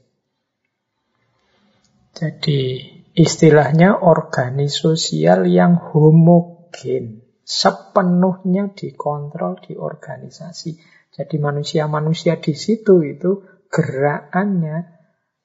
Jadi 2.16 2.99
istilahnya 3.14 3.98
organisasi 3.98 5.26
yang 5.50 5.78
homogen, 5.78 7.26
sepenuhnya 7.42 8.70
dikontrol 8.74 9.58
di 9.62 9.74
organisasi. 9.74 10.78
Jadi 11.10 11.36
manusia-manusia 11.42 12.38
di 12.38 12.54
situ 12.54 13.02
itu 13.02 13.42
gerakannya 13.66 15.00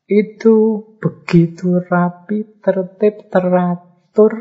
itu 0.05 0.85
begitu 1.01 1.81
rapi, 1.81 2.61
tertib, 2.61 3.25
teratur, 3.33 4.33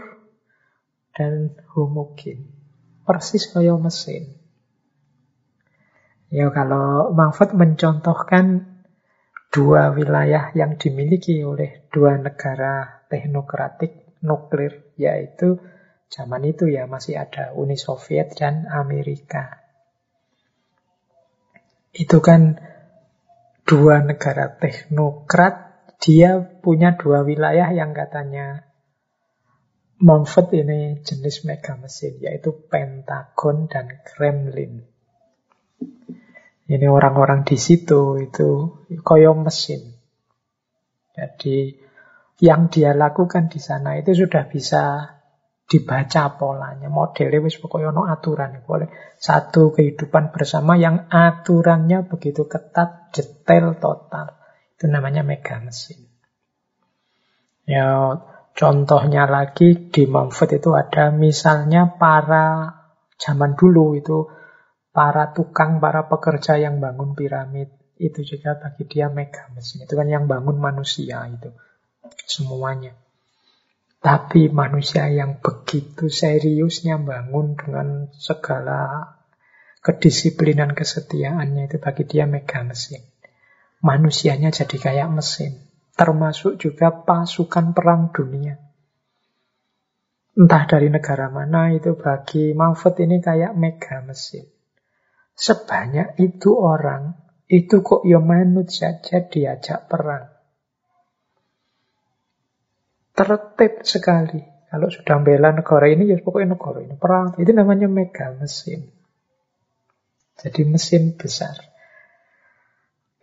dan 1.17 1.57
homogen. 1.73 2.53
Persis 3.05 3.49
kayak 3.49 3.81
mesin. 3.81 4.37
Ya 6.29 6.51
kalau 6.51 7.15
Mahfud 7.15 7.55
mencontohkan 7.55 8.75
dua 9.55 9.95
wilayah 9.95 10.51
yang 10.59 10.75
dimiliki 10.77 11.39
oleh 11.47 11.87
dua 11.95 12.19
negara 12.19 13.04
teknokratik 13.15 14.19
nuklir, 14.27 14.91
yaitu 14.99 15.63
zaman 16.11 16.43
itu 16.43 16.67
ya 16.67 16.91
masih 16.91 17.15
ada 17.15 17.55
Uni 17.55 17.79
Soviet 17.79 18.35
dan 18.35 18.67
Amerika. 18.67 19.63
Itu 21.95 22.19
kan 22.19 22.59
dua 23.63 24.03
negara 24.03 24.59
teknokrat, 24.59 25.87
dia 26.03 26.43
punya 26.43 26.99
dua 26.99 27.23
wilayah 27.23 27.71
yang 27.71 27.95
katanya 27.95 28.67
Mumford 30.03 30.51
ini 30.51 30.99
jenis 31.07 31.47
mega 31.47 31.79
mesin, 31.79 32.19
yaitu 32.19 32.51
Pentagon 32.67 33.71
dan 33.71 34.03
Kremlin. 34.03 34.83
Ini 36.65 36.87
orang-orang 36.91 37.47
di 37.47 37.55
situ 37.55 38.19
itu 38.19 38.83
koyo 39.07 39.33
mesin. 39.39 39.95
Jadi 41.15 41.84
yang 42.43 42.73
dia 42.73 42.95
lakukan 42.95 43.47
di 43.47 43.63
sana 43.63 43.99
itu 43.99 44.27
sudah 44.27 44.51
bisa 44.51 45.15
dibaca 45.71 46.23
polanya. 46.37 46.91
Modelnya 46.91 47.41
wis 47.41 47.59
pokoknya 47.59 47.95
no 47.95 48.07
aturan. 48.07 48.63
Boleh 48.67 48.91
satu 49.17 49.71
kehidupan 49.75 50.35
bersama 50.35 50.75
yang 50.75 51.07
aturannya 51.09 52.05
begitu 52.07 52.45
ketat, 52.51 53.15
detail, 53.15 53.79
total. 53.79 54.35
Itu 54.75 54.91
namanya 54.91 55.23
mega 55.23 55.63
mesin. 55.63 56.11
Ya 57.65 58.19
Contohnya 58.55 59.27
lagi 59.27 59.91
di 59.91 60.07
Mumford 60.07 60.63
itu 60.63 60.71
ada 60.79 61.11
misalnya 61.11 61.99
para 61.99 62.71
zaman 63.19 63.59
dulu 63.59 63.99
itu 63.99 64.31
para 64.95 65.35
tukang, 65.35 65.83
para 65.83 66.07
pekerja 66.07 66.55
yang 66.55 66.79
bangun 66.79 67.19
piramid. 67.19 67.75
Itu 67.99 68.23
juga 68.23 68.55
bagi 68.55 68.87
dia 68.87 69.11
mega 69.11 69.51
mesin. 69.51 69.83
Itu 69.83 69.99
kan 69.99 70.07
yang 70.07 70.31
bangun 70.31 70.63
manusia 70.63 71.27
itu. 71.27 71.51
Semuanya. 72.25 72.93
Tapi 74.05 74.53
manusia 74.53 75.09
yang 75.09 75.41
begitu 75.41 76.13
seriusnya 76.13 77.01
bangun 77.01 77.57
dengan 77.57 78.13
segala 78.13 79.09
kedisiplinan 79.81 80.77
kesetiaannya 80.77 81.73
itu 81.73 81.81
bagi 81.81 82.05
dia 82.05 82.29
mega 82.29 82.61
mesin. 82.61 83.01
Manusianya 83.81 84.53
jadi 84.53 84.77
kayak 84.77 85.09
mesin. 85.09 85.65
Termasuk 85.95 86.61
juga 86.61 86.91
pasukan 86.91 87.73
perang 87.73 88.11
dunia. 88.11 88.61
Entah 90.35 90.67
dari 90.67 90.91
negara 90.91 91.31
mana 91.31 91.71
itu 91.71 91.95
bagi 91.95 92.51
Mahfud 92.53 92.99
ini 92.99 93.23
kayak 93.23 93.55
mega 93.55 94.03
mesin. 94.03 94.51
Sebanyak 95.39 96.19
itu 96.19 96.59
orang, 96.59 97.15
itu 97.47 97.81
kok 97.87 98.03
ya 98.03 98.19
manut 98.19 98.67
saja 98.75 99.23
diajak 99.23 99.87
perang. 99.87 100.34
Tertib 103.15 103.87
sekali. 103.87 104.43
Kalau 104.67 104.91
sudah 104.91 105.23
bela 105.23 105.55
negara 105.55 105.87
ini, 105.87 106.11
ya 106.11 106.19
pokoknya 106.19 106.59
negara 106.59 106.83
ini 106.83 106.99
perang. 106.99 107.39
Itu 107.39 107.55
namanya 107.55 107.87
mega 107.87 108.35
mesin. 108.35 108.91
Jadi 110.35 110.67
mesin 110.67 111.15
besar. 111.15 111.55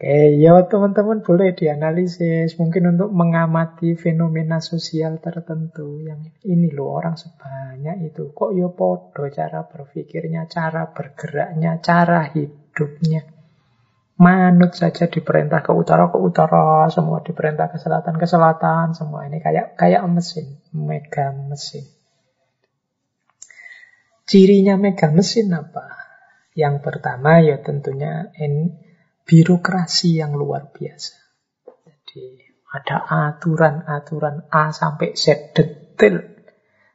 Oke, 0.01 0.41
ya 0.41 0.57
teman-teman 0.65 1.21
boleh 1.21 1.53
dianalisis 1.53 2.57
mungkin 2.57 2.97
untuk 2.97 3.13
mengamati 3.13 3.93
fenomena 3.93 4.57
sosial 4.57 5.21
tertentu 5.21 6.01
yang 6.01 6.25
ini 6.41 6.73
loh 6.73 6.97
orang 6.97 7.21
sebanyak 7.21 8.09
itu 8.09 8.33
kok 8.33 8.49
ya 8.57 8.65
podo 8.73 9.29
cara 9.29 9.61
berpikirnya, 9.61 10.49
cara 10.49 10.89
bergeraknya, 10.89 11.77
cara 11.85 12.33
hidupnya. 12.33 13.40
Manut 14.21 14.77
saja 14.77 15.09
diperintah 15.09 15.65
ke 15.65 15.73
utara 15.73 16.13
ke 16.13 16.21
utara, 16.21 16.85
semua 16.93 17.25
diperintah 17.25 17.73
ke 17.73 17.81
selatan 17.81 18.21
ke 18.21 18.29
selatan, 18.29 18.93
semua 18.93 19.25
ini 19.25 19.41
kayak 19.41 19.73
kayak 19.73 20.05
mesin, 20.05 20.61
mega 20.77 21.33
mesin. 21.33 21.89
Cirinya 24.29 24.77
mega 24.77 25.09
mesin 25.09 25.49
apa? 25.49 25.89
Yang 26.53 26.85
pertama 26.85 27.41
ya 27.41 27.57
tentunya 27.65 28.29
ini 28.37 28.69
birokrasi 29.25 30.21
yang 30.21 30.37
luar 30.37 30.69
biasa. 30.69 31.17
Jadi 31.89 32.45
ada 32.71 32.97
aturan-aturan 33.33 34.47
A 34.53 34.69
sampai 34.69 35.17
Z 35.17 35.55
detail. 35.57 36.23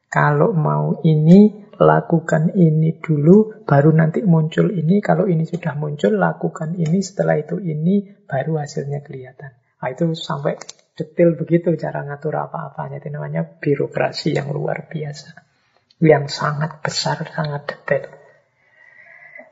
Kalau 0.06 0.54
mau 0.54 1.02
ini, 1.02 1.65
lakukan 1.78 2.56
ini 2.56 2.98
dulu, 2.98 3.64
baru 3.64 3.92
nanti 3.92 4.24
muncul 4.24 4.72
ini. 4.72 5.00
Kalau 5.04 5.28
ini 5.28 5.44
sudah 5.44 5.76
muncul, 5.76 6.16
lakukan 6.16 6.76
ini. 6.76 7.00
Setelah 7.00 7.40
itu 7.40 7.56
ini, 7.60 8.04
baru 8.24 8.60
hasilnya 8.60 9.04
kelihatan. 9.04 9.52
Nah, 9.56 9.88
itu 9.92 10.12
sampai 10.16 10.56
detail 10.96 11.36
begitu 11.36 11.76
cara 11.76 12.04
ngatur 12.04 12.36
apa-apanya. 12.36 13.00
Itu 13.00 13.12
namanya 13.12 13.44
birokrasi 13.46 14.36
yang 14.36 14.50
luar 14.52 14.88
biasa. 14.88 15.44
Yang 16.00 16.24
sangat 16.32 16.84
besar, 16.84 17.24
sangat 17.28 17.68
detail. 17.68 18.26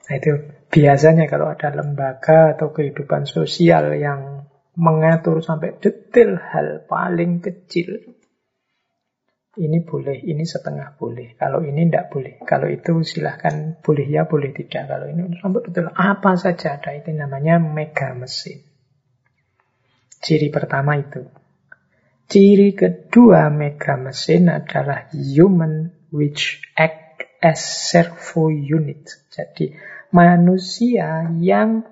Nah 0.05 0.15
itu 0.21 0.33
biasanya 0.69 1.25
kalau 1.25 1.49
ada 1.49 1.73
lembaga 1.73 2.53
atau 2.57 2.77
kehidupan 2.77 3.25
sosial 3.25 3.97
yang 3.97 4.45
mengatur 4.77 5.41
sampai 5.41 5.81
detail 5.81 6.37
hal 6.37 6.85
paling 6.85 7.41
kecil. 7.41 8.05
Ini 9.55 9.87
boleh, 9.87 10.19
ini 10.19 10.43
setengah 10.43 10.99
boleh. 10.99 11.39
Kalau 11.39 11.63
ini 11.63 11.87
tidak 11.87 12.11
boleh. 12.11 12.43
Kalau 12.43 12.67
itu 12.67 13.07
silahkan 13.07 13.79
boleh 13.79 14.07
ya, 14.11 14.27
boleh 14.27 14.51
tidak. 14.51 14.91
Kalau 14.91 15.07
ini 15.07 15.39
sampai 15.39 15.63
detail 15.71 15.95
apa 15.95 16.35
saja 16.35 16.75
ada. 16.75 16.91
Itu 16.91 17.15
namanya 17.15 17.63
mega 17.63 18.11
mesin. 18.19 18.67
Ciri 20.19 20.51
pertama 20.51 20.99
itu. 20.99 21.23
Ciri 22.27 22.75
kedua 22.75 23.47
mega 23.55 23.95
mesin 23.95 24.51
adalah 24.51 25.07
human 25.15 25.95
which 26.11 26.59
act 26.75 27.23
as 27.39 27.63
servo 27.63 28.51
unit. 28.51 29.07
Jadi 29.31 29.71
manusia 30.11 31.31
yang 31.39 31.87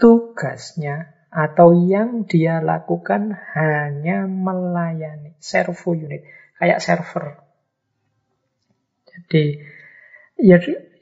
tugasnya 0.00 1.19
atau 1.30 1.72
yang 1.86 2.26
dia 2.26 2.58
lakukan 2.58 3.38
hanya 3.54 4.26
melayani 4.26 5.38
servo 5.38 5.94
unit 5.94 6.26
kayak 6.58 6.82
server. 6.82 7.38
Jadi 9.06 9.62
ya 10.42 10.58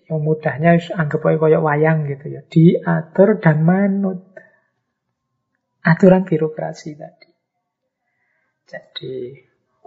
yang 0.09 0.21
mudahnya 0.25 0.81
anggap 0.97 1.21
aja 1.25 1.37
kayak 1.37 1.65
wayang 1.65 2.09
gitu 2.09 2.27
ya, 2.33 2.41
diatur 2.45 3.41
dan 3.41 3.65
manut 3.65 4.25
aturan 5.85 6.29
birokrasi 6.29 6.97
tadi. 6.97 7.31
Jadi 8.69 9.33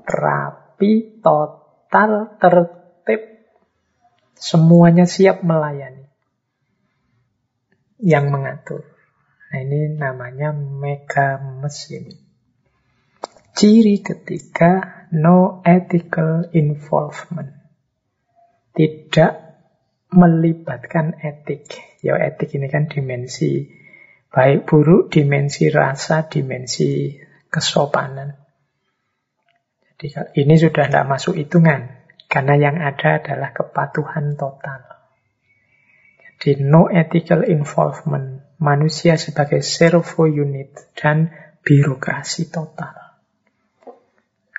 rapi, 0.02 1.22
total, 1.22 2.34
tertib, 2.42 3.32
Semuanya 4.42 5.06
siap 5.06 5.46
melayani. 5.46 6.10
Yang 8.02 8.26
mengatur. 8.34 8.82
Nah, 9.52 9.60
ini 9.60 10.00
namanya 10.00 10.56
mega 10.56 11.36
mesin. 11.60 12.08
Ciri 13.52 14.00
ketiga, 14.00 15.04
no 15.12 15.60
ethical 15.68 16.48
involvement. 16.56 17.52
Tidak 18.72 19.34
melibatkan 20.16 21.20
etik. 21.20 21.68
Ya 22.00 22.16
etik 22.16 22.56
ini 22.56 22.72
kan 22.72 22.88
dimensi 22.88 23.68
baik 24.32 24.64
buruk, 24.64 25.12
dimensi 25.12 25.68
rasa, 25.68 26.32
dimensi 26.32 27.20
kesopanan. 27.52 28.40
Jadi 29.84 30.40
ini 30.40 30.56
sudah 30.56 30.88
tidak 30.88 31.12
masuk 31.12 31.36
hitungan. 31.36 32.00
Karena 32.32 32.56
yang 32.56 32.80
ada 32.80 33.20
adalah 33.20 33.52
kepatuhan 33.52 34.40
total. 34.40 35.01
Jadi 36.42 36.66
no 36.66 36.90
ethical 36.90 37.46
involvement. 37.46 38.58
Manusia 38.62 39.18
sebagai 39.18 39.62
servo 39.62 40.26
unit 40.26 40.94
dan 40.98 41.30
birokrasi 41.62 42.50
total. 42.50 42.94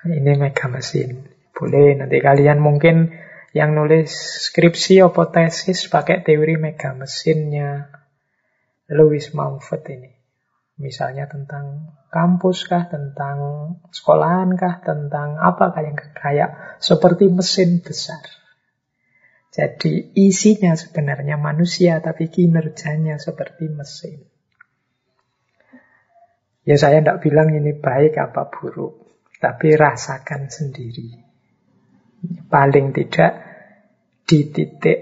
Ini 0.03 0.35
mega 0.39 0.67
mesin. 0.71 1.27
Boleh 1.51 1.95
nanti 1.99 2.19
kalian 2.19 2.59
mungkin 2.59 3.11
yang 3.55 3.75
nulis 3.75 4.11
skripsi 4.47 5.03
atau 5.03 5.27
tesis 5.27 5.87
pakai 5.87 6.23
teori 6.23 6.55
mega 6.59 6.91
mesinnya 6.95 7.87
Louis 8.91 9.23
Mumford 9.31 9.83
ini. 9.91 10.11
Misalnya 10.79 11.29
tentang 11.29 11.95
kampus 12.09 12.65
kah, 12.65 12.89
tentang 12.89 13.37
sekolahan 13.93 14.57
kah, 14.57 14.81
tentang 14.83 15.37
apa 15.37 15.69
yang 15.79 15.95
kayak 15.95 16.81
seperti 16.81 17.29
mesin 17.29 17.79
besar. 17.79 18.42
Jadi 19.53 20.17
isinya 20.17 20.73
sebenarnya 20.73 21.37
manusia 21.37 22.01
tapi 22.01 22.25
kinerjanya 22.33 23.21
seperti 23.21 23.69
mesin. 23.69 24.25
Ya 26.65 26.79
saya 26.79 27.05
tidak 27.05 27.21
bilang 27.21 27.53
ini 27.53 27.77
baik 27.77 28.17
apa 28.17 28.49
buruk, 28.49 29.13
tapi 29.37 29.77
rasakan 29.77 30.49
sendiri. 30.49 31.21
Paling 32.49 32.95
tidak 32.97 33.33
di 34.25 34.49
titik 34.49 34.99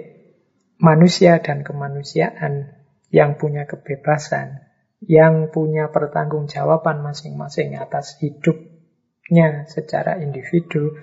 manusia 0.82 1.40
dan 1.40 1.64
kemanusiaan 1.64 2.76
yang 3.14 3.40
punya 3.40 3.70
kebebasan 3.70 4.72
yang 5.02 5.50
punya 5.50 5.90
pertanggungjawaban 5.90 7.02
masing-masing 7.02 7.74
atas 7.74 8.22
hidupnya 8.22 9.66
secara 9.66 10.22
individu, 10.22 10.94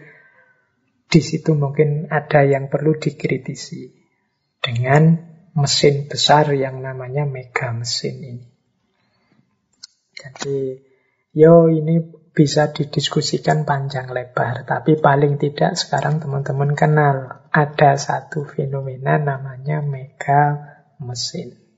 di 1.08 1.20
situ 1.24 1.56
mungkin 1.56 2.12
ada 2.12 2.44
yang 2.44 2.68
perlu 2.68 3.00
dikritisi 3.00 3.88
dengan 4.60 5.16
mesin 5.56 6.06
besar 6.06 6.52
yang 6.52 6.84
namanya 6.84 7.24
mega 7.24 7.72
mesin 7.72 8.16
ini. 8.20 8.46
Jadi, 10.12 10.76
yo 11.32 11.72
ini 11.72 11.98
bisa 12.36 12.70
didiskusikan 12.70 13.66
panjang 13.66 14.12
lebar, 14.12 14.68
tapi 14.68 15.00
paling 15.00 15.40
tidak 15.40 15.74
sekarang 15.74 16.20
teman-teman 16.22 16.76
kenal 16.76 17.48
ada 17.50 17.96
satu 17.98 18.46
fenomena 18.46 19.18
namanya 19.18 19.82
mega 19.82 20.42
mesin 21.02 21.68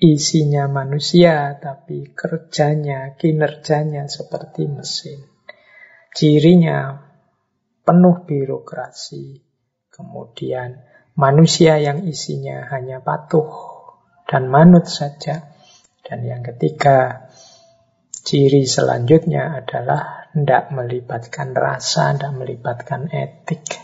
isinya 0.00 0.68
manusia, 0.68 1.56
tapi 1.56 2.12
kerjanya, 2.12 3.16
kinerjanya 3.16 4.04
seperti 4.08 4.68
mesin. 4.68 5.24
Cirinya 6.12 7.05
penuh 7.86 8.26
birokrasi, 8.26 9.38
kemudian 9.94 10.82
manusia 11.14 11.78
yang 11.78 12.02
isinya 12.02 12.66
hanya 12.74 12.98
patuh 12.98 13.46
dan 14.26 14.50
manut 14.50 14.90
saja. 14.90 15.54
Dan 16.02 16.22
yang 16.26 16.42
ketiga, 16.42 17.30
Ciri 18.26 18.66
selanjutnya 18.66 19.54
adalah 19.62 20.26
tidak 20.34 20.74
melibatkan 20.74 21.54
rasa, 21.54 22.10
tidak 22.10 22.34
melibatkan 22.34 23.06
etik. 23.06 23.78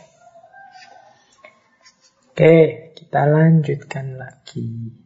Oke, 2.34 2.90
kita 2.98 3.22
lanjutkan 3.22 4.18
lagi. 4.18 4.98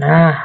Nah, 0.00 0.36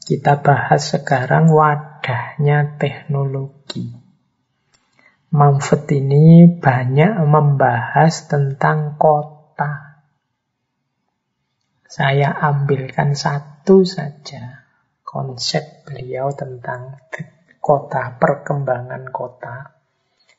kita 0.00 0.40
bahas 0.40 0.96
sekarang 0.96 1.52
wadahnya 1.52 2.80
teknologi. 2.80 4.09
Manfaat 5.30 5.86
ini 5.94 6.50
banyak 6.50 7.22
membahas 7.22 8.26
tentang 8.26 8.98
kota. 8.98 10.02
Saya 11.86 12.34
ambilkan 12.34 13.14
satu 13.14 13.86
saja 13.86 14.66
konsep 15.06 15.86
beliau 15.86 16.34
tentang 16.34 16.98
kota, 17.62 18.18
perkembangan 18.18 19.06
kota. 19.14 19.78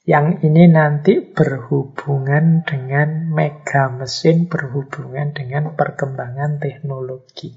Yang 0.03 0.43
ini 0.51 0.67
nanti 0.67 1.23
berhubungan 1.23 2.67
dengan 2.67 3.31
mega 3.31 3.87
mesin, 3.87 4.51
berhubungan 4.51 5.31
dengan 5.31 5.71
perkembangan 5.71 6.59
teknologi. 6.59 7.55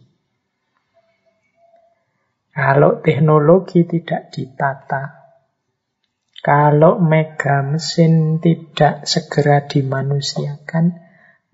Kalau 2.55 3.03
teknologi 3.03 3.83
tidak 3.83 4.31
ditata, 4.31 5.24
kalau 6.45 7.01
mega 7.01 7.65
mesin 7.65 8.37
tidak 8.37 9.09
segera 9.09 9.65
dimanusiakan, 9.65 10.93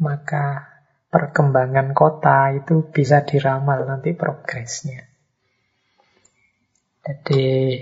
maka 0.02 0.66
perkembangan 1.14 1.94
kota 1.94 2.50
itu 2.58 2.90
bisa 2.90 3.22
diramal 3.22 3.86
nanti 3.86 4.18
progresnya. 4.18 5.06
Jadi 7.06 7.78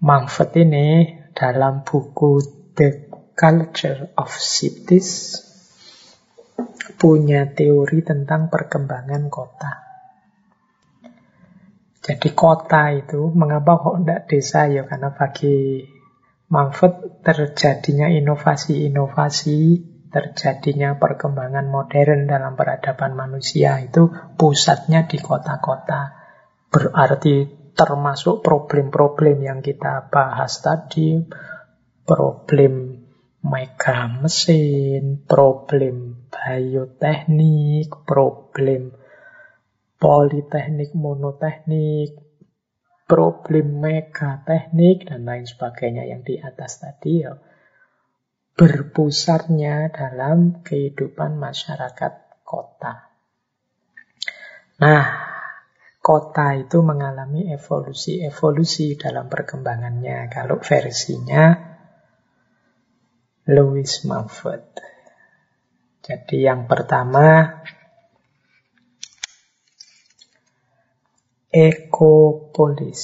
Manfred 0.00 0.52
ini 0.64 0.88
dalam 1.36 1.84
buku 1.84 2.40
The 2.72 3.12
Culture 3.36 4.16
of 4.16 4.32
Cities 4.32 5.36
punya 6.96 7.44
teori 7.52 8.00
tentang 8.00 8.48
perkembangan 8.48 9.28
kota. 9.28 9.72
Jadi 12.00 12.32
kota 12.32 12.88
itu 12.96 13.28
mengapa 13.36 13.76
kok 13.84 14.00
tidak 14.00 14.20
desa 14.32 14.64
ya 14.64 14.88
karena 14.88 15.12
bagi 15.12 15.97
Manfred 16.48 17.20
terjadinya 17.20 18.08
inovasi-inovasi, 18.08 19.60
terjadinya 20.08 20.96
perkembangan 20.96 21.68
modern 21.68 22.24
dalam 22.24 22.56
peradaban 22.56 23.12
manusia 23.12 23.76
itu 23.84 24.08
pusatnya 24.40 25.04
di 25.04 25.20
kota-kota. 25.20 26.16
Berarti 26.72 27.44
termasuk 27.76 28.40
problem-problem 28.40 29.44
yang 29.44 29.60
kita 29.60 30.08
bahas 30.08 30.64
tadi, 30.64 31.20
problem 32.08 33.04
mega 33.44 34.08
mesin, 34.08 35.20
problem 35.28 36.26
bioteknik, 36.32 37.92
problem 38.08 38.96
politeknik 39.98 40.94
monoteknik, 40.94 42.27
problem 43.08 43.80
mega 43.80 44.44
teknik, 44.44 45.08
dan 45.08 45.24
lain 45.24 45.48
sebagainya 45.48 46.04
yang 46.04 46.20
di 46.20 46.36
atas 46.36 46.84
tadi 46.84 47.24
ya 47.24 47.32
berpusatnya 48.58 49.88
dalam 49.94 50.66
kehidupan 50.66 51.38
masyarakat 51.38 52.42
kota. 52.42 53.06
Nah, 54.82 55.06
kota 56.02 56.58
itu 56.58 56.82
mengalami 56.82 57.54
evolusi-evolusi 57.54 58.98
dalam 58.98 59.30
perkembangannya. 59.30 60.26
Kalau 60.26 60.58
versinya 60.58 61.54
Louis 63.46 63.92
Mumford. 64.04 64.66
Jadi 66.02 66.42
yang 66.42 66.66
pertama 66.66 67.62
ekopolis. 71.52 73.02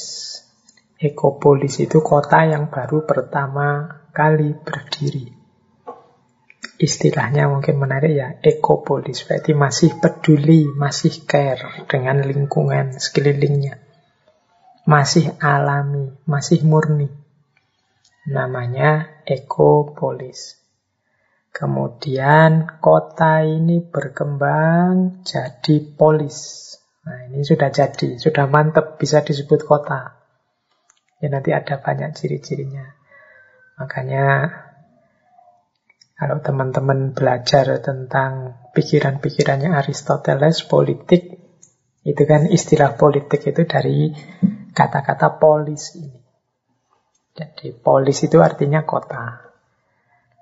Ekopolis 1.01 1.75
itu 1.81 2.01
kota 2.01 2.49
yang 2.49 2.71
baru 2.73 3.05
pertama 3.05 4.01
kali 4.15 4.57
berdiri 4.57 5.45
istilahnya 6.79 7.47
mungkin 7.47 7.79
menarik 7.79 8.13
ya, 8.13 8.29
ekopolis. 8.43 9.23
Berarti 9.27 9.53
masih 9.55 9.91
peduli, 9.99 10.67
masih 10.75 11.25
care 11.25 11.87
dengan 11.87 12.23
lingkungan 12.25 12.99
sekelilingnya. 12.99 13.79
Masih 14.85 15.33
alami, 15.41 16.13
masih 16.29 16.61
murni. 16.67 17.09
Namanya 18.29 19.23
ekopolis. 19.25 20.61
Kemudian 21.55 22.67
kota 22.83 23.47
ini 23.47 23.79
berkembang 23.79 25.23
jadi 25.23 25.77
polis. 25.95 26.74
Nah 27.05 27.19
ini 27.29 27.45
sudah 27.45 27.69
jadi, 27.69 28.17
sudah 28.17 28.49
mantep 28.49 28.97
bisa 28.97 29.21
disebut 29.21 29.65
kota. 29.69 30.17
Ya 31.21 31.29
nanti 31.29 31.53
ada 31.53 31.81
banyak 31.81 32.17
ciri-cirinya. 32.17 32.85
Makanya 33.81 34.49
kalau 36.15 36.39
teman-teman 36.41 37.13
belajar 37.13 37.83
tentang 37.83 38.57
pikiran-pikirannya 38.73 39.75
Aristoteles, 39.75 40.65
politik, 40.65 41.37
itu 42.05 42.23
kan 42.29 42.47
istilah 42.49 42.97
politik 43.01 43.45
itu 43.45 43.67
dari 43.67 44.13
kata-kata 44.73 45.41
polis 45.41 45.97
ini. 45.97 46.21
Jadi 47.35 47.75
polis 47.75 48.23
itu 48.23 48.39
artinya 48.39 48.87
kota. 48.87 49.51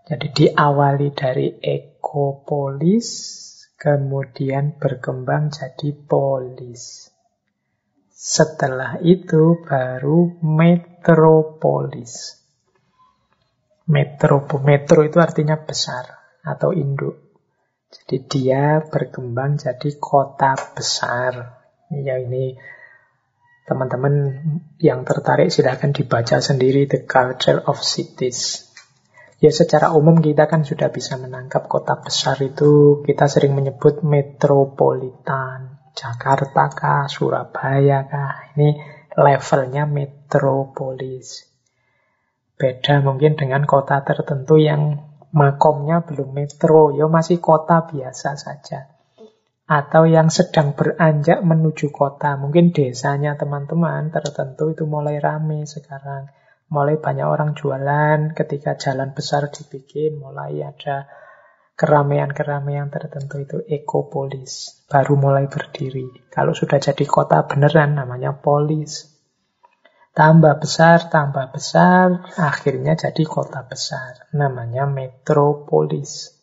Jadi 0.05 0.29
diawali 0.29 1.09
dari 1.17 1.57
ekopolis, 1.57 3.09
kemudian 3.83 4.79
berkembang 4.79 5.51
jadi 5.51 5.91
polis. 6.07 7.11
Setelah 8.15 9.03
itu 9.03 9.59
baru 9.67 10.39
metropolis. 10.39 12.39
Metro, 13.91 14.47
metro 14.63 15.03
itu 15.03 15.19
artinya 15.19 15.59
besar 15.59 16.07
atau 16.47 16.71
induk. 16.71 17.35
Jadi 17.91 18.17
dia 18.31 18.79
berkembang 18.87 19.59
jadi 19.59 19.99
kota 19.99 20.55
besar. 20.79 21.59
Ya 21.91 22.23
ini 22.23 22.55
teman-teman 23.67 24.15
yang 24.79 25.03
tertarik 25.03 25.51
silahkan 25.51 25.91
dibaca 25.91 26.39
sendiri 26.39 26.87
The 26.87 27.03
Culture 27.03 27.67
of 27.67 27.83
Cities. 27.83 28.72
Ya 29.43 29.51
secara 29.51 29.91
umum 29.91 30.23
kita 30.23 30.47
kan 30.47 30.63
sudah 30.63 30.95
bisa 30.95 31.19
menangkap 31.19 31.67
kota 31.67 31.99
besar 31.99 32.39
itu 32.47 33.03
kita 33.03 33.27
sering 33.27 33.59
menyebut 33.59 34.07
metropolitan. 34.07 35.83
Jakarta 35.99 36.71
kah, 36.71 37.11
Surabaya 37.11 38.07
kah. 38.07 38.55
Ini 38.55 38.79
levelnya 39.19 39.91
metropolis. 39.91 41.51
Beda 42.55 43.03
mungkin 43.03 43.35
dengan 43.35 43.67
kota 43.67 44.07
tertentu 44.07 44.63
yang 44.63 45.11
makomnya 45.35 46.07
belum 46.07 46.31
metro, 46.31 46.95
ya 46.95 47.11
masih 47.11 47.43
kota 47.43 47.83
biasa 47.91 48.39
saja. 48.39 48.95
Atau 49.67 50.07
yang 50.07 50.31
sedang 50.31 50.79
beranjak 50.79 51.43
menuju 51.43 51.91
kota, 51.91 52.39
mungkin 52.39 52.71
desanya 52.71 53.35
teman-teman 53.35 54.15
tertentu 54.15 54.71
itu 54.71 54.87
mulai 54.87 55.19
rame 55.19 55.67
sekarang. 55.67 56.31
Mulai 56.73 56.97
banyak 56.97 57.29
orang 57.29 57.53
jualan 57.53 58.33
ketika 58.33 58.81
jalan 58.81 59.13
besar 59.13 59.53
dibikin, 59.53 60.17
mulai 60.17 60.65
ada 60.65 61.05
keramaian-keramaian 61.77 62.89
tertentu 62.89 63.45
itu 63.45 63.59
ekopolis, 63.69 64.85
baru 64.89 65.21
mulai 65.21 65.53
berdiri. 65.53 66.33
Kalau 66.33 66.57
sudah 66.57 66.81
jadi 66.81 67.05
kota 67.05 67.45
beneran 67.45 68.01
namanya 68.01 68.33
polis. 68.41 69.13
Tambah 70.13 70.61
besar, 70.61 71.09
tambah 71.09 71.53
besar, 71.57 72.29
akhirnya 72.37 72.97
jadi 72.97 73.25
kota 73.25 73.65
besar. 73.65 74.29
Namanya 74.37 74.85
metropolis. 74.85 76.37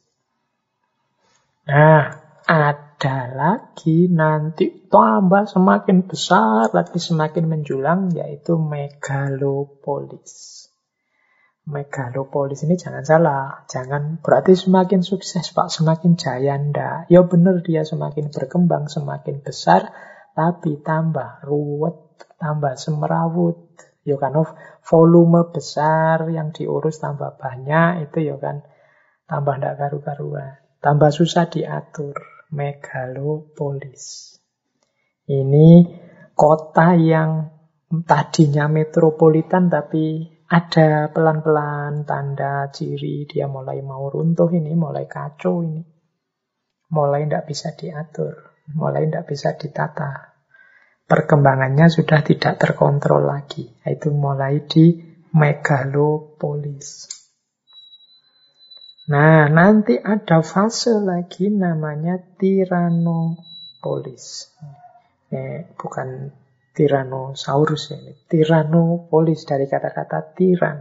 Nah, 1.69 2.17
ada 2.49 2.88
lagi 3.07 4.11
nanti 4.11 4.91
tambah 4.91 5.47
semakin 5.47 6.03
besar, 6.03 6.67
lagi 6.75 6.99
semakin 6.99 7.47
menjulang, 7.47 8.11
yaitu 8.11 8.59
megalopolis. 8.59 10.33
Megalopolis 11.69 12.65
ini 12.67 12.75
jangan 12.75 13.05
salah, 13.07 13.63
jangan 13.71 14.19
berarti 14.19 14.57
semakin 14.57 15.05
sukses 15.05 15.53
Pak, 15.55 15.71
semakin 15.71 16.19
jaya 16.19 16.59
ndak. 16.59 17.07
Ya 17.07 17.23
benar 17.23 17.63
dia 17.63 17.87
semakin 17.87 18.33
berkembang, 18.33 18.91
semakin 18.91 19.45
besar, 19.45 19.93
tapi 20.35 20.81
tambah 20.83 21.45
ruwet 21.47 21.95
tambah 22.39 22.73
semerawut. 22.75 23.69
Ya 24.07 24.17
kan, 24.17 24.33
volume 24.81 25.51
besar 25.53 26.25
yang 26.31 26.55
diurus 26.55 26.97
tambah 26.97 27.37
banyak, 27.37 28.09
itu 28.09 28.33
ya 28.33 28.35
kan 28.41 28.65
tambah 29.29 29.61
ndak 29.61 29.77
karu-karuan. 29.77 30.57
Tambah 30.79 31.11
susah 31.11 31.51
diatur. 31.51 32.38
Megalopolis. 32.49 34.35
Ini 35.29 35.69
kota 36.33 36.97
yang 36.97 37.45
tadinya 38.05 38.65
metropolitan 38.65 39.69
tapi 39.69 40.25
ada 40.49 41.13
pelan-pelan 41.13 42.09
tanda 42.09 42.73
ciri 42.73 43.29
dia 43.29 43.45
mulai 43.45 43.85
mau 43.85 44.09
runtuh 44.09 44.49
ini, 44.49 44.73
mulai 44.73 45.05
kacau 45.05 45.61
ini. 45.61 45.85
Mulai 46.89 47.29
tidak 47.29 47.45
bisa 47.45 47.69
diatur, 47.77 48.33
mulai 48.73 49.05
tidak 49.05 49.29
bisa 49.29 49.53
ditata. 49.53 50.33
Perkembangannya 51.05 51.85
sudah 51.89 52.25
tidak 52.25 52.57
terkontrol 52.57 53.29
lagi. 53.29 53.69
Itu 53.85 54.09
mulai 54.09 54.65
di 54.65 54.97
megalopolis. 55.37 57.18
Nah, 59.09 59.49
nanti 59.49 59.97
ada 59.97 60.45
fase 60.45 60.93
lagi 61.01 61.49
namanya 61.49 62.21
tiranopolis. 62.37 64.53
Eh, 65.33 65.65
bukan 65.73 66.29
Tyrannosaurus 66.79 67.91
ini. 67.97 68.13
Tyrannopolis 68.29 69.49
dari 69.49 69.65
kata-kata 69.65 70.37
tiran. 70.37 70.77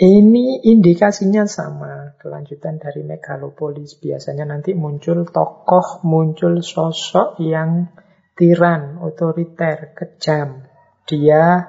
Ini 0.00 0.64
indikasinya 0.64 1.44
sama, 1.44 2.16
kelanjutan 2.16 2.80
dari 2.80 3.04
megalopolis. 3.04 4.00
Biasanya 4.00 4.48
nanti 4.48 4.72
muncul 4.76 5.28
tokoh, 5.28 6.04
muncul 6.04 6.60
sosok 6.60 7.40
yang 7.40 7.88
tiran, 8.36 9.00
otoriter, 9.00 9.96
kejam. 9.96 10.64
Dia 11.04 11.64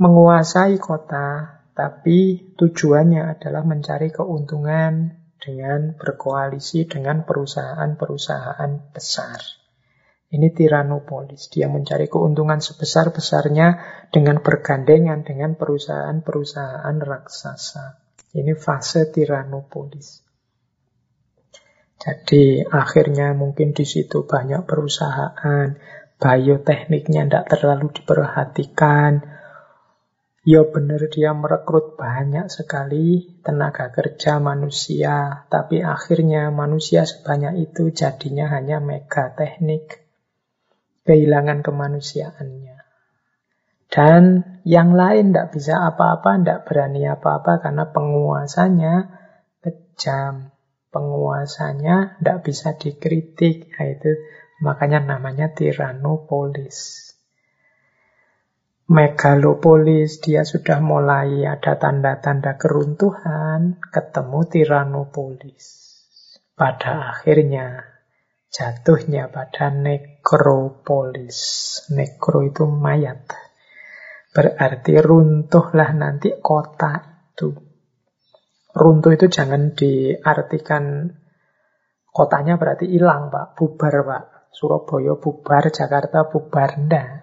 menguasai 0.00 0.76
kota, 0.80 1.57
tapi 1.78 2.50
tujuannya 2.58 3.38
adalah 3.38 3.62
mencari 3.62 4.10
keuntungan 4.10 5.14
dengan 5.38 5.94
berkoalisi 5.94 6.90
dengan 6.90 7.22
perusahaan-perusahaan 7.22 8.90
besar. 8.90 9.38
Ini 10.34 10.50
tiranopolis. 10.50 11.46
Dia 11.54 11.70
mencari 11.70 12.10
keuntungan 12.10 12.58
sebesar-besarnya 12.58 13.78
dengan 14.10 14.42
bergandengan 14.42 15.22
dengan 15.22 15.54
perusahaan-perusahaan 15.54 16.98
raksasa. 16.98 18.02
Ini 18.34 18.58
fase 18.58 19.14
tiranopolis. 19.14 20.26
Jadi 21.94 22.66
akhirnya 22.66 23.38
mungkin 23.38 23.70
di 23.70 23.86
situ 23.86 24.26
banyak 24.26 24.66
perusahaan, 24.66 25.78
biotekniknya 26.18 27.22
tidak 27.30 27.44
terlalu 27.54 27.94
diperhatikan. 27.94 29.37
Ya 30.48 30.64
benar 30.64 31.12
dia 31.12 31.36
merekrut 31.36 32.00
banyak 32.00 32.48
sekali 32.48 33.36
tenaga 33.44 33.92
kerja 33.92 34.40
manusia, 34.40 35.44
tapi 35.52 35.84
akhirnya 35.84 36.48
manusia 36.48 37.04
sebanyak 37.04 37.68
itu 37.68 37.92
jadinya 37.92 38.48
hanya 38.56 38.80
megateknik 38.80 40.08
kehilangan 41.04 41.60
kemanusiaannya. 41.60 42.80
Dan 43.92 44.44
yang 44.64 44.96
lain 44.96 45.36
tidak 45.36 45.52
bisa 45.52 45.84
apa-apa, 45.84 46.40
tidak 46.40 46.64
berani 46.64 47.04
apa-apa 47.04 47.60
karena 47.60 47.84
penguasanya 47.92 48.94
kejam. 49.60 50.52
Penguasanya 50.88 52.16
tidak 52.20 52.38
bisa 52.48 52.72
dikritik. 52.72 53.68
Nah, 53.76 53.84
itu 53.84 54.16
makanya 54.64 55.04
namanya 55.04 55.52
tiranopolis. 55.52 57.07
Megalopolis, 58.88 60.24
dia 60.24 60.48
sudah 60.48 60.80
mulai 60.80 61.44
ada 61.44 61.76
tanda-tanda 61.76 62.56
keruntuhan, 62.56 63.76
ketemu 63.92 64.40
tiranopolis. 64.48 65.64
Pada 66.56 67.12
akhirnya 67.12 67.84
jatuhnya 68.48 69.28
pada 69.28 69.68
nekropolis. 69.68 71.36
Nekro 71.92 72.48
itu 72.48 72.64
mayat. 72.64 73.28
Berarti 74.32 74.96
runtuhlah 75.04 75.92
nanti 75.92 76.32
kota 76.40 77.28
itu. 77.28 77.52
Runtuh 78.72 79.12
itu 79.12 79.28
jangan 79.28 79.76
diartikan 79.76 81.12
kotanya 82.08 82.56
berarti 82.56 82.88
hilang, 82.88 83.28
Pak. 83.28 83.52
Bubar, 83.52 84.00
Pak. 84.00 84.24
Surabaya 84.48 85.12
bubar, 85.20 85.68
Jakarta 85.68 86.24
bubar. 86.24 86.80
Nggak. 86.88 87.17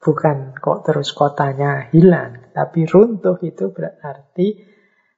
Bukan 0.00 0.56
kok 0.56 0.88
terus 0.88 1.12
kotanya 1.12 1.92
hilang. 1.92 2.50
Tapi 2.56 2.88
runtuh 2.88 3.36
itu 3.44 3.68
berarti 3.68 4.64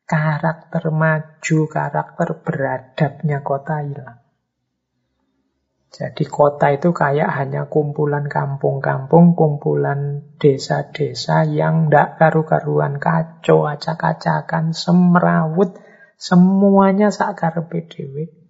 karakter 0.02 0.90
maju, 0.90 1.58
karakter 1.70 2.28
beradabnya 2.42 3.46
kota 3.46 3.78
hilang. 3.86 4.18
Jadi 5.92 6.24
kota 6.24 6.72
itu 6.72 6.88
kayak 6.96 7.28
hanya 7.36 7.68
kumpulan 7.68 8.24
kampung-kampung, 8.24 9.36
kumpulan 9.36 10.24
desa-desa 10.40 11.44
yang 11.44 11.92
ndak 11.92 12.16
karu-karuan, 12.16 12.96
kacau, 12.96 13.68
acak-acakan, 13.68 14.72
semrawut, 14.72 15.76
semuanya 16.16 17.12
sakar 17.12 17.68
PDW. 17.68 18.41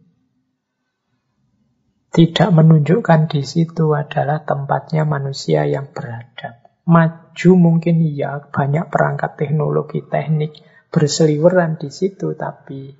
Tidak 2.12 2.48
menunjukkan 2.52 3.32
di 3.32 3.40
situ 3.40 3.97
adalah 3.97 4.44
tempatnya 4.44 5.09
manusia 5.09 5.64
yang 5.64 5.89
beradab. 5.97 6.60
Maju 6.84 7.51
mungkin 7.56 8.05
iya, 8.05 8.36
banyak 8.52 8.93
perangkat 8.93 9.40
teknologi 9.40 10.05
teknik 10.05 10.60
berseliweran 10.93 11.80
di 11.80 11.89
situ, 11.89 12.36
tapi 12.36 12.93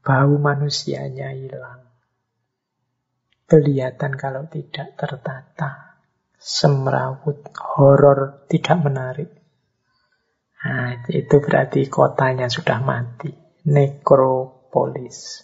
bau 0.00 0.40
manusianya 0.40 1.28
hilang 1.36 1.88
kelihatan 3.48 4.12
kalau 4.14 4.44
tidak 4.46 4.94
tertata. 4.94 5.96
Semrawut, 6.38 7.50
horor, 7.58 8.46
tidak 8.46 8.78
menarik. 8.78 9.30
Nah, 10.62 11.02
itu 11.10 11.42
berarti 11.42 11.90
kotanya 11.90 12.46
sudah 12.46 12.78
mati. 12.78 13.34
Nekropolis. 13.66 15.42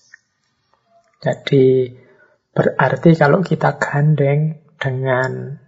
Jadi 1.18 1.90
berarti 2.54 3.18
kalau 3.18 3.42
kita 3.42 3.76
gandeng 3.82 4.62
dengan 4.78 5.58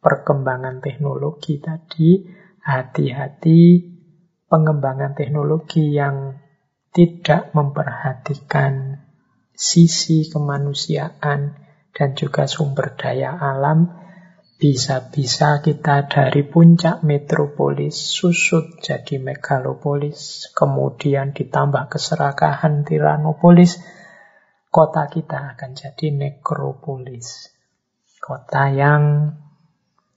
perkembangan 0.00 0.80
teknologi 0.80 1.60
tadi, 1.60 2.24
hati-hati 2.64 3.60
pengembangan 4.46 5.14
teknologi 5.18 5.92
yang 5.92 6.38
tidak 6.94 7.52
memperhatikan 7.52 9.04
sisi 9.52 10.28
kemanusiaan 10.30 11.58
dan 11.92 12.08
juga 12.12 12.48
sumber 12.48 12.96
daya 12.96 13.36
alam, 13.36 13.88
bisa-bisa 14.56 15.60
kita 15.60 16.08
dari 16.08 16.44
puncak 16.44 17.04
metropolis 17.04 17.92
susut 17.92 18.80
jadi 18.80 19.20
megalopolis, 19.20 20.48
kemudian 20.56 21.36
ditambah 21.36 21.92
keserakahan 21.92 22.88
tiranopolis, 22.88 23.80
kota 24.76 25.08
kita 25.08 25.56
akan 25.56 25.72
jadi 25.72 26.12
nekropolis. 26.12 27.48
Kota 28.20 28.68
yang 28.68 29.32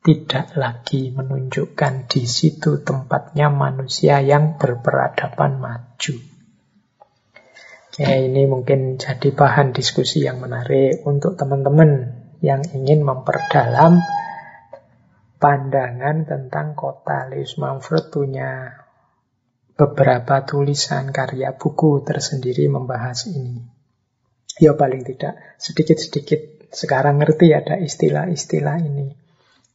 tidak 0.03 0.51
lagi 0.59 1.15
menunjukkan 1.15 2.11
di 2.11 2.27
situ 2.27 2.83
tempatnya 2.83 3.47
manusia 3.47 4.19
yang 4.19 4.59
berperadaban 4.59 5.63
maju. 5.63 6.15
Ya, 7.95 8.19
ini 8.19 8.51
mungkin 8.51 8.99
jadi 8.99 9.31
bahan 9.31 9.71
diskusi 9.71 10.27
yang 10.27 10.43
menarik 10.43 11.07
untuk 11.07 11.39
teman-teman 11.39 12.19
yang 12.43 12.59
ingin 12.75 13.07
memperdalam 13.07 14.03
pandangan 15.39 16.27
tentang 16.27 16.75
kota. 16.75 17.31
Lewis 17.31 17.55
Mumford 17.55 18.11
punya 18.11 18.75
beberapa 19.79 20.43
tulisan 20.43 21.15
karya 21.15 21.55
buku 21.55 22.03
tersendiri 22.03 22.67
membahas 22.67 23.23
ini. 23.31 23.78
Ya 24.59 24.75
paling 24.75 25.07
tidak 25.07 25.39
sedikit-sedikit 25.57 26.69
sekarang 26.75 27.23
ngerti 27.23 27.55
ada 27.55 27.79
istilah-istilah 27.79 28.77
ini. 28.83 29.15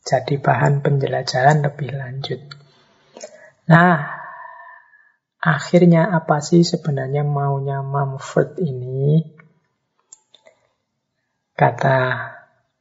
Jadi 0.04 0.36
bahan 0.36 0.84
penjelajahan 0.84 1.64
lebih 1.64 1.96
lanjut. 1.96 2.40
Nah, 3.64 4.24
Akhirnya 5.44 6.08
apa 6.08 6.40
sih 6.40 6.64
sebenarnya 6.64 7.20
maunya 7.20 7.84
Mumford 7.84 8.56
ini? 8.64 9.20
Kata 11.52 12.32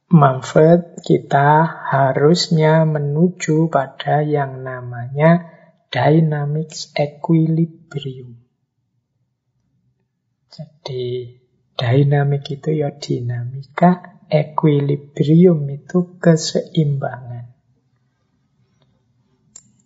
Mumford, 0.08 1.04
kita 1.04 1.60
harusnya 1.92 2.88
menuju 2.88 3.68
pada 3.68 4.24
yang 4.24 4.64
namanya 4.64 5.44
dynamics 5.92 6.88
equilibrium. 6.96 8.40
Jadi 10.48 11.36
dynamic 11.74 12.46
itu 12.50 12.70
ya 12.82 12.94
dinamika, 12.94 14.22
equilibrium 14.30 15.66
itu 15.70 16.18
keseimbangan. 16.18 17.50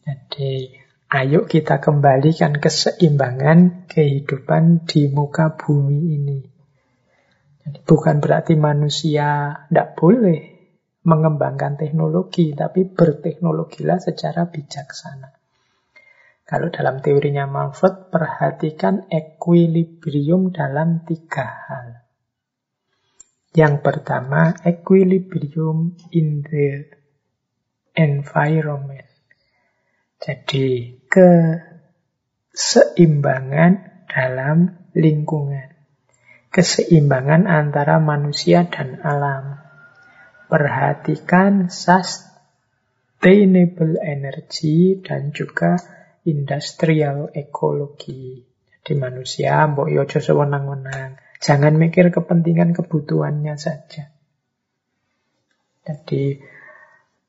Jadi 0.05 0.73
Ayo 1.09 1.49
kita 1.49 1.81
kembalikan 1.81 2.61
keseimbangan 2.61 3.89
kehidupan 3.89 4.85
di 4.85 5.09
muka 5.09 5.57
bumi 5.57 6.21
ini. 6.21 6.39
Bukan 7.65 8.21
berarti 8.21 8.53
manusia 8.61 9.57
tidak 9.57 9.97
boleh 9.97 10.41
mengembangkan 11.09 11.81
teknologi, 11.81 12.53
tapi 12.53 12.85
berteknologilah 12.85 14.05
secara 14.05 14.53
bijaksana. 14.53 15.33
Kalau 16.49 16.73
dalam 16.73 17.05
teorinya 17.05 17.45
Manfred, 17.45 18.09
perhatikan 18.09 19.05
equilibrium 19.13 20.49
dalam 20.49 21.05
tiga 21.05 21.45
hal. 21.45 22.09
Yang 23.53 23.85
pertama, 23.85 24.57
equilibrium 24.65 25.93
in 26.09 26.41
the 26.41 26.89
environment. 27.93 29.13
Jadi, 30.25 30.97
keseimbangan 31.13 34.09
dalam 34.09 34.89
lingkungan. 34.97 35.77
Keseimbangan 36.49 37.45
antara 37.45 38.01
manusia 38.01 38.65
dan 38.73 39.05
alam. 39.05 39.61
Perhatikan 40.49 41.69
sustainable 41.69 44.01
energy 44.01 44.97
dan 45.05 45.37
juga 45.37 45.98
industrial 46.27 47.31
ekologi. 47.37 48.43
Jadi 48.71 48.93
manusia 48.97 49.69
mbok 49.69 49.93
yo 49.93 50.09
aja 50.09 50.19
sewenang-wenang. 50.19 51.21
Jangan 51.39 51.77
mikir 51.79 52.11
kepentingan 52.11 52.75
kebutuhannya 52.75 53.55
saja. 53.61 54.11
Jadi 55.87 56.43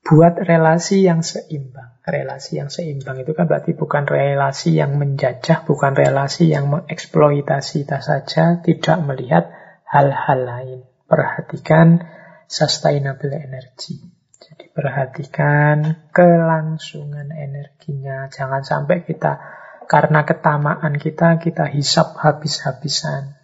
buat 0.02 0.42
relasi 0.42 1.06
yang 1.06 1.22
seimbang. 1.22 2.02
Relasi 2.02 2.58
yang 2.58 2.74
seimbang 2.74 3.22
itu 3.22 3.38
kan 3.38 3.46
berarti 3.46 3.78
bukan 3.78 4.10
relasi 4.10 4.74
yang 4.74 4.98
menjajah, 4.98 5.70
bukan 5.70 5.94
relasi 5.94 6.50
yang 6.50 6.72
mengeksploitasi 6.74 7.86
saja, 7.86 8.58
tidak 8.66 8.98
melihat 9.06 9.54
hal-hal 9.86 10.40
lain. 10.42 10.80
Perhatikan 11.06 12.02
sustainable 12.50 13.36
energy. 13.38 14.19
Jadi 14.50 14.66
perhatikan 14.74 16.10
kelangsungan 16.10 17.30
energinya. 17.30 18.26
Jangan 18.34 18.66
sampai 18.66 19.06
kita 19.06 19.38
karena 19.86 20.26
ketamaan 20.26 20.98
kita, 20.98 21.38
kita 21.38 21.70
hisap 21.70 22.18
habis-habisan. 22.18 23.38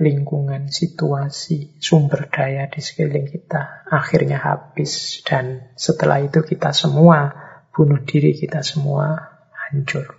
Lingkungan, 0.00 0.72
situasi, 0.72 1.76
sumber 1.76 2.32
daya 2.32 2.64
di 2.72 2.80
sekeliling 2.80 3.28
kita 3.28 3.84
akhirnya 3.92 4.40
habis. 4.40 5.20
Dan 5.20 5.68
setelah 5.76 6.24
itu 6.24 6.40
kita 6.40 6.72
semua 6.72 7.28
bunuh 7.76 8.00
diri, 8.00 8.32
kita 8.32 8.64
semua 8.64 9.36
hancur. 9.52 10.16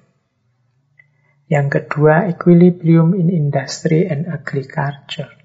Yang 1.50 1.68
kedua, 1.82 2.30
equilibrium 2.30 3.18
in 3.18 3.34
industry 3.34 4.06
and 4.06 4.30
agriculture 4.30 5.41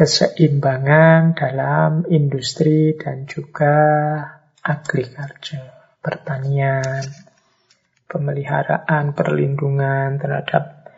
keseimbangan 0.00 1.36
dalam 1.36 2.08
industri 2.08 2.96
dan 2.96 3.28
juga 3.28 3.76
agriculture, 4.64 6.00
pertanian, 6.00 7.04
pemeliharaan, 8.08 9.12
perlindungan 9.12 10.16
terhadap 10.16 10.88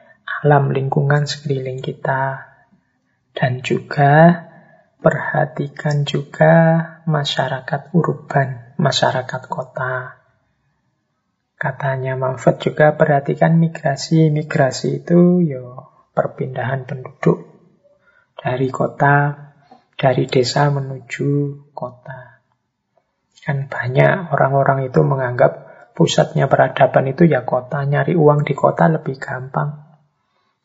alam 0.46 0.70
lingkungan 0.70 1.26
sekeliling 1.26 1.82
kita, 1.82 2.46
dan 3.34 3.58
juga 3.66 4.46
perhatikan 5.02 6.06
juga 6.06 6.54
masyarakat 7.02 7.90
urban, 7.98 8.78
masyarakat 8.78 9.42
kota. 9.50 10.14
Katanya 11.58 12.14
Manfred 12.14 12.62
juga 12.62 12.94
perhatikan 12.94 13.58
migrasi. 13.58 14.30
Migrasi 14.30 15.02
itu 15.02 15.42
yo 15.42 15.90
perpindahan 16.14 16.86
penduduk 16.86 17.51
dari 18.42 18.68
kota, 18.74 19.30
dari 19.94 20.26
desa 20.26 20.66
menuju 20.66 21.30
kota. 21.70 22.42
Kan 23.42 23.70
banyak 23.70 24.34
orang-orang 24.34 24.90
itu 24.90 25.02
menganggap 25.06 25.70
pusatnya 25.94 26.50
peradaban 26.50 27.06
itu 27.06 27.30
ya 27.30 27.46
kota, 27.46 27.86
nyari 27.86 28.18
uang 28.18 28.42
di 28.42 28.54
kota 28.58 28.90
lebih 28.90 29.14
gampang. 29.22 29.94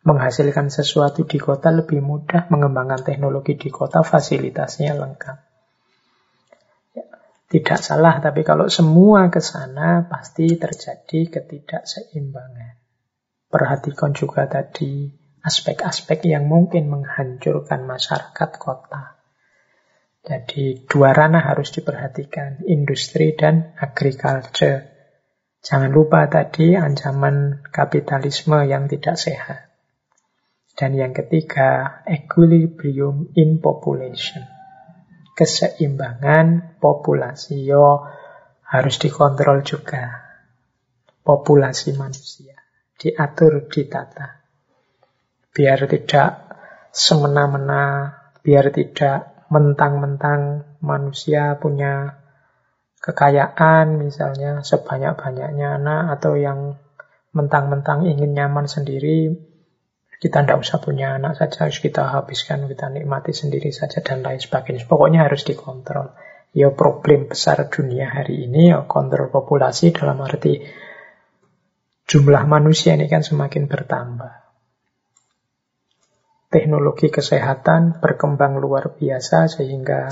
Menghasilkan 0.01 0.73
sesuatu 0.73 1.29
di 1.29 1.37
kota 1.37 1.69
lebih 1.69 2.01
mudah, 2.01 2.49
mengembangkan 2.49 3.05
teknologi 3.05 3.59
di 3.59 3.69
kota 3.69 4.01
fasilitasnya 4.01 4.97
lengkap. 4.97 5.37
Tidak 7.47 7.79
salah, 7.79 8.19
tapi 8.19 8.43
kalau 8.43 8.67
semua 8.67 9.31
ke 9.31 9.39
sana 9.39 10.03
pasti 10.07 10.51
terjadi 10.59 11.31
ketidakseimbangan. 11.31 12.75
Perhatikan 13.47 14.11
juga 14.11 14.43
tadi 14.51 15.07
aspek-aspek 15.47 16.27
yang 16.27 16.51
mungkin 16.51 16.91
menghancurkan 16.91 17.87
masyarakat 17.87 18.49
kota. 18.59 19.15
Jadi 20.27 20.83
dua 20.83 21.15
ranah 21.15 21.39
harus 21.39 21.71
diperhatikan, 21.71 22.67
industri 22.67 23.31
dan 23.31 23.71
agriculture. 23.79 24.91
Jangan 25.63 25.87
lupa 25.87 26.27
tadi 26.27 26.75
ancaman 26.75 27.63
kapitalisme 27.71 28.59
yang 28.67 28.91
tidak 28.91 29.15
sehat. 29.15 29.71
Dan 30.77 30.99
yang 30.99 31.15
ketiga, 31.15 32.03
equilibrium 32.03 33.31
in 33.39 33.63
population. 33.63 34.43
Keseimbangan 35.33 36.77
populasi. 36.77 37.65
Yo, 37.65 38.03
harus 38.67 38.99
dikontrol 38.99 39.63
juga. 39.63 40.27
Populasi 41.23 41.95
manusia. 41.97 42.53
Diatur, 42.99 43.71
ditata 43.71 44.36
biar 45.57 45.89
tidak 45.89 46.45
semena-mena, 46.93 48.13
biar 48.45 48.69
tidak 48.69 49.49
mentang-mentang 49.49 50.69
manusia 50.85 51.57
punya 51.57 52.21
kekayaan 53.01 53.97
misalnya 53.97 54.61
sebanyak-banyaknya 54.61 55.81
anak 55.81 56.19
atau 56.19 56.37
yang 56.37 56.77
mentang-mentang 57.33 58.05
ingin 58.05 58.37
nyaman 58.37 58.69
sendiri 58.69 59.33
kita 60.17 60.41
tidak 60.41 60.65
usah 60.65 60.81
punya 60.81 61.13
anak 61.21 61.37
saja 61.37 61.69
harus 61.69 61.77
kita 61.77 62.09
habiskan 62.09 62.65
kita 62.65 62.89
nikmati 62.89 63.37
sendiri 63.37 63.69
saja 63.69 64.01
dan 64.01 64.25
lain 64.25 64.41
sebagainya. 64.41 64.89
Pokoknya 64.89 65.29
harus 65.29 65.45
dikontrol. 65.45 66.09
Ya 66.57 66.73
problem 66.73 67.29
besar 67.29 67.69
dunia 67.69 68.09
hari 68.09 68.49
ini 68.49 68.73
ya 68.73 68.81
kontrol 68.89 69.29
populasi 69.29 69.93
dalam 69.93 70.17
arti 70.25 70.65
jumlah 72.09 72.49
manusia 72.49 72.97
ini 72.97 73.05
kan 73.05 73.21
semakin 73.21 73.69
bertambah 73.69 74.46
teknologi 76.47 77.11
kesehatan 77.11 77.99
berkembang 77.99 78.59
luar 78.59 78.95
biasa 78.95 79.51
sehingga 79.51 80.07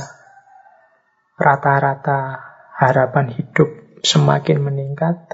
rata-rata 1.39 2.39
harapan 2.75 3.31
hidup 3.31 3.99
semakin 4.03 4.59
meningkat. 4.59 5.31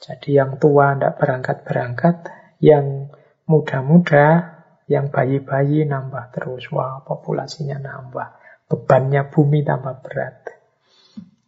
Jadi 0.00 0.40
yang 0.40 0.56
tua 0.56 0.96
tidak 0.96 1.20
berangkat-berangkat, 1.20 2.16
yang 2.64 3.12
muda-muda, 3.44 4.58
yang 4.88 5.12
bayi-bayi 5.12 5.84
nambah 5.84 6.32
terus. 6.32 6.72
Wah, 6.72 7.04
populasinya 7.04 7.76
nambah. 7.76 8.40
Bebannya 8.70 9.28
bumi 9.28 9.66
tambah 9.66 10.00
berat. 10.00 10.56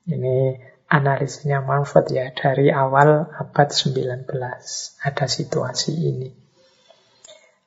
Ini 0.04 0.58
analisisnya 0.90 1.62
Manfred 1.62 2.06
ya, 2.10 2.26
dari 2.34 2.68
awal 2.68 3.30
abad 3.32 3.68
19 3.70 4.28
ada 5.00 5.26
situasi 5.30 5.94
ini. 5.94 6.41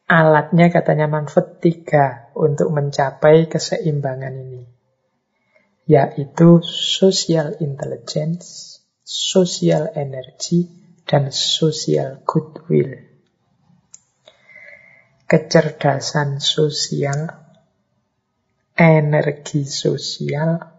Alatnya 0.06 0.70
katanya 0.70 1.10
Manfred 1.10 1.58
tiga 1.58 2.30
untuk 2.38 2.70
mencapai 2.70 3.50
keseimbangan 3.50 4.38
ini. 4.38 4.64
Yaitu 5.90 6.62
social 6.62 7.58
intelligence, 7.58 8.78
social 9.02 9.90
energy, 9.98 10.70
dan 11.10 11.34
social 11.34 12.22
goodwill. 12.22 13.02
Kecerdasan 15.26 16.38
sosial, 16.38 17.26
energi 18.78 19.66
sosial, 19.66 20.70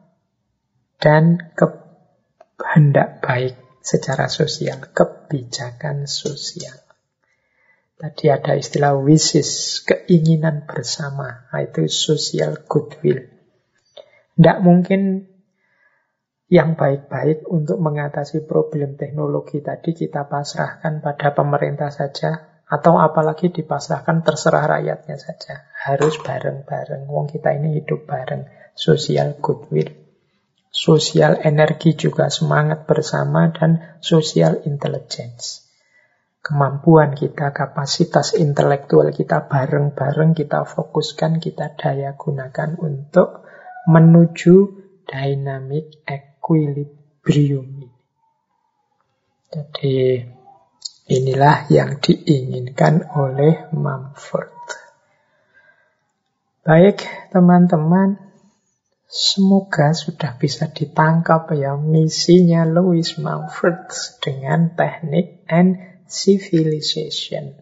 dan 1.02 1.50
kehendak 1.58 3.18
baik 3.26 3.58
secara 3.82 4.30
sosial, 4.30 4.86
kebijakan 4.94 6.06
sosial. 6.06 6.85
Tadi 7.96 8.28
ada 8.28 8.52
istilah 8.52 8.92
wishes, 9.00 9.80
keinginan 9.88 10.68
bersama. 10.68 11.48
Itu 11.56 11.88
social 11.88 12.68
goodwill. 12.68 13.24
Tidak 14.36 14.58
mungkin 14.60 15.24
yang 16.52 16.76
baik-baik 16.76 17.48
untuk 17.48 17.80
mengatasi 17.80 18.44
problem 18.44 19.00
teknologi 19.00 19.64
tadi 19.64 19.96
kita 19.96 20.28
pasrahkan 20.28 21.00
pada 21.00 21.32
pemerintah 21.32 21.88
saja 21.88 22.60
atau 22.68 23.00
apalagi 23.00 23.48
dipasrahkan 23.48 24.20
terserah 24.20 24.76
rakyatnya 24.76 25.16
saja. 25.16 25.64
Harus 25.72 26.20
bareng-bareng. 26.20 27.08
Wong 27.08 27.32
kita 27.32 27.56
ini 27.56 27.80
hidup 27.80 28.04
bareng. 28.04 28.44
Social 28.76 29.40
goodwill. 29.40 29.88
Sosial 30.68 31.40
energi 31.40 31.96
juga 31.96 32.28
semangat 32.28 32.84
bersama 32.84 33.48
dan 33.56 33.96
social 34.04 34.60
intelligence 34.68 35.65
kemampuan 36.46 37.18
kita, 37.18 37.50
kapasitas 37.50 38.38
intelektual 38.38 39.10
kita 39.10 39.50
bareng-bareng 39.50 40.30
kita 40.30 40.62
fokuskan, 40.62 41.42
kita 41.42 41.74
daya 41.74 42.14
gunakan 42.14 42.78
untuk 42.78 43.42
menuju 43.90 44.54
dynamic 45.10 46.06
equilibrium. 46.06 47.90
Jadi 49.50 50.22
inilah 51.10 51.66
yang 51.66 51.98
diinginkan 51.98 53.10
oleh 53.18 53.66
Mumford. 53.74 54.54
Baik, 56.62 57.02
teman-teman, 57.34 58.22
semoga 59.10 59.98
sudah 59.98 60.38
bisa 60.38 60.70
ditangkap 60.70 61.50
ya 61.58 61.74
misinya 61.74 62.62
Louis 62.62 63.18
Mumford 63.18 63.90
dengan 64.22 64.74
teknik 64.78 65.42
and 65.50 65.95
civilization. 66.08 67.54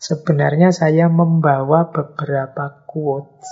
Sebenarnya 0.00 0.72
saya 0.72 1.08
membawa 1.08 1.88
beberapa 1.88 2.84
quotes. 2.84 3.50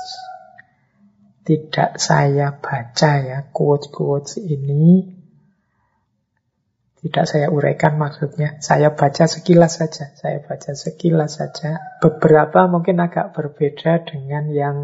Tidak 1.43 1.99
saya 1.99 2.55
baca 2.63 3.13
ya 3.19 3.51
quotes-quotes 3.51 4.39
ini 4.39 5.23
tidak 7.03 7.27
saya 7.27 7.51
uraikan 7.51 7.99
maksudnya. 7.99 8.63
Saya 8.63 8.95
baca 8.95 9.27
sekilas 9.27 9.83
saja. 9.83 10.15
Saya 10.15 10.39
baca 10.39 10.71
sekilas 10.71 11.43
saja. 11.43 11.99
Beberapa 11.99 12.71
mungkin 12.71 13.03
agak 13.03 13.35
berbeda 13.35 14.07
dengan 14.07 14.47
yang 14.55 14.79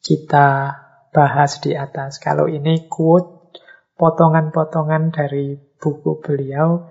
kita 0.00 0.80
bahas 1.12 1.60
di 1.60 1.76
atas. 1.76 2.16
Kalau 2.16 2.48
ini 2.48 2.88
quote, 2.88 3.60
potongan-potongan 4.00 5.12
dari 5.12 5.60
buku 5.60 6.24
beliau 6.24 6.88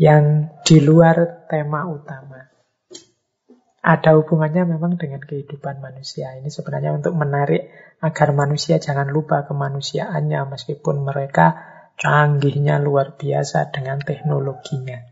yang 0.00 0.48
di 0.64 0.80
luar 0.80 1.44
tema 1.44 1.84
utama. 1.84 2.40
Ada 3.84 4.16
hubungannya 4.16 4.64
memang 4.76 4.96
dengan 4.96 5.20
kehidupan 5.20 5.84
manusia. 5.84 6.32
Ini 6.40 6.48
sebenarnya 6.48 6.96
untuk 6.96 7.12
menarik 7.16 7.68
agar 8.00 8.32
manusia 8.32 8.80
jangan 8.80 9.12
lupa 9.12 9.44
kemanusiaannya 9.44 10.56
meskipun 10.56 11.04
mereka 11.04 11.70
Canggihnya 12.00 12.80
luar 12.80 13.20
biasa 13.20 13.76
dengan 13.76 14.00
teknologinya. 14.00 15.04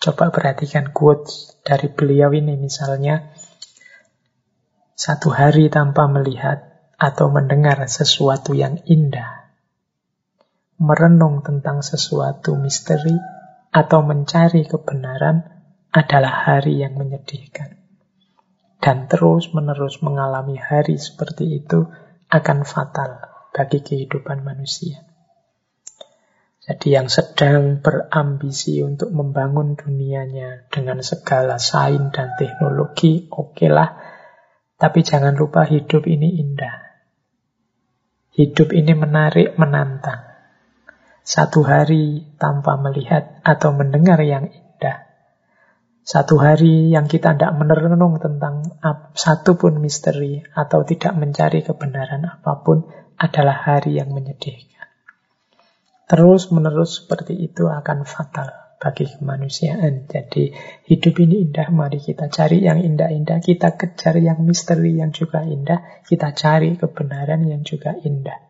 Coba 0.00 0.32
perhatikan 0.32 0.96
quotes 0.96 1.60
dari 1.60 1.92
beliau 1.92 2.32
ini 2.32 2.56
misalnya. 2.56 3.36
Satu 4.96 5.28
hari 5.28 5.68
tanpa 5.68 6.08
melihat 6.08 6.88
atau 6.96 7.28
mendengar 7.28 7.84
sesuatu 7.84 8.56
yang 8.56 8.80
indah. 8.88 9.52
Merenung 10.80 11.44
tentang 11.44 11.84
sesuatu 11.84 12.56
misteri 12.56 13.39
atau 13.70 14.02
mencari 14.02 14.66
kebenaran 14.66 15.46
adalah 15.90 16.46
hari 16.46 16.82
yang 16.82 16.98
menyedihkan. 16.98 17.78
Dan 18.80 19.06
terus-menerus 19.06 20.00
mengalami 20.02 20.56
hari 20.58 20.96
seperti 20.96 21.62
itu 21.62 21.86
akan 22.30 22.62
fatal 22.66 23.22
bagi 23.50 23.82
kehidupan 23.82 24.46
manusia. 24.46 25.04
Jadi 26.60 26.94
yang 26.94 27.10
sedang 27.10 27.82
berambisi 27.82 28.78
untuk 28.86 29.10
membangun 29.10 29.74
dunianya 29.74 30.70
dengan 30.70 31.02
segala 31.02 31.58
sains 31.58 32.14
dan 32.14 32.38
teknologi, 32.38 33.26
oke 33.26 33.58
okay. 33.58 33.70
Tapi 34.80 34.98
jangan 35.04 35.34
lupa 35.36 35.66
hidup 35.66 36.06
ini 36.06 36.40
indah. 36.40 36.76
Hidup 38.32 38.72
ini 38.72 38.96
menarik, 38.96 39.58
menantang. 39.58 40.29
Satu 41.30 41.62
hari 41.62 42.26
tanpa 42.42 42.74
melihat 42.74 43.38
atau 43.46 43.70
mendengar 43.70 44.18
yang 44.18 44.50
indah. 44.50 45.06
Satu 46.02 46.42
hari 46.42 46.90
yang 46.90 47.06
kita 47.06 47.38
tidak 47.38 47.54
merenung 47.54 48.18
tentang 48.18 48.66
satu 49.14 49.54
pun 49.54 49.78
misteri 49.78 50.42
atau 50.42 50.82
tidak 50.82 51.14
mencari 51.14 51.62
kebenaran 51.62 52.26
apa 52.26 52.66
pun 52.66 52.82
adalah 53.14 53.62
hari 53.62 54.02
yang 54.02 54.10
menyedihkan. 54.10 54.90
Terus-menerus 56.10 57.06
seperti 57.06 57.38
itu 57.38 57.70
akan 57.70 58.02
fatal 58.02 58.50
bagi 58.82 59.06
kemanusiaan. 59.06 60.10
Jadi 60.10 60.50
hidup 60.90 61.14
ini 61.14 61.46
indah, 61.46 61.70
mari 61.70 62.02
kita 62.02 62.26
cari 62.26 62.66
yang 62.66 62.82
indah-indah, 62.82 63.38
kita 63.38 63.78
kejar 63.78 64.18
yang 64.18 64.42
misteri 64.42 64.98
yang 64.98 65.14
juga 65.14 65.46
indah, 65.46 66.02
kita 66.10 66.34
cari 66.34 66.74
kebenaran 66.74 67.46
yang 67.46 67.62
juga 67.62 67.94
indah. 68.02 68.49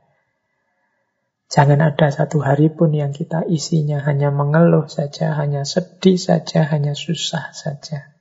Jangan 1.51 1.83
ada 1.83 2.15
satu 2.15 2.39
hari 2.39 2.71
pun 2.71 2.95
yang 2.95 3.11
kita 3.11 3.43
isinya 3.43 3.99
hanya 4.07 4.31
mengeluh 4.31 4.87
saja, 4.87 5.35
hanya 5.35 5.67
sedih 5.67 6.15
saja, 6.15 6.63
hanya 6.71 6.95
susah 6.95 7.51
saja. 7.51 8.15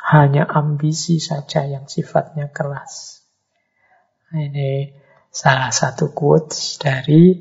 Hanya 0.00 0.48
ambisi 0.48 1.20
saja 1.20 1.68
yang 1.68 1.84
sifatnya 1.84 2.48
keras. 2.48 3.20
Ini 4.32 4.96
salah 5.28 5.68
satu 5.68 6.16
quotes 6.16 6.80
dari 6.80 7.36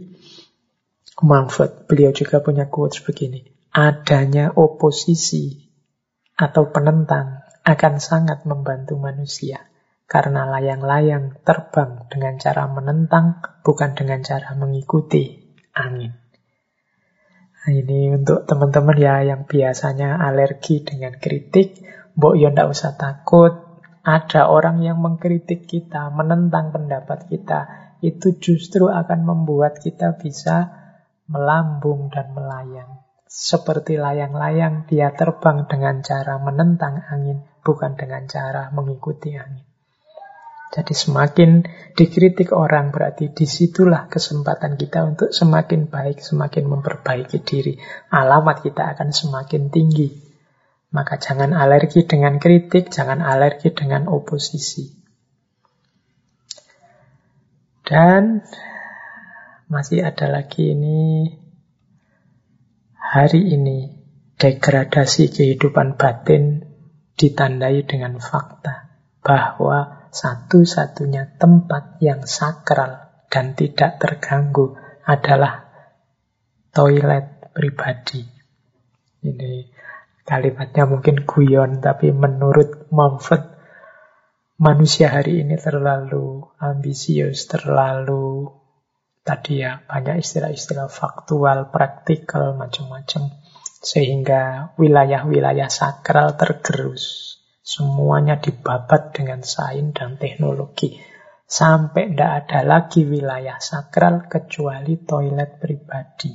Mumford, 1.23 1.87
beliau 1.87 2.11
juga 2.11 2.43
punya 2.43 2.67
quotes 2.67 2.99
begini. 2.99 3.47
Adanya 3.71 4.51
oposisi 4.51 5.63
atau 6.35 6.75
penentang 6.75 7.39
akan 7.63 8.03
sangat 8.03 8.43
membantu 8.43 8.99
manusia. 8.99 9.63
Karena 10.09 10.49
layang-layang 10.49 11.45
terbang 11.45 12.09
dengan 12.09 12.41
cara 12.41 12.65
menentang, 12.65 13.45
bukan 13.61 13.93
dengan 13.93 14.25
cara 14.25 14.57
mengikuti 14.57 15.37
angin. 15.77 16.17
Nah, 17.61 17.69
ini 17.77 18.17
untuk 18.17 18.49
teman-teman 18.49 18.97
ya 18.97 19.21
yang 19.21 19.45
biasanya 19.45 20.17
alergi 20.17 20.81
dengan 20.81 21.13
kritik, 21.13 21.85
mbok 22.17 22.33
ya 22.41 22.49
ndak 22.49 22.73
usah 22.73 22.97
takut. 22.97 23.53
Ada 24.01 24.49
orang 24.49 24.81
yang 24.81 24.97
mengkritik 24.97 25.69
kita, 25.69 26.09
menentang 26.09 26.73
pendapat 26.73 27.29
kita, 27.29 27.69
itu 28.01 28.41
justru 28.41 28.89
akan 28.89 29.21
membuat 29.21 29.77
kita 29.77 30.17
bisa 30.17 30.73
melambung 31.29 32.09
dan 32.09 32.33
melayang. 32.33 33.05
Seperti 33.29 34.01
layang-layang, 34.01 34.89
dia 34.89 35.13
terbang 35.13 35.69
dengan 35.69 36.01
cara 36.01 36.41
menentang 36.41 37.05
angin, 37.13 37.45
bukan 37.61 37.93
dengan 37.93 38.25
cara 38.25 38.73
mengikuti 38.73 39.37
angin. 39.37 39.68
Jadi 40.69 40.93
semakin 40.93 41.65
dikritik 41.97 42.53
orang 42.53 42.93
berarti 42.93 43.33
di 43.33 43.49
situlah 43.49 44.05
kesempatan 44.05 44.77
kita 44.77 45.01
untuk 45.01 45.29
semakin 45.33 45.89
baik, 45.89 46.21
semakin 46.21 46.69
memperbaiki 46.69 47.41
diri. 47.41 47.73
Alamat 48.13 48.61
kita 48.61 48.93
akan 48.93 49.09
semakin 49.09 49.73
tinggi. 49.73 50.13
Maka 50.93 51.17
jangan 51.17 51.57
alergi 51.57 52.05
dengan 52.05 52.37
kritik, 52.37 52.93
jangan 52.93 53.25
alergi 53.25 53.73
dengan 53.73 54.09
oposisi. 54.13 54.89
Dan 57.81 58.45
masih 59.73 60.05
ada 60.05 60.29
lagi 60.29 60.77
ini 60.77 61.33
hari 62.93 63.57
ini 63.57 63.89
degradasi 64.37 65.33
kehidupan 65.33 65.97
batin 65.97 66.61
ditandai 67.17 67.81
dengan 67.89 68.21
fakta 68.21 68.93
bahwa 69.25 69.98
satu-satunya 70.09 71.37
tempat 71.37 72.01
yang 72.01 72.25
sakral 72.25 73.09
dan 73.29 73.53
tidak 73.53 74.01
terganggu 74.01 74.73
adalah 75.05 75.69
toilet 76.73 77.53
pribadi. 77.53 78.25
Ini 79.19 79.53
kalimatnya 80.25 80.89
mungkin 80.89 81.25
guyon, 81.25 81.81
tapi 81.81 82.09
menurut 82.13 82.89
Mumford, 82.93 83.45
manusia 84.57 85.13
hari 85.13 85.45
ini 85.45 85.57
terlalu 85.57 86.45
ambisius, 86.61 87.45
terlalu 87.49 88.49
tadi 89.21 89.61
ya 89.61 89.85
banyak 89.85 90.25
istilah-istilah 90.25 90.89
faktual, 90.89 91.69
praktikal, 91.69 92.57
macam-macam. 92.57 93.29
Sehingga 93.79 94.73
wilayah-wilayah 94.75 95.69
sakral 95.71 96.35
tergerus. 96.35 97.28
Semuanya 97.69 98.41
dibabat 98.41 99.13
dengan 99.13 99.45
sains 99.45 99.93
dan 99.93 100.17
teknologi. 100.17 100.97
Sampai 101.45 102.09
tidak 102.09 102.31
ada 102.45 102.65
lagi 102.65 103.05
wilayah 103.05 103.61
sakral 103.61 104.25
kecuali 104.25 104.97
toilet 105.05 105.61
pribadi. 105.61 106.33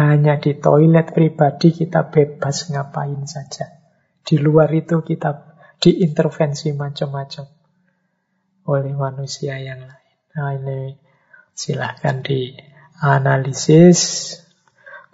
Hanya 0.00 0.40
di 0.40 0.56
toilet 0.56 1.12
pribadi 1.12 1.76
kita 1.76 2.08
bebas 2.08 2.72
ngapain 2.72 3.28
saja. 3.28 3.68
Di 4.24 4.40
luar 4.40 4.72
itu 4.72 5.04
kita 5.04 5.60
diintervensi 5.76 6.72
macam-macam 6.72 7.44
oleh 8.68 8.94
manusia 8.96 9.60
yang 9.60 9.84
lain. 9.84 10.16
Nah 10.36 10.52
ini 10.56 10.80
Silahkan 11.58 12.22
dianalisis. 12.22 13.98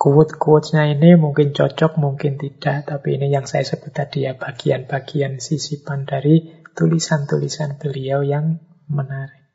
Quote-quotesnya 0.05 0.93
ini 0.93 1.17
mungkin 1.17 1.57
cocok, 1.57 1.97
mungkin 1.97 2.37
tidak. 2.37 2.93
Tapi 2.93 3.17
ini 3.17 3.33
yang 3.33 3.49
saya 3.49 3.65
sebut 3.65 3.89
tadi 3.89 4.29
ya, 4.29 4.37
bagian-bagian 4.37 5.41
sisipan 5.41 6.05
dari 6.05 6.45
tulisan-tulisan 6.77 7.81
beliau 7.81 8.21
yang 8.21 8.61
menarik. 8.93 9.49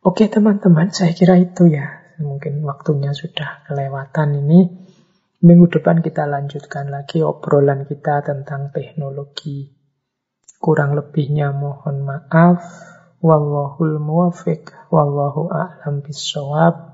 Oke 0.00 0.32
teman-teman, 0.32 0.88
saya 0.88 1.12
kira 1.12 1.36
itu 1.36 1.68
ya. 1.68 2.16
Mungkin 2.16 2.64
waktunya 2.64 3.12
sudah 3.12 3.68
kelewatan 3.68 4.40
ini. 4.40 4.72
Minggu 5.44 5.68
depan 5.68 6.00
kita 6.00 6.24
lanjutkan 6.24 6.88
lagi 6.88 7.20
obrolan 7.20 7.84
kita 7.84 8.24
tentang 8.24 8.72
teknologi. 8.72 9.68
Kurang 10.56 10.96
lebihnya 10.96 11.52
mohon 11.52 12.08
maaf. 12.08 12.64
Wallahul 13.20 14.00
muwafiq. 14.00 14.72
Wallahu 14.88 15.52
a'lam 15.52 16.00
bisawab. 16.00 16.93